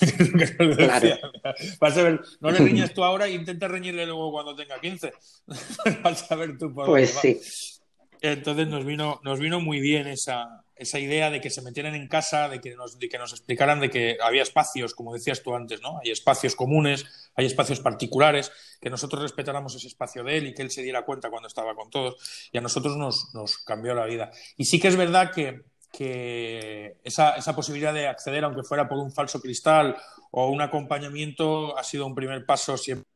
vas 1.80 1.96
a 1.96 2.02
ver, 2.02 2.20
no 2.40 2.50
le 2.50 2.58
riñas 2.64 2.92
tú 2.92 3.04
ahora 3.04 3.26
e 3.26 3.32
intenta 3.32 3.68
reñirle 3.68 4.04
luego 4.04 4.32
cuando 4.32 4.56
tenga 4.56 4.80
15. 4.80 5.12
vas 6.02 6.32
a 6.32 6.34
ver 6.34 6.58
tú 6.58 6.74
por 6.74 6.86
Pues 6.86 7.14
sí. 7.14 7.40
Entonces 8.20 8.66
nos 8.66 8.84
vino, 8.84 9.20
nos 9.22 9.38
vino 9.38 9.60
muy 9.60 9.80
bien 9.80 10.08
esa, 10.08 10.64
esa 10.80 10.98
idea 10.98 11.30
de 11.30 11.42
que 11.42 11.50
se 11.50 11.60
metieran 11.60 11.94
en 11.94 12.08
casa, 12.08 12.48
de 12.48 12.58
que, 12.58 12.74
nos, 12.74 12.98
de 12.98 13.10
que 13.10 13.18
nos 13.18 13.32
explicaran 13.32 13.80
de 13.80 13.90
que 13.90 14.16
había 14.22 14.42
espacios, 14.42 14.94
como 14.94 15.12
decías 15.12 15.42
tú 15.42 15.54
antes, 15.54 15.82
¿no? 15.82 15.98
Hay 16.02 16.10
espacios 16.10 16.56
comunes, 16.56 17.30
hay 17.36 17.44
espacios 17.44 17.80
particulares, 17.80 18.50
que 18.80 18.88
nosotros 18.88 19.20
respetáramos 19.20 19.74
ese 19.74 19.88
espacio 19.88 20.24
de 20.24 20.38
él 20.38 20.46
y 20.46 20.54
que 20.54 20.62
él 20.62 20.70
se 20.70 20.82
diera 20.82 21.04
cuenta 21.04 21.28
cuando 21.28 21.48
estaba 21.48 21.74
con 21.74 21.90
todos. 21.90 22.48
Y 22.50 22.56
a 22.56 22.62
nosotros 22.62 22.96
nos, 22.96 23.58
cambió 23.58 23.94
la 23.94 24.06
vida. 24.06 24.30
Y 24.56 24.64
sí 24.64 24.80
que 24.80 24.88
es 24.88 24.96
verdad 24.96 25.32
que, 25.32 26.96
esa, 27.04 27.54
posibilidad 27.54 27.92
de 27.92 28.08
acceder, 28.08 28.42
aunque 28.44 28.62
fuera 28.62 28.88
por 28.88 28.96
un 28.96 29.12
falso 29.12 29.38
cristal 29.38 29.98
o 30.30 30.48
un 30.48 30.62
acompañamiento, 30.62 31.76
ha 31.76 31.84
sido 31.84 32.06
un 32.06 32.14
primer 32.14 32.46
paso 32.46 32.78
siempre. 32.78 33.06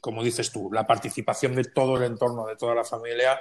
Como 0.00 0.24
dices 0.24 0.50
tú, 0.50 0.68
la 0.72 0.84
participación 0.84 1.54
de 1.54 1.62
todo 1.62 1.96
el 1.96 2.02
entorno, 2.02 2.44
de 2.44 2.56
toda 2.56 2.74
la 2.74 2.84
familia, 2.84 3.38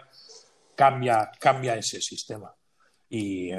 cambia 0.76 1.76
ese 1.76 2.00
sistema. 2.02 2.54
Y, 3.10 3.52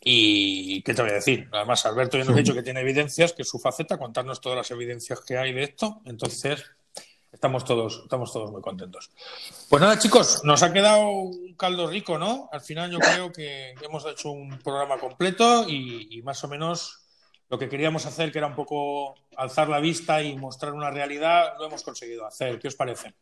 y, 0.00 0.82
¿qué 0.82 0.94
te 0.94 1.02
voy 1.02 1.12
a 1.12 1.14
decir? 1.14 1.48
Además, 1.52 1.86
Alberto 1.86 2.18
ya 2.18 2.24
nos 2.24 2.34
ha 2.34 2.38
dicho 2.38 2.54
que 2.54 2.62
tiene 2.62 2.80
evidencias, 2.80 3.32
que 3.32 3.42
es 3.42 3.48
su 3.48 3.58
faceta, 3.58 3.98
contarnos 3.98 4.40
todas 4.40 4.58
las 4.58 4.70
evidencias 4.70 5.20
que 5.20 5.38
hay 5.38 5.52
de 5.52 5.62
esto. 5.62 6.00
Entonces, 6.04 6.64
estamos 7.32 7.64
todos, 7.64 8.00
estamos 8.04 8.32
todos 8.32 8.50
muy 8.50 8.62
contentos. 8.62 9.10
Pues 9.68 9.80
nada, 9.80 9.98
chicos, 9.98 10.42
nos 10.44 10.62
ha 10.62 10.72
quedado 10.72 11.08
un 11.08 11.54
caldo 11.54 11.86
rico, 11.86 12.18
¿no? 12.18 12.48
Al 12.52 12.60
final 12.60 12.90
yo 12.90 12.98
creo 12.98 13.32
que 13.32 13.74
hemos 13.82 14.04
hecho 14.06 14.30
un 14.30 14.58
programa 14.58 14.98
completo 14.98 15.68
y, 15.68 16.08
y 16.10 16.22
más 16.22 16.42
o 16.44 16.48
menos 16.48 17.04
lo 17.48 17.58
que 17.58 17.68
queríamos 17.68 18.06
hacer, 18.06 18.32
que 18.32 18.38
era 18.38 18.48
un 18.48 18.54
poco 18.54 19.14
alzar 19.36 19.68
la 19.68 19.78
vista 19.78 20.22
y 20.22 20.36
mostrar 20.36 20.72
una 20.72 20.90
realidad, 20.90 21.54
lo 21.58 21.66
hemos 21.66 21.82
conseguido 21.82 22.26
hacer. 22.26 22.58
¿Qué 22.58 22.68
os 22.68 22.74
parece? 22.74 23.14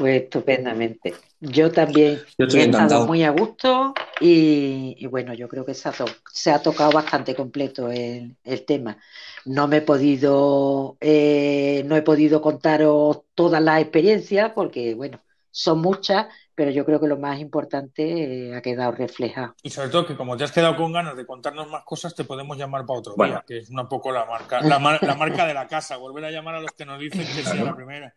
Pues 0.00 0.22
estupendamente. 0.22 1.12
Yo 1.40 1.70
también 1.70 2.22
he 2.38 2.44
estado 2.44 3.06
muy 3.06 3.22
a 3.22 3.28
gusto 3.32 3.92
y, 4.18 5.06
bueno, 5.08 5.34
yo 5.34 5.46
creo 5.46 5.66
que 5.66 5.74
se 5.74 5.90
ha, 5.90 5.94
se 6.32 6.50
ha 6.50 6.62
tocado 6.62 6.90
bastante 6.90 7.34
completo 7.34 7.90
el, 7.90 8.34
tema. 8.66 8.96
No 9.44 9.68
me 9.68 9.76
he 9.76 9.80
podido, 9.82 10.96
eh, 11.02 11.82
no 11.84 11.96
he 11.96 12.02
podido 12.02 12.40
contaros 12.40 13.24
todas 13.34 13.62
las 13.62 13.82
experiencias 13.82 14.52
porque, 14.54 14.94
bueno, 14.94 15.20
son 15.50 15.82
muchas, 15.82 16.28
pero 16.54 16.70
yo 16.70 16.86
creo 16.86 16.98
que 16.98 17.06
lo 17.06 17.18
más 17.18 17.38
importante 17.38 18.48
eh, 18.48 18.56
ha 18.56 18.62
quedado 18.62 18.92
reflejado. 18.92 19.54
Y 19.62 19.68
sobre 19.68 19.90
todo 19.90 20.06
que 20.06 20.16
como 20.16 20.34
te 20.34 20.44
has 20.44 20.52
quedado 20.52 20.78
con 20.78 20.94
ganas 20.94 21.14
de 21.14 21.26
contarnos 21.26 21.68
más 21.68 21.84
cosas, 21.84 22.14
te 22.14 22.24
podemos 22.24 22.56
llamar 22.56 22.86
para 22.86 23.00
otro 23.00 23.14
día, 23.22 23.44
que 23.46 23.58
es 23.58 23.68
un 23.68 23.86
poco 23.86 24.10
la 24.12 24.24
marca, 24.24 24.62
la, 24.62 24.78
la 24.78 25.14
marca 25.14 25.44
de 25.44 25.52
la 25.52 25.68
casa, 25.68 25.98
volver 25.98 26.24
a 26.24 26.30
llamar 26.30 26.54
a 26.54 26.60
los 26.62 26.72
que 26.72 26.86
nos 26.86 26.98
dicen 26.98 27.20
que 27.20 27.42
sea 27.44 27.62
la 27.62 27.76
primera. 27.76 28.14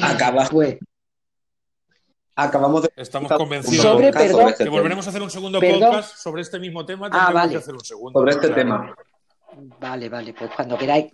Acaba. 0.00 0.48
Acabamos 2.36 2.82
de. 2.82 2.92
Estamos 2.96 3.32
convencidos 3.32 3.82
sobre, 3.82 4.10
que 4.12 4.68
volveremos 4.68 5.06
a 5.06 5.10
hacer 5.10 5.22
un 5.22 5.30
segundo 5.30 5.60
podcast 5.60 6.16
sobre 6.16 6.42
este 6.42 6.58
mismo 6.58 6.86
tema. 6.86 7.08
Ah, 7.12 7.32
vale. 7.32 7.56
hacer 7.56 7.74
un 7.74 7.84
segundo, 7.84 8.18
sobre 8.18 8.32
este 8.32 8.48
tema. 8.50 8.94
Vale, 9.80 10.08
vale, 10.08 10.32
pues 10.32 10.50
cuando 10.54 10.78
queráis. 10.78 11.12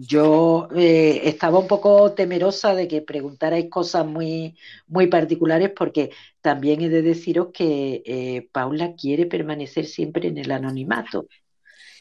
Yo 0.00 0.68
eh, 0.74 1.22
estaba 1.24 1.58
un 1.58 1.68
poco 1.68 2.12
temerosa 2.12 2.74
de 2.74 2.88
que 2.88 3.02
preguntarais 3.02 3.70
cosas 3.70 4.04
muy, 4.04 4.58
muy 4.88 5.06
particulares 5.06 5.70
porque 5.76 6.10
también 6.40 6.82
he 6.82 6.88
de 6.88 7.02
deciros 7.02 7.48
que 7.54 8.02
eh, 8.04 8.48
Paula 8.52 8.94
quiere 8.94 9.26
permanecer 9.26 9.86
siempre 9.86 10.28
en 10.28 10.38
el 10.38 10.50
anonimato. 10.50 11.28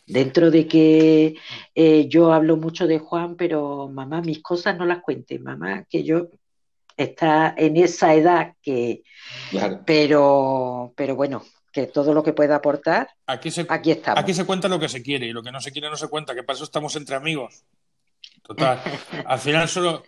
Dentro 0.07 0.49
de 0.49 0.67
que 0.67 1.35
eh, 1.75 2.07
yo 2.07 2.31
hablo 2.31 2.55
mucho 2.55 2.88
de 2.88 2.97
Juan, 2.97 3.35
pero 3.35 3.89
mamá, 3.89 4.21
mis 4.21 4.41
cosas 4.41 4.77
no 4.77 4.85
las 4.85 5.01
cuentes, 5.01 5.41
mamá, 5.41 5.84
que 5.89 6.03
yo 6.03 6.29
está 6.95 7.53
en 7.57 7.75
esa 7.75 8.13
edad 8.13 8.53
que... 8.61 9.03
Pero, 9.85 10.93
pero 10.95 11.15
bueno, 11.15 11.43
que 11.73 11.88
todo 11.88 12.13
lo 12.13 12.23
que 12.23 12.31
pueda 12.31 12.55
aportar, 12.55 13.09
aquí, 13.25 13.51
se, 13.51 13.65
aquí 13.67 13.91
estamos. 13.91 14.23
Aquí 14.23 14.34
se 14.34 14.45
cuenta 14.45 14.69
lo 14.69 14.79
que 14.79 14.89
se 14.89 15.03
quiere 15.03 15.27
y 15.27 15.34
lo 15.34 15.43
que 15.43 15.51
no 15.51 15.59
se 15.59 15.73
quiere 15.73 15.89
no 15.89 15.97
se 15.97 16.07
cuenta, 16.07 16.34
que 16.34 16.43
para 16.43 16.55
eso 16.55 16.63
estamos 16.63 16.95
entre 16.95 17.15
amigos. 17.15 17.65
Total, 18.41 18.81
al 19.25 19.39
final 19.39 19.67
solo... 19.67 20.03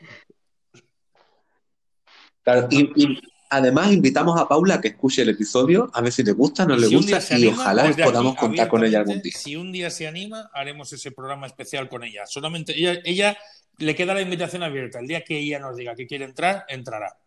Claro, 2.41 2.67
y, 2.71 3.19
Además, 3.51 3.91
invitamos 3.91 4.39
a 4.39 4.47
Paula 4.47 4.76
a 4.76 4.81
que 4.81 4.89
escuche 4.89 5.23
el 5.23 5.30
episodio, 5.30 5.89
a 5.93 6.01
ver 6.01 6.11
si 6.11 6.23
le 6.23 6.34
gusta, 6.34 6.65
no 6.65 6.76
le 6.76 6.88
gusta, 6.88 7.19
y 7.35 7.47
ojalá 7.47 7.84
pues 7.84 7.97
podamos 7.97 8.35
contar 8.35 8.67
con 8.67 8.84
ella 8.84 8.99
algún 8.99 9.21
día. 9.21 9.34
Si 9.35 9.55
un 9.55 9.71
día 9.71 9.89
se 9.89 10.07
anima, 10.07 10.51
haremos 10.53 10.93
ese 10.93 11.11
programa 11.11 11.47
especial 11.47 11.89
con 11.89 12.03
ella. 12.03 12.27
Solamente 12.27 12.77
ella, 12.77 12.99
ella 13.03 13.38
le 13.80 13.95
queda 13.95 14.13
la 14.13 14.21
invitación 14.21 14.61
abierta. 14.61 14.99
El 14.99 15.07
día 15.07 15.23
que 15.23 15.39
ella 15.39 15.57
nos 15.57 15.76
diga 15.76 15.95
que 15.95 16.05
quiere 16.05 16.26
entrar, 16.26 16.65
entrará. 16.67 17.17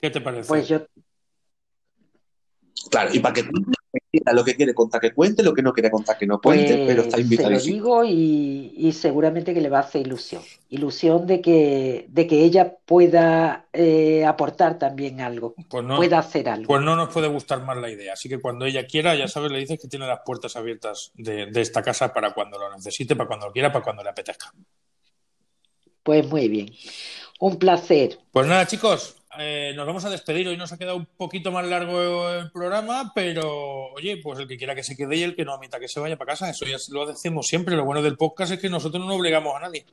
¿Qué 0.00 0.10
te 0.10 0.20
parece? 0.20 0.46
Pues 0.46 0.68
yo. 0.68 0.86
Claro, 2.88 3.10
y 3.12 3.18
para 3.18 3.34
que 3.34 3.50
lo 4.12 4.44
que 4.44 4.56
quiere 4.56 4.74
contar 4.74 5.00
que 5.00 5.12
cuente, 5.12 5.42
lo 5.42 5.54
que 5.54 5.62
no 5.62 5.72
quiere 5.72 5.90
contar 5.90 6.18
que 6.18 6.26
no 6.26 6.40
cuente, 6.40 6.74
pues 6.74 6.86
pero 6.86 7.02
está 7.02 7.20
invitado. 7.20 7.48
Se 7.48 7.54
lo 7.54 7.60
digo 7.60 8.04
y, 8.04 8.92
seguramente 8.92 9.54
que 9.54 9.60
le 9.60 9.68
va 9.68 9.78
a 9.78 9.82
hacer 9.82 10.06
ilusión. 10.06 10.42
Ilusión 10.68 11.26
de 11.26 11.40
que, 11.40 12.06
de 12.08 12.26
que 12.26 12.42
ella 12.42 12.74
pueda 12.84 13.66
eh, 13.72 14.24
aportar 14.24 14.78
también 14.78 15.20
algo, 15.20 15.54
pues 15.68 15.84
pueda 15.96 16.18
hacer 16.18 16.48
algo. 16.48 16.66
Pues 16.66 16.82
no 16.82 16.96
nos 16.96 17.12
puede 17.12 17.28
gustar 17.28 17.64
más 17.64 17.76
la 17.76 17.90
idea. 17.90 18.14
Así 18.14 18.28
que 18.28 18.40
cuando 18.40 18.64
ella 18.64 18.86
quiera, 18.86 19.14
ya 19.14 19.28
sabes, 19.28 19.52
le 19.52 19.58
dices 19.58 19.78
que 19.80 19.88
tiene 19.88 20.06
las 20.06 20.20
puertas 20.24 20.56
abiertas 20.56 21.12
de, 21.14 21.46
de 21.46 21.60
esta 21.60 21.82
casa 21.82 22.12
para 22.12 22.32
cuando 22.32 22.58
lo 22.58 22.74
necesite, 22.74 23.14
para 23.14 23.28
cuando 23.28 23.46
lo 23.46 23.52
quiera, 23.52 23.72
para 23.72 23.84
cuando 23.84 24.02
le 24.02 24.10
apetezca. 24.10 24.52
Pues 26.02 26.26
muy 26.28 26.48
bien. 26.48 26.72
Un 27.38 27.58
placer. 27.58 28.18
Pues 28.32 28.46
nada, 28.46 28.66
chicos, 28.66 29.19
eh, 29.38 29.72
nos 29.76 29.86
vamos 29.86 30.04
a 30.04 30.10
despedir. 30.10 30.48
Hoy 30.48 30.56
nos 30.56 30.72
ha 30.72 30.78
quedado 30.78 30.96
un 30.96 31.06
poquito 31.06 31.52
más 31.52 31.66
largo 31.66 32.30
el 32.30 32.50
programa, 32.50 33.12
pero 33.14 33.92
oye, 33.92 34.16
pues 34.18 34.38
el 34.40 34.48
que 34.48 34.56
quiera 34.56 34.74
que 34.74 34.82
se 34.82 34.96
quede 34.96 35.16
y 35.16 35.22
el 35.22 35.36
que 35.36 35.44
no 35.44 35.54
admita 35.54 35.78
que 35.78 35.88
se 35.88 36.00
vaya 36.00 36.16
para 36.16 36.32
casa. 36.32 36.50
Eso 36.50 36.64
ya 36.66 36.76
lo 36.90 37.06
decimos 37.06 37.46
siempre. 37.46 37.76
Lo 37.76 37.84
bueno 37.84 38.02
del 38.02 38.16
podcast 38.16 38.52
es 38.52 38.58
que 38.58 38.68
nosotros 38.68 39.04
no 39.04 39.14
obligamos 39.14 39.54
a 39.54 39.60
nadie. 39.60 39.86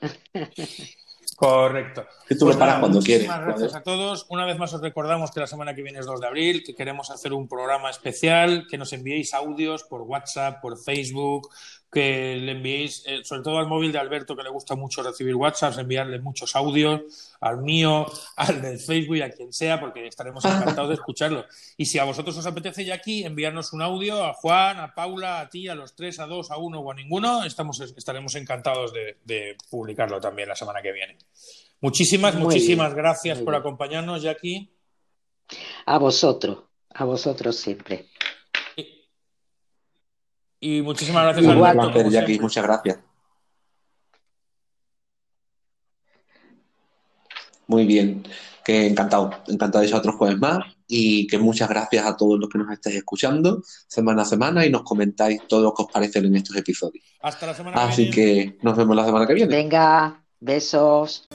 Correcto. 1.38 2.04
Que 2.26 2.34
tú 2.34 2.48
lo 2.48 2.58
pues 2.58 2.78
cuando 2.80 3.00
quieres. 3.00 3.28
Muchísimas 3.28 3.46
gracias 3.46 3.74
a 3.76 3.82
todos. 3.84 4.26
Una 4.28 4.44
vez 4.44 4.58
más 4.58 4.74
os 4.74 4.80
recordamos 4.80 5.30
que 5.30 5.38
la 5.38 5.46
semana 5.46 5.72
que 5.72 5.82
viene 5.82 6.00
es 6.00 6.06
2 6.06 6.20
de 6.20 6.26
abril, 6.26 6.64
que 6.64 6.74
queremos 6.74 7.12
hacer 7.12 7.32
un 7.32 7.46
programa 7.46 7.90
especial, 7.90 8.66
que 8.68 8.76
nos 8.76 8.92
enviéis 8.92 9.34
audios 9.34 9.84
por 9.84 10.02
WhatsApp, 10.02 10.60
por 10.60 10.82
Facebook, 10.82 11.48
que 11.90 12.36
le 12.36 12.52
enviéis, 12.52 13.02
eh, 13.06 13.20
sobre 13.24 13.42
todo 13.42 13.58
al 13.58 13.66
móvil 13.66 13.92
de 13.92 13.98
Alberto, 13.98 14.36
que 14.36 14.42
le 14.42 14.50
gusta 14.50 14.74
mucho 14.74 15.02
recibir 15.02 15.34
WhatsApp, 15.34 15.78
enviarle 15.78 16.18
muchos 16.18 16.54
audios, 16.54 17.36
al 17.40 17.62
mío, 17.62 18.06
al 18.36 18.60
del 18.60 18.78
Facebook 18.78 19.22
a 19.22 19.30
quien 19.30 19.52
sea, 19.52 19.80
porque 19.80 20.06
estaremos 20.06 20.44
encantados 20.44 20.88
de 20.88 20.94
escucharlo. 20.94 21.46
Y 21.76 21.86
si 21.86 21.98
a 21.98 22.04
vosotros 22.04 22.36
os 22.36 22.46
apetece 22.46 22.84
ya 22.84 22.94
aquí, 22.94 23.24
enviarnos 23.24 23.72
un 23.72 23.80
audio 23.82 24.22
a 24.22 24.34
Juan, 24.34 24.78
a 24.78 24.94
Paula, 24.94 25.40
a 25.40 25.48
ti, 25.48 25.68
a 25.68 25.74
los 25.74 25.94
tres, 25.94 26.20
a 26.20 26.26
dos, 26.26 26.50
a 26.50 26.58
uno 26.58 26.80
o 26.80 26.92
a 26.92 26.94
ninguno, 26.94 27.44
estamos, 27.44 27.80
estaremos 27.80 28.34
encantados 28.34 28.92
de, 28.92 29.56
publicarlo 29.70 30.20
también 30.20 30.48
la 30.48 30.56
semana 30.56 30.82
que 30.82 30.92
viene. 30.92 31.16
Muchísimas, 31.80 32.34
muchísimas 32.34 32.92
gracias 32.94 33.38
por 33.38 33.54
acompañarnos, 33.54 34.22
Jackie. 34.22 34.70
A 35.86 35.98
vosotros, 35.98 36.64
a 36.90 37.04
vosotros 37.04 37.56
siempre. 37.56 38.08
Y 40.60 40.82
muchísimas 40.82 41.22
gracias, 41.24 41.54
Igual, 41.54 41.78
Alberto. 41.80 42.10
Jackie, 42.10 42.38
muchas 42.40 42.64
gracias. 42.64 42.98
Muy 47.66 47.84
bien, 47.84 48.22
que 48.64 48.86
encantado, 48.86 49.30
encantado 49.46 49.82
de 49.82 49.88
ser 49.88 49.98
otro 49.98 50.12
jueves 50.12 50.38
más 50.38 50.64
y 50.88 51.26
que 51.26 51.38
muchas 51.38 51.68
gracias 51.68 52.06
a 52.06 52.16
todos 52.16 52.40
los 52.40 52.48
que 52.48 52.58
nos 52.58 52.72
estáis 52.72 52.96
escuchando 52.96 53.62
semana 53.86 54.22
a 54.22 54.24
semana 54.24 54.64
y 54.64 54.70
nos 54.70 54.82
comentáis 54.82 55.42
todo 55.46 55.62
lo 55.62 55.74
que 55.74 55.82
os 55.82 55.92
parece 55.92 56.18
en 56.20 56.34
estos 56.34 56.56
episodios. 56.56 57.04
Hasta 57.20 57.46
la 57.46 57.54
semana 57.54 57.84
Así 57.84 58.10
que 58.10 58.58
nos 58.62 58.76
vemos 58.76 58.96
la 58.96 59.04
semana 59.04 59.26
que 59.26 59.34
viene. 59.34 59.54
Venga, 59.54 60.24
besos. 60.40 61.28